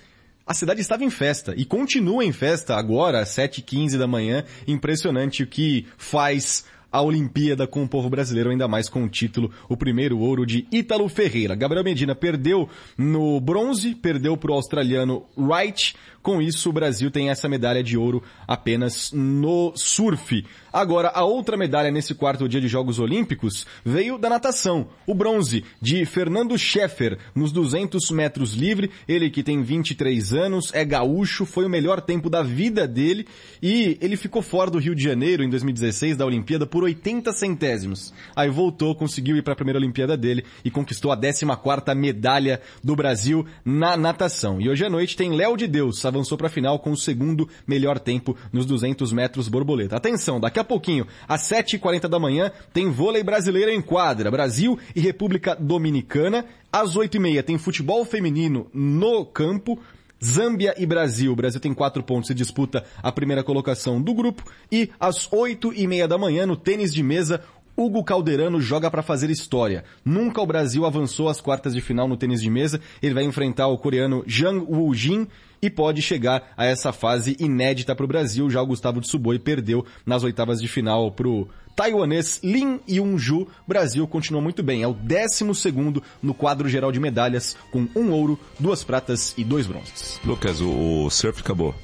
a 0.46 0.54
cidade 0.54 0.80
estava 0.80 1.04
em 1.04 1.10
festa 1.10 1.52
e 1.54 1.66
continua 1.66 2.24
em 2.24 2.32
festa 2.32 2.74
agora, 2.74 3.20
às 3.20 3.28
7h15 3.30 3.98
da 3.98 4.06
manhã. 4.06 4.44
Impressionante 4.66 5.42
o 5.42 5.46
que 5.46 5.86
faz 5.98 6.64
a 6.90 7.02
Olimpíada 7.02 7.66
com 7.66 7.82
o 7.82 7.88
povo 7.88 8.08
brasileiro, 8.08 8.48
ainda 8.48 8.66
mais 8.66 8.88
com 8.88 9.04
o 9.04 9.08
título, 9.08 9.52
o 9.68 9.76
primeiro 9.76 10.18
ouro 10.18 10.46
de 10.46 10.66
Ítalo 10.72 11.08
Ferreira. 11.10 11.54
Gabriel 11.54 11.84
Medina 11.84 12.14
perdeu 12.14 12.68
no 12.96 13.38
bronze, 13.38 13.94
perdeu 13.94 14.34
para 14.34 14.52
o 14.52 14.54
australiano 14.54 15.26
Wright. 15.36 15.94
Com 16.26 16.42
isso, 16.42 16.70
o 16.70 16.72
Brasil 16.72 17.08
tem 17.08 17.30
essa 17.30 17.48
medalha 17.48 17.84
de 17.84 17.96
ouro 17.96 18.20
apenas 18.48 19.12
no 19.12 19.72
surf. 19.76 20.44
Agora, 20.72 21.12
a 21.14 21.22
outra 21.22 21.56
medalha 21.56 21.88
nesse 21.88 22.16
quarto 22.16 22.48
dia 22.48 22.60
de 22.60 22.66
Jogos 22.66 22.98
Olímpicos 22.98 23.64
veio 23.84 24.18
da 24.18 24.28
natação. 24.28 24.88
O 25.06 25.14
bronze 25.14 25.64
de 25.80 26.04
Fernando 26.04 26.58
Scheffer 26.58 27.16
nos 27.32 27.52
200 27.52 28.10
metros 28.10 28.54
livre. 28.54 28.90
Ele 29.06 29.30
que 29.30 29.44
tem 29.44 29.62
23 29.62 30.32
anos, 30.34 30.74
é 30.74 30.84
gaúcho, 30.84 31.46
foi 31.46 31.64
o 31.64 31.70
melhor 31.70 32.00
tempo 32.00 32.28
da 32.28 32.42
vida 32.42 32.88
dele 32.88 33.28
e 33.62 33.96
ele 34.02 34.16
ficou 34.16 34.42
fora 34.42 34.68
do 34.68 34.78
Rio 34.78 34.96
de 34.96 35.04
Janeiro 35.04 35.44
em 35.44 35.48
2016 35.48 36.16
da 36.16 36.26
Olimpíada 36.26 36.66
por 36.66 36.82
80 36.82 37.32
centésimos. 37.32 38.12
Aí 38.34 38.50
voltou, 38.50 38.96
conseguiu 38.96 39.36
ir 39.36 39.42
para 39.42 39.52
a 39.52 39.56
primeira 39.56 39.78
Olimpíada 39.78 40.16
dele 40.16 40.44
e 40.64 40.72
conquistou 40.72 41.12
a 41.12 41.16
14ª 41.16 41.94
medalha 41.94 42.60
do 42.82 42.96
Brasil 42.96 43.46
na 43.64 43.96
natação. 43.96 44.60
E 44.60 44.68
hoje 44.68 44.84
à 44.84 44.90
noite 44.90 45.16
tem 45.16 45.32
Léo 45.32 45.56
de 45.56 45.68
Deus, 45.68 46.00
avançou 46.16 46.36
para 46.36 46.48
a 46.48 46.50
final 46.50 46.78
com 46.78 46.90
o 46.90 46.96
segundo 46.96 47.48
melhor 47.66 47.98
tempo 47.98 48.36
nos 48.52 48.66
200 48.66 49.12
metros 49.12 49.48
borboleta. 49.48 49.96
Atenção, 49.96 50.40
daqui 50.40 50.58
a 50.58 50.64
pouquinho, 50.64 51.06
às 51.28 51.42
7h40 51.42 52.08
da 52.08 52.18
manhã, 52.18 52.50
tem 52.72 52.90
vôlei 52.90 53.22
brasileiro 53.22 53.70
em 53.70 53.80
quadra, 53.80 54.30
Brasil 54.30 54.78
e 54.94 55.00
República 55.00 55.54
Dominicana. 55.54 56.44
Às 56.72 56.96
8h30 56.96 57.42
tem 57.42 57.58
futebol 57.58 58.04
feminino 58.04 58.66
no 58.72 59.24
campo, 59.24 59.78
Zâmbia 60.22 60.74
e 60.78 60.86
Brasil. 60.86 61.32
O 61.32 61.36
Brasil 61.36 61.60
tem 61.60 61.74
quatro 61.74 62.02
pontos 62.02 62.30
e 62.30 62.34
disputa 62.34 62.84
a 63.02 63.12
primeira 63.12 63.44
colocação 63.44 64.00
do 64.00 64.14
grupo. 64.14 64.42
E 64.72 64.90
às 64.98 65.30
oito 65.32 65.72
e 65.74 65.86
meia 65.86 66.08
da 66.08 66.18
manhã, 66.18 66.46
no 66.46 66.56
tênis 66.56 66.92
de 66.92 67.02
mesa, 67.02 67.42
Hugo 67.76 68.02
Calderano 68.02 68.58
joga 68.60 68.90
para 68.90 69.02
fazer 69.02 69.28
história. 69.28 69.84
Nunca 70.04 70.40
o 70.40 70.46
Brasil 70.46 70.86
avançou 70.86 71.28
às 71.28 71.40
quartas 71.40 71.74
de 71.74 71.80
final 71.82 72.08
no 72.08 72.16
tênis 72.16 72.40
de 72.40 72.50
mesa. 72.50 72.80
Ele 73.02 73.14
vai 73.14 73.24
enfrentar 73.24 73.68
o 73.68 73.76
coreano 73.76 74.24
Jang 74.26 74.60
Woo-jin 74.60 75.28
e 75.60 75.70
pode 75.70 76.02
chegar 76.02 76.52
a 76.56 76.64
essa 76.64 76.92
fase 76.92 77.36
inédita 77.38 77.94
para 77.94 78.04
o 78.04 78.08
Brasil. 78.08 78.50
Já 78.50 78.62
o 78.62 78.66
Gustavo 78.66 79.00
Tsuboi 79.00 79.38
perdeu 79.38 79.84
nas 80.04 80.22
oitavas 80.22 80.60
de 80.60 80.68
final 80.68 81.10
para 81.10 81.28
o 81.28 81.48
taiwanês 81.74 82.40
Lin 82.42 82.80
Yun-ju. 82.88 83.46
Brasil 83.66 84.06
continua 84.06 84.40
muito 84.40 84.62
bem, 84.62 84.82
é 84.82 84.88
o 84.88 84.94
12 84.94 85.54
segundo 85.54 86.02
no 86.22 86.34
quadro 86.34 86.68
geral 86.68 86.90
de 86.90 86.98
medalhas, 86.98 87.56
com 87.70 87.86
um 87.94 88.10
ouro, 88.10 88.38
duas 88.58 88.82
pratas 88.82 89.34
e 89.36 89.44
dois 89.44 89.66
bronzes. 89.66 90.18
Lucas, 90.24 90.60
o, 90.60 91.04
o 91.04 91.10
surf 91.10 91.40
acabou. 91.40 91.74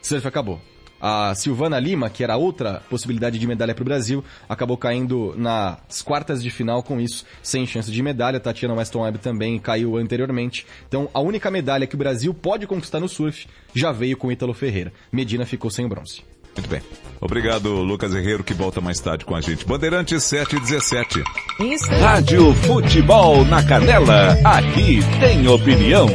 Surf 0.00 0.26
acabou. 0.26 0.71
A 1.04 1.34
Silvana 1.34 1.80
Lima, 1.80 2.08
que 2.08 2.22
era 2.22 2.36
outra 2.36 2.80
possibilidade 2.88 3.36
de 3.36 3.44
medalha 3.44 3.74
para 3.74 3.82
o 3.82 3.84
Brasil, 3.84 4.24
acabou 4.48 4.76
caindo 4.76 5.34
nas 5.36 6.00
quartas 6.00 6.40
de 6.40 6.48
final 6.48 6.80
com 6.80 7.00
isso, 7.00 7.24
sem 7.42 7.66
chance 7.66 7.90
de 7.90 8.02
medalha. 8.04 8.38
Tatiana 8.38 8.74
Weston 8.74 9.00
Webb 9.00 9.18
também 9.18 9.58
caiu 9.58 9.96
anteriormente. 9.96 10.64
Então, 10.86 11.10
a 11.12 11.18
única 11.18 11.50
medalha 11.50 11.88
que 11.88 11.96
o 11.96 11.98
Brasil 11.98 12.32
pode 12.32 12.68
conquistar 12.68 13.00
no 13.00 13.08
surf 13.08 13.48
já 13.74 13.90
veio 13.90 14.16
com 14.16 14.30
Ítalo 14.30 14.54
Ferreira. 14.54 14.92
Medina 15.10 15.44
ficou 15.44 15.72
sem 15.72 15.88
bronze. 15.88 16.22
Muito 16.56 16.68
bem. 16.68 16.82
Obrigado, 17.20 17.72
Lucas 17.82 18.14
Herreiro, 18.14 18.44
que 18.44 18.54
volta 18.54 18.80
mais 18.80 19.00
tarde 19.00 19.24
com 19.24 19.34
a 19.34 19.40
gente. 19.40 19.64
Bandeirantes 19.64 20.22
7 20.22 20.54
e 20.54 20.60
17. 20.60 21.24
Isso. 21.60 21.90
Rádio 22.00 22.54
Futebol 22.54 23.44
na 23.46 23.64
Canela. 23.64 24.38
Aqui 24.44 25.00
tem 25.18 25.48
opinião. 25.48 26.06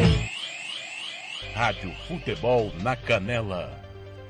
Rádio 1.53 1.91
Futebol 2.07 2.71
na 2.81 2.95
Canela. 2.95 3.86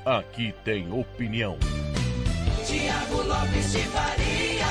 Aqui 0.08 0.54
tem 0.64 0.90
opinião. 0.90 1.58
Tiago 2.66 3.24
Lopes 3.24 3.74
de 3.74 3.80
Faria. 3.80 4.66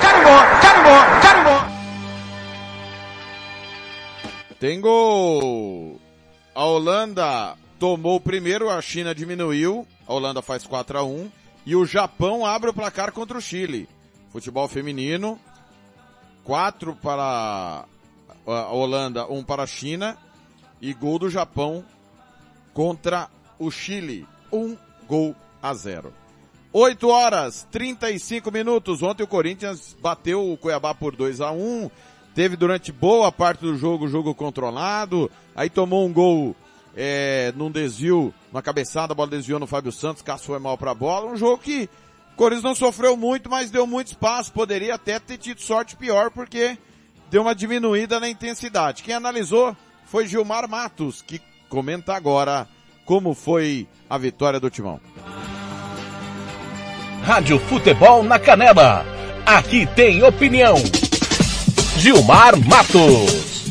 Carimbó, 0.00 0.38
carimbó, 0.62 1.20
carimbó. 1.20 1.68
Tem 4.58 4.80
gol. 4.80 6.00
A 6.54 6.64
Holanda 6.64 7.54
tomou 7.78 8.16
o 8.16 8.20
primeiro, 8.20 8.70
a 8.70 8.80
China 8.80 9.14
diminuiu. 9.14 9.86
A 10.08 10.14
Holanda 10.14 10.40
faz 10.40 10.66
4 10.66 10.98
a 10.98 11.04
1 11.04 11.30
e 11.66 11.76
o 11.76 11.84
Japão 11.84 12.46
abre 12.46 12.70
o 12.70 12.74
placar 12.74 13.12
contra 13.12 13.36
o 13.36 13.42
Chile. 13.42 13.86
Futebol 14.32 14.66
feminino. 14.68 15.38
4 16.44 16.96
para 16.96 17.84
a 18.46 18.72
Holanda, 18.72 19.30
1 19.30 19.44
para 19.44 19.64
a 19.64 19.66
China 19.66 20.16
e 20.80 20.94
gol 20.94 21.18
do 21.18 21.28
Japão 21.28 21.84
contra 22.76 23.30
o 23.58 23.70
Chile. 23.70 24.26
1 24.52 24.76
gol 25.08 25.34
a 25.62 25.72
0. 25.72 26.12
8 26.74 27.08
horas, 27.08 27.66
35 27.72 28.52
minutos. 28.52 29.02
Ontem 29.02 29.22
o 29.22 29.26
Corinthians 29.26 29.96
bateu 29.98 30.52
o 30.52 30.58
Cuiabá 30.58 30.94
por 30.94 31.16
2 31.16 31.40
a 31.40 31.50
1 31.50 31.90
Teve 32.34 32.54
durante 32.54 32.92
boa 32.92 33.32
parte 33.32 33.60
do 33.60 33.78
jogo 33.78 34.06
jogo 34.08 34.34
controlado. 34.34 35.30
Aí 35.54 35.70
tomou 35.70 36.06
um 36.06 36.12
gol 36.12 36.54
é, 36.94 37.50
num 37.56 37.70
desvio, 37.70 38.34
uma 38.52 38.60
cabeçada, 38.60 39.14
a 39.14 39.16
bola 39.16 39.30
desviou 39.30 39.58
no 39.58 39.66
Fábio 39.66 39.90
Santos, 39.90 40.22
Cássio 40.22 40.48
foi 40.48 40.58
mal 40.58 40.76
pra 40.76 40.92
bola. 40.92 41.32
Um 41.32 41.36
jogo 41.36 41.62
que 41.62 41.88
o 42.34 42.36
Corinthians 42.36 42.64
não 42.64 42.74
sofreu 42.74 43.16
muito, 43.16 43.48
mas 43.48 43.70
deu 43.70 43.86
muito 43.86 44.08
espaço. 44.08 44.52
Poderia 44.52 44.96
até 44.96 45.18
ter 45.18 45.38
tido 45.38 45.62
sorte 45.62 45.96
pior, 45.96 46.30
porque 46.30 46.76
deu 47.30 47.40
uma 47.40 47.54
diminuída 47.54 48.20
na 48.20 48.28
intensidade. 48.28 49.02
Quem 49.02 49.14
analisou 49.14 49.74
foi 50.04 50.26
Gilmar 50.26 50.68
Matos, 50.68 51.22
que 51.22 51.40
comenta 51.68 52.14
agora 52.14 52.66
como 53.04 53.34
foi 53.34 53.86
a 54.08 54.18
vitória 54.18 54.58
do 54.60 54.70
Timão. 54.70 55.00
Rádio 57.22 57.58
Futebol 57.58 58.22
na 58.22 58.38
Canela. 58.38 59.04
Aqui 59.44 59.86
tem 59.94 60.22
opinião. 60.22 60.76
Gilmar 61.98 62.54
Matos. 62.68 63.66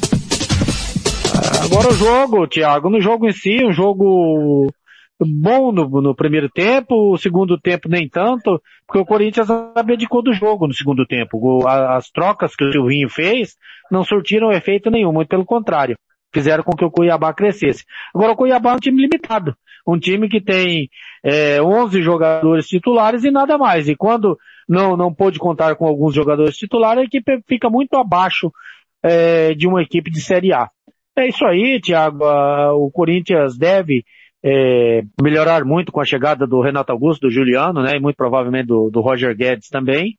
Agora 1.64 1.90
o 1.90 1.94
jogo, 1.94 2.48
Thiago, 2.48 2.90
no 2.90 3.02
jogo 3.02 3.28
em 3.28 3.32
si, 3.34 3.64
um 3.66 3.72
jogo 3.72 4.72
bom 5.20 5.72
no, 5.72 6.02
no 6.02 6.16
primeiro 6.16 6.50
tempo, 6.50 7.14
o 7.14 7.18
segundo 7.18 7.58
tempo 7.60 7.88
nem 7.90 8.08
tanto, 8.08 8.62
porque 8.86 9.00
o 9.02 9.06
Corinthians 9.06 9.50
abdicou 9.76 10.22
do 10.22 10.34
jogo 10.34 10.68
no 10.68 10.74
segundo 10.74 11.06
tempo. 11.06 11.38
O- 11.42 11.68
As 11.68 12.10
trocas 12.10 12.56
que 12.56 12.64
o 12.66 12.72
Silvinho 12.72 13.10
fez 13.10 13.56
não 13.92 14.04
surtiram 14.04 14.52
efeito 14.52 14.90
nenhum, 14.92 15.12
muito 15.14 15.30
pelo 15.30 15.46
contrário. 15.46 15.96
Fizeram 16.36 16.64
com 16.64 16.76
que 16.76 16.84
o 16.84 16.91
Cuiabá 16.91 17.34
crescesse. 17.34 17.86
Agora 18.14 18.34
o 18.34 18.36
Cuiabá 18.36 18.72
é 18.74 18.76
um 18.76 18.80
time 18.80 19.02
limitado. 19.02 19.56
Um 19.88 19.98
time 19.98 20.28
que 20.28 20.41
tem 20.41 20.90
é, 21.24 21.62
11 21.62 22.02
jogadores 22.02 22.68
titulares 22.68 23.24
e 23.24 23.32
nada 23.32 23.57
mais. 23.57 23.88
E 23.88 23.95
quando 23.95 24.38
não, 24.68 24.98
não 24.98 25.14
pôde 25.14 25.40
contar 25.40 25.76
com 25.76 25.86
alguns 25.88 26.14
jogadores 26.14 26.57
titulares, 26.57 27.03
a 27.03 27.06
equipe 27.06 27.40
fica 27.48 27.70
muito 27.70 27.95
abaixo 27.95 28.52
é, 29.02 29.53
de 29.53 29.66
uma 29.68 29.82
equipe 29.82 30.12
de 30.12 30.20
Série 30.22 30.52
A. 30.53 30.70
É 31.18 31.28
isso 31.28 31.45
aí, 31.45 31.80
Thiago. 31.80 32.26
Ah, 32.26 32.74
O 32.74 32.91
Corinthians 32.91 33.57
deve 33.57 34.03
é, 34.44 35.03
melhorar 35.22 35.64
muito 35.64 35.91
com 35.91 36.02
a 36.02 36.06
chegada 36.06 36.45
do 36.45 36.60
Renato 36.62 36.91
Augusto, 36.91 37.22
do 37.28 37.32
Juliano, 37.32 37.82
né? 37.82 37.94
E 37.95 37.99
muito 37.99 38.18
provavelmente 38.18 38.68
do, 38.68 38.90
do 38.91 38.99
Roger 39.02 39.34
Guedes 39.36 39.70
também. 39.70 40.16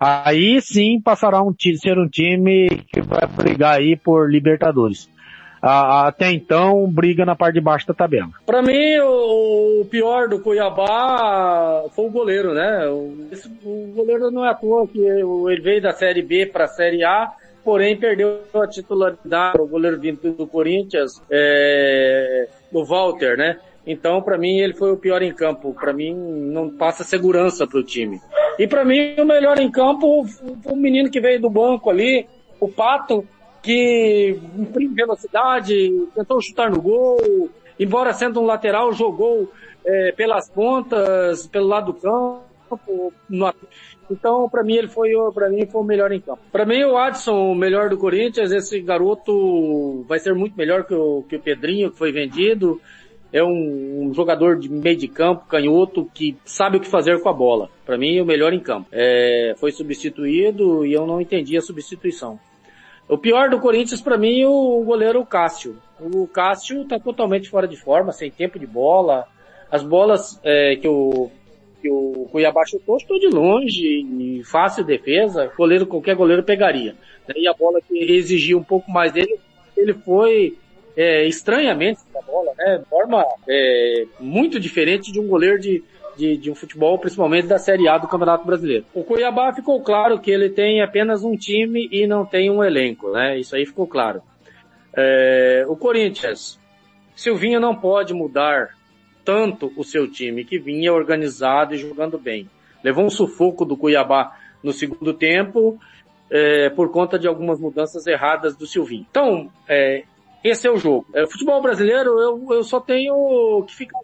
Aí 0.00 0.60
sim 0.60 1.00
passará 1.02 1.42
um 1.42 1.52
ti- 1.52 1.76
ser 1.76 1.98
um 1.98 2.08
time 2.08 2.68
que 2.92 3.00
vai 3.00 3.26
brigar 3.26 3.78
aí 3.78 3.96
por 3.96 4.30
Libertadores. 4.30 5.08
Ah, 5.60 6.06
até 6.06 6.30
então, 6.30 6.86
briga 6.90 7.24
na 7.24 7.34
parte 7.34 7.54
de 7.54 7.60
baixo 7.60 7.86
da 7.86 7.94
tabela. 7.94 8.28
Pra 8.46 8.62
mim, 8.62 8.98
o, 9.00 9.80
o 9.82 9.84
pior 9.86 10.28
do 10.28 10.40
Cuiabá 10.40 11.84
foi 11.94 12.06
o 12.06 12.10
goleiro, 12.10 12.54
né? 12.54 12.86
O, 12.88 13.26
esse- 13.32 13.48
o 13.64 13.92
goleiro 13.94 14.30
não 14.30 14.44
é 14.44 14.50
à 14.50 14.54
toa 14.54 14.86
que 14.86 14.98
ele 15.00 15.60
veio 15.60 15.82
da 15.82 15.92
Série 15.92 16.22
B 16.22 16.46
pra 16.46 16.66
Série 16.68 17.04
A, 17.04 17.32
porém 17.64 17.96
perdeu 17.98 18.38
a 18.54 18.66
titularidade. 18.66 19.60
O 19.60 19.66
goleiro 19.66 19.98
vindo 20.00 20.32
do 20.32 20.46
Corinthians, 20.46 21.20
é, 21.30 22.48
do 22.72 22.84
Walter, 22.84 23.36
né? 23.36 23.58
Então, 23.86 24.20
pra 24.22 24.36
mim, 24.36 24.58
ele 24.58 24.74
foi 24.74 24.92
o 24.92 24.96
pior 24.98 25.22
em 25.22 25.32
campo. 25.32 25.74
Pra 25.74 25.92
mim, 25.92 26.14
não 26.14 26.68
passa 26.70 27.02
segurança 27.04 27.66
pro 27.66 27.82
time. 27.82 28.20
E 28.58 28.66
pra 28.66 28.84
mim, 28.84 29.14
o 29.18 29.24
melhor 29.24 29.58
em 29.58 29.70
campo 29.70 30.26
o 30.66 30.76
menino 30.76 31.10
que 31.10 31.20
veio 31.20 31.40
do 31.40 31.48
banco 31.48 31.88
ali, 31.88 32.26
o 32.60 32.68
Pato, 32.68 33.24
que 33.68 34.40
imprime 34.56 34.94
velocidade, 34.94 36.08
tentou 36.14 36.40
chutar 36.40 36.70
no 36.70 36.80
gol, 36.80 37.50
embora 37.78 38.14
sendo 38.14 38.40
um 38.40 38.46
lateral, 38.46 38.94
jogou 38.94 39.52
é, 39.84 40.10
pelas 40.12 40.48
pontas, 40.48 41.46
pelo 41.48 41.66
lado 41.66 41.92
do 41.92 42.00
campo. 42.00 43.12
no- 43.28 43.52
então, 44.10 44.48
para 44.48 44.64
mim, 44.64 44.76
ele 44.76 44.88
foi, 44.88 45.10
para 45.34 45.50
mim, 45.50 45.66
foi 45.66 45.82
o 45.82 45.84
melhor 45.84 46.10
em 46.12 46.18
campo. 46.20 46.40
Para 46.50 46.64
mim, 46.64 46.82
o 46.82 46.96
Adson, 46.96 47.52
o 47.52 47.54
melhor 47.54 47.90
do 47.90 47.98
Corinthians, 47.98 48.50
esse 48.52 48.80
garoto 48.80 50.02
vai 50.08 50.18
ser 50.18 50.34
muito 50.34 50.56
melhor 50.56 50.84
que 50.84 50.94
o, 50.94 51.22
que 51.28 51.36
o 51.36 51.40
Pedrinho, 51.40 51.90
que 51.90 51.98
foi 51.98 52.10
vendido. 52.10 52.80
É 53.30 53.44
um, 53.44 54.06
um 54.08 54.14
jogador 54.14 54.58
de 54.58 54.70
meio 54.70 54.96
de 54.96 55.08
campo, 55.08 55.44
canhoto, 55.46 56.10
que 56.14 56.38
sabe 56.46 56.78
o 56.78 56.80
que 56.80 56.88
fazer 56.88 57.20
com 57.20 57.28
a 57.28 57.34
bola. 57.34 57.68
Para 57.84 57.98
mim, 57.98 58.18
o 58.18 58.24
melhor 58.24 58.54
em 58.54 58.60
campo. 58.60 58.88
É, 58.90 59.54
foi 59.58 59.72
substituído 59.72 60.86
e 60.86 60.94
eu 60.94 61.06
não 61.06 61.20
entendi 61.20 61.54
a 61.54 61.60
substituição. 61.60 62.40
O 63.08 63.16
pior 63.16 63.48
do 63.48 63.58
Corinthians 63.58 64.00
para 64.00 64.18
mim 64.18 64.44
o 64.44 64.82
goleiro 64.84 65.24
Cássio. 65.24 65.76
O 65.98 66.26
Cássio 66.26 66.84
tá 66.86 66.98
totalmente 66.98 67.48
fora 67.48 67.66
de 67.66 67.76
forma, 67.76 68.12
sem 68.12 68.30
tempo 68.30 68.58
de 68.58 68.66
bola. 68.66 69.26
As 69.70 69.82
bolas 69.82 70.38
é, 70.44 70.76
que 70.76 70.88
o 70.88 71.30
que 71.80 71.88
o 71.88 72.28
Cuiabá 72.30 72.64
chutou, 72.66 72.98
chutou 72.98 73.18
de 73.18 73.28
longe, 73.28 74.42
fácil 74.44 74.84
defesa, 74.84 75.50
goleiro, 75.56 75.86
qualquer 75.86 76.16
goleiro 76.16 76.42
pegaria. 76.42 76.96
E 77.36 77.46
a 77.46 77.54
bola 77.54 77.80
que 77.80 77.96
exigia 77.96 78.58
um 78.58 78.64
pouco 78.64 78.90
mais 78.90 79.12
dele, 79.12 79.38
ele 79.76 79.94
foi 79.94 80.56
é, 80.96 81.26
estranhamente 81.26 82.00
a 82.16 82.22
bola, 82.22 82.52
né? 82.58 82.82
Forma 82.90 83.24
é, 83.48 84.06
muito 84.18 84.58
diferente 84.58 85.12
de 85.12 85.20
um 85.20 85.28
goleiro 85.28 85.60
de, 85.60 85.82
de, 86.18 86.36
de 86.36 86.50
um 86.50 86.54
futebol, 86.54 86.98
principalmente 86.98 87.46
da 87.46 87.58
Série 87.58 87.88
A 87.88 87.96
do 87.96 88.08
Campeonato 88.08 88.44
Brasileiro. 88.44 88.84
O 88.92 89.04
Cuiabá 89.04 89.52
ficou 89.52 89.80
claro 89.80 90.18
que 90.18 90.30
ele 90.30 90.50
tem 90.50 90.82
apenas 90.82 91.22
um 91.22 91.36
time 91.36 91.88
e 91.92 92.06
não 92.06 92.26
tem 92.26 92.50
um 92.50 92.62
elenco, 92.62 93.12
né? 93.12 93.38
Isso 93.38 93.54
aí 93.54 93.64
ficou 93.64 93.86
claro. 93.86 94.20
É, 94.96 95.64
o 95.68 95.76
Corinthians, 95.76 96.58
Silvinho 97.14 97.60
não 97.60 97.74
pode 97.74 98.12
mudar 98.12 98.76
tanto 99.24 99.72
o 99.76 99.84
seu 99.84 100.10
time, 100.10 100.44
que 100.44 100.58
vinha 100.58 100.92
organizado 100.92 101.74
e 101.74 101.78
jogando 101.78 102.18
bem. 102.18 102.50
Levou 102.82 103.04
um 103.04 103.10
sufoco 103.10 103.64
do 103.64 103.76
Cuiabá 103.76 104.36
no 104.62 104.72
segundo 104.72 105.14
tempo, 105.14 105.78
é, 106.30 106.68
por 106.70 106.90
conta 106.90 107.18
de 107.18 107.28
algumas 107.28 107.60
mudanças 107.60 108.06
erradas 108.06 108.56
do 108.56 108.66
Silvinho. 108.66 109.06
Então, 109.08 109.50
é, 109.68 110.02
esse 110.42 110.66
é 110.66 110.70
o 110.70 110.78
jogo. 110.78 111.06
É, 111.14 111.26
futebol 111.26 111.62
brasileiro, 111.62 112.18
eu, 112.18 112.46
eu 112.50 112.64
só 112.64 112.80
tenho 112.80 113.64
que 113.68 113.76
ficar 113.76 114.00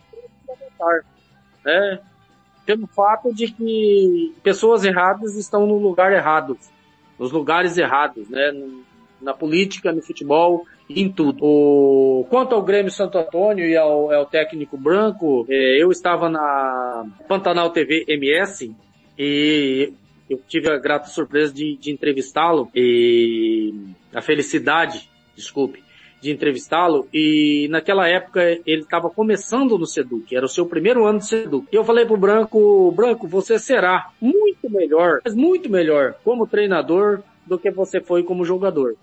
né? 1.64 2.00
Pelo 2.66 2.86
fato 2.86 3.32
de 3.32 3.48
que 3.48 4.34
pessoas 4.42 4.84
erradas 4.84 5.36
estão 5.36 5.66
no 5.66 5.78
lugar 5.78 6.12
errado, 6.12 6.58
nos 7.18 7.30
lugares 7.30 7.76
errados, 7.76 8.28
né? 8.28 8.52
na 9.20 9.32
política, 9.32 9.92
no 9.92 10.02
futebol, 10.02 10.66
em 10.88 11.10
tudo. 11.10 11.38
O, 11.42 12.26
quanto 12.28 12.54
ao 12.54 12.62
Grêmio 12.62 12.90
Santo 12.90 13.18
Antônio 13.18 13.66
e 13.66 13.76
ao, 13.76 14.12
ao 14.12 14.26
técnico 14.26 14.76
branco, 14.76 15.46
é, 15.48 15.82
eu 15.82 15.90
estava 15.90 16.28
na 16.28 17.06
Pantanal 17.26 17.70
TV 17.70 18.04
MS 18.06 18.74
e 19.18 19.92
eu 20.28 20.40
tive 20.46 20.70
a 20.70 20.78
grata 20.78 21.08
surpresa 21.08 21.52
de, 21.52 21.76
de 21.76 21.90
entrevistá-lo 21.90 22.70
e 22.74 23.74
a 24.14 24.20
felicidade, 24.20 25.10
desculpe, 25.34 25.82
de 26.24 26.32
entrevistá-lo 26.32 27.06
e 27.12 27.68
naquela 27.70 28.08
época 28.08 28.42
ele 28.66 28.80
estava 28.80 29.10
começando 29.10 29.76
no 29.76 29.86
Seduc, 29.86 30.34
era 30.34 30.46
o 30.46 30.48
seu 30.48 30.64
primeiro 30.64 31.04
ano 31.04 31.18
de 31.18 31.26
Seduc. 31.26 31.68
E 31.70 31.76
eu 31.76 31.84
falei 31.84 32.06
pro 32.06 32.16
Branco, 32.16 32.90
Branco, 32.92 33.28
você 33.28 33.58
será 33.58 34.08
muito 34.18 34.70
melhor, 34.70 35.20
mas 35.22 35.34
muito 35.34 35.68
melhor 35.68 36.14
como 36.24 36.46
treinador 36.46 37.20
do 37.46 37.58
que 37.58 37.70
você 37.70 38.00
foi 38.00 38.22
como 38.22 38.42
jogador. 38.42 38.96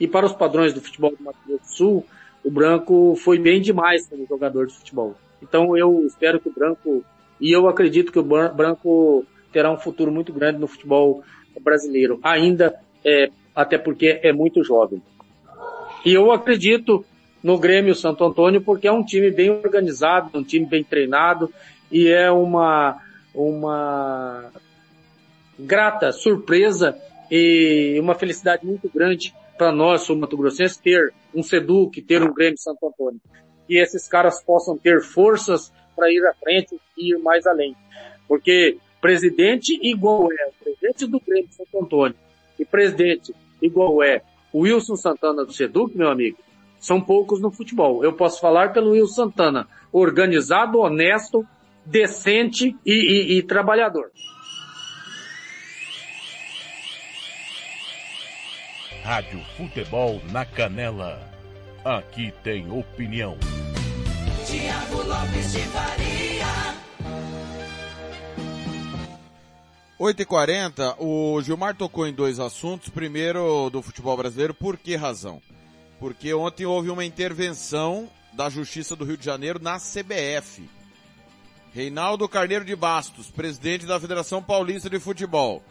E 0.00 0.08
para 0.08 0.26
os 0.26 0.32
padrões 0.32 0.74
do 0.74 0.80
futebol 0.80 1.14
do 1.16 1.22
Mato 1.22 1.38
Grosso 1.46 1.62
do 1.62 1.76
Sul, 1.76 2.06
o 2.44 2.50
Branco 2.50 3.14
foi 3.22 3.38
bem 3.38 3.60
demais 3.60 4.08
como 4.08 4.26
jogador 4.26 4.66
de 4.66 4.74
futebol. 4.74 5.14
Então 5.40 5.76
eu 5.76 6.04
espero 6.04 6.40
que 6.40 6.48
o 6.48 6.52
Branco, 6.52 7.04
e 7.40 7.56
eu 7.56 7.68
acredito 7.68 8.10
que 8.10 8.18
o 8.18 8.24
Branco 8.24 9.24
terá 9.52 9.70
um 9.70 9.78
futuro 9.78 10.10
muito 10.10 10.32
grande 10.32 10.58
no 10.58 10.66
futebol 10.66 11.22
brasileiro, 11.62 12.18
ainda 12.20 12.74
é, 13.04 13.30
até 13.54 13.78
porque 13.78 14.18
é 14.24 14.32
muito 14.32 14.64
jovem. 14.64 15.00
E 16.04 16.12
eu 16.12 16.30
acredito 16.32 17.04
no 17.42 17.58
Grêmio 17.58 17.94
Santo 17.94 18.24
Antônio 18.24 18.60
porque 18.60 18.86
é 18.86 18.92
um 18.92 19.04
time 19.04 19.30
bem 19.30 19.50
organizado, 19.50 20.30
um 20.38 20.44
time 20.44 20.66
bem 20.66 20.84
treinado 20.84 21.52
e 21.90 22.08
é 22.08 22.30
uma 22.30 23.00
uma 23.34 24.50
grata 25.58 26.12
surpresa 26.12 26.96
e 27.30 27.98
uma 28.00 28.14
felicidade 28.14 28.64
muito 28.64 28.88
grande 28.88 29.34
para 29.56 29.72
nós, 29.72 30.02
sul 30.02 30.16
Mato 30.16 30.36
Grossense, 30.36 30.80
ter 30.80 31.12
um 31.34 31.42
Seduc, 31.42 32.00
ter 32.02 32.22
um 32.22 32.32
Grêmio 32.32 32.58
Santo 32.58 32.86
Antônio. 32.86 33.20
E 33.68 33.80
esses 33.80 34.08
caras 34.08 34.42
possam 34.42 34.76
ter 34.76 35.02
forças 35.02 35.72
para 35.96 36.10
ir 36.10 36.24
à 36.26 36.34
frente 36.34 36.78
e 36.96 37.12
ir 37.12 37.18
mais 37.18 37.46
além. 37.46 37.74
Porque 38.28 38.76
presidente 39.00 39.78
igual 39.82 40.28
é 40.32 40.46
o 40.46 40.64
presidente 40.64 41.06
do 41.06 41.20
Grêmio 41.20 41.50
Santo 41.52 41.84
Antônio 41.84 42.16
e 42.58 42.64
presidente 42.64 43.34
igual 43.60 44.02
é 44.02 44.22
o 44.54 44.60
Wilson 44.60 44.94
Santana 44.94 45.44
do 45.44 45.52
Seduc, 45.52 45.98
meu 45.98 46.08
amigo, 46.08 46.38
são 46.78 47.00
poucos 47.00 47.40
no 47.40 47.50
futebol. 47.50 48.04
Eu 48.04 48.12
posso 48.12 48.40
falar 48.40 48.72
pelo 48.72 48.92
Wilson 48.92 49.24
Santana, 49.24 49.66
organizado, 49.92 50.78
honesto, 50.78 51.44
decente 51.84 52.76
e, 52.86 52.92
e, 52.92 53.38
e 53.38 53.42
trabalhador. 53.42 54.12
Rádio 59.02 59.40
Futebol 59.56 60.22
na 60.30 60.44
Canela. 60.44 61.20
Aqui 61.84 62.32
tem 62.44 62.70
opinião. 62.70 63.36
Tiago 64.46 65.02
Lopes 65.02 65.52
de 65.52 65.58
Faria. 65.58 66.03
8h40, 69.98 70.96
o 70.98 71.40
Gilmar 71.40 71.76
tocou 71.76 72.06
em 72.06 72.12
dois 72.12 72.40
assuntos. 72.40 72.88
Primeiro, 72.88 73.70
do 73.70 73.80
futebol 73.80 74.16
brasileiro. 74.16 74.52
Por 74.52 74.76
que 74.76 74.96
razão? 74.96 75.40
Porque 76.00 76.34
ontem 76.34 76.66
houve 76.66 76.90
uma 76.90 77.04
intervenção 77.04 78.08
da 78.32 78.50
Justiça 78.50 78.96
do 78.96 79.04
Rio 79.04 79.16
de 79.16 79.24
Janeiro 79.24 79.60
na 79.62 79.78
CBF. 79.78 80.68
Reinaldo 81.72 82.28
Carneiro 82.28 82.64
de 82.64 82.74
Bastos, 82.74 83.30
presidente 83.30 83.86
da 83.86 83.98
Federação 83.98 84.42
Paulista 84.42 84.90
de 84.90 84.98
Futebol. 84.98 85.62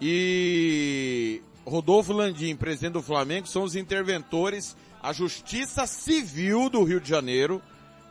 E 0.00 1.42
Rodolfo 1.66 2.12
Landim, 2.12 2.54
presidente 2.54 2.92
do 2.92 3.02
Flamengo, 3.02 3.46
são 3.46 3.62
os 3.62 3.74
interventores. 3.74 4.76
A 5.02 5.12
Justiça 5.12 5.86
Civil 5.86 6.68
do 6.68 6.82
Rio 6.84 7.00
de 7.00 7.08
Janeiro 7.08 7.62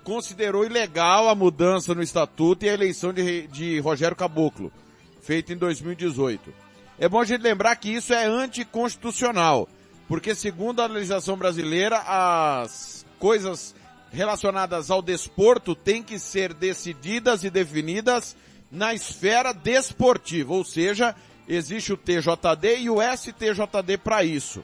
considerou 0.03 0.65
ilegal 0.65 1.27
a 1.27 1.35
mudança 1.35 1.93
no 1.93 2.01
estatuto 2.01 2.65
e 2.65 2.69
a 2.69 2.73
eleição 2.73 3.11
de, 3.11 3.47
de 3.47 3.79
Rogério 3.79 4.15
Caboclo, 4.15 4.71
feita 5.27 5.51
em 5.51 5.57
2018. 5.57 6.53
É 6.97 7.09
bom 7.09 7.19
a 7.19 7.25
gente 7.25 7.41
lembrar 7.41 7.75
que 7.75 7.89
isso 7.89 8.13
é 8.13 8.25
anticonstitucional, 8.25 9.67
porque 10.07 10.33
segundo 10.33 10.81
a 10.81 10.87
legislação 10.87 11.35
brasileira, 11.35 11.97
as 11.97 13.05
coisas 13.19 13.75
relacionadas 14.09 14.89
ao 14.89 15.01
desporto 15.01 15.75
têm 15.75 16.01
que 16.01 16.17
ser 16.17 16.53
decididas 16.53 17.43
e 17.43 17.49
definidas 17.49 18.37
na 18.71 18.93
esfera 18.93 19.51
desportiva, 19.51 20.53
ou 20.53 20.63
seja, 20.63 21.13
existe 21.45 21.91
o 21.91 21.97
TJD 21.97 22.79
e 22.79 22.89
o 22.89 22.99
STJD 23.01 23.97
para 24.01 24.23
isso. 24.23 24.63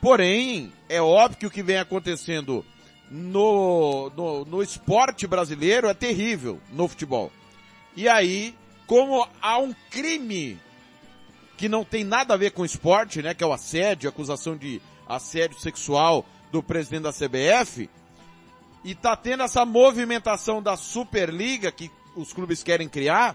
Porém, 0.00 0.72
é 0.88 1.00
óbvio 1.00 1.38
que 1.38 1.46
o 1.46 1.50
que 1.50 1.62
vem 1.62 1.78
acontecendo 1.78 2.66
no, 3.08 4.10
no, 4.16 4.44
no, 4.44 4.62
esporte 4.64 5.28
brasileiro 5.28 5.86
é 5.86 5.94
terrível 5.94 6.60
no 6.72 6.88
futebol. 6.88 7.30
E 7.94 8.08
aí, 8.08 8.52
como 8.92 9.26
há 9.40 9.56
um 9.56 9.74
crime 9.88 10.60
que 11.56 11.66
não 11.66 11.82
tem 11.82 12.04
nada 12.04 12.34
a 12.34 12.36
ver 12.36 12.50
com 12.50 12.62
esporte, 12.62 13.22
né, 13.22 13.32
que 13.32 13.42
é 13.42 13.46
o 13.46 13.52
assédio, 13.54 14.06
acusação 14.06 14.54
de 14.54 14.82
assédio 15.08 15.58
sexual 15.58 16.26
do 16.50 16.62
presidente 16.62 17.04
da 17.04 17.10
CBF, 17.10 17.88
e 18.84 18.94
tá 18.94 19.16
tendo 19.16 19.44
essa 19.44 19.64
movimentação 19.64 20.62
da 20.62 20.76
Superliga 20.76 21.72
que 21.72 21.90
os 22.14 22.34
clubes 22.34 22.62
querem 22.62 22.86
criar, 22.86 23.34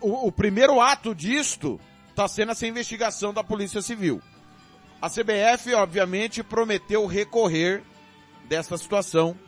o, 0.00 0.26
o 0.26 0.32
primeiro 0.32 0.80
ato 0.80 1.14
disto 1.14 1.78
está 2.10 2.26
sendo 2.26 2.50
essa 2.50 2.66
investigação 2.66 3.32
da 3.32 3.44
Polícia 3.44 3.80
Civil. 3.80 4.20
A 5.00 5.08
CBF, 5.08 5.72
obviamente, 5.72 6.42
prometeu 6.42 7.06
recorrer 7.06 7.80
dessa 8.48 8.76
situação. 8.76 9.38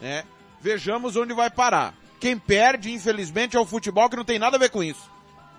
Né? 0.00 0.24
Vejamos 0.60 1.14
onde 1.14 1.32
vai 1.32 1.48
parar. 1.48 1.94
Quem 2.20 2.38
perde, 2.38 2.92
infelizmente, 2.92 3.56
é 3.56 3.60
o 3.60 3.66
futebol, 3.66 4.08
que 4.08 4.16
não 4.16 4.24
tem 4.24 4.38
nada 4.38 4.56
a 4.56 4.60
ver 4.60 4.70
com 4.70 4.82
isso. 4.82 5.10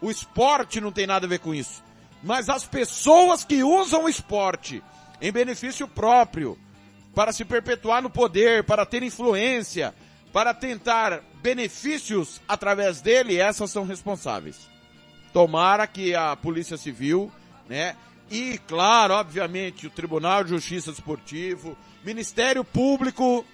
O 0.02 0.10
esporte 0.12 0.82
não 0.82 0.92
tem 0.92 1.08
nada 1.08 1.26
a 1.26 1.30
ver 1.30 1.40
com 1.40 1.54
isso. 1.54 1.84
Mas 2.24 2.50
as 2.50 2.66
pessoas 2.66 3.44
que 3.44 3.64
usam 3.64 4.06
o 4.06 4.10
esporte 4.10 4.84
em 5.22 5.32
benefício 5.32 5.88
próprio, 5.88 6.58
para 7.14 7.32
se 7.32 7.44
perpetuar 7.44 8.02
no 8.02 8.10
poder, 8.10 8.64
para 8.64 8.86
ter 8.86 9.02
influência, 9.02 9.94
para 10.32 10.54
tentar 10.54 11.24
benefícios 11.42 12.40
através 12.48 13.02
dele, 13.02 13.38
essas 13.38 13.72
são 13.72 13.86
responsáveis. 13.86 14.68
Tomara 15.34 15.88
que 15.88 16.14
a 16.14 16.36
Polícia 16.36 16.78
Civil, 16.78 17.32
né, 17.68 17.96
e 18.30 18.60
claro, 18.68 19.14
obviamente, 19.14 19.88
o 19.88 19.90
Tribunal 19.90 20.44
de 20.44 20.52
Justiça 20.52 20.92
Desportivo, 20.92 21.78
Ministério 22.04 22.64
Público, 22.64 23.46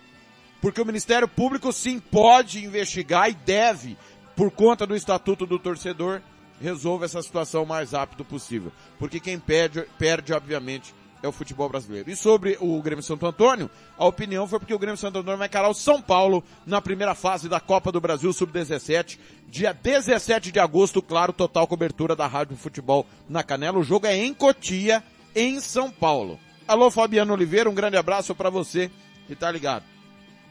porque 0.63 0.81
o 0.81 0.85
Ministério 0.85 1.27
Público 1.27 1.73
sim 1.73 1.99
pode 1.99 2.63
investigar 2.63 3.29
e 3.29 3.33
deve, 3.33 3.97
por 4.33 4.49
conta 4.49 4.87
do 4.87 4.95
Estatuto 4.95 5.45
do 5.45 5.59
Torcedor, 5.59 6.21
resolva 6.61 7.03
essa 7.03 7.21
situação 7.21 7.63
o 7.63 7.67
mais 7.67 7.91
rápido 7.91 8.23
possível. 8.23 8.71
Porque 8.97 9.19
quem 9.19 9.37
perde, 9.37 9.85
perde, 9.99 10.31
obviamente, 10.31 10.95
é 11.21 11.27
o 11.27 11.33
futebol 11.33 11.67
brasileiro. 11.67 12.09
E 12.09 12.15
sobre 12.15 12.57
o 12.61 12.81
Grêmio 12.81 13.03
Santo 13.03 13.25
Antônio, 13.27 13.69
a 13.97 14.05
opinião 14.05 14.47
foi 14.47 14.57
porque 14.57 14.73
o 14.73 14.79
Grêmio 14.79 14.95
Santo 14.95 15.19
Antônio 15.19 15.37
vai 15.37 15.49
encarar 15.49 15.67
o 15.67 15.73
São 15.73 16.01
Paulo 16.01 16.41
na 16.65 16.79
primeira 16.79 17.13
fase 17.13 17.49
da 17.49 17.59
Copa 17.59 17.91
do 17.91 17.99
Brasil 17.99 18.31
Sub-17, 18.31 19.19
dia 19.49 19.73
17 19.73 20.49
de 20.49 20.61
agosto, 20.61 21.01
claro, 21.01 21.33
total 21.33 21.67
cobertura 21.67 22.15
da 22.15 22.25
Rádio 22.25 22.55
Futebol 22.55 23.05
na 23.27 23.43
Canela. 23.43 23.79
O 23.79 23.83
jogo 23.83 24.07
é 24.07 24.15
em 24.15 24.33
Cotia, 24.33 25.03
em 25.35 25.59
São 25.59 25.91
Paulo. 25.91 26.39
Alô, 26.65 26.89
Fabiano 26.89 27.33
Oliveira, 27.33 27.69
um 27.69 27.75
grande 27.75 27.97
abraço 27.97 28.33
para 28.33 28.49
você 28.49 28.89
que 29.27 29.35
tá 29.35 29.51
ligado. 29.51 29.92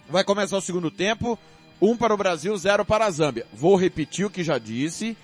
Vai 0.09 0.25
começar 0.25 0.57
o 0.57 0.61
segundo 0.61 0.91
tempo, 0.91 1.39
um 1.81 1.97
para 1.97 2.15
o 2.15 2.17
Brasil, 2.17 2.57
zero 2.57 2.85
para 2.85 3.07
a 3.07 3.11
Zâmbia. 3.11 3.47
Vou 3.53 3.77
repetir 3.77 4.27
o 4.27 4.31
que 4.31 4.45
já 4.45 4.59
disse. 4.59 5.17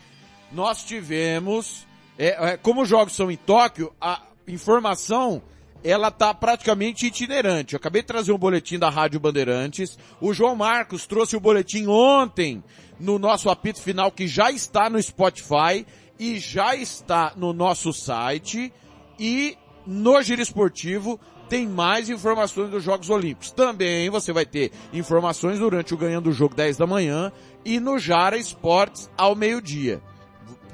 Nós 0.50 0.82
tivemos, 0.82 1.86
é, 2.18 2.52
é, 2.52 2.56
como 2.56 2.82
os 2.82 2.88
jogos 2.88 3.14
são 3.14 3.30
em 3.30 3.36
Tóquio, 3.36 3.92
a, 4.00 4.22
informação 4.46 5.42
ela 5.84 6.10
tá 6.10 6.34
praticamente 6.34 7.06
itinerante. 7.06 7.74
Eu 7.74 7.78
acabei 7.78 8.02
de 8.02 8.08
trazer 8.08 8.32
um 8.32 8.38
boletim 8.38 8.78
da 8.78 8.88
Rádio 8.88 9.20
Bandeirantes. 9.20 9.96
O 10.20 10.32
João 10.32 10.56
Marcos 10.56 11.06
trouxe 11.06 11.36
o 11.36 11.40
boletim 11.40 11.86
ontem 11.86 12.64
no 12.98 13.18
nosso 13.18 13.48
apito 13.48 13.80
final 13.80 14.10
que 14.10 14.26
já 14.26 14.50
está 14.50 14.90
no 14.90 15.00
Spotify 15.00 15.86
e 16.18 16.38
já 16.38 16.74
está 16.74 17.32
no 17.36 17.52
nosso 17.52 17.92
site 17.92 18.72
e 19.18 19.56
no 19.86 20.20
Giro 20.20 20.42
Esportivo 20.42 21.20
tem 21.48 21.66
mais 21.66 22.10
informações 22.10 22.70
dos 22.70 22.82
Jogos 22.82 23.10
Olímpicos. 23.10 23.50
Também 23.50 24.10
você 24.10 24.32
vai 24.32 24.44
ter 24.44 24.70
informações 24.92 25.58
durante 25.58 25.94
o 25.94 25.96
Ganhando 25.96 26.30
o 26.30 26.32
Jogo 26.32 26.54
10 26.54 26.76
da 26.76 26.86
manhã 26.86 27.32
e 27.64 27.80
no 27.80 27.98
Jara 27.98 28.36
Esportes 28.36 29.10
ao 29.16 29.34
meio-dia. 29.34 30.00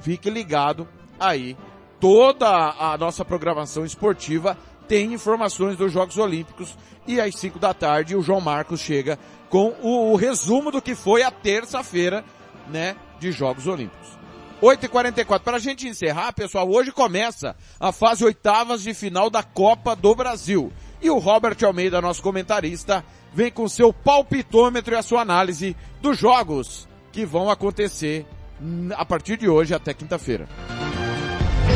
Fique 0.00 0.28
ligado 0.28 0.86
aí 1.18 1.56
toda 2.00 2.48
a 2.48 2.98
nossa 2.98 3.24
programação 3.24 3.84
esportiva 3.84 4.58
tem 4.86 5.14
informações 5.14 5.76
dos 5.76 5.92
Jogos 5.92 6.18
Olímpicos 6.18 6.76
e 7.06 7.20
às 7.20 7.34
5 7.36 7.58
da 7.58 7.72
tarde 7.72 8.16
o 8.16 8.22
João 8.22 8.40
Marcos 8.40 8.80
chega 8.80 9.18
com 9.48 9.74
o, 9.82 10.12
o 10.12 10.16
resumo 10.16 10.70
do 10.70 10.82
que 10.82 10.94
foi 10.94 11.22
a 11.22 11.30
terça-feira, 11.30 12.24
né, 12.68 12.96
de 13.18 13.32
Jogos 13.32 13.66
Olímpicos. 13.66 14.23
8h44. 14.64 15.40
Para 15.40 15.56
a 15.58 15.60
gente 15.60 15.86
encerrar, 15.86 16.32
pessoal, 16.32 16.70
hoje 16.70 16.90
começa 16.90 17.54
a 17.78 17.92
fase 17.92 18.24
oitavas 18.24 18.82
de 18.82 18.94
final 18.94 19.28
da 19.28 19.42
Copa 19.42 19.94
do 19.94 20.14
Brasil. 20.14 20.72
E 21.02 21.10
o 21.10 21.18
Robert 21.18 21.58
Almeida, 21.62 22.00
nosso 22.00 22.22
comentarista, 22.22 23.04
vem 23.32 23.50
com 23.50 23.68
seu 23.68 23.92
palpitômetro 23.92 24.94
e 24.94 24.96
a 24.96 25.02
sua 25.02 25.20
análise 25.20 25.76
dos 26.00 26.16
jogos 26.16 26.88
que 27.12 27.26
vão 27.26 27.50
acontecer 27.50 28.24
a 28.96 29.04
partir 29.04 29.36
de 29.36 29.48
hoje 29.48 29.74
até 29.74 29.92
quinta-feira. 29.92 30.48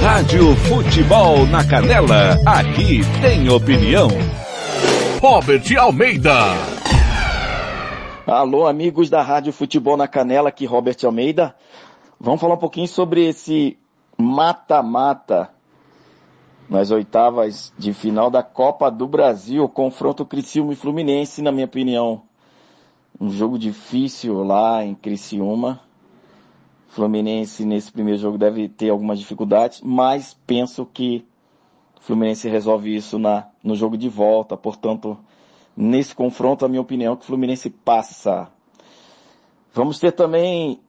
Rádio 0.03 0.57
Futebol 0.57 1.45
na 1.47 1.65
Canela, 1.67 2.39
aqui 2.47 3.01
tem 3.21 3.51
opinião. 3.51 4.09
Robert 5.21 5.65
Almeida. 5.79 6.33
Alô, 8.27 8.67
amigos 8.67 9.11
da 9.11 9.23
Rádio 9.23 9.53
Futebol 9.53 9.97
na 9.97 10.07
Canela, 10.07 10.49
aqui 10.51 10.65
Robert 10.65 10.97
Almeida. 11.05 11.55
Vamos 12.21 12.41
falar 12.41 12.55
um 12.55 12.59
pouquinho 12.59 12.89
sobre 12.89 13.29
esse 13.29 13.79
mata-mata 14.17 15.51
nas 16.69 16.91
oitavas 16.91 17.73
de 17.79 17.93
final 17.93 18.29
da 18.29 18.43
Copa 18.43 18.91
do 18.91 19.07
Brasil, 19.07 19.69
confronto 19.69 20.27
Criciúma 20.27 20.73
e 20.73 20.77
Fluminense, 20.77 21.41
na 21.41 21.53
minha 21.53 21.67
opinião. 21.67 22.23
Um 23.21 23.31
jogo 23.31 23.57
difícil 23.57 24.43
lá 24.43 24.85
em 24.85 24.97
Criciúma. 24.97 25.81
Fluminense 26.89 27.65
nesse 27.65 27.93
primeiro 27.93 28.19
jogo 28.19 28.37
deve 28.37 28.69
ter 28.69 28.91
algumas 28.91 29.21
dificuldades, 29.21 29.81
mas 29.81 30.37
penso 30.45 30.85
que 30.85 31.25
o 31.97 32.03
Fluminense 32.03 32.49
resolve 32.49 32.97
isso 32.97 33.17
na, 33.17 33.47
no 33.63 33.77
jogo 33.77 33.97
de 33.97 34.09
volta. 34.09 34.57
Portanto, 34.57 35.17
nesse 35.77 36.17
confronto, 36.17 36.65
a 36.65 36.69
minha 36.69 36.83
opinião 36.83 37.13
é 37.13 37.17
que 37.17 37.23
o 37.23 37.27
Fluminense 37.27 37.71
passa. 37.71 38.49
Vamos 39.73 40.01
ter 40.01 40.11
também 40.11 40.81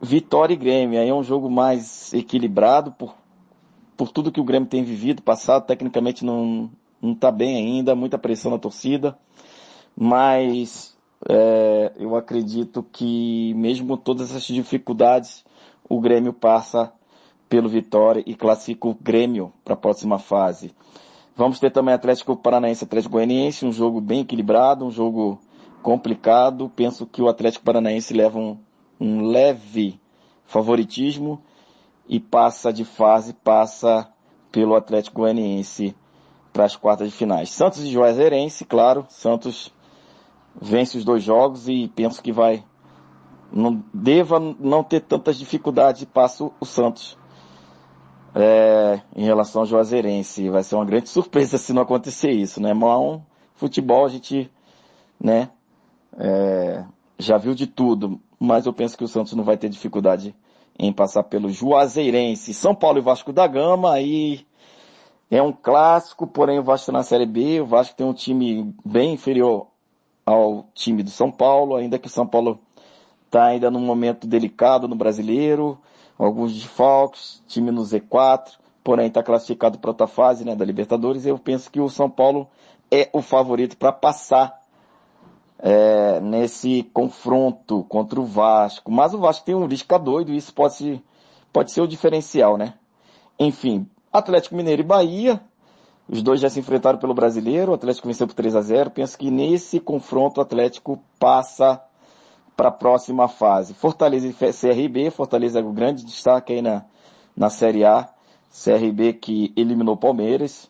Vitória 0.00 0.54
e 0.54 0.56
Grêmio. 0.56 1.00
Aí 1.00 1.08
é 1.08 1.14
um 1.14 1.22
jogo 1.22 1.50
mais 1.50 2.12
equilibrado 2.14 2.92
por, 2.92 3.14
por 3.96 4.10
tudo 4.10 4.32
que 4.32 4.40
o 4.40 4.44
Grêmio 4.44 4.68
tem 4.68 4.82
vivido, 4.82 5.22
passado, 5.22 5.66
tecnicamente 5.66 6.24
não, 6.24 6.70
não 7.02 7.14
tá 7.14 7.30
bem 7.30 7.56
ainda, 7.56 7.94
muita 7.94 8.18
pressão 8.18 8.50
na 8.50 8.58
torcida. 8.58 9.16
Mas 9.96 10.96
é, 11.28 11.92
eu 11.96 12.16
acredito 12.16 12.82
que 12.82 13.52
mesmo 13.54 13.88
com 13.88 13.96
todas 13.96 14.30
essas 14.30 14.44
dificuldades, 14.44 15.44
o 15.88 16.00
Grêmio 16.00 16.32
passa 16.32 16.92
pelo 17.48 17.68
Vitória 17.68 18.22
e 18.24 18.34
classifica 18.34 18.88
o 18.88 18.94
Grêmio 18.94 19.52
para 19.64 19.74
a 19.74 19.76
próxima 19.76 20.18
fase. 20.18 20.74
Vamos 21.36 21.58
ter 21.58 21.70
também 21.70 21.94
Atlético 21.94 22.36
Paranaense 22.36 22.84
Atlético 22.84 23.12
Goianiense, 23.12 23.66
um 23.66 23.72
jogo 23.72 24.00
bem 24.00 24.20
equilibrado, 24.20 24.84
um 24.84 24.90
jogo 24.90 25.40
complicado. 25.82 26.70
Penso 26.74 27.06
que 27.06 27.20
o 27.20 27.28
Atlético 27.28 27.64
Paranaense 27.64 28.14
leva 28.14 28.38
um, 28.38 28.56
um 29.00 29.22
leve 29.26 29.98
favoritismo 30.44 31.42
e 32.08 32.20
passa 32.20 32.72
de 32.72 32.84
fase, 32.84 33.32
passa 33.32 34.08
pelo 34.52 34.74
Atlético 34.74 35.20
Goianiense 35.20 35.96
para 36.52 36.64
as 36.64 36.76
quartas 36.76 37.08
de 37.08 37.16
finais. 37.16 37.50
Santos 37.50 37.80
e 37.84 37.90
Juazeirense, 37.90 38.64
claro, 38.64 39.06
Santos 39.08 39.72
vence 40.60 40.98
os 40.98 41.04
dois 41.04 41.22
jogos 41.22 41.68
e 41.68 41.88
penso 41.88 42.22
que 42.22 42.32
vai 42.32 42.64
não 43.52 43.82
deva 43.92 44.38
não 44.38 44.84
ter 44.84 45.00
tantas 45.00 45.36
dificuldades 45.36 46.02
e 46.02 46.06
passa 46.06 46.50
o 46.60 46.64
Santos 46.64 47.18
é, 48.34 49.00
em 49.14 49.24
relação 49.24 49.62
ao 49.62 49.66
Juazeirense. 49.66 50.48
Vai 50.48 50.62
ser 50.62 50.76
uma 50.76 50.84
grande 50.84 51.08
surpresa 51.10 51.58
se 51.58 51.72
não 51.72 51.82
acontecer 51.82 52.30
isso, 52.30 52.60
né? 52.60 52.72
Mas 52.74 52.98
um 52.98 53.20
futebol 53.54 54.04
a 54.04 54.08
gente, 54.08 54.50
né, 55.18 55.50
é, 56.16 56.84
já 57.18 57.38
viu 57.38 57.54
de 57.54 57.66
tudo 57.66 58.20
mas 58.40 58.64
eu 58.64 58.72
penso 58.72 58.96
que 58.96 59.04
o 59.04 59.08
Santos 59.08 59.34
não 59.34 59.44
vai 59.44 59.58
ter 59.58 59.68
dificuldade 59.68 60.34
em 60.78 60.90
passar 60.90 61.24
pelo 61.24 61.50
Juazeirense. 61.50 62.54
São 62.54 62.74
Paulo 62.74 62.98
e 62.98 63.02
Vasco 63.02 63.34
da 63.34 63.46
Gama, 63.46 63.92
aí 63.92 64.46
é 65.30 65.42
um 65.42 65.52
clássico, 65.52 66.26
porém 66.26 66.58
o 66.58 66.62
Vasco 66.62 66.84
está 66.84 66.92
na 66.92 67.02
Série 67.02 67.26
B, 67.26 67.60
o 67.60 67.66
Vasco 67.66 67.94
tem 67.94 68.06
um 68.06 68.14
time 68.14 68.74
bem 68.82 69.12
inferior 69.12 69.66
ao 70.24 70.66
time 70.74 71.02
do 71.02 71.10
São 71.10 71.30
Paulo, 71.30 71.76
ainda 71.76 71.98
que 71.98 72.06
o 72.06 72.10
São 72.10 72.26
Paulo 72.26 72.58
está 73.26 73.44
ainda 73.44 73.70
num 73.70 73.80
momento 73.80 74.26
delicado 74.26 74.88
no 74.88 74.96
brasileiro, 74.96 75.78
alguns 76.18 76.54
desfalques, 76.54 77.42
time 77.46 77.70
no 77.70 77.82
Z4, 77.82 78.52
porém 78.82 79.06
está 79.06 79.22
classificado 79.22 79.78
para 79.78 79.90
outra 79.90 80.06
fase 80.06 80.44
né, 80.44 80.56
da 80.56 80.64
Libertadores, 80.64 81.26
eu 81.26 81.38
penso 81.38 81.70
que 81.70 81.80
o 81.80 81.90
São 81.90 82.08
Paulo 82.08 82.48
é 82.90 83.08
o 83.12 83.20
favorito 83.20 83.76
para 83.76 83.92
passar 83.92 84.59
é, 85.62 86.20
nesse 86.20 86.82
confronto 86.94 87.84
contra 87.84 88.20
o 88.20 88.24
Vasco. 88.24 88.90
Mas 88.90 89.12
o 89.12 89.18
Vasco 89.18 89.44
tem 89.44 89.54
um 89.54 89.66
Lisca 89.66 89.98
doido 89.98 90.32
e 90.32 90.36
isso 90.36 90.54
pode, 90.54 90.74
ser, 90.74 91.02
pode 91.52 91.70
ser 91.72 91.82
o 91.82 91.88
diferencial, 91.88 92.56
né? 92.56 92.74
Enfim, 93.38 93.86
Atlético 94.12 94.56
Mineiro 94.56 94.82
e 94.82 94.84
Bahia. 94.84 95.40
Os 96.08 96.22
dois 96.22 96.40
já 96.40 96.48
se 96.48 96.58
enfrentaram 96.58 96.98
pelo 96.98 97.14
brasileiro. 97.14 97.72
O 97.72 97.74
Atlético 97.74 98.08
venceu 98.08 98.26
por 98.26 98.34
3 98.34 98.56
a 98.56 98.62
0 98.62 98.90
Penso 98.90 99.16
que 99.16 99.30
nesse 99.30 99.78
confronto 99.78 100.40
o 100.40 100.42
Atlético 100.42 100.98
passa 101.18 101.80
para 102.56 102.68
a 102.68 102.72
próxima 102.72 103.28
fase. 103.28 103.74
Fortaleza 103.74 104.26
e 104.26 104.32
CRB. 104.32 105.10
Fortaleza 105.10 105.60
é 105.60 105.62
o 105.62 105.72
grande 105.72 106.04
destaque 106.04 106.54
aí 106.54 106.62
na, 106.62 106.84
na 107.36 107.48
Série 107.48 107.84
A. 107.84 108.08
CRB 108.50 109.12
que 109.12 109.52
eliminou 109.56 109.96
Palmeiras. 109.96 110.68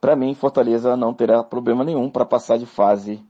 Para 0.00 0.16
mim, 0.16 0.34
Fortaleza 0.34 0.96
não 0.96 1.14
terá 1.14 1.44
problema 1.44 1.84
nenhum 1.84 2.10
para 2.10 2.24
passar 2.24 2.58
de 2.58 2.66
fase 2.66 3.22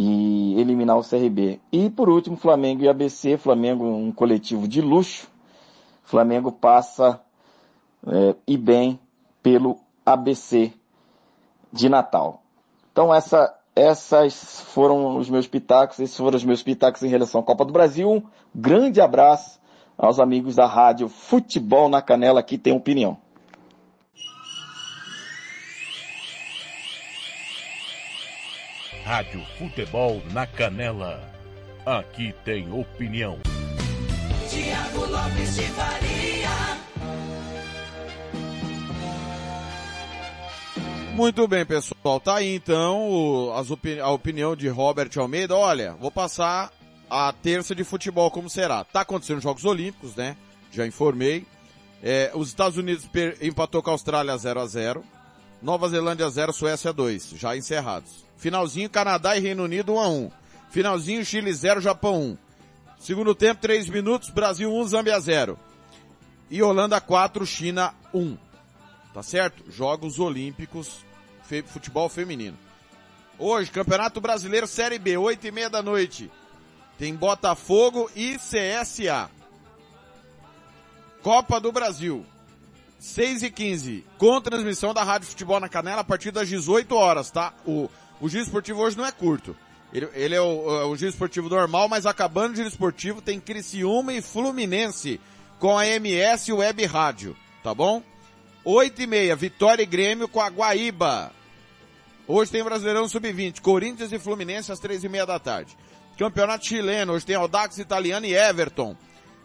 e 0.00 0.54
eliminar 0.60 0.96
o 0.96 1.02
CRB. 1.02 1.58
E 1.72 1.90
por 1.90 2.08
último, 2.08 2.36
Flamengo 2.36 2.84
e 2.84 2.88
ABC. 2.88 3.36
Flamengo 3.36 3.84
um 3.84 4.12
coletivo 4.12 4.68
de 4.68 4.80
luxo. 4.80 5.28
Flamengo 6.04 6.52
passa 6.52 7.20
é, 8.06 8.36
e 8.46 8.56
bem 8.56 9.00
pelo 9.42 9.76
ABC 10.06 10.72
de 11.72 11.88
Natal. 11.88 12.44
Então 12.92 13.12
essa, 13.12 13.52
essas 13.74 14.60
foram 14.60 15.16
os 15.16 15.28
meus 15.28 15.48
pitacos, 15.48 15.98
esses 15.98 16.16
foram 16.16 16.36
os 16.36 16.44
meus 16.44 16.62
pitacos 16.62 17.02
em 17.02 17.08
relação 17.08 17.40
à 17.40 17.44
Copa 17.44 17.64
do 17.64 17.72
Brasil. 17.72 18.08
Um 18.08 18.22
grande 18.54 19.00
abraço 19.00 19.58
aos 19.98 20.20
amigos 20.20 20.54
da 20.54 20.66
rádio 20.66 21.08
Futebol 21.08 21.88
na 21.88 22.00
Canela, 22.00 22.40
que 22.40 22.56
tem 22.56 22.72
opinião. 22.72 23.18
Rádio 29.08 29.42
Futebol 29.56 30.22
na 30.32 30.46
Canela. 30.46 31.18
Aqui 31.86 32.34
tem 32.44 32.70
opinião. 32.70 33.38
Tiago 34.50 35.06
Lopes 35.06 35.56
de 35.56 35.62
Faria. 35.62 36.78
Muito 41.14 41.48
bem, 41.48 41.64
pessoal. 41.64 42.20
Tá 42.20 42.36
aí 42.36 42.54
então 42.56 43.08
o, 43.08 43.72
opini 43.72 43.98
a 43.98 44.10
opinião 44.10 44.54
de 44.54 44.68
Robert 44.68 45.08
Almeida. 45.16 45.56
Olha, 45.56 45.94
vou 45.94 46.10
passar 46.10 46.70
a 47.08 47.32
terça 47.32 47.74
de 47.74 47.84
futebol 47.84 48.30
como 48.30 48.50
será. 48.50 48.84
Tá 48.84 49.00
acontecendo 49.00 49.38
os 49.38 49.42
Jogos 49.42 49.64
Olímpicos, 49.64 50.14
né? 50.16 50.36
Já 50.70 50.86
informei. 50.86 51.46
É, 52.02 52.30
os 52.34 52.48
Estados 52.48 52.76
Unidos 52.76 53.08
empatou 53.40 53.82
com 53.82 53.88
a 53.88 53.94
Austrália 53.94 54.36
0 54.36 54.60
a 54.60 54.66
0 54.66 55.02
Nova 55.62 55.88
Zelândia 55.88 56.28
0, 56.28 56.52
Suécia 56.52 56.92
2, 56.92 57.30
já 57.36 57.56
encerrados. 57.56 58.27
Finalzinho, 58.38 58.88
Canadá 58.88 59.36
e 59.36 59.40
Reino 59.40 59.64
Unido 59.64 59.94
1 59.94 60.00
a 60.00 60.08
1. 60.08 60.30
Finalzinho, 60.70 61.24
Chile 61.24 61.52
0, 61.52 61.80
Japão 61.80 62.22
1. 62.22 62.38
Segundo 62.98 63.34
tempo, 63.34 63.60
3 63.60 63.88
minutos, 63.88 64.30
Brasil 64.30 64.72
1, 64.72 64.84
Zâmbia 64.88 65.20
0. 65.20 65.58
E 66.48 66.62
Holanda 66.62 67.00
4, 67.00 67.44
China 67.44 67.92
1. 68.14 68.36
Tá 69.12 69.22
certo? 69.22 69.70
Jogos 69.70 70.18
Olímpicos, 70.18 71.04
futebol 71.66 72.08
feminino. 72.08 72.56
Hoje, 73.38 73.70
Campeonato 73.70 74.20
Brasileiro 74.20 74.66
Série 74.66 74.98
B, 74.98 75.16
8 75.16 75.46
e 75.46 75.50
meia 75.50 75.68
da 75.68 75.82
noite. 75.82 76.30
Tem 76.98 77.14
Botafogo 77.14 78.10
e 78.14 78.36
CSA. 78.36 79.30
Copa 81.22 81.60
do 81.60 81.72
Brasil. 81.72 82.24
6 82.98 83.44
e 83.44 83.50
15 83.50 84.04
com 84.16 84.40
transmissão 84.40 84.92
da 84.92 85.04
Rádio 85.04 85.28
Futebol 85.28 85.60
na 85.60 85.68
Canela 85.68 86.00
a 86.00 86.04
partir 86.04 86.32
das 86.32 86.48
18 86.48 86.92
horas, 86.96 87.30
tá? 87.30 87.54
O, 87.64 87.88
o 88.20 88.28
giro 88.28 88.42
esportivo 88.42 88.80
hoje 88.80 88.96
não 88.96 89.06
é 89.06 89.12
curto. 89.12 89.56
Ele, 89.92 90.08
ele 90.12 90.34
é 90.34 90.40
o, 90.40 90.80
é 90.80 90.84
o 90.84 90.96
giro 90.96 91.10
esportivo 91.10 91.48
normal, 91.48 91.88
mas 91.88 92.06
acabando 92.06 92.52
o 92.52 92.56
giro 92.56 92.68
esportivo 92.68 93.22
tem 93.22 93.40
Criciúma 93.40 94.12
e 94.12 94.20
Fluminense 94.20 95.20
com 95.58 95.76
a 95.76 95.86
MS 95.86 96.52
Web 96.52 96.84
Rádio, 96.84 97.36
tá 97.62 97.74
bom? 97.74 98.02
8 98.64 99.02
e 99.02 99.06
meia, 99.06 99.34
Vitória 99.34 99.82
e 99.82 99.86
Grêmio 99.86 100.28
com 100.28 100.40
a 100.40 100.48
Guaíba. 100.48 101.32
Hoje 102.26 102.50
tem 102.50 102.62
Brasileirão 102.62 103.08
Sub-20, 103.08 103.60
Corinthians 103.60 104.12
e 104.12 104.18
Fluminense 104.18 104.70
às 104.70 104.78
três 104.78 105.02
e 105.02 105.08
meia 105.08 105.24
da 105.24 105.38
tarde. 105.38 105.74
Campeonato 106.18 106.66
chileno, 106.66 107.14
hoje 107.14 107.24
tem 107.24 107.36
Audax 107.36 107.78
Italiano 107.78 108.26
e 108.26 108.34
Everton. 108.34 108.94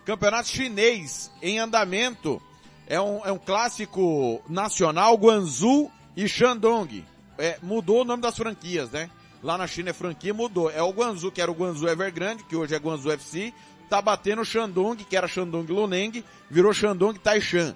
Campeonato 0.06 0.50
chinês 0.50 1.32
em 1.42 1.60
andamento, 1.60 2.42
é 2.86 3.00
um, 3.00 3.26
é 3.26 3.32
um 3.32 3.38
clássico 3.38 4.42
nacional, 4.50 5.16
Guangzhou 5.16 5.90
e 6.18 6.28
Shandong. 6.28 7.06
É, 7.38 7.58
mudou 7.62 8.02
o 8.02 8.06
nome 8.06 8.22
das 8.22 8.36
franquias, 8.36 8.92
né? 8.92 9.10
Lá 9.42 9.58
na 9.58 9.68
China 9.68 9.90
é 9.90 9.94
franquia, 9.94 10.34
mudou. 10.34 10.70
É 10.70 10.82
o 10.82 10.92
Guangzhou, 10.92 11.32
que 11.32 11.42
era 11.42 11.52
o 11.52 11.56
Guangzhou 11.56 11.90
Evergrande, 11.90 12.44
que 12.44 12.56
hoje 12.56 12.74
é 12.74 12.78
Guangzhou 12.78 13.12
FC, 13.12 13.54
tá 13.90 14.02
batendo 14.02 14.42
o 14.42 14.46
Shandong, 14.46 15.04
que 15.04 15.18
era 15.18 15.28
Shandong 15.28 15.72
Luneng, 15.72 16.24
virou 16.50 16.74
Shandong 16.74 17.20
Taishan. 17.20 17.76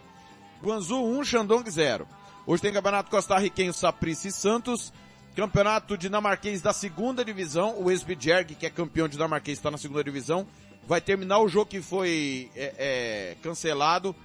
Guangzhou 0.63 1.07
1, 1.19 1.23
Shandong 1.25 1.69
0. 1.69 2.07
Hoje 2.45 2.61
tem 2.61 2.71
campeonato 2.71 3.11
costarriquenho 3.11 3.73
Saprissa 3.73 4.29
e 4.29 4.31
Santos, 4.31 4.93
campeonato 5.35 5.97
dinamarquês 5.97 6.61
da 6.61 6.71
segunda 6.71 7.23
divisão, 7.23 7.75
o 7.79 7.91
Esbjerg, 7.91 8.55
que 8.55 8.65
é 8.65 8.69
campeão 8.69 9.07
dinamarquês, 9.07 9.57
está 9.57 9.69
na 9.69 9.77
segunda 9.77 10.03
divisão, 10.03 10.47
vai 10.87 11.01
terminar 11.01 11.39
o 11.39 11.49
jogo 11.49 11.69
que 11.69 11.81
foi 11.81 12.49
é, 12.55 12.73
é, 12.77 13.35
cancelado, 13.43 14.15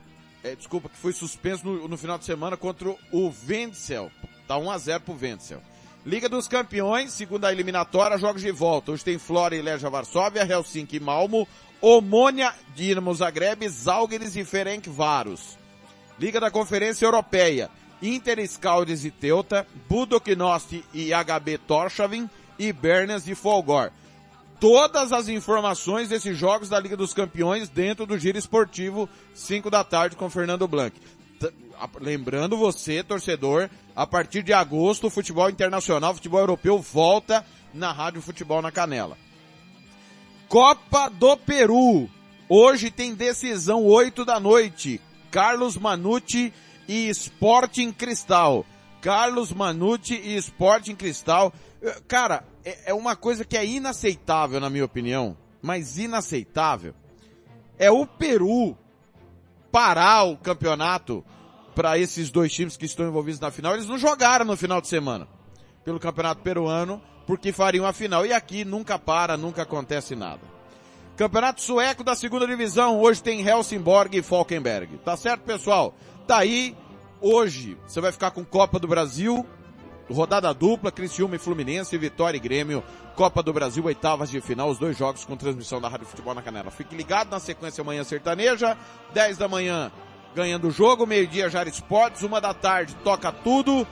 é, 0.44 0.54
desculpa, 0.54 0.88
que 0.88 0.96
foi 0.96 1.12
suspenso 1.12 1.66
no, 1.66 1.88
no, 1.88 1.98
final 1.98 2.16
de 2.16 2.24
semana 2.24 2.56
contra 2.56 2.88
o 2.88 3.32
Wenzel. 3.46 4.10
Tá 4.47 4.56
1 4.56 4.70
a 4.70 4.78
0 4.78 5.01
pro 5.01 5.19
Wenzel. 5.20 5.60
Liga 6.05 6.28
dos 6.28 6.48
Campeões, 6.48 7.12
segunda 7.12 7.52
eliminatória, 7.52 8.19
jogos 8.19 8.43
de 8.43 8.51
volta. 8.51 8.90
Hoje 8.90 9.05
tem 9.05 9.19
Flora 9.19 9.55
e 9.55 9.62
Leja 9.62 9.89
Varsóvia, 9.89 10.43
Helsinki 10.43 10.97
e 10.97 11.01
Malmo, 11.01 11.47
Omônia, 11.81 12.52
Dinamo 12.74 13.14
Zagreb, 13.14 13.69
Zalgiris 13.69 14.35
e 14.35 14.44
Ferenc 14.44 14.89
Varos. 14.89 15.56
Liga 16.19 16.40
da 16.40 16.51
Conferência 16.51 17.06
Europeia, 17.06 17.70
Inter 18.02 18.44
Scaldes 18.48 19.05
e 19.05 19.10
Teuta, 19.12 19.66
Budoknost 19.89 20.85
e 20.93 21.10
HB 21.12 21.59
Torshavn 21.59 22.28
e 22.59 22.73
Bernas 22.73 23.28
e 23.28 23.35
Folgor. 23.35 23.90
Todas 24.59 25.12
as 25.12 25.28
informações 25.28 26.09
desses 26.09 26.36
jogos 26.36 26.69
da 26.69 26.78
Liga 26.78 26.97
dos 26.97 27.14
Campeões 27.14 27.69
dentro 27.69 28.06
do 28.06 28.19
Giro 28.19 28.39
Esportivo, 28.39 29.09
5 29.35 29.70
da 29.70 29.82
tarde 29.82 30.14
com 30.14 30.31
Fernando 30.31 30.69
Blanc. 30.69 30.97
Lembrando 32.01 32.56
você, 32.56 33.02
torcedor, 33.02 33.69
a 33.94 34.06
partir 34.06 34.43
de 34.43 34.52
agosto, 34.52 35.06
o 35.06 35.10
futebol 35.10 35.51
internacional, 35.51 36.12
o 36.12 36.14
futebol 36.14 36.40
europeu 36.40 36.78
volta 36.78 37.44
na 37.74 37.93
Rádio 37.93 38.23
Futebol 38.23 38.62
na 38.62 38.70
Canela. 38.70 39.16
Copa 40.48 41.09
do 41.09 41.36
Peru. 41.36 42.09
Hoje 42.48 42.90
tem 42.90 43.14
decisão 43.14 43.85
8 43.85 44.24
da 44.24 44.39
noite. 44.39 45.01
Carlos 45.31 45.77
Manucci 45.77 46.52
e 46.86 47.09
Sporting 47.09 47.90
Cristal. 47.93 48.66
Carlos 49.01 49.52
Manucci 49.52 50.14
e 50.14 50.36
Sporting 50.36 50.94
Cristal. 50.94 51.52
Cara, 52.06 52.44
é, 52.64 52.90
é 52.90 52.94
uma 52.94 53.16
coisa 53.16 53.44
que 53.44 53.56
é 53.56 53.64
inaceitável 53.64 54.60
na 54.60 54.70
minha 54.70 54.85
opinião, 54.85 55.36
mas 55.60 55.98
inaceitável. 55.98 56.94
É 57.78 57.90
o 57.90 58.06
Peru 58.06 58.77
parar 59.73 60.24
o 60.24 60.36
campeonato 60.36 61.24
para 61.74 61.99
esses 61.99 62.31
dois 62.31 62.53
times 62.53 62.77
que 62.77 62.85
estão 62.85 63.09
envolvidos 63.09 63.40
na 63.40 63.51
final. 63.51 63.73
Eles 63.73 63.89
não 63.89 63.99
jogaram 63.99 64.44
no 64.44 64.57
final 64.57 64.81
de 64.81 64.89
semana 64.89 65.27
pelo 65.85 65.99
campeonato 65.99 66.43
peruano 66.43 67.01
porque 67.27 67.53
fariam 67.53 67.86
a 67.86 67.93
final. 67.93 68.27
E 68.27 68.32
aqui 68.32 68.65
nunca 68.65 68.99
para, 68.99 69.36
nunca 69.36 69.62
acontece 69.62 70.15
nada. 70.15 70.40
Campeonato 71.16 71.62
sueco 71.62 72.05
da 72.05 72.15
segunda 72.15 72.47
divisão. 72.47 73.01
Hoje 73.01 73.23
tem 73.23 73.47
Helsingborg 73.47 74.16
e 74.16 74.23
Falkenberg. 74.23 74.99
Tá 74.99 75.16
certo, 75.16 75.43
pessoal? 75.43 75.94
Tá 76.27 76.39
aí. 76.39 76.77
Hoje 77.20 77.78
você 77.86 78.01
vai 78.01 78.12
ficar 78.12 78.32
com 78.32 78.44
Copa 78.44 78.78
do 78.78 78.89
Brasil. 78.89 79.47
Rodada 80.12 80.52
dupla, 80.52 80.93
Criciúma 80.93 81.36
e 81.36 81.39
Fluminense, 81.39 81.97
Vitória 81.98 82.36
e 82.36 82.40
Grêmio, 82.40 82.82
Copa 83.16 83.43
do 83.43 83.52
Brasil, 83.52 83.84
oitavas 83.84 84.30
de 84.30 84.40
final, 84.40 84.70
os 84.70 84.78
dois 84.78 84.97
jogos 84.97 85.24
com 85.24 85.36
transmissão 85.36 85.80
da 85.80 85.89
Rádio 85.89 86.06
Futebol 86.06 86.34
na 86.34 86.43
Canela. 86.43 86.70
Fique 86.70 86.94
ligado 86.94 87.30
na 87.30 87.40
sequência 87.40 87.82
amanhã 87.82 88.05
sertaneja, 88.05 88.76
10 89.12 89.39
da 89.39 89.48
manhã 89.48 89.90
ganhando 90.34 90.68
o 90.68 90.70
jogo, 90.70 91.06
meio-dia 91.06 91.51
Jara 91.51 91.68
Esportes, 91.68 92.22
uma 92.22 92.40
da 92.40 92.55
tarde 92.55 92.94
toca 93.05 93.30
tudo, 93.30 93.86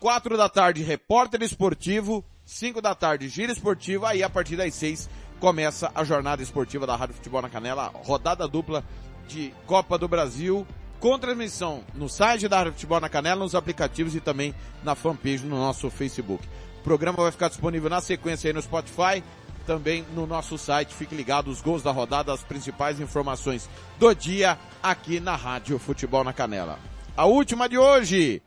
quatro 0.00 0.36
da 0.36 0.48
tarde 0.48 0.82
repórter 0.82 1.42
esportivo, 1.42 2.24
cinco 2.44 2.80
da 2.82 2.94
tarde 2.94 3.28
gira 3.28 3.52
esportiva, 3.52 4.08
aí 4.08 4.22
a 4.22 4.30
partir 4.30 4.56
das 4.56 4.74
seis 4.74 5.08
começa 5.38 5.90
a 5.94 6.04
jornada 6.04 6.42
esportiva 6.42 6.86
da 6.86 6.96
Rádio 6.96 7.14
Futebol 7.14 7.42
na 7.42 7.48
Canela, 7.48 7.92
rodada 7.94 8.48
dupla 8.48 8.84
de 9.28 9.54
Copa 9.66 9.96
do 9.96 10.08
Brasil, 10.08 10.66
com 11.04 11.18
transmissão 11.18 11.84
no 11.92 12.08
site 12.08 12.48
da 12.48 12.56
Rádio 12.56 12.72
Futebol 12.72 12.98
na 12.98 13.10
Canela, 13.10 13.40
nos 13.40 13.54
aplicativos 13.54 14.14
e 14.14 14.20
também 14.20 14.54
na 14.82 14.94
fanpage 14.94 15.44
no 15.44 15.56
nosso 15.56 15.90
Facebook. 15.90 16.42
O 16.80 16.82
programa 16.82 17.22
vai 17.22 17.30
ficar 17.30 17.48
disponível 17.48 17.90
na 17.90 18.00
sequência 18.00 18.48
aí 18.48 18.54
no 18.54 18.62
Spotify, 18.62 19.22
também 19.66 20.02
no 20.14 20.26
nosso 20.26 20.56
site. 20.56 20.94
Fique 20.94 21.14
ligado, 21.14 21.50
os 21.50 21.60
gols 21.60 21.82
da 21.82 21.90
rodada, 21.90 22.32
as 22.32 22.42
principais 22.42 23.00
informações 23.00 23.68
do 23.98 24.14
dia 24.14 24.58
aqui 24.82 25.20
na 25.20 25.36
Rádio 25.36 25.78
Futebol 25.78 26.24
na 26.24 26.32
Canela. 26.32 26.78
A 27.14 27.26
última 27.26 27.68
de 27.68 27.76
hoje, 27.76 28.40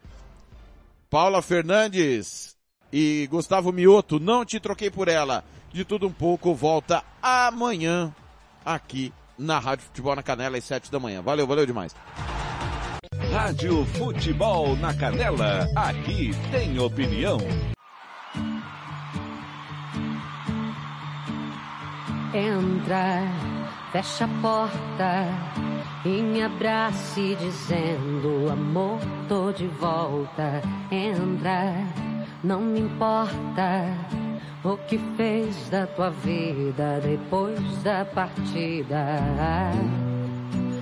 Paula 1.11 1.43
Fernandes 1.43 2.57
e 2.91 3.27
Gustavo 3.29 3.71
Mioto, 3.71 4.19
não 4.19 4.43
te 4.43 4.59
troquei 4.59 4.89
por 4.89 5.07
ela. 5.07 5.45
De 5.71 5.85
tudo 5.85 6.07
um 6.07 6.11
pouco, 6.11 6.55
volta 6.55 7.03
amanhã 7.21 8.11
aqui 8.65 9.13
na 9.38 9.59
Rádio 9.59 9.85
Futebol 9.85 10.15
na 10.15 10.23
Canela 10.23 10.57
às 10.57 10.63
sete 10.63 10.91
da 10.91 10.99
manhã. 10.99 11.21
Valeu, 11.21 11.45
valeu 11.45 11.63
demais. 11.63 11.93
Rádio 13.31 13.85
Futebol 13.85 14.75
na 14.77 14.93
Canela, 14.93 15.67
aqui 15.75 16.31
tem 16.49 16.79
opinião. 16.79 17.37
Entra, 22.33 23.21
fecha 23.91 24.25
a 24.25 24.41
porta 24.41 25.25
e 26.05 26.21
me 26.21 26.41
abrace 26.41 27.35
dizendo 27.35 28.49
amor, 28.51 28.99
tô 29.27 29.51
de 29.51 29.67
volta. 29.67 30.61
Entra, 30.89 31.73
não 32.43 32.61
me 32.61 32.79
importa 32.79 33.83
o 34.63 34.77
que 34.77 34.97
fez 35.17 35.69
da 35.69 35.85
tua 35.85 36.09
vida 36.11 37.01
depois 37.03 37.83
da 37.83 38.05
partida. 38.05 39.19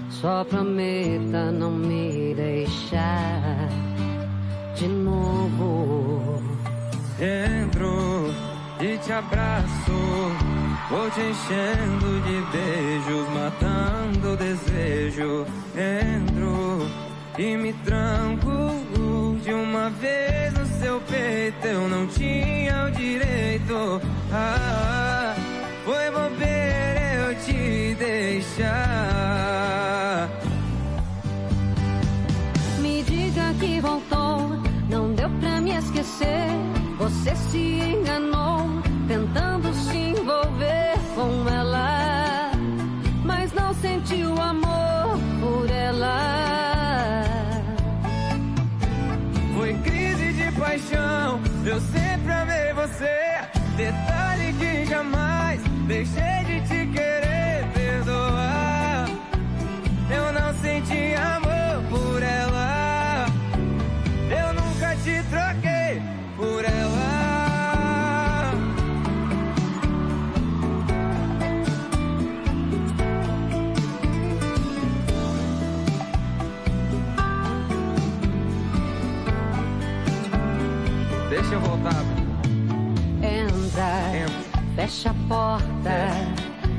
Só 0.10 0.44
prometa 0.44 1.52
não 1.52 1.72
me 1.72 2.34
deixar 2.36 3.70
de 4.76 4.88
novo. 4.88 6.42
Entro 7.20 8.34
e 8.80 8.98
te 8.98 9.12
abraço, 9.12 9.92
vou 10.90 11.10
te 11.12 11.22
enchendo 11.22 12.22
de 12.22 12.42
beijos, 12.52 13.30
matando 13.34 14.34
o 14.34 14.38
desejo. 14.38 15.46
Entro 15.76 16.88
e 17.38 17.58
me 17.58 17.74
tranco 17.74 18.86
de 19.44 19.54
uma 19.54 19.90
vez 19.92 20.54
no 20.54 20.66
seu 20.80 21.00
peito, 21.02 21.68
eu 21.68 21.88
não 21.88 22.08
tinha 22.08 22.86
o 22.86 22.92
direito. 22.92 24.02
Ah, 24.32 25.36
foi 25.86 26.12
bobeira 26.12 26.85
te 28.06 28.12
deixar. 28.12 28.70
Me 32.80 33.04
diga 33.04 33.54
que 33.60 33.80
voltou, 33.80 34.50
não 34.90 35.14
deu 35.14 35.30
pra 35.40 35.62
me 35.62 35.72
esquecer. 35.72 36.48
Você 36.98 37.36
se 37.36 37.80
enganou, 37.82 38.82
tentando 39.08 39.74
se 39.74 39.98
envolver 39.98 40.96
com 41.16 41.50
ela, 41.50 42.52
mas 43.24 43.54
não 43.54 43.74
sentiu 43.76 44.40
amor 44.40 45.20
por 45.42 45.70
ela. 45.70 47.24
Foi 49.56 49.74
crise 49.84 50.34
de 50.34 50.52
paixão, 50.60 51.42
eu 51.66 51.80
sempre 51.82 52.32
amei 52.32 52.74
você. 52.74 53.16
Detalhe 53.76 54.54
que 54.54 54.86
jamais 54.86 55.62
deixei 55.88 56.44
de 56.46 56.62
te 56.68 56.86
fecha 84.86 85.10
a 85.10 85.16
porta 85.28 86.12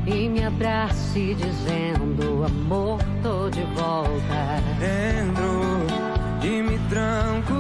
e 0.07 0.29
me 0.29 0.45
abrace 0.45 1.35
dizendo 1.35 2.45
amor, 2.45 3.01
tô 3.21 3.51
de 3.51 3.65
volta. 3.75 4.63
Entro 4.81 5.85
e 6.41 6.63
me 6.63 6.79
tranco 6.89 7.55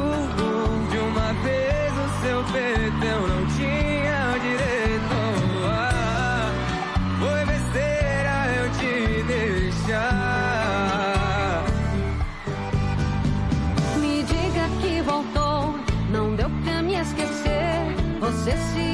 de 0.89 0.99
uma 0.99 1.33
vez 1.43 1.93
no 1.95 2.09
seu 2.23 2.45
peito. 2.53 3.05
Eu 3.05 3.27
não 3.27 3.45
tinha 3.57 4.39
direito. 4.41 5.17
Ah, 5.69 6.53
foi 7.19 7.45
besteira 7.45 8.47
eu 8.57 8.71
te 8.79 8.93
deixar. 9.25 10.05
Me 13.99 14.23
diga 14.23 14.69
que 14.81 15.03
voltou, 15.03 15.75
não 16.13 16.37
deu 16.37 16.49
pra 16.63 16.83
me 16.83 16.95
esquecer. 16.95 17.97
Você 18.21 18.57
se 18.57 18.86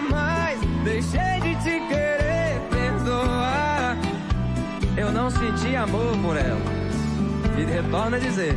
jamais 0.00 0.60
deixei 0.84 1.40
de 1.40 1.54
te 1.62 1.80
querer 1.88 2.60
perdoar. 2.70 3.96
Eu 4.96 5.12
não 5.12 5.30
senti 5.30 5.76
amor 5.76 6.16
por 6.18 6.36
ela. 6.36 6.60
E 7.58 7.64
retorna 7.64 8.16
a 8.16 8.20
dizer: 8.20 8.56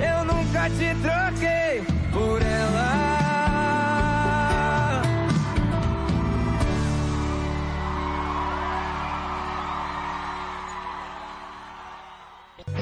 Eu 0.00 0.24
nunca 0.24 0.68
te 0.70 0.94
troquei 1.02 1.82
por 2.12 2.42
ela. 2.42 3.16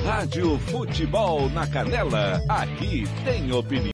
Rádio 0.04 0.58
Futebol 0.58 1.48
na 1.50 1.66
Canela. 1.66 2.40
Aqui 2.48 3.06
tem 3.24 3.52
opinião. 3.52 3.82